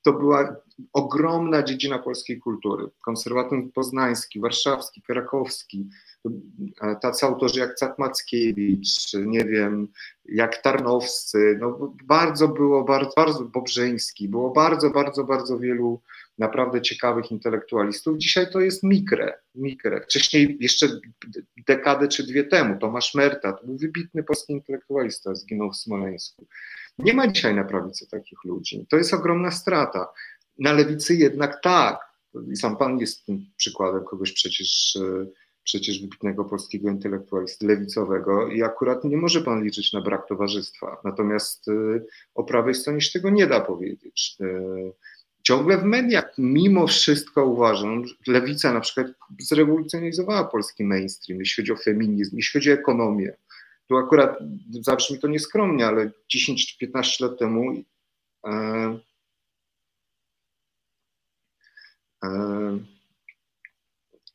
to 0.06 0.12
była 0.12 0.56
ogromna 0.92 1.62
dziedzina 1.62 1.98
polskiej 1.98 2.38
kultury. 2.38 2.86
Konserwatyzm 3.04 3.70
poznański, 3.72 4.40
warszawski, 4.40 5.02
krakowski, 5.02 5.88
tacy 7.00 7.26
autorzy 7.26 7.60
jak 7.60 7.74
Cat 7.74 7.98
Mackiewicz, 7.98 9.14
nie 9.14 9.44
wiem, 9.44 9.88
jak 10.24 10.62
Tarnowscy, 10.62 11.58
no 11.60 11.94
bardzo 12.04 12.48
było, 12.48 12.84
bardzo, 12.84 13.12
bardzo 13.16 13.44
Bobrzeński, 13.44 14.28
było 14.28 14.50
bardzo, 14.50 14.90
bardzo, 14.90 15.24
bardzo 15.24 15.58
wielu 15.58 16.00
naprawdę 16.38 16.82
ciekawych 16.82 17.30
intelektualistów. 17.30 18.18
Dzisiaj 18.18 18.46
to 18.52 18.60
jest 18.60 18.82
mikre, 18.82 19.38
mikre. 19.54 20.00
Wcześniej, 20.00 20.56
jeszcze 20.60 20.88
dekadę 21.66 22.08
czy 22.08 22.26
dwie 22.26 22.44
temu, 22.44 22.78
Tomasz 22.78 23.14
Merta, 23.14 23.52
to 23.52 23.66
był 23.66 23.76
wybitny 23.76 24.22
polski 24.22 24.52
intelektualista, 24.52 25.34
zginął 25.34 25.72
w 25.72 25.76
Smoleńsku. 25.76 26.46
Nie 26.98 27.14
ma 27.14 27.28
dzisiaj 27.28 27.54
na 27.54 27.64
prawicy 27.64 28.08
takich 28.10 28.44
ludzi. 28.44 28.86
To 28.90 28.96
jest 28.96 29.14
ogromna 29.14 29.50
strata. 29.50 30.08
Na 30.58 30.72
lewicy 30.72 31.14
jednak 31.14 31.62
tak. 31.62 32.00
I 32.52 32.56
sam 32.56 32.76
pan 32.76 32.98
jest 32.98 33.26
tym 33.26 33.46
przykładem 33.56 34.04
kogoś 34.04 34.32
przecież, 34.32 34.96
e, 34.96 35.26
przecież 35.64 36.00
wybitnego 36.00 36.44
polskiego 36.44 36.90
intelektualisty 36.90 37.66
lewicowego 37.66 38.48
i 38.48 38.62
akurat 38.62 39.04
nie 39.04 39.16
może 39.16 39.42
pan 39.42 39.64
liczyć 39.64 39.92
na 39.92 40.00
brak 40.00 40.28
towarzystwa. 40.28 41.00
Natomiast 41.04 41.68
e, 41.68 41.72
o 42.34 42.44
prawej 42.44 42.74
stronie 42.74 43.00
się 43.00 43.12
tego 43.12 43.30
nie 43.30 43.46
da 43.46 43.60
powiedzieć. 43.60 44.36
E, 44.40 44.46
ciągle 45.42 45.78
w 45.78 45.84
mediach, 45.84 46.32
mimo 46.38 46.86
wszystko 46.86 47.46
uważam, 47.46 48.06
że 48.06 48.32
lewica 48.32 48.72
na 48.72 48.80
przykład 48.80 49.06
zrewolucjonizowała 49.40 50.44
polski 50.44 50.84
mainstream, 50.84 51.40
jeśli 51.40 51.62
chodzi 51.62 51.72
o 51.72 51.76
feminizm, 51.76 52.36
jeśli 52.36 52.60
chodzi 52.60 52.70
o 52.70 52.74
ekonomię. 52.74 53.36
Tu 53.88 53.96
akurat 53.96 54.38
zabrzmi 54.70 55.18
to 55.18 55.28
nieskromnie, 55.28 55.86
ale 55.86 56.10
10 56.28 56.66
czy 56.66 56.78
15 56.78 57.24
lat 57.24 57.38
temu 57.38 57.82
e, 58.46 58.98
e, 62.24 62.28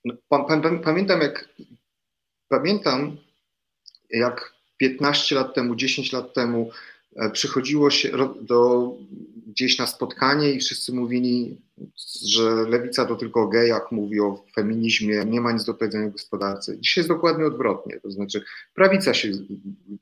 no, 0.06 0.14
pamiętam 0.84 1.22
jak 1.22 1.50
pamiętam 2.48 3.18
jak 4.10 4.54
15 4.78 5.36
lat 5.36 5.54
temu, 5.54 5.76
10 5.76 6.14
lat 6.14 6.34
temu 6.34 6.72
e, 7.16 7.30
przychodziło 7.30 7.90
się 7.90 8.12
do, 8.42 8.92
gdzieś 9.48 9.78
na 9.78 9.88
spotkanie 9.88 10.52
i 10.52 10.60
wszyscy 10.60 10.94
mówili, 10.94 11.62
że 12.26 12.66
lewica 12.70 13.06
to 13.06 13.16
tylko 13.16 13.42
o 13.42 13.48
gejach, 13.48 13.92
mówi 13.92 14.20
o 14.20 14.44
feminizmie, 14.56 15.26
nie 15.26 15.42
ma 15.42 15.52
nic 15.52 15.66
do 15.66 15.74
powiedzenia 15.74 16.08
o 16.08 16.12
gospodarce. 16.12 16.80
Dzisiaj 16.80 17.02
jest 17.02 17.10
dokładnie 17.10 17.46
odwrotnie, 17.46 18.00
to 18.00 18.12
znaczy 18.12 18.44
prawica 18.76 19.14
się 19.14 19.32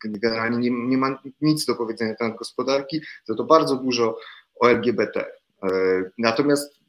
generalnie 0.03 0.57
nie, 0.57 0.87
nie 0.87 0.97
ma 0.97 1.21
nic 1.41 1.65
do 1.65 1.75
powiedzenia 1.75 2.11
na 2.11 2.17
temat 2.17 2.37
gospodarki, 2.37 3.01
za 3.25 3.35
to 3.35 3.43
bardzo 3.43 3.75
dużo 3.75 4.17
o 4.59 4.69
LGBT. 4.69 5.25
E, 5.63 5.69
natomiast 6.17 6.79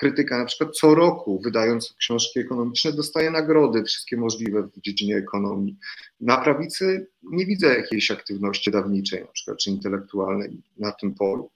krytyka 0.00 0.38
na 0.38 0.44
przykład 0.44 0.76
co 0.76 0.94
roku 0.94 1.40
wydając 1.44 1.94
książki 1.98 2.40
ekonomiczne 2.40 2.92
dostaje 2.92 3.30
nagrody 3.30 3.84
wszystkie 3.84 4.16
możliwe 4.16 4.62
w 4.62 4.80
dziedzinie 4.80 5.16
ekonomii. 5.16 5.76
Na 6.20 6.36
prawicy 6.36 7.06
nie 7.22 7.46
widzę 7.46 7.66
jakiejś 7.66 8.10
aktywności 8.10 8.70
dawniczej 8.70 9.20
na 9.20 9.26
przykład, 9.26 9.58
czy 9.58 9.70
intelektualnej 9.70 10.62
na 10.78 10.92
tym 10.92 11.14
polu. 11.14 11.50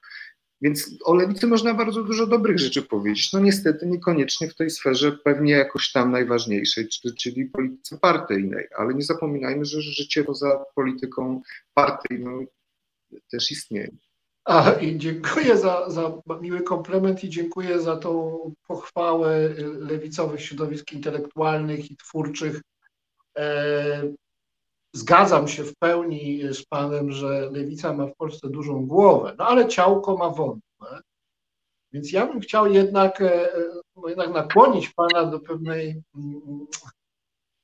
Więc 0.62 0.90
o 1.04 1.14
lewicy 1.14 1.46
można 1.46 1.74
bardzo 1.74 2.02
dużo 2.02 2.26
dobrych 2.26 2.58
rzeczy 2.58 2.82
powiedzieć. 2.82 3.32
No 3.32 3.40
niestety 3.40 3.86
niekoniecznie 3.86 4.48
w 4.48 4.54
tej 4.54 4.70
sferze 4.70 5.12
pewnie 5.12 5.52
jakoś 5.52 5.92
tam 5.92 6.10
najważniejszej, 6.10 6.88
czyli 7.18 7.46
polityce 7.46 7.98
partyjnej, 7.98 8.68
ale 8.76 8.94
nie 8.94 9.02
zapominajmy, 9.02 9.64
że 9.64 9.82
życie 9.82 10.24
poza 10.24 10.64
polityką 10.74 11.42
partyjną 11.74 12.46
też 13.30 13.50
istnieje. 13.50 13.90
A, 14.44 14.74
dziękuję 14.96 15.56
za, 15.58 15.90
za 15.90 16.12
miły 16.40 16.60
komplement 16.60 17.24
i 17.24 17.28
dziękuję 17.28 17.80
za 17.80 17.96
tą 17.96 18.38
pochwałę 18.66 19.48
lewicowych 19.78 20.42
środowisk 20.42 20.92
intelektualnych 20.92 21.90
i 21.90 21.96
twórczych. 21.96 22.60
E, 23.38 24.02
zgadzam 24.94 25.48
się 25.48 25.64
w 25.64 25.76
pełni 25.76 26.54
z 26.54 26.66
panem, 26.66 27.12
że 27.12 27.50
lewica 27.50 27.92
ma 27.92 28.06
w 28.06 28.16
Polsce 28.16 28.48
dużą 28.48 28.86
głowę, 28.86 29.34
no 29.38 29.46
ale 29.46 29.68
ciałko 29.68 30.16
ma 30.16 30.28
wątłe. 30.30 31.00
Więc 31.92 32.12
ja 32.12 32.26
bym 32.26 32.40
chciał 32.40 32.72
jednak, 32.72 33.22
no 33.96 34.08
jednak 34.08 34.30
nakłonić 34.30 34.88
pana 34.88 35.24
do 35.24 35.40
pewnej 35.40 36.02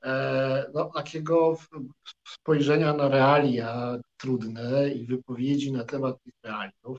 e, 0.04 0.70
no, 0.74 0.90
takiego 0.94 1.56
spojrzenia 2.28 2.92
na 2.92 3.08
realia 3.08 3.98
trudne 4.16 4.88
i 4.88 5.06
wypowiedzi 5.06 5.72
na 5.72 5.84
temat 5.84 6.22
tych 6.22 6.34
realiów. 6.42 6.98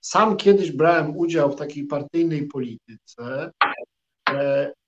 Sam 0.00 0.36
kiedyś 0.36 0.72
brałem 0.72 1.16
udział 1.16 1.52
w 1.52 1.56
takiej 1.56 1.86
partyjnej 1.86 2.46
polityce 2.46 3.50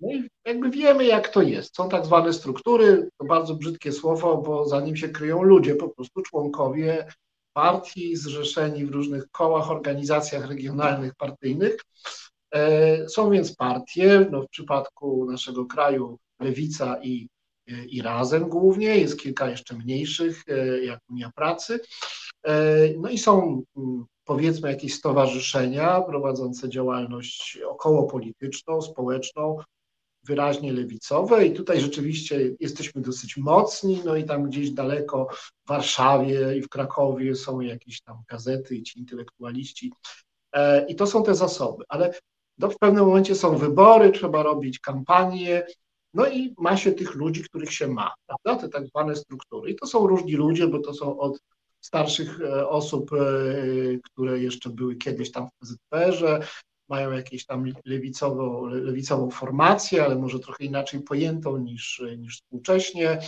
no 0.01 0.13
i 0.13 0.29
jakby 0.45 0.71
wiemy, 0.71 1.05
jak 1.05 1.29
to 1.29 1.43
jest. 1.43 1.77
Są 1.77 1.89
tak 1.89 2.07
zwane 2.07 2.33
struktury, 2.33 3.09
to 3.19 3.25
bardzo 3.25 3.55
brzydkie 3.55 3.93
słowo, 3.93 4.37
bo 4.37 4.69
za 4.69 4.81
nim 4.81 4.97
się 4.97 5.09
kryją 5.09 5.43
ludzie, 5.43 5.75
po 5.75 5.89
prostu 5.89 6.23
członkowie 6.23 7.07
partii 7.53 8.17
zrzeszeni 8.17 8.87
w 8.87 8.91
różnych 8.91 9.31
kołach, 9.31 9.71
organizacjach 9.71 10.49
regionalnych, 10.49 11.15
partyjnych. 11.15 11.77
E, 12.55 13.09
są 13.09 13.31
więc 13.31 13.57
partie, 13.57 14.27
no 14.31 14.43
w 14.43 14.49
przypadku 14.49 15.31
naszego 15.31 15.67
kraju 15.67 16.19
Lewica 16.41 17.03
i, 17.03 17.29
i 17.67 18.03
Razem 18.03 18.49
głównie, 18.49 18.99
jest 18.99 19.21
kilka 19.21 19.51
jeszcze 19.51 19.75
mniejszych, 19.75 20.43
e, 20.49 20.85
jak 20.85 21.01
Unia 21.11 21.31
Pracy. 21.35 21.81
No 22.99 23.09
i 23.09 23.19
są 23.19 23.63
mm, 23.77 24.05
powiedzmy 24.25 24.71
jakieś 24.71 24.95
stowarzyszenia 24.95 26.01
prowadzące 26.01 26.69
działalność 26.69 27.59
okołopolityczną, 27.69 28.83
społeczną, 28.83 29.57
wyraźnie 30.25 30.73
lewicowe. 30.73 31.47
I 31.47 31.53
tutaj 31.53 31.81
rzeczywiście 31.81 32.51
jesteśmy 32.61 33.03
dosyć 33.03 33.37
mocni, 33.37 34.01
no 34.05 34.17
i 34.17 34.25
tam 34.25 34.49
gdzieś 34.51 34.71
daleko 34.71 35.29
w 35.65 35.69
Warszawie 35.69 36.57
i 36.57 36.63
w 36.63 36.69
Krakowie 36.69 37.35
są 37.35 37.61
jakieś 37.61 38.01
tam 38.01 38.17
gazety 38.29 38.77
i 38.77 38.83
ci 38.83 38.99
intelektualiści. 38.99 39.93
E, 40.53 40.87
i 40.87 40.95
to 40.95 41.07
są 41.07 41.23
te 41.23 41.35
zasoby, 41.35 41.85
ale 41.89 42.15
do, 42.59 42.71
w 42.71 42.79
pewnym 42.79 43.07
momencie 43.07 43.35
są 43.35 43.57
wybory, 43.57 44.11
trzeba 44.11 44.43
robić 44.43 44.79
kampanie, 44.79 45.67
no 46.15 46.27
i 46.27 46.55
ma 46.59 46.77
się 46.77 46.93
tych 46.93 47.15
ludzi, 47.15 47.43
których 47.43 47.73
się 47.73 47.89
ma, 47.89 48.13
prawda, 48.27 48.63
te 48.63 48.69
tak 48.69 48.87
zwane 48.87 49.17
struktury. 49.17 49.71
I 49.71 49.77
to 49.77 49.87
są 49.87 50.07
różni 50.07 50.33
ludzie, 50.33 50.67
bo 50.67 50.79
to 50.79 50.95
są 50.95 51.19
od 51.19 51.41
starszych 51.83 52.41
e, 52.41 52.69
osób, 52.69 53.13
e, 53.13 53.17
które 54.05 54.39
jeszcze 54.39 54.71
były 54.71 54.97
kiedyś 54.97 55.31
tam 55.31 55.49
w 55.49 55.53
PZPR-ze. 55.53 56.41
mają 56.89 57.13
jakieś 57.13 57.47
tam 57.47 57.65
lewicową, 57.85 58.67
lewicową 58.67 59.31
formację, 59.31 60.05
ale 60.05 60.17
może 60.17 60.39
trochę 60.39 60.65
inaczej 60.65 61.01
pojętą 61.01 61.59
niż, 61.59 62.03
niż 62.19 62.37
współcześnie, 62.37 63.19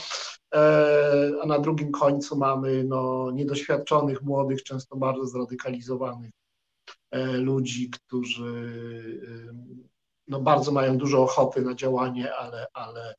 a 1.43 1.47
na 1.47 1.59
drugim 1.59 1.93
końcu 1.93 2.37
mamy 2.37 2.85
no, 2.85 3.31
niedoświadczonych, 3.31 4.23
młodych, 4.23 4.63
często 4.63 4.97
bardzo 4.97 5.27
zradykalizowanych 5.27 6.31
ludzi, 7.39 7.91
którzy 7.91 8.73
no, 10.29 10.41
bardzo 10.41 10.73
mają 10.73 10.99
dużo 10.99 11.23
ochoty 11.23 11.63
na 11.63 11.75
działanie, 11.75 12.35
ale, 12.35 12.67
ale 12.73 13.15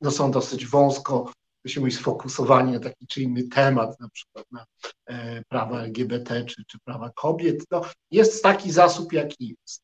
no, 0.00 0.10
są 0.10 0.30
dosyć 0.30 0.66
wąsko 0.66 1.32
się 1.68 1.80
mówi, 1.80 1.92
sfokusowani 1.92 2.72
na 2.72 2.80
taki 2.80 3.06
czy 3.06 3.22
inny 3.22 3.42
temat, 3.42 4.00
na 4.00 4.08
przykład 4.08 4.46
na 4.52 4.66
e, 5.06 5.42
prawa 5.44 5.82
LGBT 5.82 6.44
czy, 6.44 6.64
czy 6.66 6.78
prawa 6.84 7.10
kobiet. 7.14 7.64
No, 7.70 7.82
jest 8.10 8.42
taki 8.42 8.72
zasób, 8.72 9.12
jaki 9.12 9.56
jest. 9.60 9.82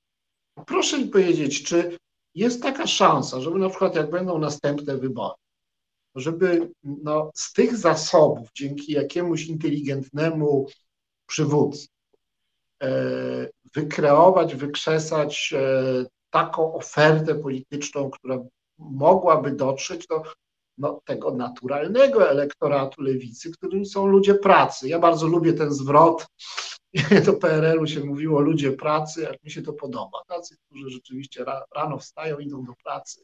Proszę 0.66 0.98
mi 0.98 1.08
powiedzieć, 1.08 1.62
czy 1.62 1.98
jest 2.34 2.62
taka 2.62 2.86
szansa, 2.86 3.40
żeby 3.40 3.58
na 3.58 3.68
przykład 3.68 3.94
jak 3.94 4.10
będą 4.10 4.38
następne 4.38 4.96
wybory, 4.96 5.34
żeby 6.14 6.70
no, 6.82 7.30
z 7.34 7.52
tych 7.52 7.76
zasobów, 7.76 8.48
dzięki 8.54 8.92
jakiemuś 8.92 9.46
inteligentnemu 9.46 10.66
przywódcy, 11.26 11.86
e, 12.82 12.88
wykreować, 13.74 14.54
wykrzesać 14.54 15.54
e, 15.56 16.04
taką 16.30 16.74
ofertę 16.74 17.34
polityczną, 17.34 18.10
która 18.10 18.38
mogłaby 18.78 19.50
dotrzeć 19.50 20.06
do 20.06 20.22
no, 20.78 21.00
tego 21.04 21.34
naturalnego 21.34 22.30
elektoratu 22.30 23.02
lewicy, 23.02 23.50
którym 23.52 23.86
są 23.86 24.06
ludzie 24.06 24.34
pracy. 24.34 24.88
Ja 24.88 24.98
bardzo 24.98 25.26
lubię 25.26 25.52
ten 25.52 25.72
zwrot. 25.72 26.26
Do 27.26 27.32
PRL-u 27.32 27.86
się 27.86 28.00
mówiło 28.00 28.40
ludzie 28.40 28.72
pracy, 28.72 29.22
jak 29.22 29.44
mi 29.44 29.50
się 29.50 29.62
to 29.62 29.72
podoba. 29.72 30.18
Tacy, 30.28 30.56
którzy 30.66 30.90
rzeczywiście 30.90 31.44
rano 31.76 31.98
wstają, 31.98 32.38
idą 32.38 32.64
do 32.64 32.72
pracy 32.84 33.20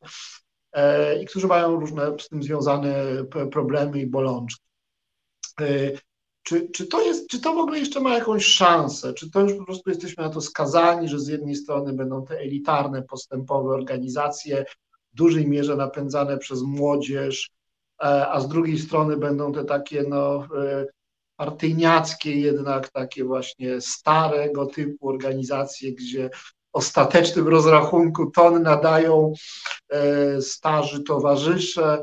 e, 0.73 1.23
i 1.23 1.27
którzy 1.27 1.47
mają 1.47 1.81
różne 1.81 2.19
z 2.21 2.29
tym 2.29 2.43
związane 2.43 2.95
problemy 3.51 4.01
i 4.01 4.07
bolączki. 4.07 4.67
E, 5.61 5.91
czy, 6.43 6.69
czy, 6.69 6.87
to 6.87 7.03
jest, 7.03 7.29
czy 7.29 7.41
to 7.41 7.55
w 7.55 7.59
ogóle 7.59 7.79
jeszcze 7.79 8.01
ma 8.01 8.15
jakąś 8.15 8.45
szansę? 8.45 9.15
Czy 9.15 9.31
to 9.31 9.41
już 9.41 9.55
po 9.55 9.65
prostu 9.65 9.91
jesteśmy 9.91 10.25
na 10.25 10.31
to 10.31 10.41
skazani, 10.41 11.09
że 11.09 11.21
z 11.21 11.29
jednej 11.29 11.57
strony 11.57 11.93
będą 11.93 12.25
te 12.25 12.39
elitarne, 12.39 13.03
postępowe 13.03 13.71
organizacje, 13.71 14.65
dużej 15.15 15.49
mierze 15.49 15.77
napędzane 15.77 16.39
przez 16.39 16.63
młodzież, 16.63 17.51
e, 18.03 18.29
a 18.29 18.41
z 18.41 18.49
drugiej 18.49 18.79
strony 18.79 19.17
będą 19.17 19.53
te 19.53 19.65
takie 19.65 20.03
no, 20.09 20.49
e, 20.59 20.87
partyjniackie 21.37 22.41
jednak, 22.41 22.89
takie 22.89 23.25
właśnie 23.25 23.81
starego 23.81 24.67
typu 24.67 25.09
organizacje, 25.09 25.93
gdzie 25.93 26.31
ostatecznym 26.73 27.49
rozrachunku 27.49 28.31
ton 28.31 28.63
nadają 28.63 29.33
e, 29.89 30.43
starzy 30.43 31.03
towarzysze, 31.03 32.03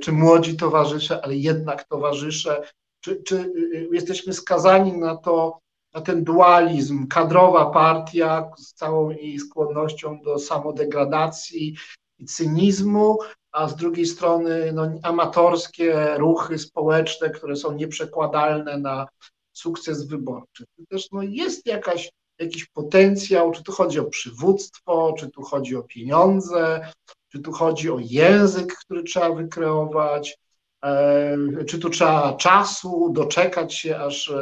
czy 0.00 0.12
młodzi 0.12 0.56
towarzysze, 0.56 1.24
ale 1.24 1.36
jednak 1.36 1.84
towarzysze. 1.84 2.62
Czy, 3.00 3.22
czy 3.22 3.52
jesteśmy 3.92 4.32
skazani 4.32 4.92
na 4.92 5.16
to, 5.16 5.58
na 5.94 6.00
ten 6.00 6.24
dualizm, 6.24 7.06
kadrowa 7.06 7.70
partia 7.70 8.50
z 8.58 8.74
całą 8.74 9.10
jej 9.10 9.38
skłonnością 9.38 10.20
do 10.20 10.38
samodegradacji, 10.38 11.76
i 12.20 12.24
cynizmu, 12.24 13.18
a 13.52 13.68
z 13.68 13.76
drugiej 13.76 14.06
strony 14.06 14.72
no, 14.72 14.92
amatorskie 15.02 16.14
ruchy 16.16 16.58
społeczne, 16.58 17.30
które 17.30 17.56
są 17.56 17.72
nieprzekładalne 17.72 18.78
na 18.78 19.06
sukces 19.52 20.06
wyborczy. 20.06 20.64
To 20.76 20.82
też 20.90 21.10
no, 21.12 21.22
jest 21.22 21.66
jakaś, 21.66 22.10
jakiś 22.38 22.66
potencjał, 22.66 23.50
czy 23.50 23.62
tu 23.62 23.72
chodzi 23.72 24.00
o 24.00 24.04
przywództwo, 24.04 25.14
czy 25.18 25.30
tu 25.30 25.42
chodzi 25.42 25.76
o 25.76 25.82
pieniądze, 25.82 26.92
czy 27.28 27.40
tu 27.40 27.52
chodzi 27.52 27.90
o 27.90 27.98
język, 28.00 28.76
który 28.76 29.02
trzeba 29.02 29.34
wykreować, 29.34 30.38
e, 30.84 31.36
czy 31.66 31.78
tu 31.78 31.90
trzeba 31.90 32.32
czasu, 32.32 33.12
doczekać 33.12 33.74
się, 33.74 33.98
aż 33.98 34.32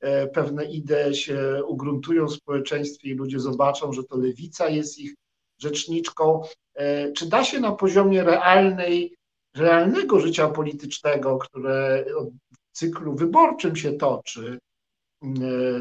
e, 0.00 0.26
pewne 0.26 0.64
idee 0.64 1.14
się 1.14 1.62
ugruntują 1.66 2.26
w 2.26 2.32
społeczeństwie 2.32 3.08
i 3.08 3.14
ludzie 3.14 3.40
zobaczą, 3.40 3.92
że 3.92 4.04
to 4.04 4.16
lewica 4.16 4.68
jest 4.68 4.98
ich 4.98 5.14
rzeczniczką. 5.62 6.42
E, 6.74 7.12
czy 7.12 7.28
da 7.28 7.44
się 7.44 7.60
na 7.60 7.72
poziomie 7.72 8.24
realnej, 8.24 9.14
realnego 9.56 10.20
życia 10.20 10.48
politycznego, 10.48 11.38
które 11.38 12.04
w 12.52 12.78
cyklu 12.78 13.14
wyborczym 13.14 13.76
się 13.76 13.92
toczy, 13.92 14.58
e, 15.22 15.28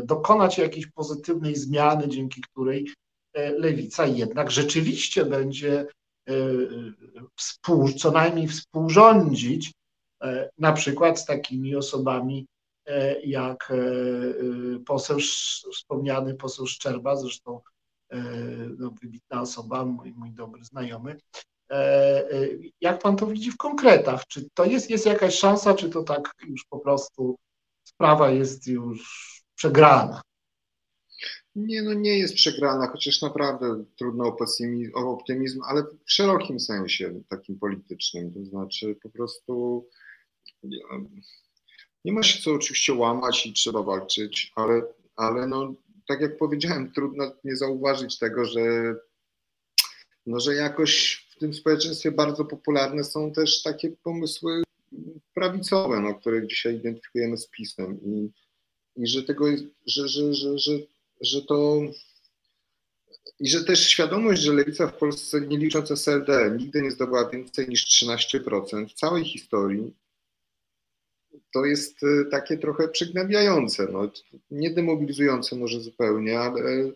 dokonać 0.04 0.58
jakiejś 0.58 0.88
pozytywnej 0.88 1.56
zmiany, 1.56 2.08
dzięki 2.08 2.42
której 2.42 2.92
e, 3.34 3.52
lewica 3.52 4.06
jednak 4.06 4.52
rzeczywiście 4.52 5.26
będzie 5.26 5.86
współ, 7.36 7.92
co 7.92 8.12
najmniej 8.12 8.48
współrządzić, 8.48 9.72
na 10.58 10.74
przykład 10.74 11.20
z 11.20 11.26
takimi 11.26 11.76
osobami 11.76 12.46
jak 13.24 13.74
poseł, 14.86 15.20
wspomniany 15.74 16.36
poseł 16.36 16.68
Szczerba, 16.68 17.16
zresztą 17.16 17.62
no, 18.78 18.92
wybitna 19.02 19.42
osoba, 19.42 19.86
mój, 19.86 20.14
mój 20.14 20.32
dobry 20.32 20.64
znajomy. 20.64 21.18
E, 21.72 21.76
e, 22.32 22.48
jak 22.82 23.02
pan 23.02 23.16
to 23.16 23.28
widzi 23.28 23.52
w 23.52 23.58
konkretach? 23.58 24.28
Czy 24.28 24.50
to 24.54 24.66
jest, 24.66 24.90
jest 24.90 25.06
jakaś 25.06 25.36
szansa, 25.36 25.74
czy 25.74 25.90
to 25.90 26.04
tak 26.04 26.34
już 26.48 26.66
po 26.70 26.80
prostu 26.80 27.38
sprawa 27.84 28.30
jest 28.30 28.68
już 28.68 29.32
przegrana? 29.56 30.22
Nie, 31.56 31.82
no 31.82 31.94
nie 31.94 32.20
jest 32.20 32.36
przegrana, 32.36 32.88
chociaż 32.88 33.22
naprawdę 33.22 33.84
trudno 33.98 34.26
o, 34.26 34.32
pesymizm, 34.32 34.92
o 34.96 35.12
optymizm, 35.12 35.62
ale 35.68 35.84
w 35.84 36.12
szerokim 36.12 36.60
sensie 36.60 37.22
takim 37.30 37.60
politycznym. 37.60 38.34
To 38.34 38.46
znaczy 38.46 38.96
po 39.04 39.10
prostu 39.10 39.86
nie, 40.64 40.80
nie 42.06 42.14
ma 42.14 42.24
się 42.24 42.42
co 42.42 42.52
oczywiście 42.52 42.94
łamać 42.94 43.46
i 43.46 43.54
trzeba 43.54 43.84
walczyć, 43.84 44.52
ale, 44.56 44.82
ale 45.16 45.48
no, 45.48 45.74
tak 46.08 46.22
jak 46.22 46.38
powiedziałem, 46.38 46.92
trudno 46.92 47.32
nie 47.44 47.56
zauważyć 47.56 48.20
tego, 48.20 48.46
że, 48.46 48.96
no, 50.26 50.40
że 50.40 50.56
jakoś 50.56 51.26
w 51.36 51.40
tym 51.40 51.54
społeczeństwie 51.54 52.12
bardzo 52.12 52.46
popularne 52.46 53.04
są 53.04 53.32
też 53.32 53.64
takie 53.64 53.92
pomysły 54.04 54.64
prawicowe, 55.34 56.00
no, 56.00 56.16
które 56.16 56.48
dzisiaj 56.48 56.76
identyfikujemy 56.76 57.38
z 57.38 57.48
pisem 57.48 58.00
i, 58.06 58.32
i 58.96 59.08
że 59.08 59.24
tego 59.24 59.46
że, 59.88 60.08
że, 60.08 60.34
że, 60.34 60.58
że, 60.58 60.72
że 61.22 61.42
to 61.42 61.82
i 63.40 63.50
że 63.50 63.64
też 63.64 63.88
świadomość, 63.88 64.42
że 64.42 64.54
lewica 64.54 64.88
w 64.88 64.98
Polsce, 64.98 65.42
nie 65.42 65.58
licząc 65.58 65.92
SLD, 65.92 66.56
nigdy 66.58 66.82
nie 66.82 66.92
zdobyła 66.92 67.30
więcej 67.30 67.70
niż 67.70 68.04
13% 68.04 68.90
w 68.90 68.94
całej 68.94 69.26
historii, 69.26 69.94
to 71.54 71.66
jest 71.66 72.04
e, 72.04 72.26
takie 72.32 72.58
trochę 72.58 72.88
przygnębiające, 72.88 73.88
no, 73.92 74.12
nie 74.52 74.72
demobilizujące 74.72 75.56
może 75.56 75.82
zupełnie, 75.82 76.40
ale, 76.40 76.92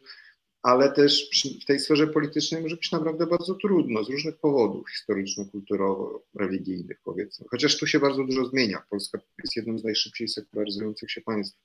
ale 0.62 0.92
też 0.92 1.30
w 1.62 1.66
tej 1.66 1.80
sferze 1.80 2.08
politycznej 2.08 2.62
może 2.62 2.76
być 2.76 2.92
naprawdę 2.92 3.28
bardzo 3.28 3.56
trudno 3.56 4.04
z 4.04 4.10
różnych 4.10 4.38
powodów 4.38 4.90
historyczno-kulturowo-religijnych 4.90 6.98
powiedzmy. 7.04 7.46
Chociaż 7.52 7.78
tu 7.78 7.88
się 7.88 8.00
bardzo 8.00 8.24
dużo 8.24 8.46
zmienia. 8.46 8.82
Polska 8.90 9.20
jest 9.44 9.56
jednym 9.56 9.80
z 9.80 9.84
najszybciej 9.84 10.28
sekularyzujących 10.28 11.12
się 11.12 11.22
państw 11.22 11.58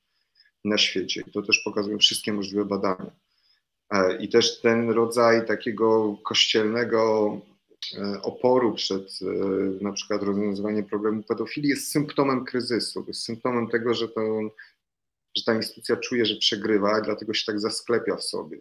na 0.65 0.79
świecie. 0.79 1.23
To 1.33 1.43
też 1.43 1.59
pokazują 1.59 1.99
wszystkie 1.99 2.33
możliwe 2.33 2.65
badania. 2.65 3.11
E, 3.91 4.17
I 4.17 4.29
też 4.29 4.61
ten 4.61 4.91
rodzaj 4.91 5.47
takiego 5.47 6.17
kościelnego 6.25 7.41
oporu 8.23 8.74
przed 8.74 9.19
e, 9.23 9.24
na 9.85 9.93
przykład 9.93 10.23
rozwiązywaniem 10.23 10.85
problemu 10.85 11.23
pedofilii 11.23 11.70
jest 11.70 11.90
symptomem 11.90 12.44
kryzysu, 12.44 13.05
jest 13.09 13.23
symptomem 13.23 13.69
tego, 13.69 13.94
że, 13.94 14.09
to, 14.09 14.40
że 15.36 15.44
ta 15.44 15.55
instytucja 15.55 15.97
czuje, 15.97 16.27
że 16.27 16.36
przegrywa 16.36 17.01
dlatego 17.01 17.35
się 17.35 17.44
tak 17.47 17.61
zasklepia 17.61 18.16
w 18.16 18.24
sobie. 18.24 18.59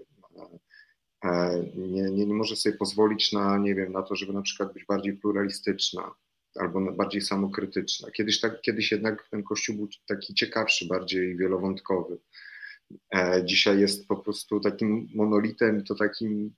E, 1.24 1.64
nie, 1.76 2.04
nie, 2.04 2.26
nie 2.26 2.34
może 2.34 2.56
sobie 2.56 2.78
pozwolić 2.78 3.34
na, 3.34 3.58
nie 3.58 3.76
wiem, 3.76 3.91
na 3.91 4.02
to, 4.02 4.16
żeby 4.16 4.34
na 4.34 4.41
przykład 4.41 4.74
być 4.74 4.86
bardziej 4.86 5.14
pluralistyczna 5.14 6.12
albo 6.56 6.91
bardziej 6.91 7.22
samokrytyczna. 7.22 8.12
Kiedyś, 8.12 8.40
tak, 8.40 8.62
kiedyś 8.62 8.91
jednak 8.91 9.28
ten 9.32 9.44
kościół 9.44 9.76
był 9.76 9.88
taki 10.08 10.34
ciekawszy, 10.34 10.88
bardziej 10.88 11.38
wielowątkowy. 11.38 12.18
Dzisiaj 13.44 13.80
jest 13.80 14.08
po 14.08 14.18
prostu 14.18 14.60
takim 14.60 15.08
monolitem, 15.16 15.84
to 15.84 15.96
takim 15.96 16.54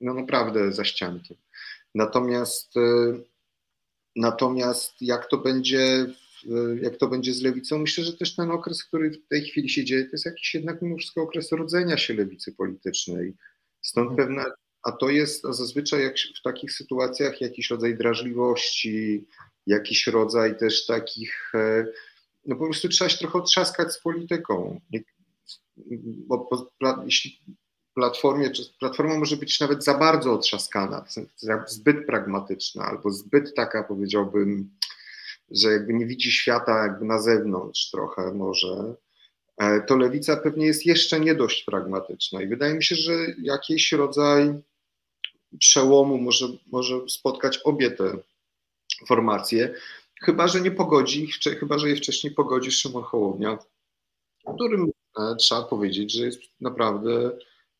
no 0.00 0.14
naprawdę 0.14 0.72
zaściankiem. 0.72 1.36
Natomiast, 1.94 2.76
e, 2.76 3.18
natomiast 4.16 4.92
jak 5.00 5.28
to 5.28 5.38
będzie 5.38 6.06
jak 6.82 6.96
to 6.96 7.08
będzie 7.08 7.32
z 7.32 7.42
lewicą. 7.42 7.78
Myślę, 7.78 8.04
że 8.04 8.12
też 8.12 8.36
ten 8.36 8.50
okres, 8.50 8.84
który 8.84 9.10
w 9.10 9.28
tej 9.28 9.42
chwili 9.42 9.68
się 9.68 9.84
dzieje, 9.84 10.04
to 10.04 10.10
jest 10.12 10.26
jakiś 10.26 10.54
jednak 10.54 10.82
mimo 10.82 10.96
wszystko 10.96 11.22
okres 11.22 11.52
rodzenia 11.52 11.96
się 11.98 12.14
lewicy 12.14 12.52
politycznej. 12.52 13.34
Stąd 13.82 14.10
mhm. 14.10 14.28
pewne, 14.28 14.52
a 14.82 14.92
to 14.92 15.10
jest 15.10 15.44
a 15.44 15.52
zazwyczaj 15.52 16.02
jak 16.02 16.14
w 16.38 16.42
takich 16.42 16.72
sytuacjach 16.72 17.40
jakiś 17.40 17.70
rodzaj 17.70 17.96
drażliwości, 17.96 19.26
jakiś 19.66 20.06
rodzaj 20.06 20.58
też 20.58 20.86
takich, 20.86 21.52
e, 21.54 21.86
no 22.46 22.56
po 22.56 22.64
prostu 22.64 22.88
trzeba 22.88 23.08
się 23.08 23.18
trochę 23.18 23.38
otrzaskać 23.38 23.92
z 23.92 24.00
polityką. 24.00 24.80
Bo, 26.26 26.48
bo, 26.50 27.04
jeśli 27.04 27.40
platformie, 27.98 28.50
czy 28.50 28.62
platforma 28.78 29.18
może 29.18 29.36
być 29.36 29.60
nawet 29.60 29.84
za 29.84 29.94
bardzo 29.94 30.32
otrzaskana, 30.32 31.04
zbyt 31.66 32.06
pragmatyczna, 32.06 32.84
albo 32.84 33.10
zbyt 33.10 33.54
taka, 33.54 33.84
powiedziałbym, 33.84 34.70
że 35.50 35.72
jakby 35.72 35.94
nie 35.94 36.06
widzi 36.06 36.32
świata 36.32 36.82
jakby 36.82 37.04
na 37.04 37.22
zewnątrz 37.22 37.90
trochę 37.90 38.34
może, 38.34 38.94
e, 39.58 39.80
to 39.80 39.96
lewica 39.96 40.36
pewnie 40.36 40.66
jest 40.66 40.86
jeszcze 40.86 41.20
nie 41.20 41.34
dość 41.34 41.64
pragmatyczna. 41.64 42.42
I 42.42 42.46
wydaje 42.46 42.74
mi 42.74 42.84
się, 42.84 42.94
że 42.94 43.12
jakiś 43.42 43.92
rodzaj 43.92 44.54
przełomu 45.58 46.18
może, 46.18 46.46
może 46.66 46.94
spotkać 47.08 47.58
obie 47.58 47.90
te 47.90 48.18
formacje, 49.06 49.74
chyba 50.22 50.48
że 50.48 50.60
nie 50.60 50.70
pogodzi, 50.70 51.28
chyba 51.60 51.78
że 51.78 51.88
je 51.88 51.96
wcześniej 51.96 52.34
pogodzi 52.34 52.70
Szymon 52.70 53.02
Hołownia, 53.02 53.58
którym 54.54 54.90
e, 55.18 55.36
trzeba 55.36 55.62
powiedzieć, 55.62 56.12
że 56.12 56.24
jest 56.24 56.40
naprawdę 56.60 57.38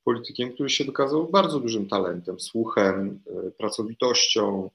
politykiem, 0.09 0.52
który 0.52 0.70
się 0.70 0.85
wykazał 0.85 1.30
bardzo 1.30 1.60
dużym 1.60 1.89
talentem, 1.89 2.40
słuchem, 2.40 3.20
e, 3.26 3.51
pracowitością, 3.51 4.70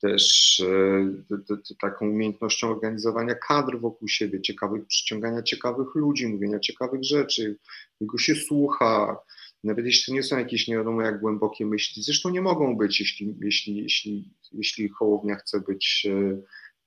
też 0.00 0.60
e, 0.60 1.76
taką 1.80 2.08
umiejętnością 2.08 2.70
organizowania 2.70 3.34
kadr 3.34 3.78
wokół 3.78 4.08
siebie, 4.08 4.40
ciekawych, 4.40 4.86
przyciągania 4.86 5.42
ciekawych 5.42 5.94
ludzi, 5.94 6.28
mówienia 6.28 6.60
ciekawych 6.60 7.04
rzeczy, 7.04 7.58
jego 8.00 8.18
się 8.18 8.34
słucha, 8.34 9.18
nawet 9.64 9.86
jeśli 9.86 10.04
to 10.06 10.12
nie 10.12 10.22
są 10.22 10.38
jakieś 10.38 10.68
nie 10.68 10.76
wiadomo 10.76 11.02
jak 11.02 11.20
głębokie 11.20 11.66
myśli, 11.66 12.02
zresztą 12.02 12.30
nie 12.30 12.42
mogą 12.42 12.76
być, 12.76 13.00
jeśli, 13.00 13.34
jeśli, 13.42 13.76
jeśli, 13.76 14.30
jeśli 14.52 14.88
Hołownia 14.88 15.36
chce 15.36 15.60
być 15.60 16.06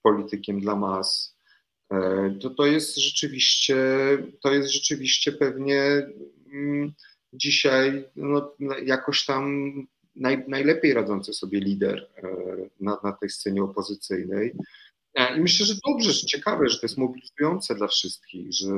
politykiem 0.02 0.60
dla 0.60 0.76
mas, 0.76 1.38
e, 1.92 2.36
to 2.42 2.50
to 2.50 2.66
jest 2.66 2.98
rzeczywiście, 2.98 3.78
to 4.42 4.54
jest 4.54 4.70
rzeczywiście 4.70 5.32
pewnie 5.32 6.08
mm, 6.54 6.94
dzisiaj 7.38 8.06
no, 8.16 8.56
jakoś 8.86 9.26
tam 9.26 9.74
naj, 10.16 10.46
najlepiej 10.48 10.94
radzący 10.94 11.34
sobie 11.34 11.60
lider 11.60 12.10
e, 12.18 12.28
na, 12.80 12.98
na 13.04 13.12
tej 13.12 13.30
scenie 13.30 13.64
opozycyjnej. 13.64 14.54
E, 15.16 15.38
I 15.38 15.42
myślę, 15.42 15.66
że 15.66 15.74
dobrze, 15.88 16.14
że 16.14 16.28
ciekawe, 16.28 16.70
że 16.70 16.80
to 16.80 16.86
jest 16.86 16.98
mobilizujące 16.98 17.76
dla 17.76 17.88
wszystkich, 17.88 18.54
że 18.54 18.74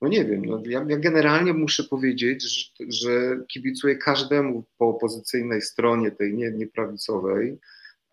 no 0.00 0.08
nie 0.08 0.24
wiem, 0.24 0.44
no 0.44 0.62
ja, 0.66 0.86
ja 0.88 0.96
generalnie 0.96 1.52
muszę 1.52 1.84
powiedzieć, 1.84 2.42
że, 2.42 2.86
że 2.88 3.10
kibicuję 3.48 3.96
każdemu 3.96 4.64
po 4.78 4.88
opozycyjnej 4.88 5.62
stronie, 5.62 6.10
tej 6.10 6.34
nie, 6.34 6.50
nieprawicowej, 6.50 7.58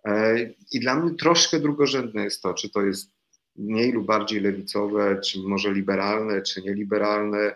E, 0.06 0.36
I 0.72 0.80
dla 0.80 0.96
mnie 0.96 1.16
troszkę 1.16 1.60
drugorzędne 1.60 2.24
jest 2.24 2.42
to, 2.42 2.54
czy 2.54 2.70
to 2.70 2.82
jest 2.82 3.12
mniej 3.56 3.92
lub 3.92 4.06
bardziej 4.06 4.42
lewicowe, 4.42 5.22
czy 5.22 5.40
może 5.40 5.74
liberalne, 5.74 6.42
czy 6.42 6.62
nieliberalne. 6.62 7.56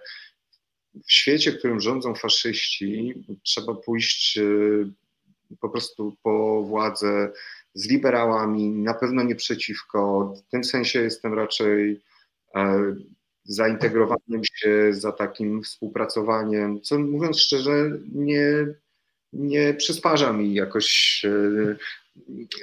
W 1.07 1.11
świecie, 1.11 1.51
w 1.51 1.57
którym 1.57 1.79
rządzą 1.79 2.15
faszyści, 2.15 3.13
trzeba 3.43 3.75
pójść 3.75 4.37
e, 4.37 4.43
po 5.59 5.69
prostu 5.69 6.17
po 6.23 6.63
władzę 6.63 7.31
z 7.73 7.89
liberałami, 7.89 8.69
na 8.69 8.93
pewno 8.93 9.23
nie 9.23 9.35
przeciwko. 9.35 10.33
W 10.37 10.51
tym 10.51 10.63
sensie 10.63 11.01
jestem 11.01 11.33
raczej 11.33 12.01
e, 12.55 12.95
zaintegrowaniem 13.43 14.41
się, 14.53 14.93
za 14.93 15.11
takim 15.11 15.63
współpracowaniem, 15.63 16.81
co 16.81 16.99
mówiąc 16.99 17.39
szczerze, 17.39 17.91
nie, 18.13 18.67
nie 19.33 19.73
przysparza 19.73 20.33
mi 20.33 20.53
jakoś 20.53 21.21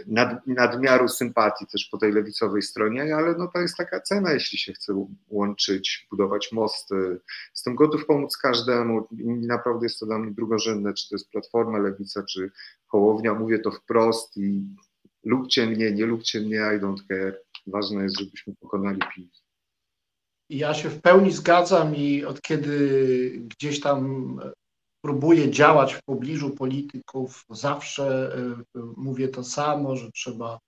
nad, 0.07 0.47
nadmiaru 0.47 1.09
sympatii 1.09 1.67
też 1.67 1.89
po 1.91 1.99
tej 1.99 2.13
lewicowej 2.13 2.63
stronie, 2.63 3.17
ale 3.17 3.35
no 3.39 3.49
to 3.49 3.59
jest 3.59 3.77
taka 3.77 4.01
cena, 4.01 4.33
jeśli 4.33 4.59
się 4.59 4.73
chce 4.73 5.07
łączyć, 5.29 6.07
budować 6.11 6.53
mosty. 6.53 7.21
Jestem 7.55 7.75
gotów 7.75 8.07
pomóc 8.07 8.37
każdemu 8.37 9.09
i 9.19 9.27
naprawdę 9.27 9.87
jest 9.87 10.01
to 10.01 10.07
dla 10.07 10.19
mnie 10.19 10.31
drugorzędne, 10.31 10.95
czy 10.95 11.09
to 11.09 11.15
jest 11.15 11.31
Platforma, 11.31 11.79
Lewica, 11.79 12.23
czy 12.23 12.51
Hołownia. 12.87 13.35
Mówię 13.35 13.59
to 13.59 13.71
wprost 13.71 14.37
i 14.37 14.63
lubcie 15.25 15.67
mnie, 15.67 15.93
nie 15.93 16.07
lubcie 16.07 16.41
mnie, 16.41 16.57
I 16.57 16.81
don't 16.81 17.07
care. 17.09 17.43
Ważne 17.67 18.03
jest, 18.03 18.19
żebyśmy 18.19 18.55
pokonali 18.61 19.01
PiS. 19.15 19.43
Ja 20.51 20.75
się 20.75 20.89
w 20.89 21.01
pełni 21.01 21.33
zgadzam 21.33 21.97
i 21.97 22.25
od 22.25 22.43
kiedy 22.43 23.31
gdzieś 23.41 23.81
tam 23.81 24.41
próbuję 25.01 25.51
działać 25.51 25.95
w 25.95 26.03
pobliżu 26.03 26.51
polityków, 26.51 27.45
zawsze 27.51 28.37
e, 28.37 28.81
mówię 28.97 29.29
to 29.29 29.45
samo, 29.45 29.97
że 29.97 30.11
trzeba 30.11 30.59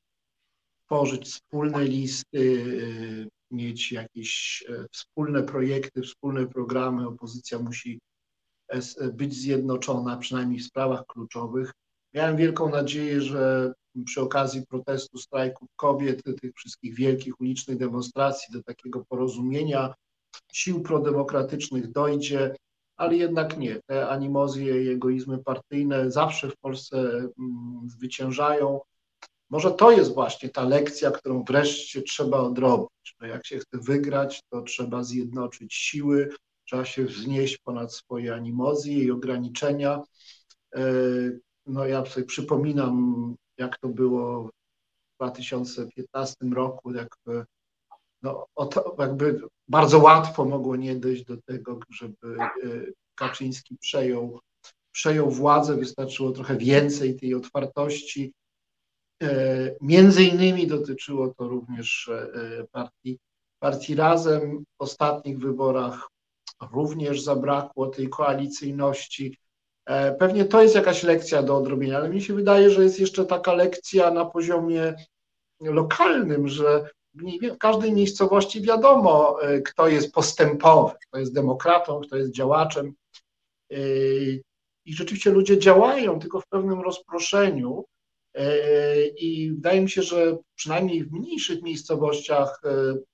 tworzyć 0.86 1.24
wspólne 1.26 1.84
listy, 1.84 2.64
e, 3.22 3.54
mieć 3.56 3.92
jakieś 3.92 4.64
e, 4.68 4.86
wspólne 4.92 5.42
projekty, 5.42 6.02
wspólne 6.02 6.46
programy. 6.46 7.08
Opozycja 7.08 7.58
musi 7.58 8.00
być 9.12 9.34
zjednoczona, 9.34 10.16
przynajmniej 10.16 10.58
w 10.60 10.66
sprawach 10.66 11.06
kluczowych. 11.06 11.72
Miałem 12.14 12.36
wielką 12.36 12.70
nadzieję, 12.70 13.20
że 13.20 13.72
przy 14.04 14.20
okazji 14.20 14.66
protestu 14.66 15.18
strajków 15.18 15.68
kobiet, 15.76 16.22
tych 16.40 16.54
wszystkich 16.54 16.94
wielkich 16.94 17.40
ulicznych 17.40 17.78
demonstracji 17.78 18.52
do 18.52 18.62
takiego 18.62 19.04
porozumienia 19.04 19.94
sił 20.52 20.82
prodemokratycznych 20.82 21.90
dojdzie 21.90 22.54
ale 23.02 23.16
jednak 23.16 23.58
nie. 23.58 23.80
Te 23.86 24.08
animozje 24.08 24.84
i 24.84 24.88
egoizmy 24.88 25.38
partyjne 25.38 26.10
zawsze 26.10 26.50
w 26.50 26.56
Polsce 26.56 26.98
mm, 26.98 27.86
zwyciężają. 27.86 28.80
Może 29.50 29.70
to 29.70 29.90
jest 29.90 30.14
właśnie 30.14 30.48
ta 30.48 30.64
lekcja, 30.64 31.10
którą 31.10 31.44
wreszcie 31.44 32.02
trzeba 32.02 32.38
odrobić. 32.38 33.16
Że 33.20 33.28
jak 33.28 33.46
się 33.46 33.58
chce 33.58 33.78
wygrać, 33.78 34.42
to 34.50 34.62
trzeba 34.62 35.02
zjednoczyć 35.02 35.74
siły, 35.74 36.34
trzeba 36.64 36.84
się 36.84 37.04
wznieść 37.04 37.58
ponad 37.58 37.94
swoje 37.94 38.34
animozje 38.34 39.04
i 39.04 39.10
ograniczenia. 39.10 40.02
E, 40.74 40.82
no 41.66 41.86
ja 41.86 42.06
sobie 42.06 42.26
przypominam, 42.26 43.34
jak 43.58 43.78
to 43.78 43.88
było 43.88 44.44
w 44.44 44.50
2015 45.20 46.34
roku, 46.54 46.92
jak 46.94 47.16
no, 48.22 48.46
jakby 48.98 49.40
bardzo 49.68 49.98
łatwo 49.98 50.44
mogło 50.44 50.76
nie 50.76 50.96
dojść 50.96 51.24
do 51.24 51.36
tego, 51.36 51.78
żeby 51.90 52.36
e, 52.40 52.48
Kaczyński 53.14 53.76
przejął, 53.80 54.40
przejął 54.92 55.30
władzę, 55.30 55.76
wystarczyło 55.76 56.32
trochę 56.32 56.56
więcej 56.56 57.16
tej 57.16 57.34
otwartości. 57.34 58.32
E, 59.22 59.28
między 59.80 60.24
innymi 60.24 60.66
dotyczyło 60.66 61.34
to 61.34 61.48
również 61.48 62.08
e, 62.08 62.66
partii, 62.72 63.18
partii 63.58 63.94
Razem. 63.94 64.64
W 64.78 64.82
ostatnich 64.82 65.38
wyborach 65.38 66.08
również 66.72 67.22
zabrakło 67.22 67.86
tej 67.86 68.08
koalicyjności. 68.08 69.38
Pewnie 70.18 70.44
to 70.44 70.62
jest 70.62 70.74
jakaś 70.74 71.02
lekcja 71.02 71.42
do 71.42 71.56
odrobienia, 71.56 71.96
ale 71.96 72.08
mi 72.08 72.22
się 72.22 72.34
wydaje, 72.34 72.70
że 72.70 72.84
jest 72.84 73.00
jeszcze 73.00 73.24
taka 73.24 73.52
lekcja 73.52 74.10
na 74.10 74.24
poziomie 74.24 74.94
lokalnym, 75.60 76.48
że 76.48 76.90
w 77.14 77.58
każdej 77.58 77.92
miejscowości 77.92 78.60
wiadomo, 78.60 79.42
e, 79.42 79.60
kto 79.60 79.88
jest 79.88 80.12
postępowy, 80.12 80.94
kto 81.08 81.18
jest 81.18 81.34
demokratą, 81.34 82.00
kto 82.00 82.16
jest 82.16 82.32
działaczem. 82.32 82.94
E, 83.72 83.76
I 84.84 84.94
rzeczywiście 84.94 85.30
ludzie 85.30 85.58
działają, 85.58 86.18
tylko 86.18 86.40
w 86.40 86.46
pewnym 86.46 86.80
rozproszeniu. 86.80 87.84
E, 88.34 89.06
I 89.06 89.52
wydaje 89.52 89.80
mi 89.80 89.90
się, 89.90 90.02
że 90.02 90.38
przynajmniej 90.54 91.04
w 91.04 91.12
mniejszych 91.12 91.62
miejscowościach 91.62 92.60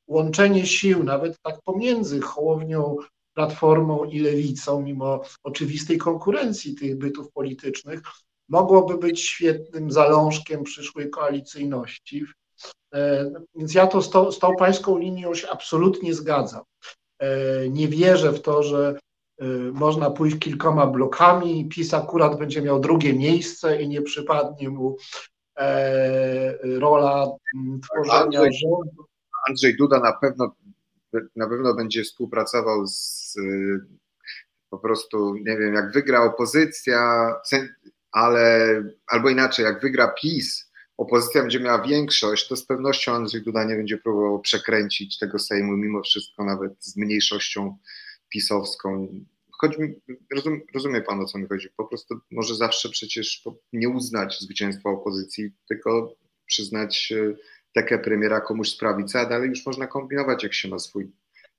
łączenie 0.07 0.67
sił, 0.67 1.05
nawet 1.05 1.41
tak 1.43 1.63
pomiędzy 1.65 2.21
Hołownią, 2.21 2.97
Platformą 3.35 4.05
i 4.05 4.19
Lewicą, 4.19 4.83
mimo 4.83 5.21
oczywistej 5.43 5.99
konkurencji 5.99 6.75
tych 6.75 6.99
bytów 6.99 7.33
politycznych, 7.33 8.01
mogłoby 8.49 8.99
być 8.99 9.21
świetnym 9.21 9.91
zalążkiem 9.91 10.65
przyszłej 10.65 11.11
koalicyjności. 11.11 12.25
E, 12.95 13.31
więc 13.55 13.75
ja 13.75 13.87
to 13.87 14.03
z, 14.03 14.11
to, 14.11 14.33
z 14.33 14.39
tą 14.39 14.57
pańską 14.57 14.99
linią 14.99 15.35
się 15.35 15.49
absolutnie 15.51 16.15
zgadzam. 16.15 16.63
E, 17.19 17.69
nie 17.69 17.89
wierzę 17.89 18.33
w 18.33 18.43
to, 18.43 18.63
że 18.63 18.99
e, 19.39 19.47
można 19.73 20.11
pójść 20.11 20.39
kilkoma 20.39 20.87
blokami 20.87 21.61
i 21.61 21.69
PiS 21.69 21.95
akurat 21.95 22.39
będzie 22.39 22.63
miał 22.63 22.81
drugie 22.81 23.15
miejsce 23.15 23.83
i 23.83 23.89
nie 23.89 24.03
przypadnie 24.03 24.69
mu 24.69 24.97
rola 26.63 27.27
tworzenia 27.83 28.21
Andrzej, 28.21 28.53
rządu. 28.53 29.05
Andrzej 29.49 29.77
Duda 29.77 30.01
na 30.01 30.13
pewno, 30.13 30.55
na 31.37 31.49
pewno 31.49 31.75
będzie 31.75 32.05
współpracował 32.05 32.87
z 32.87 33.35
po 34.71 34.79
prostu, 34.79 35.35
nie 35.35 35.57
wiem, 35.59 35.75
jak 35.75 35.93
wygra 35.93 36.23
opozycja, 36.23 37.33
ale 38.13 38.69
albo 39.07 39.29
inaczej, 39.29 39.65
jak 39.65 39.81
wygra 39.81 40.09
PiS, 40.09 40.68
opozycja 40.99 41.41
będzie 41.41 41.61
miała 41.61 41.83
większość, 41.83 42.49
to 42.49 42.57
z 42.57 42.67
pewnością 42.67 43.13
Andrzej 43.13 43.43
Duda 43.43 43.65
nie 43.65 43.75
będzie 43.75 43.99
próbował 43.99 44.41
przekręcić 44.41 45.19
tego 45.19 45.39
Sejmu, 45.39 45.77
mimo 45.77 46.03
wszystko 46.03 46.45
nawet 46.45 46.85
z 46.85 46.97
mniejszością 46.97 47.77
pisowską. 48.29 49.09
Choć 49.51 49.79
mi, 49.79 49.95
rozum, 50.35 50.61
rozumie 50.75 51.01
pan 51.01 51.21
o 51.21 51.25
co 51.25 51.39
mi 51.39 51.49
chodzi, 51.49 51.69
po 51.77 51.85
prostu 51.85 52.21
może 52.31 52.55
zawsze 52.55 52.89
przecież 52.89 53.43
nie 53.73 53.89
uznać 53.89 54.41
zwycięstwa 54.41 54.91
opozycji, 54.91 55.53
tylko 55.69 56.15
przyznać 56.47 57.13
tekę 57.75 57.99
premiera 57.99 58.41
komuś 58.41 58.71
z 58.71 58.77
prawicy, 58.77 59.19
a 59.19 59.27
dalej 59.27 59.49
już 59.49 59.67
można 59.67 59.87
kombinować, 59.87 60.43
jak 60.43 60.55
się 60.55 60.69
ma 60.69 60.79
swój 60.79 61.11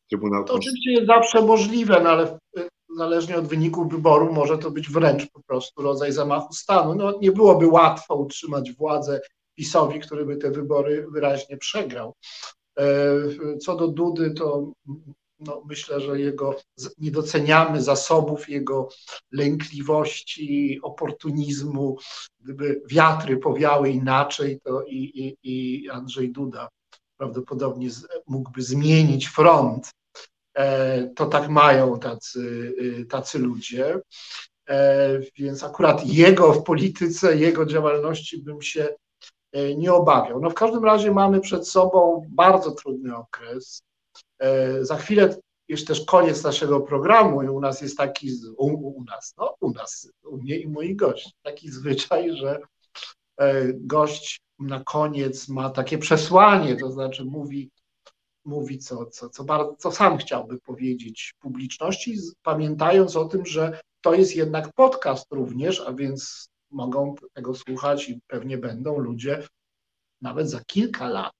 Trybunał 0.09 0.45
To 0.45 0.53
oczywiście 0.53 0.91
jest 0.91 1.07
zawsze 1.07 1.41
możliwe, 1.41 2.01
no 2.03 2.09
ale 2.09 2.39
zależnie 2.99 3.37
od 3.37 3.47
wyniku 3.47 3.87
wyboru 3.87 4.33
może 4.33 4.57
to 4.57 4.71
być 4.71 4.89
wręcz 4.89 5.31
po 5.31 5.41
prostu 5.43 5.81
rodzaj 5.81 6.11
zamachu 6.11 6.53
stanu. 6.53 6.95
No, 6.95 7.19
nie 7.21 7.31
byłoby 7.31 7.67
łatwo 7.67 8.15
utrzymać 8.15 8.71
władzę 8.71 9.21
PiSowi, 9.55 9.99
który 9.99 10.25
by 10.25 10.37
te 10.37 10.51
wybory 10.51 11.07
wyraźnie 11.11 11.57
przegrał. 11.57 12.15
E, 12.79 12.85
co 13.61 13.75
do 13.75 13.87
Dudy, 13.87 14.31
to 14.31 14.71
no, 15.39 15.61
myślę, 15.65 16.01
że 16.01 16.19
jego 16.19 16.55
nie 16.97 17.11
doceniamy 17.11 17.81
zasobów, 17.81 18.49
jego 18.49 18.89
lękliwości, 19.31 20.79
oportunizmu. 20.83 21.97
Gdyby 22.39 22.81
wiatry 22.89 23.37
powiały 23.37 23.89
inaczej, 23.89 24.59
to 24.63 24.83
i, 24.83 24.97
i, 24.97 25.37
i 25.43 25.89
Andrzej 25.89 26.31
Duda 26.31 26.69
prawdopodobnie 27.17 27.89
mógłby 28.27 28.61
zmienić 28.61 29.27
front. 29.27 29.91
E, 30.59 31.07
to 31.15 31.25
tak 31.25 31.49
mają 31.49 31.99
tacy, 31.99 32.39
y, 33.01 33.05
tacy 33.05 33.39
ludzie. 33.39 33.99
E, 34.69 35.19
więc 35.37 35.63
akurat 35.63 36.05
jego 36.05 36.53
w 36.53 36.63
polityce, 36.63 37.37
jego 37.37 37.65
działalności 37.65 38.43
bym 38.43 38.61
się 38.61 38.95
e, 39.51 39.75
nie 39.75 39.93
obawiał. 39.93 40.41
No 40.41 40.49
w 40.49 40.53
każdym 40.53 40.85
razie 40.85 41.11
mamy 41.11 41.41
przed 41.41 41.67
sobą 41.67 42.25
bardzo 42.29 42.71
trudny 42.71 43.15
okres. 43.15 43.81
Za 44.81 44.97
chwilę 44.97 45.35
jest 45.67 45.87
też 45.87 46.05
koniec 46.05 46.43
naszego 46.43 46.81
programu 46.81 47.43
i 47.43 47.47
u 47.47 47.59
nas 47.59 47.81
jest 47.81 47.97
taki, 47.97 48.29
u, 48.57 48.97
u 48.99 49.03
nas, 49.03 49.33
no 49.37 49.55
u 49.59 49.71
nas, 49.71 50.11
u 50.23 50.37
mnie 50.37 50.59
i 50.59 50.67
moich 50.67 50.95
gości, 50.95 51.31
taki 51.43 51.71
zwyczaj, 51.71 52.37
że 52.37 52.59
gość 53.73 54.41
na 54.59 54.83
koniec 54.83 55.47
ma 55.47 55.69
takie 55.69 55.97
przesłanie, 55.97 56.75
to 56.75 56.91
znaczy 56.91 57.25
mówi, 57.25 57.71
mówi 58.45 58.79
co, 58.79 59.05
co, 59.05 59.29
co, 59.29 59.43
bardzo, 59.43 59.75
co 59.75 59.91
sam 59.91 60.17
chciałby 60.17 60.59
powiedzieć 60.59 61.33
publiczności, 61.39 62.17
pamiętając 62.43 63.15
o 63.15 63.25
tym, 63.25 63.45
że 63.45 63.79
to 64.01 64.13
jest 64.13 64.35
jednak 64.35 64.73
podcast 64.73 65.27
również, 65.31 65.81
a 65.81 65.93
więc 65.93 66.49
mogą 66.71 67.15
tego 67.33 67.55
słuchać 67.55 68.09
i 68.09 68.19
pewnie 68.27 68.57
będą 68.57 68.99
ludzie 68.99 69.47
nawet 70.21 70.49
za 70.49 70.59
kilka 70.63 71.09
lat. 71.09 71.33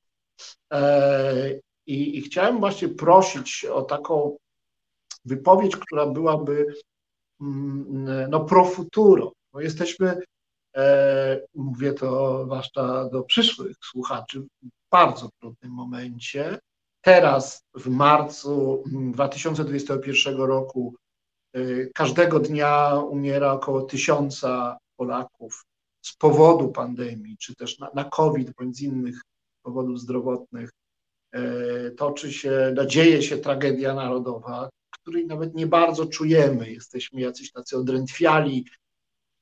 E, 0.74 1.60
I, 1.86 2.18
i 2.18 2.22
chciałem 2.22 2.60
właśnie 2.60 2.90
prosić 2.90 3.66
o 3.66 3.82
taką 3.82 4.38
wypowiedź, 5.26 5.78
która 5.78 6.06
byłaby 6.06 6.66
mm, 7.42 8.30
no, 8.30 8.46
pro 8.46 8.66
futuro. 8.66 9.34
Bo 9.54 9.62
jesteśmy 9.62 10.22
E, 10.76 11.42
mówię 11.56 11.94
to 11.94 12.44
zwłaszcza 12.46 13.10
do 13.10 13.24
przyszłych 13.24 13.78
słuchaczy, 13.92 14.42
w 14.42 14.68
bardzo 14.92 15.30
trudnym 15.40 15.72
momencie. 15.72 16.60
Teraz 17.02 17.64
w 17.76 17.88
marcu 17.88 18.84
2021 19.14 20.38
roku 20.38 20.96
e, 21.54 21.62
każdego 21.96 22.40
dnia 22.40 22.96
umiera 23.10 23.52
około 23.52 23.82
tysiąca 23.82 24.78
Polaków 24.96 25.66
z 26.02 26.16
powodu 26.16 26.72
pandemii, 26.72 27.38
czy 27.38 27.56
też 27.56 27.80
na, 27.80 27.90
na 27.94 28.04
COVID 28.04 28.52
bądź 28.52 28.78
z 28.78 28.82
innych 28.82 29.22
powodów 29.64 30.00
zdrowotnych. 30.00 30.72
E, 31.32 31.42
toczy 31.92 32.34
się, 32.34 32.76
dzieje 32.88 33.22
się 33.22 33.38
tragedia 33.38 33.94
narodowa, 33.94 34.70
której 34.90 35.28
nawet 35.28 35.56
nie 35.56 35.68
bardzo 35.68 36.06
czujemy. 36.06 36.72
Jesteśmy 36.72 37.22
jacyś 37.22 37.52
tacy 37.52 37.78
odrętwiali, 37.78 38.66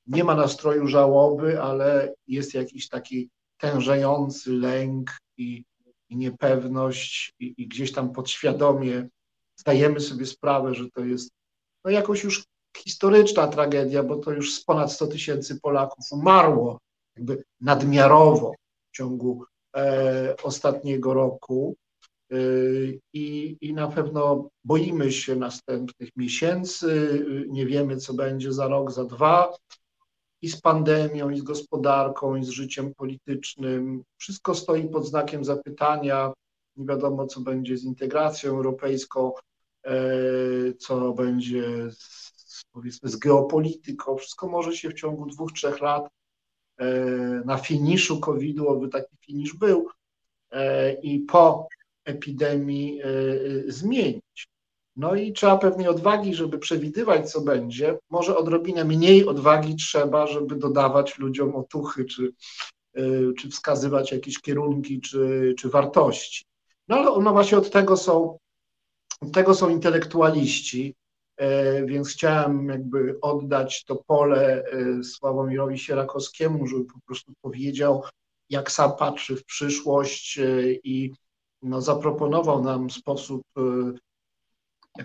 nie 0.07 0.23
ma 0.23 0.35
nastroju 0.35 0.87
żałoby, 0.87 1.61
ale 1.61 2.13
jest 2.27 2.53
jakiś 2.53 2.89
taki 2.89 3.29
tężejący 3.57 4.51
lęk 4.51 5.11
i, 5.37 5.63
i 6.09 6.17
niepewność 6.17 7.33
i, 7.39 7.53
i, 7.57 7.67
gdzieś 7.67 7.91
tam 7.91 8.13
podświadomie 8.13 9.07
zdajemy 9.59 9.99
sobie 9.99 10.25
sprawę, 10.25 10.73
że 10.73 10.91
to 10.91 11.01
jest 11.01 11.31
no 11.85 11.91
jakoś 11.91 12.23
już 12.23 12.45
historyczna 12.77 13.47
tragedia, 13.47 14.03
bo 14.03 14.17
to 14.17 14.31
już 14.31 14.63
ponad 14.63 14.91
100 14.91 15.07
tysięcy 15.07 15.59
Polaków 15.61 16.05
umarło 16.11 16.79
jakby 17.15 17.43
nadmiarowo 17.61 18.53
w 18.91 18.97
ciągu 18.97 19.45
e, 19.75 20.35
ostatniego 20.43 21.13
roku. 21.13 21.75
E, 22.31 22.35
I, 23.13 23.57
I 23.61 23.73
na 23.73 23.87
pewno 23.87 24.49
boimy 24.63 25.11
się 25.11 25.35
następnych 25.35 26.09
miesięcy, 26.15 27.25
nie 27.49 27.65
wiemy, 27.65 27.97
co 27.97 28.13
będzie 28.13 28.53
za 28.53 28.67
rok, 28.67 28.91
za 28.91 29.05
dwa 29.05 29.53
i 30.41 30.49
z 30.49 30.61
pandemią, 30.61 31.29
i 31.29 31.39
z 31.39 31.41
gospodarką, 31.41 32.35
i 32.35 32.43
z 32.43 32.49
życiem 32.49 32.93
politycznym. 32.93 34.03
Wszystko 34.17 34.55
stoi 34.55 34.89
pod 34.89 35.07
znakiem 35.07 35.45
zapytania. 35.45 36.33
Nie 36.75 36.85
wiadomo, 36.85 37.27
co 37.27 37.41
będzie 37.41 37.77
z 37.77 37.83
integracją 37.83 38.51
europejską, 38.51 39.31
e, 39.85 39.93
co 40.73 41.13
będzie 41.13 41.91
z, 41.91 42.63
powiedzmy 42.71 43.09
z 43.09 43.15
geopolityką. 43.15 44.17
Wszystko 44.17 44.47
może 44.47 44.75
się 44.75 44.89
w 44.89 44.93
ciągu 44.93 45.25
dwóch, 45.25 45.51
trzech 45.51 45.81
lat 45.81 46.09
e, 46.77 46.85
na 47.45 47.57
finiszu 47.57 48.19
COVID-u, 48.19 48.67
oby 48.67 48.89
taki 48.89 49.17
finisz 49.25 49.53
był, 49.53 49.89
e, 50.51 50.93
i 50.93 51.19
po 51.19 51.67
epidemii 52.05 53.01
zmienić. 53.67 54.47
No 54.97 55.15
i 55.15 55.33
trzeba 55.33 55.57
pewnej 55.57 55.87
odwagi, 55.87 56.35
żeby 56.35 56.59
przewidywać, 56.59 57.31
co 57.31 57.41
będzie. 57.41 57.97
Może 58.09 58.37
odrobinę 58.37 58.85
mniej 58.85 59.27
odwagi 59.27 59.75
trzeba, 59.75 60.27
żeby 60.27 60.55
dodawać 60.55 61.17
ludziom 61.17 61.55
otuchy, 61.55 62.05
czy, 62.05 62.33
y, 62.97 63.33
czy 63.37 63.49
wskazywać 63.49 64.11
jakieś 64.11 64.39
kierunki, 64.41 65.01
czy, 65.01 65.53
czy 65.57 65.69
wartości. 65.69 66.45
No 66.87 66.95
ale 66.95 67.23
no 67.23 67.31
właśnie 67.31 67.57
od 67.57 67.71
tego 67.71 67.97
są, 67.97 68.37
od 69.21 69.31
tego 69.31 69.55
są 69.55 69.69
intelektualiści, 69.69 70.95
e, 71.37 71.85
więc 71.85 72.09
chciałem 72.09 72.69
jakby 72.69 73.17
oddać 73.21 73.85
to 73.85 73.95
pole 73.95 74.63
e, 74.63 75.03
Sławomirowi 75.03 75.77
Sierakowskiemu, 75.77 76.67
żeby 76.67 76.85
po 76.85 76.99
prostu 77.05 77.33
powiedział, 77.41 78.03
jak 78.49 78.71
sam 78.71 78.91
patrzy 78.95 79.35
w 79.35 79.45
przyszłość 79.45 80.39
e, 80.39 80.71
i 80.71 81.13
no, 81.61 81.81
zaproponował 81.81 82.63
nam 82.63 82.89
sposób 82.89 83.41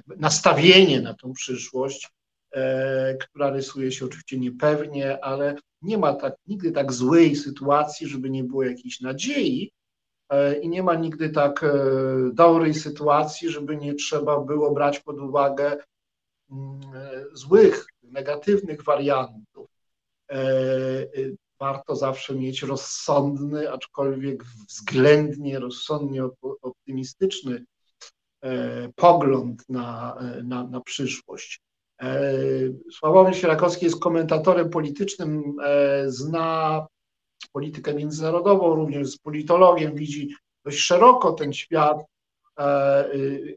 nastawienie 0.07 1.01
na 1.01 1.15
tą 1.15 1.33
przyszłość, 1.33 2.11
e, 2.53 3.15
która 3.15 3.51
rysuje 3.51 3.93
się 3.93 4.05
oczywiście 4.05 4.39
niepewnie, 4.39 5.25
ale 5.25 5.57
nie 5.83 5.99
ma 5.99 6.15
tak, 6.15 6.35
nigdy 6.47 6.73
tak 6.73 6.93
złej 6.93 7.37
sytuacji, 7.37 8.09
żeby 8.09 8.31
nie 8.31 8.45
było 8.45 8.63
jakiejś 8.63 9.01
nadziei 9.01 9.73
e, 10.29 10.61
i 10.61 10.69
nie 10.69 10.83
ma 10.83 10.95
nigdy 10.95 11.31
tak 11.31 11.65
e, 11.65 11.71
dobrej 12.33 12.75
sytuacji, 12.75 13.51
żeby 13.51 13.77
nie 13.77 13.95
trzeba 13.95 14.41
było 14.41 14.73
brać 14.75 15.01
pod 15.01 15.19
uwagę 15.19 15.77
mm, 16.51 16.81
złych, 17.33 17.87
negatywnych 18.03 18.85
wariantów. 18.85 19.69
Warto 21.61 21.97
zawsze 21.97 22.35
mieć 22.35 22.63
rozsądny, 22.63 23.73
aczkolwiek 23.73 24.45
względnie 24.45 25.59
rozsądnie 25.59 26.23
optymistyczny 26.63 27.65
pogląd 28.97 29.69
na, 29.69 30.17
e, 30.21 30.43
na, 30.43 30.65
na 30.65 30.81
przyszłość. 30.81 31.61
E, 32.03 32.33
Sławomir 32.93 33.37
Sierakowski 33.37 33.85
jest 33.85 34.01
komentatorem 34.01 34.71
politycznym, 34.71 35.57
zna 36.07 36.87
politykę 37.53 37.95
międzynarodową, 37.95 38.75
również 38.75 39.09
z 39.09 39.19
politologiem, 39.19 39.95
widzi 39.95 40.35
dość 40.65 40.79
szeroko 40.79 41.33
ten 41.33 41.53
świat, 41.53 41.99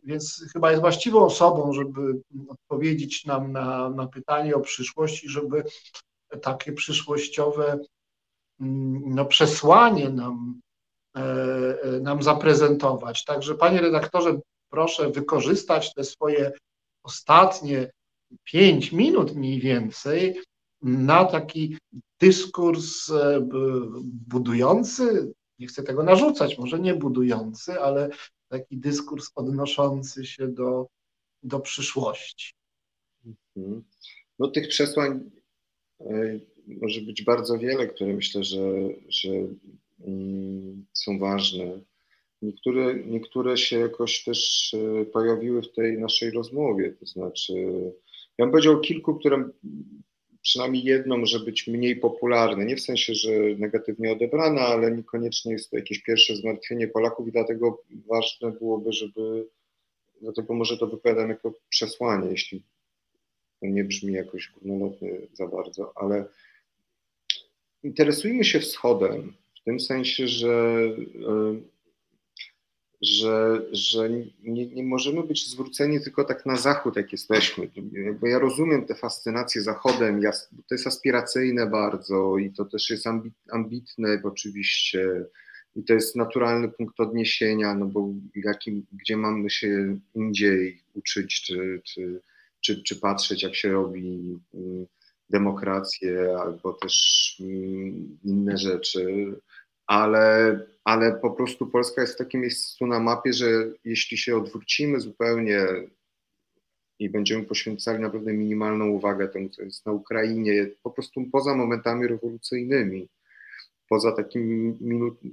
więc 0.04 0.46
chyba 0.54 0.70
jest 0.70 0.82
właściwą 0.82 1.26
osobą, 1.26 1.74
żeby 1.74 2.22
odpowiedzieć 2.48 3.26
nam 3.26 3.52
na, 3.52 3.90
na 3.90 4.08
pytanie 4.08 4.56
o 4.56 4.60
przyszłość 4.60 5.24
i 5.24 5.30
żeby 5.30 5.64
takie 6.42 6.74
przyszłościowe 6.74 7.80
mm, 8.60 9.02
no, 9.06 9.26
przesłanie 9.26 10.10
nam, 10.10 10.62
nam 12.02 12.24
zaprezentować. 12.24 13.24
Także 13.24 13.56
panie 13.56 13.82
redaktorze, 13.82 14.40
proszę 14.76 15.10
wykorzystać 15.10 15.94
te 15.94 16.04
swoje 16.04 16.52
ostatnie 17.04 17.92
pięć 18.44 18.92
minut 18.92 19.36
mniej 19.36 19.60
więcej 19.60 20.42
na 20.82 21.26
taki 21.26 21.78
dyskurs 22.20 23.10
e, 23.10 23.48
budujący, 24.04 25.34
nie 25.60 25.68
chcę 25.68 25.84
tego 25.84 26.04
narzucać, 26.04 26.58
może 26.58 26.80
nie 26.80 26.96
budujący, 26.96 27.82
ale 27.82 28.10
taki 28.48 28.78
dyskurs 28.78 29.32
odnoszący 29.36 30.26
się 30.26 30.48
do, 30.48 30.88
do 31.44 31.60
przyszłości. 31.60 32.54
Mhm. 33.26 33.84
No 34.40 34.48
tych 34.48 34.68
przesłań 34.68 35.32
e, 36.00 36.40
może 36.68 37.02
być 37.02 37.24
bardzo 37.24 37.58
wiele, 37.58 37.88
które 37.88 38.14
myślę, 38.14 38.44
że, 38.44 38.62
że 39.10 39.30
mm, 40.00 40.86
są 40.94 41.20
ważne. 41.20 41.80
Niektóre, 42.46 42.96
niektóre 43.06 43.58
się 43.58 43.80
jakoś 43.80 44.24
też 44.24 44.74
e, 44.74 45.06
pojawiły 45.06 45.62
w 45.62 45.72
tej 45.72 45.98
naszej 45.98 46.32
rozmowie, 46.32 46.94
to 47.00 47.06
znaczy, 47.06 47.54
ja 48.38 48.46
bym 48.46 48.52
powiedział 48.52 48.82
kilku, 48.82 49.16
które 49.16 49.50
przynajmniej 50.42 50.84
jedno 50.84 51.18
może 51.18 51.40
być 51.40 51.68
mniej 51.68 51.96
popularne, 51.96 52.66
nie 52.66 52.76
w 52.76 52.82
sensie, 52.82 53.16
że 53.16 53.32
negatywnie 53.58 54.12
odebrane, 54.12 54.62
ale 54.62 54.92
niekoniecznie 54.92 55.52
jest 55.52 55.70
to 55.70 55.78
jakieś 55.78 56.00
pierwsze 56.00 56.36
zmartwienie 56.36 56.88
Polaków 56.88 57.28
i 57.28 57.32
dlatego 57.32 57.84
ważne 58.08 58.52
byłoby, 58.52 58.94
żeby, 58.94 59.48
dlatego 60.22 60.54
może 60.54 60.78
to 60.78 60.88
wypowiadam 60.88 61.30
jako 61.30 61.54
przesłanie, 61.70 62.32
jeśli 62.32 62.64
to 63.60 63.68
nie 63.68 63.84
brzmi 63.84 64.14
jakoś 64.14 64.52
górnolotnie 64.52 65.12
za 65.34 65.48
bardzo, 65.48 65.92
ale 65.96 66.26
interesujmy 67.84 68.44
się 68.44 68.60
wschodem 68.60 69.34
w 69.62 69.64
tym 69.64 69.80
sensie, 69.80 70.28
że, 70.28 70.50
e, 70.50 71.75
że, 73.08 73.62
że 73.72 74.10
nie, 74.44 74.66
nie 74.66 74.84
możemy 74.84 75.24
być 75.24 75.50
zwróceni 75.50 76.02
tylko 76.02 76.24
tak 76.24 76.46
na 76.46 76.56
zachód, 76.56 76.96
jak 76.96 77.12
jesteśmy. 77.12 77.70
Jakby 77.92 78.30
ja 78.30 78.40
rozumiem 78.40 78.86
tę 78.86 78.96
fascynację 78.96 79.62
zachodem, 79.62 80.22
ja, 80.22 80.32
to 80.70 80.76
jest 80.76 80.88
aspiracyjne 80.88 81.68
bardzo 81.68 82.38
i 82.38 82.52
to 82.52 82.66
też 82.66 82.90
jest 82.90 83.06
ambitne 83.52 84.22
oczywiście 84.24 85.26
i 85.76 85.84
to 85.84 85.94
jest 85.94 86.16
naturalny 86.16 86.70
punkt 86.70 87.00
odniesienia, 87.00 87.76
no 87.76 87.86
bo 87.86 88.10
jakim, 88.36 88.86
gdzie 88.92 89.18
mamy 89.18 89.50
się 89.50 90.00
indziej 90.16 90.82
uczyć, 90.94 91.42
czy, 91.42 91.82
czy, 91.84 92.22
czy, 92.62 92.84
czy 92.84 92.96
patrzeć, 92.96 93.44
jak 93.44 93.56
się 93.56 93.72
robi 93.72 94.40
mm, 94.54 94.86
demokrację, 95.30 96.36
albo 96.40 96.74
też 96.74 97.38
mm, 97.42 98.18
inne 98.24 98.58
rzeczy, 98.58 99.36
ale, 99.88 100.60
ale 100.86 101.14
po 101.14 101.32
prostu 101.32 101.68
Polska 101.68 102.02
jest 102.02 102.14
w 102.14 102.18
takim 102.18 102.42
miejscu 102.42 102.88
na 102.88 103.00
mapie, 103.00 103.34
że 103.34 103.48
jeśli 103.84 104.18
się 104.18 104.38
odwrócimy 104.38 105.00
zupełnie 105.00 105.68
i 107.00 107.10
będziemy 107.10 107.44
poświęcali 107.44 108.00
naprawdę 108.00 108.34
minimalną 108.34 108.88
uwagę 108.88 109.28
temu, 109.28 109.50
co 109.50 109.64
jest 109.64 109.86
na 109.86 109.92
Ukrainie, 109.92 110.68
po 110.84 110.92
prostu 110.92 111.26
poza 111.32 111.56
momentami 111.56 112.08
rewolucyjnymi, 112.08 113.08
poza 113.90 114.12
takim, 114.12 114.78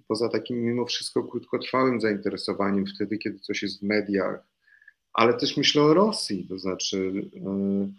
poza 0.09 0.29
takim 0.29 0.65
mimo 0.65 0.87
wszystko 0.87 1.23
krótkotrwałym 1.23 2.01
zainteresowaniem 2.01 2.87
wtedy, 2.87 3.19
kiedy 3.19 3.39
coś 3.39 3.63
jest 3.63 3.81
w 3.81 3.83
mediach, 3.83 4.45
ale 5.13 5.35
też 5.35 5.57
myślę 5.57 5.83
o 5.83 5.95
Rosji, 5.95 6.47
to 6.49 6.59
znaczy 6.59 7.13
e, 7.37 7.93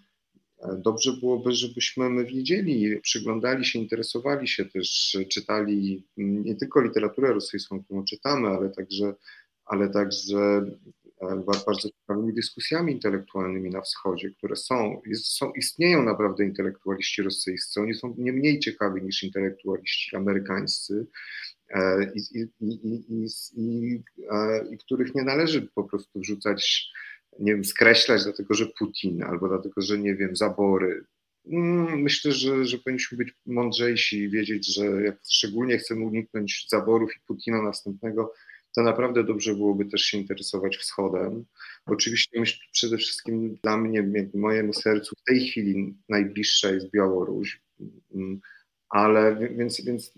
dobrze 0.77 1.13
byłoby, 1.19 1.51
żebyśmy 1.51 2.09
my 2.09 2.25
wiedzieli, 2.25 2.99
przyglądali 3.01 3.65
się, 3.65 3.79
interesowali 3.79 4.47
się 4.47 4.65
też, 4.65 5.17
czytali 5.29 6.07
nie 6.17 6.55
tylko 6.55 6.81
literaturę 6.81 7.33
rosyjską, 7.33 7.83
którą 7.83 8.03
czytamy, 8.05 8.47
ale 8.47 8.69
także, 8.69 9.13
ale 9.65 9.89
także 9.89 10.65
bardzo 11.65 11.89
ciekawymi 11.89 12.33
dyskusjami 12.33 12.93
intelektualnymi 12.93 13.69
na 13.69 13.81
wschodzie, 13.81 14.29
które 14.29 14.55
są, 14.55 15.01
są, 15.23 15.51
istnieją 15.51 16.03
naprawdę 16.03 16.43
intelektualiści 16.43 17.21
rosyjscy, 17.21 17.81
oni 17.81 17.93
są 17.93 18.15
nie 18.17 18.33
mniej 18.33 18.59
ciekawi 18.59 19.01
niż 19.01 19.23
intelektualiści 19.23 20.15
amerykańscy 20.15 21.07
e, 21.69 22.11
i, 22.15 22.39
i, 22.39 22.47
i, 22.61 23.03
i, 23.55 24.03
i 24.71 24.77
których 24.77 25.15
nie 25.15 25.23
należy 25.23 25.61
po 25.75 25.83
prostu 25.83 26.19
wrzucać, 26.19 26.91
nie 27.39 27.53
wiem, 27.53 27.65
skreślać 27.65 28.23
dlatego, 28.23 28.53
że 28.53 28.65
Putin 28.65 29.23
albo 29.23 29.47
dlatego, 29.47 29.81
że 29.81 29.97
nie 29.97 30.15
wiem, 30.15 30.35
zabory. 30.35 31.05
Mm, 31.45 32.01
myślę, 32.01 32.31
że, 32.31 32.65
że 32.65 32.77
powinniśmy 32.77 33.17
być 33.17 33.33
mądrzejsi 33.45 34.17
i 34.17 34.29
wiedzieć, 34.29 34.75
że 34.75 34.85
jak 34.85 35.15
szczególnie 35.29 35.77
chcemy 35.77 36.05
uniknąć 36.05 36.65
zaborów 36.69 37.11
i 37.17 37.19
Putina 37.27 37.61
następnego, 37.61 38.33
to 38.75 38.83
naprawdę 38.83 39.23
dobrze 39.23 39.55
byłoby 39.55 39.85
też 39.85 40.01
się 40.01 40.17
interesować 40.17 40.77
wschodem. 40.77 41.45
Oczywiście 41.85 42.39
myślę, 42.39 42.59
przede 42.71 42.97
wszystkim 42.97 43.57
dla 43.63 43.77
mnie, 43.77 44.29
mojemu 44.33 44.73
sercu 44.73 45.15
w 45.15 45.23
tej 45.23 45.47
chwili 45.47 45.97
najbliższa 46.09 46.71
jest 46.71 46.91
Białoruś, 46.91 47.61
mm, 48.15 48.41
ale 48.93 49.35
więc, 49.35 49.81
więc 49.85 50.13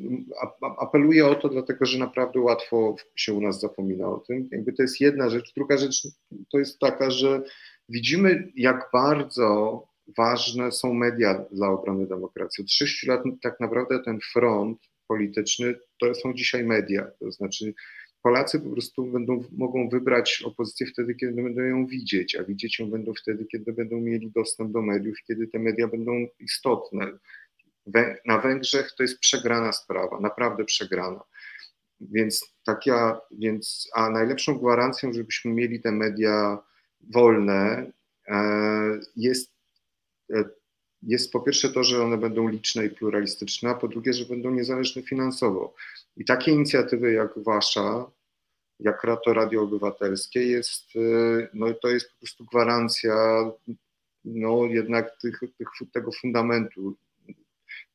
apeluję 0.80 1.28
o 1.28 1.36
to, 1.36 1.50
dlatego 1.50 1.86
że 1.86 2.00
naprawdę 2.00 2.40
łatwo 2.40 2.96
się 3.16 3.34
u 3.34 3.42
nas 3.42 3.60
zapomina 3.60 4.08
o 4.08 4.18
tym. 4.18 4.50
Jakby 4.52 4.74
to 4.74 4.82
jest 4.82 5.02
jedna 5.02 5.30
rzecz. 5.30 5.54
Druga 5.54 5.78
rzecz 5.78 6.08
to 6.52 6.60
jest 6.60 6.80
taka, 6.80 7.12
że 7.12 7.44
widzimy, 7.90 8.52
jak 8.56 8.90
bardzo 8.94 9.84
ważne 10.18 10.72
są 10.72 10.94
media 10.94 11.46
dla 11.52 11.70
obrony 11.70 12.08
demokracji. 12.08 12.64
Od 12.64 12.72
sześciu 12.72 13.08
lat 13.08 13.24
tak 13.42 13.60
naprawdę 13.60 14.00
ten 14.00 14.20
front 14.34 14.80
polityczny 15.08 15.76
to 16.00 16.16
są 16.16 16.34
dzisiaj 16.34 16.64
media. 16.64 17.08
To 17.20 17.32
znaczy 17.32 17.74
Polacy 18.22 18.60
po 18.60 18.70
prostu 18.70 19.06
będą, 19.06 19.44
mogą 19.52 19.90
wybrać 19.90 20.44
opozycję 20.46 20.88
wtedy, 20.88 21.16
kiedy 21.16 21.44
będą 21.44 21.62
ją 21.62 21.86
widzieć, 21.86 22.36
a 22.36 22.44
widzieć 22.44 22.80
ją 22.80 22.90
będą 22.90 23.14
wtedy, 23.14 23.46
kiedy 23.46 23.74
będą 23.74 24.00
mieli 24.02 24.32
dostęp 24.32 24.72
do 24.72 24.82
mediów, 24.82 25.18
kiedy 25.28 25.48
te 25.48 25.60
media 25.60 25.88
będą 25.88 26.12
istotne. 26.40 27.12
Na 28.26 28.38
Węgrzech 28.38 28.92
to 28.98 29.04
jest 29.04 29.20
przegrana 29.20 29.72
sprawa, 29.72 30.20
naprawdę 30.20 30.66
przegrana. 30.66 31.24
Więc 32.00 32.56
tak 32.64 32.86
ja, 32.86 33.20
więc, 33.32 33.90
a 33.94 34.10
najlepszą 34.10 34.58
gwarancją, 34.58 35.14
żebyśmy 35.14 35.52
mieli 35.52 35.82
te 35.82 35.92
media 35.92 36.58
wolne, 37.02 37.92
e, 38.28 38.40
jest, 39.16 39.52
e, 40.34 40.44
jest 41.02 41.32
po 41.32 41.42
pierwsze 41.42 41.70
to, 41.70 41.84
że 41.84 42.04
one 42.04 42.18
będą 42.18 42.48
liczne 42.48 42.86
i 42.86 42.90
pluralistyczne, 42.90 43.70
a 43.70 43.76
po 43.76 43.88
drugie, 43.88 44.14
że 44.14 44.26
będą 44.26 44.52
niezależne 44.52 45.02
finansowo. 45.02 45.76
I 46.18 46.26
takie 46.26 46.52
inicjatywy 46.52 47.14
jak 47.14 47.40
wasza, 47.40 48.06
jak 48.80 49.02
to 49.26 49.34
Radio 49.34 49.62
Obywatelskie 49.62 50.44
jest, 50.44 50.96
y, 50.96 51.48
no 51.54 51.74
to 51.74 51.88
jest 51.90 52.12
po 52.12 52.18
prostu 52.18 52.46
gwarancja 52.46 53.16
no 54.26 54.66
jednak 54.66 55.18
tych, 55.22 55.40
tych, 55.58 55.68
tego 55.94 56.12
fundamentu. 56.12 56.98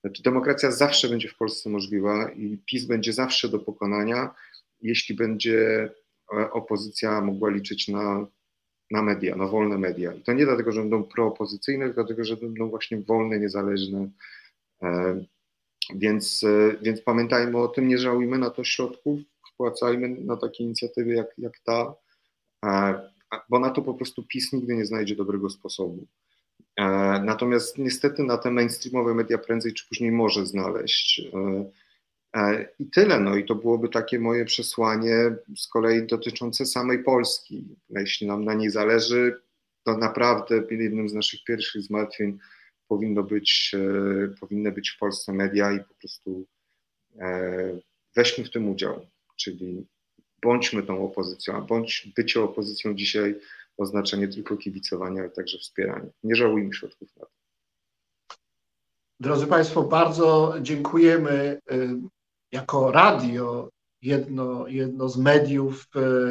Znaczy 0.00 0.22
demokracja 0.22 0.70
zawsze 0.70 1.08
będzie 1.08 1.28
w 1.28 1.36
Polsce 1.36 1.70
możliwa 1.70 2.30
i 2.30 2.58
PiS 2.66 2.84
będzie 2.84 3.12
zawsze 3.12 3.48
do 3.48 3.58
pokonania, 3.58 4.34
jeśli 4.82 5.14
będzie 5.14 5.90
e, 6.32 6.50
opozycja 6.50 7.20
mogła 7.20 7.50
liczyć 7.50 7.88
na, 7.88 8.26
na 8.90 9.02
media, 9.02 9.36
na 9.36 9.46
wolne 9.46 9.78
media. 9.78 10.12
I 10.12 10.22
to 10.22 10.32
nie 10.32 10.44
dlatego, 10.44 10.72
że 10.72 10.80
będą 10.80 11.04
proopozycyjne, 11.04 11.84
tylko 11.84 12.04
dlatego, 12.04 12.24
że 12.24 12.36
będą 12.36 12.70
właśnie 12.70 13.00
wolne, 13.00 13.40
niezależne. 13.40 14.10
E, 14.82 15.20
więc, 15.94 16.44
e, 16.44 16.76
więc 16.82 17.00
pamiętajmy 17.00 17.58
o 17.58 17.68
tym, 17.68 17.88
nie 17.88 17.98
żałujmy 17.98 18.38
na 18.38 18.50
to 18.50 18.64
środków, 18.64 19.18
wpłacajmy 19.54 20.08
na 20.08 20.36
takie 20.36 20.64
inicjatywy 20.64 21.14
jak, 21.14 21.26
jak 21.38 21.58
ta, 21.64 21.94
bo 23.48 23.58
na 23.58 23.70
to 23.70 23.82
po 23.82 23.94
prostu 23.94 24.22
PiS 24.22 24.52
nigdy 24.52 24.76
nie 24.76 24.86
znajdzie 24.86 25.16
dobrego 25.16 25.50
sposobu. 25.50 26.06
E, 26.76 26.84
natomiast 27.24 27.78
niestety 27.78 28.22
na 28.22 28.38
te 28.38 28.50
mainstreamowe 28.50 29.14
media 29.14 29.38
prędzej 29.38 29.74
czy 29.74 29.88
później 29.88 30.12
może 30.12 30.46
znaleźć. 30.46 31.22
I 32.78 32.86
tyle, 32.90 33.20
no 33.20 33.36
i 33.36 33.44
to 33.44 33.54
byłoby 33.54 33.88
takie 33.88 34.18
moje 34.18 34.44
przesłanie 34.44 35.36
z 35.56 35.68
kolei 35.68 36.06
dotyczące 36.06 36.66
samej 36.66 37.04
Polski. 37.04 37.76
Jeśli 37.90 38.26
nam 38.26 38.44
na 38.44 38.54
niej 38.54 38.70
zależy, 38.70 39.40
to 39.84 39.96
naprawdę 39.96 40.62
jednym 40.70 41.08
z 41.08 41.14
naszych 41.14 41.44
pierwszych 41.44 41.82
zmartwień 41.82 42.38
powinno 42.88 43.22
być, 43.22 43.72
e, 43.74 44.38
powinny 44.40 44.72
być 44.72 44.90
w 44.90 44.98
Polsce 44.98 45.32
media 45.32 45.72
i 45.72 45.78
po 45.78 45.94
prostu 45.94 46.46
e, 47.18 47.78
weźmy 48.16 48.44
w 48.44 48.50
tym 48.50 48.68
udział, 48.68 49.06
czyli 49.36 49.86
bądźmy 50.42 50.82
tą 50.82 51.04
opozycją, 51.04 51.56
a 51.56 51.60
bądź 51.60 52.12
bycie 52.16 52.42
opozycją 52.42 52.94
dzisiaj 52.94 53.34
oznacza 53.76 54.16
nie 54.16 54.28
tylko 54.28 54.56
kibicowanie, 54.56 55.20
ale 55.20 55.30
także 55.30 55.58
wspieranie. 55.58 56.10
Nie 56.22 56.34
żałujmy 56.34 56.74
środków 56.74 57.16
na 57.16 57.26
to. 57.26 57.32
Drodzy 59.20 59.46
Państwo, 59.46 59.82
bardzo 59.82 60.54
dziękujemy 60.60 61.60
y, 61.72 61.90
jako 62.52 62.92
radio, 62.92 63.68
jedno, 64.02 64.66
jedno 64.66 65.08
z 65.08 65.16
mediów 65.16 65.88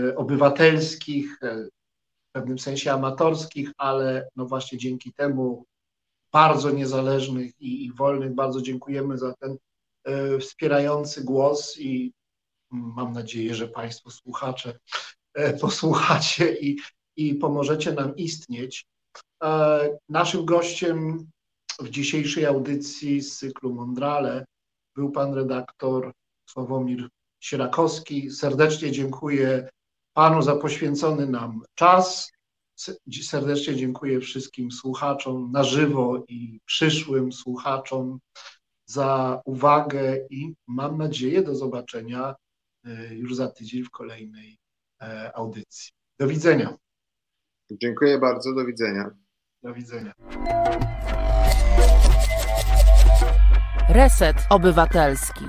y, 0.10 0.16
obywatelskich, 0.16 1.44
y, 1.44 1.70
w 2.30 2.32
pewnym 2.32 2.60
sensie 2.60 2.92
amatorskich, 2.92 3.72
ale 3.78 4.30
no 4.36 4.46
właśnie 4.46 4.78
dzięki 4.78 5.14
temu 5.14 5.66
bardzo 6.32 6.72
niezależnych 6.72 7.62
i, 7.62 7.86
i 7.86 7.94
wolnych. 7.94 8.36
Bardzo 8.36 8.62
dziękujemy 8.62 9.18
za 9.18 9.34
ten 9.34 9.58
wspierający 10.40 11.24
głos 11.24 11.78
i 11.80 12.14
mam 12.70 13.14
nadzieję, 13.14 13.56
że 13.56 13.68
Państwo 13.68 14.12
słuchacze 14.12 14.80
posłuchacie 15.62 16.56
i, 16.56 16.80
i 17.20 17.36
pomożecie 17.36 17.94
nam 17.94 18.16
istnieć. 18.16 18.86
E, 19.44 19.98
naszym 20.10 20.46
gościem 20.46 21.30
w 21.82 21.90
dzisiejszej 21.90 22.46
audycji 22.46 23.22
z 23.22 23.38
cyklu 23.38 23.74
Mondrale 23.74 24.46
był 24.96 25.12
pan 25.12 25.34
redaktor 25.34 26.12
Sławomir 26.50 27.10
Sierakowski. 27.40 28.32
Serdecznie 28.32 28.92
dziękuję 28.92 29.70
panu 30.14 30.42
za 30.42 30.56
poświęcony 30.56 31.28
nam 31.28 31.62
czas. 31.76 32.32
Serdecznie 33.22 33.76
dziękuję 33.76 34.20
wszystkim 34.20 34.72
słuchaczom 34.72 35.52
na 35.52 35.64
żywo 35.64 36.24
i 36.28 36.60
przyszłym 36.66 37.32
słuchaczom 37.32 38.20
za 38.86 39.42
uwagę 39.46 40.28
i 40.30 40.54
mam 40.68 40.98
nadzieję 40.98 41.44
do 41.44 41.56
zobaczenia 41.56 42.36
e, 42.86 43.16
już 43.16 43.36
za 43.36 43.48
tydzień 43.48 43.84
w 43.84 43.90
kolejnej 43.90 44.58
e, 45.02 45.32
audycji. 45.36 45.92
Do 46.20 46.28
widzenia. 46.28 46.78
Dziękuję 47.72 48.20
bardzo, 48.20 48.54
do 48.54 48.66
widzenia. 48.66 49.10
Do 49.64 49.74
widzenia. 49.74 50.12
Reset 53.90 54.36
Obywatelski. 54.50 55.46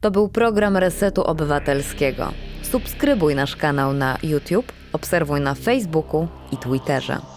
To 0.00 0.10
był 0.10 0.28
program 0.28 0.76
Resetu 0.76 1.22
Obywatelskiego. 1.24 2.32
Subskrybuj 2.62 3.34
nasz 3.34 3.56
kanał 3.56 3.92
na 3.92 4.18
YouTube, 4.22 4.72
obserwuj 4.92 5.40
na 5.40 5.54
Facebooku 5.54 6.28
i 6.52 6.56
Twitterze. 6.56 7.33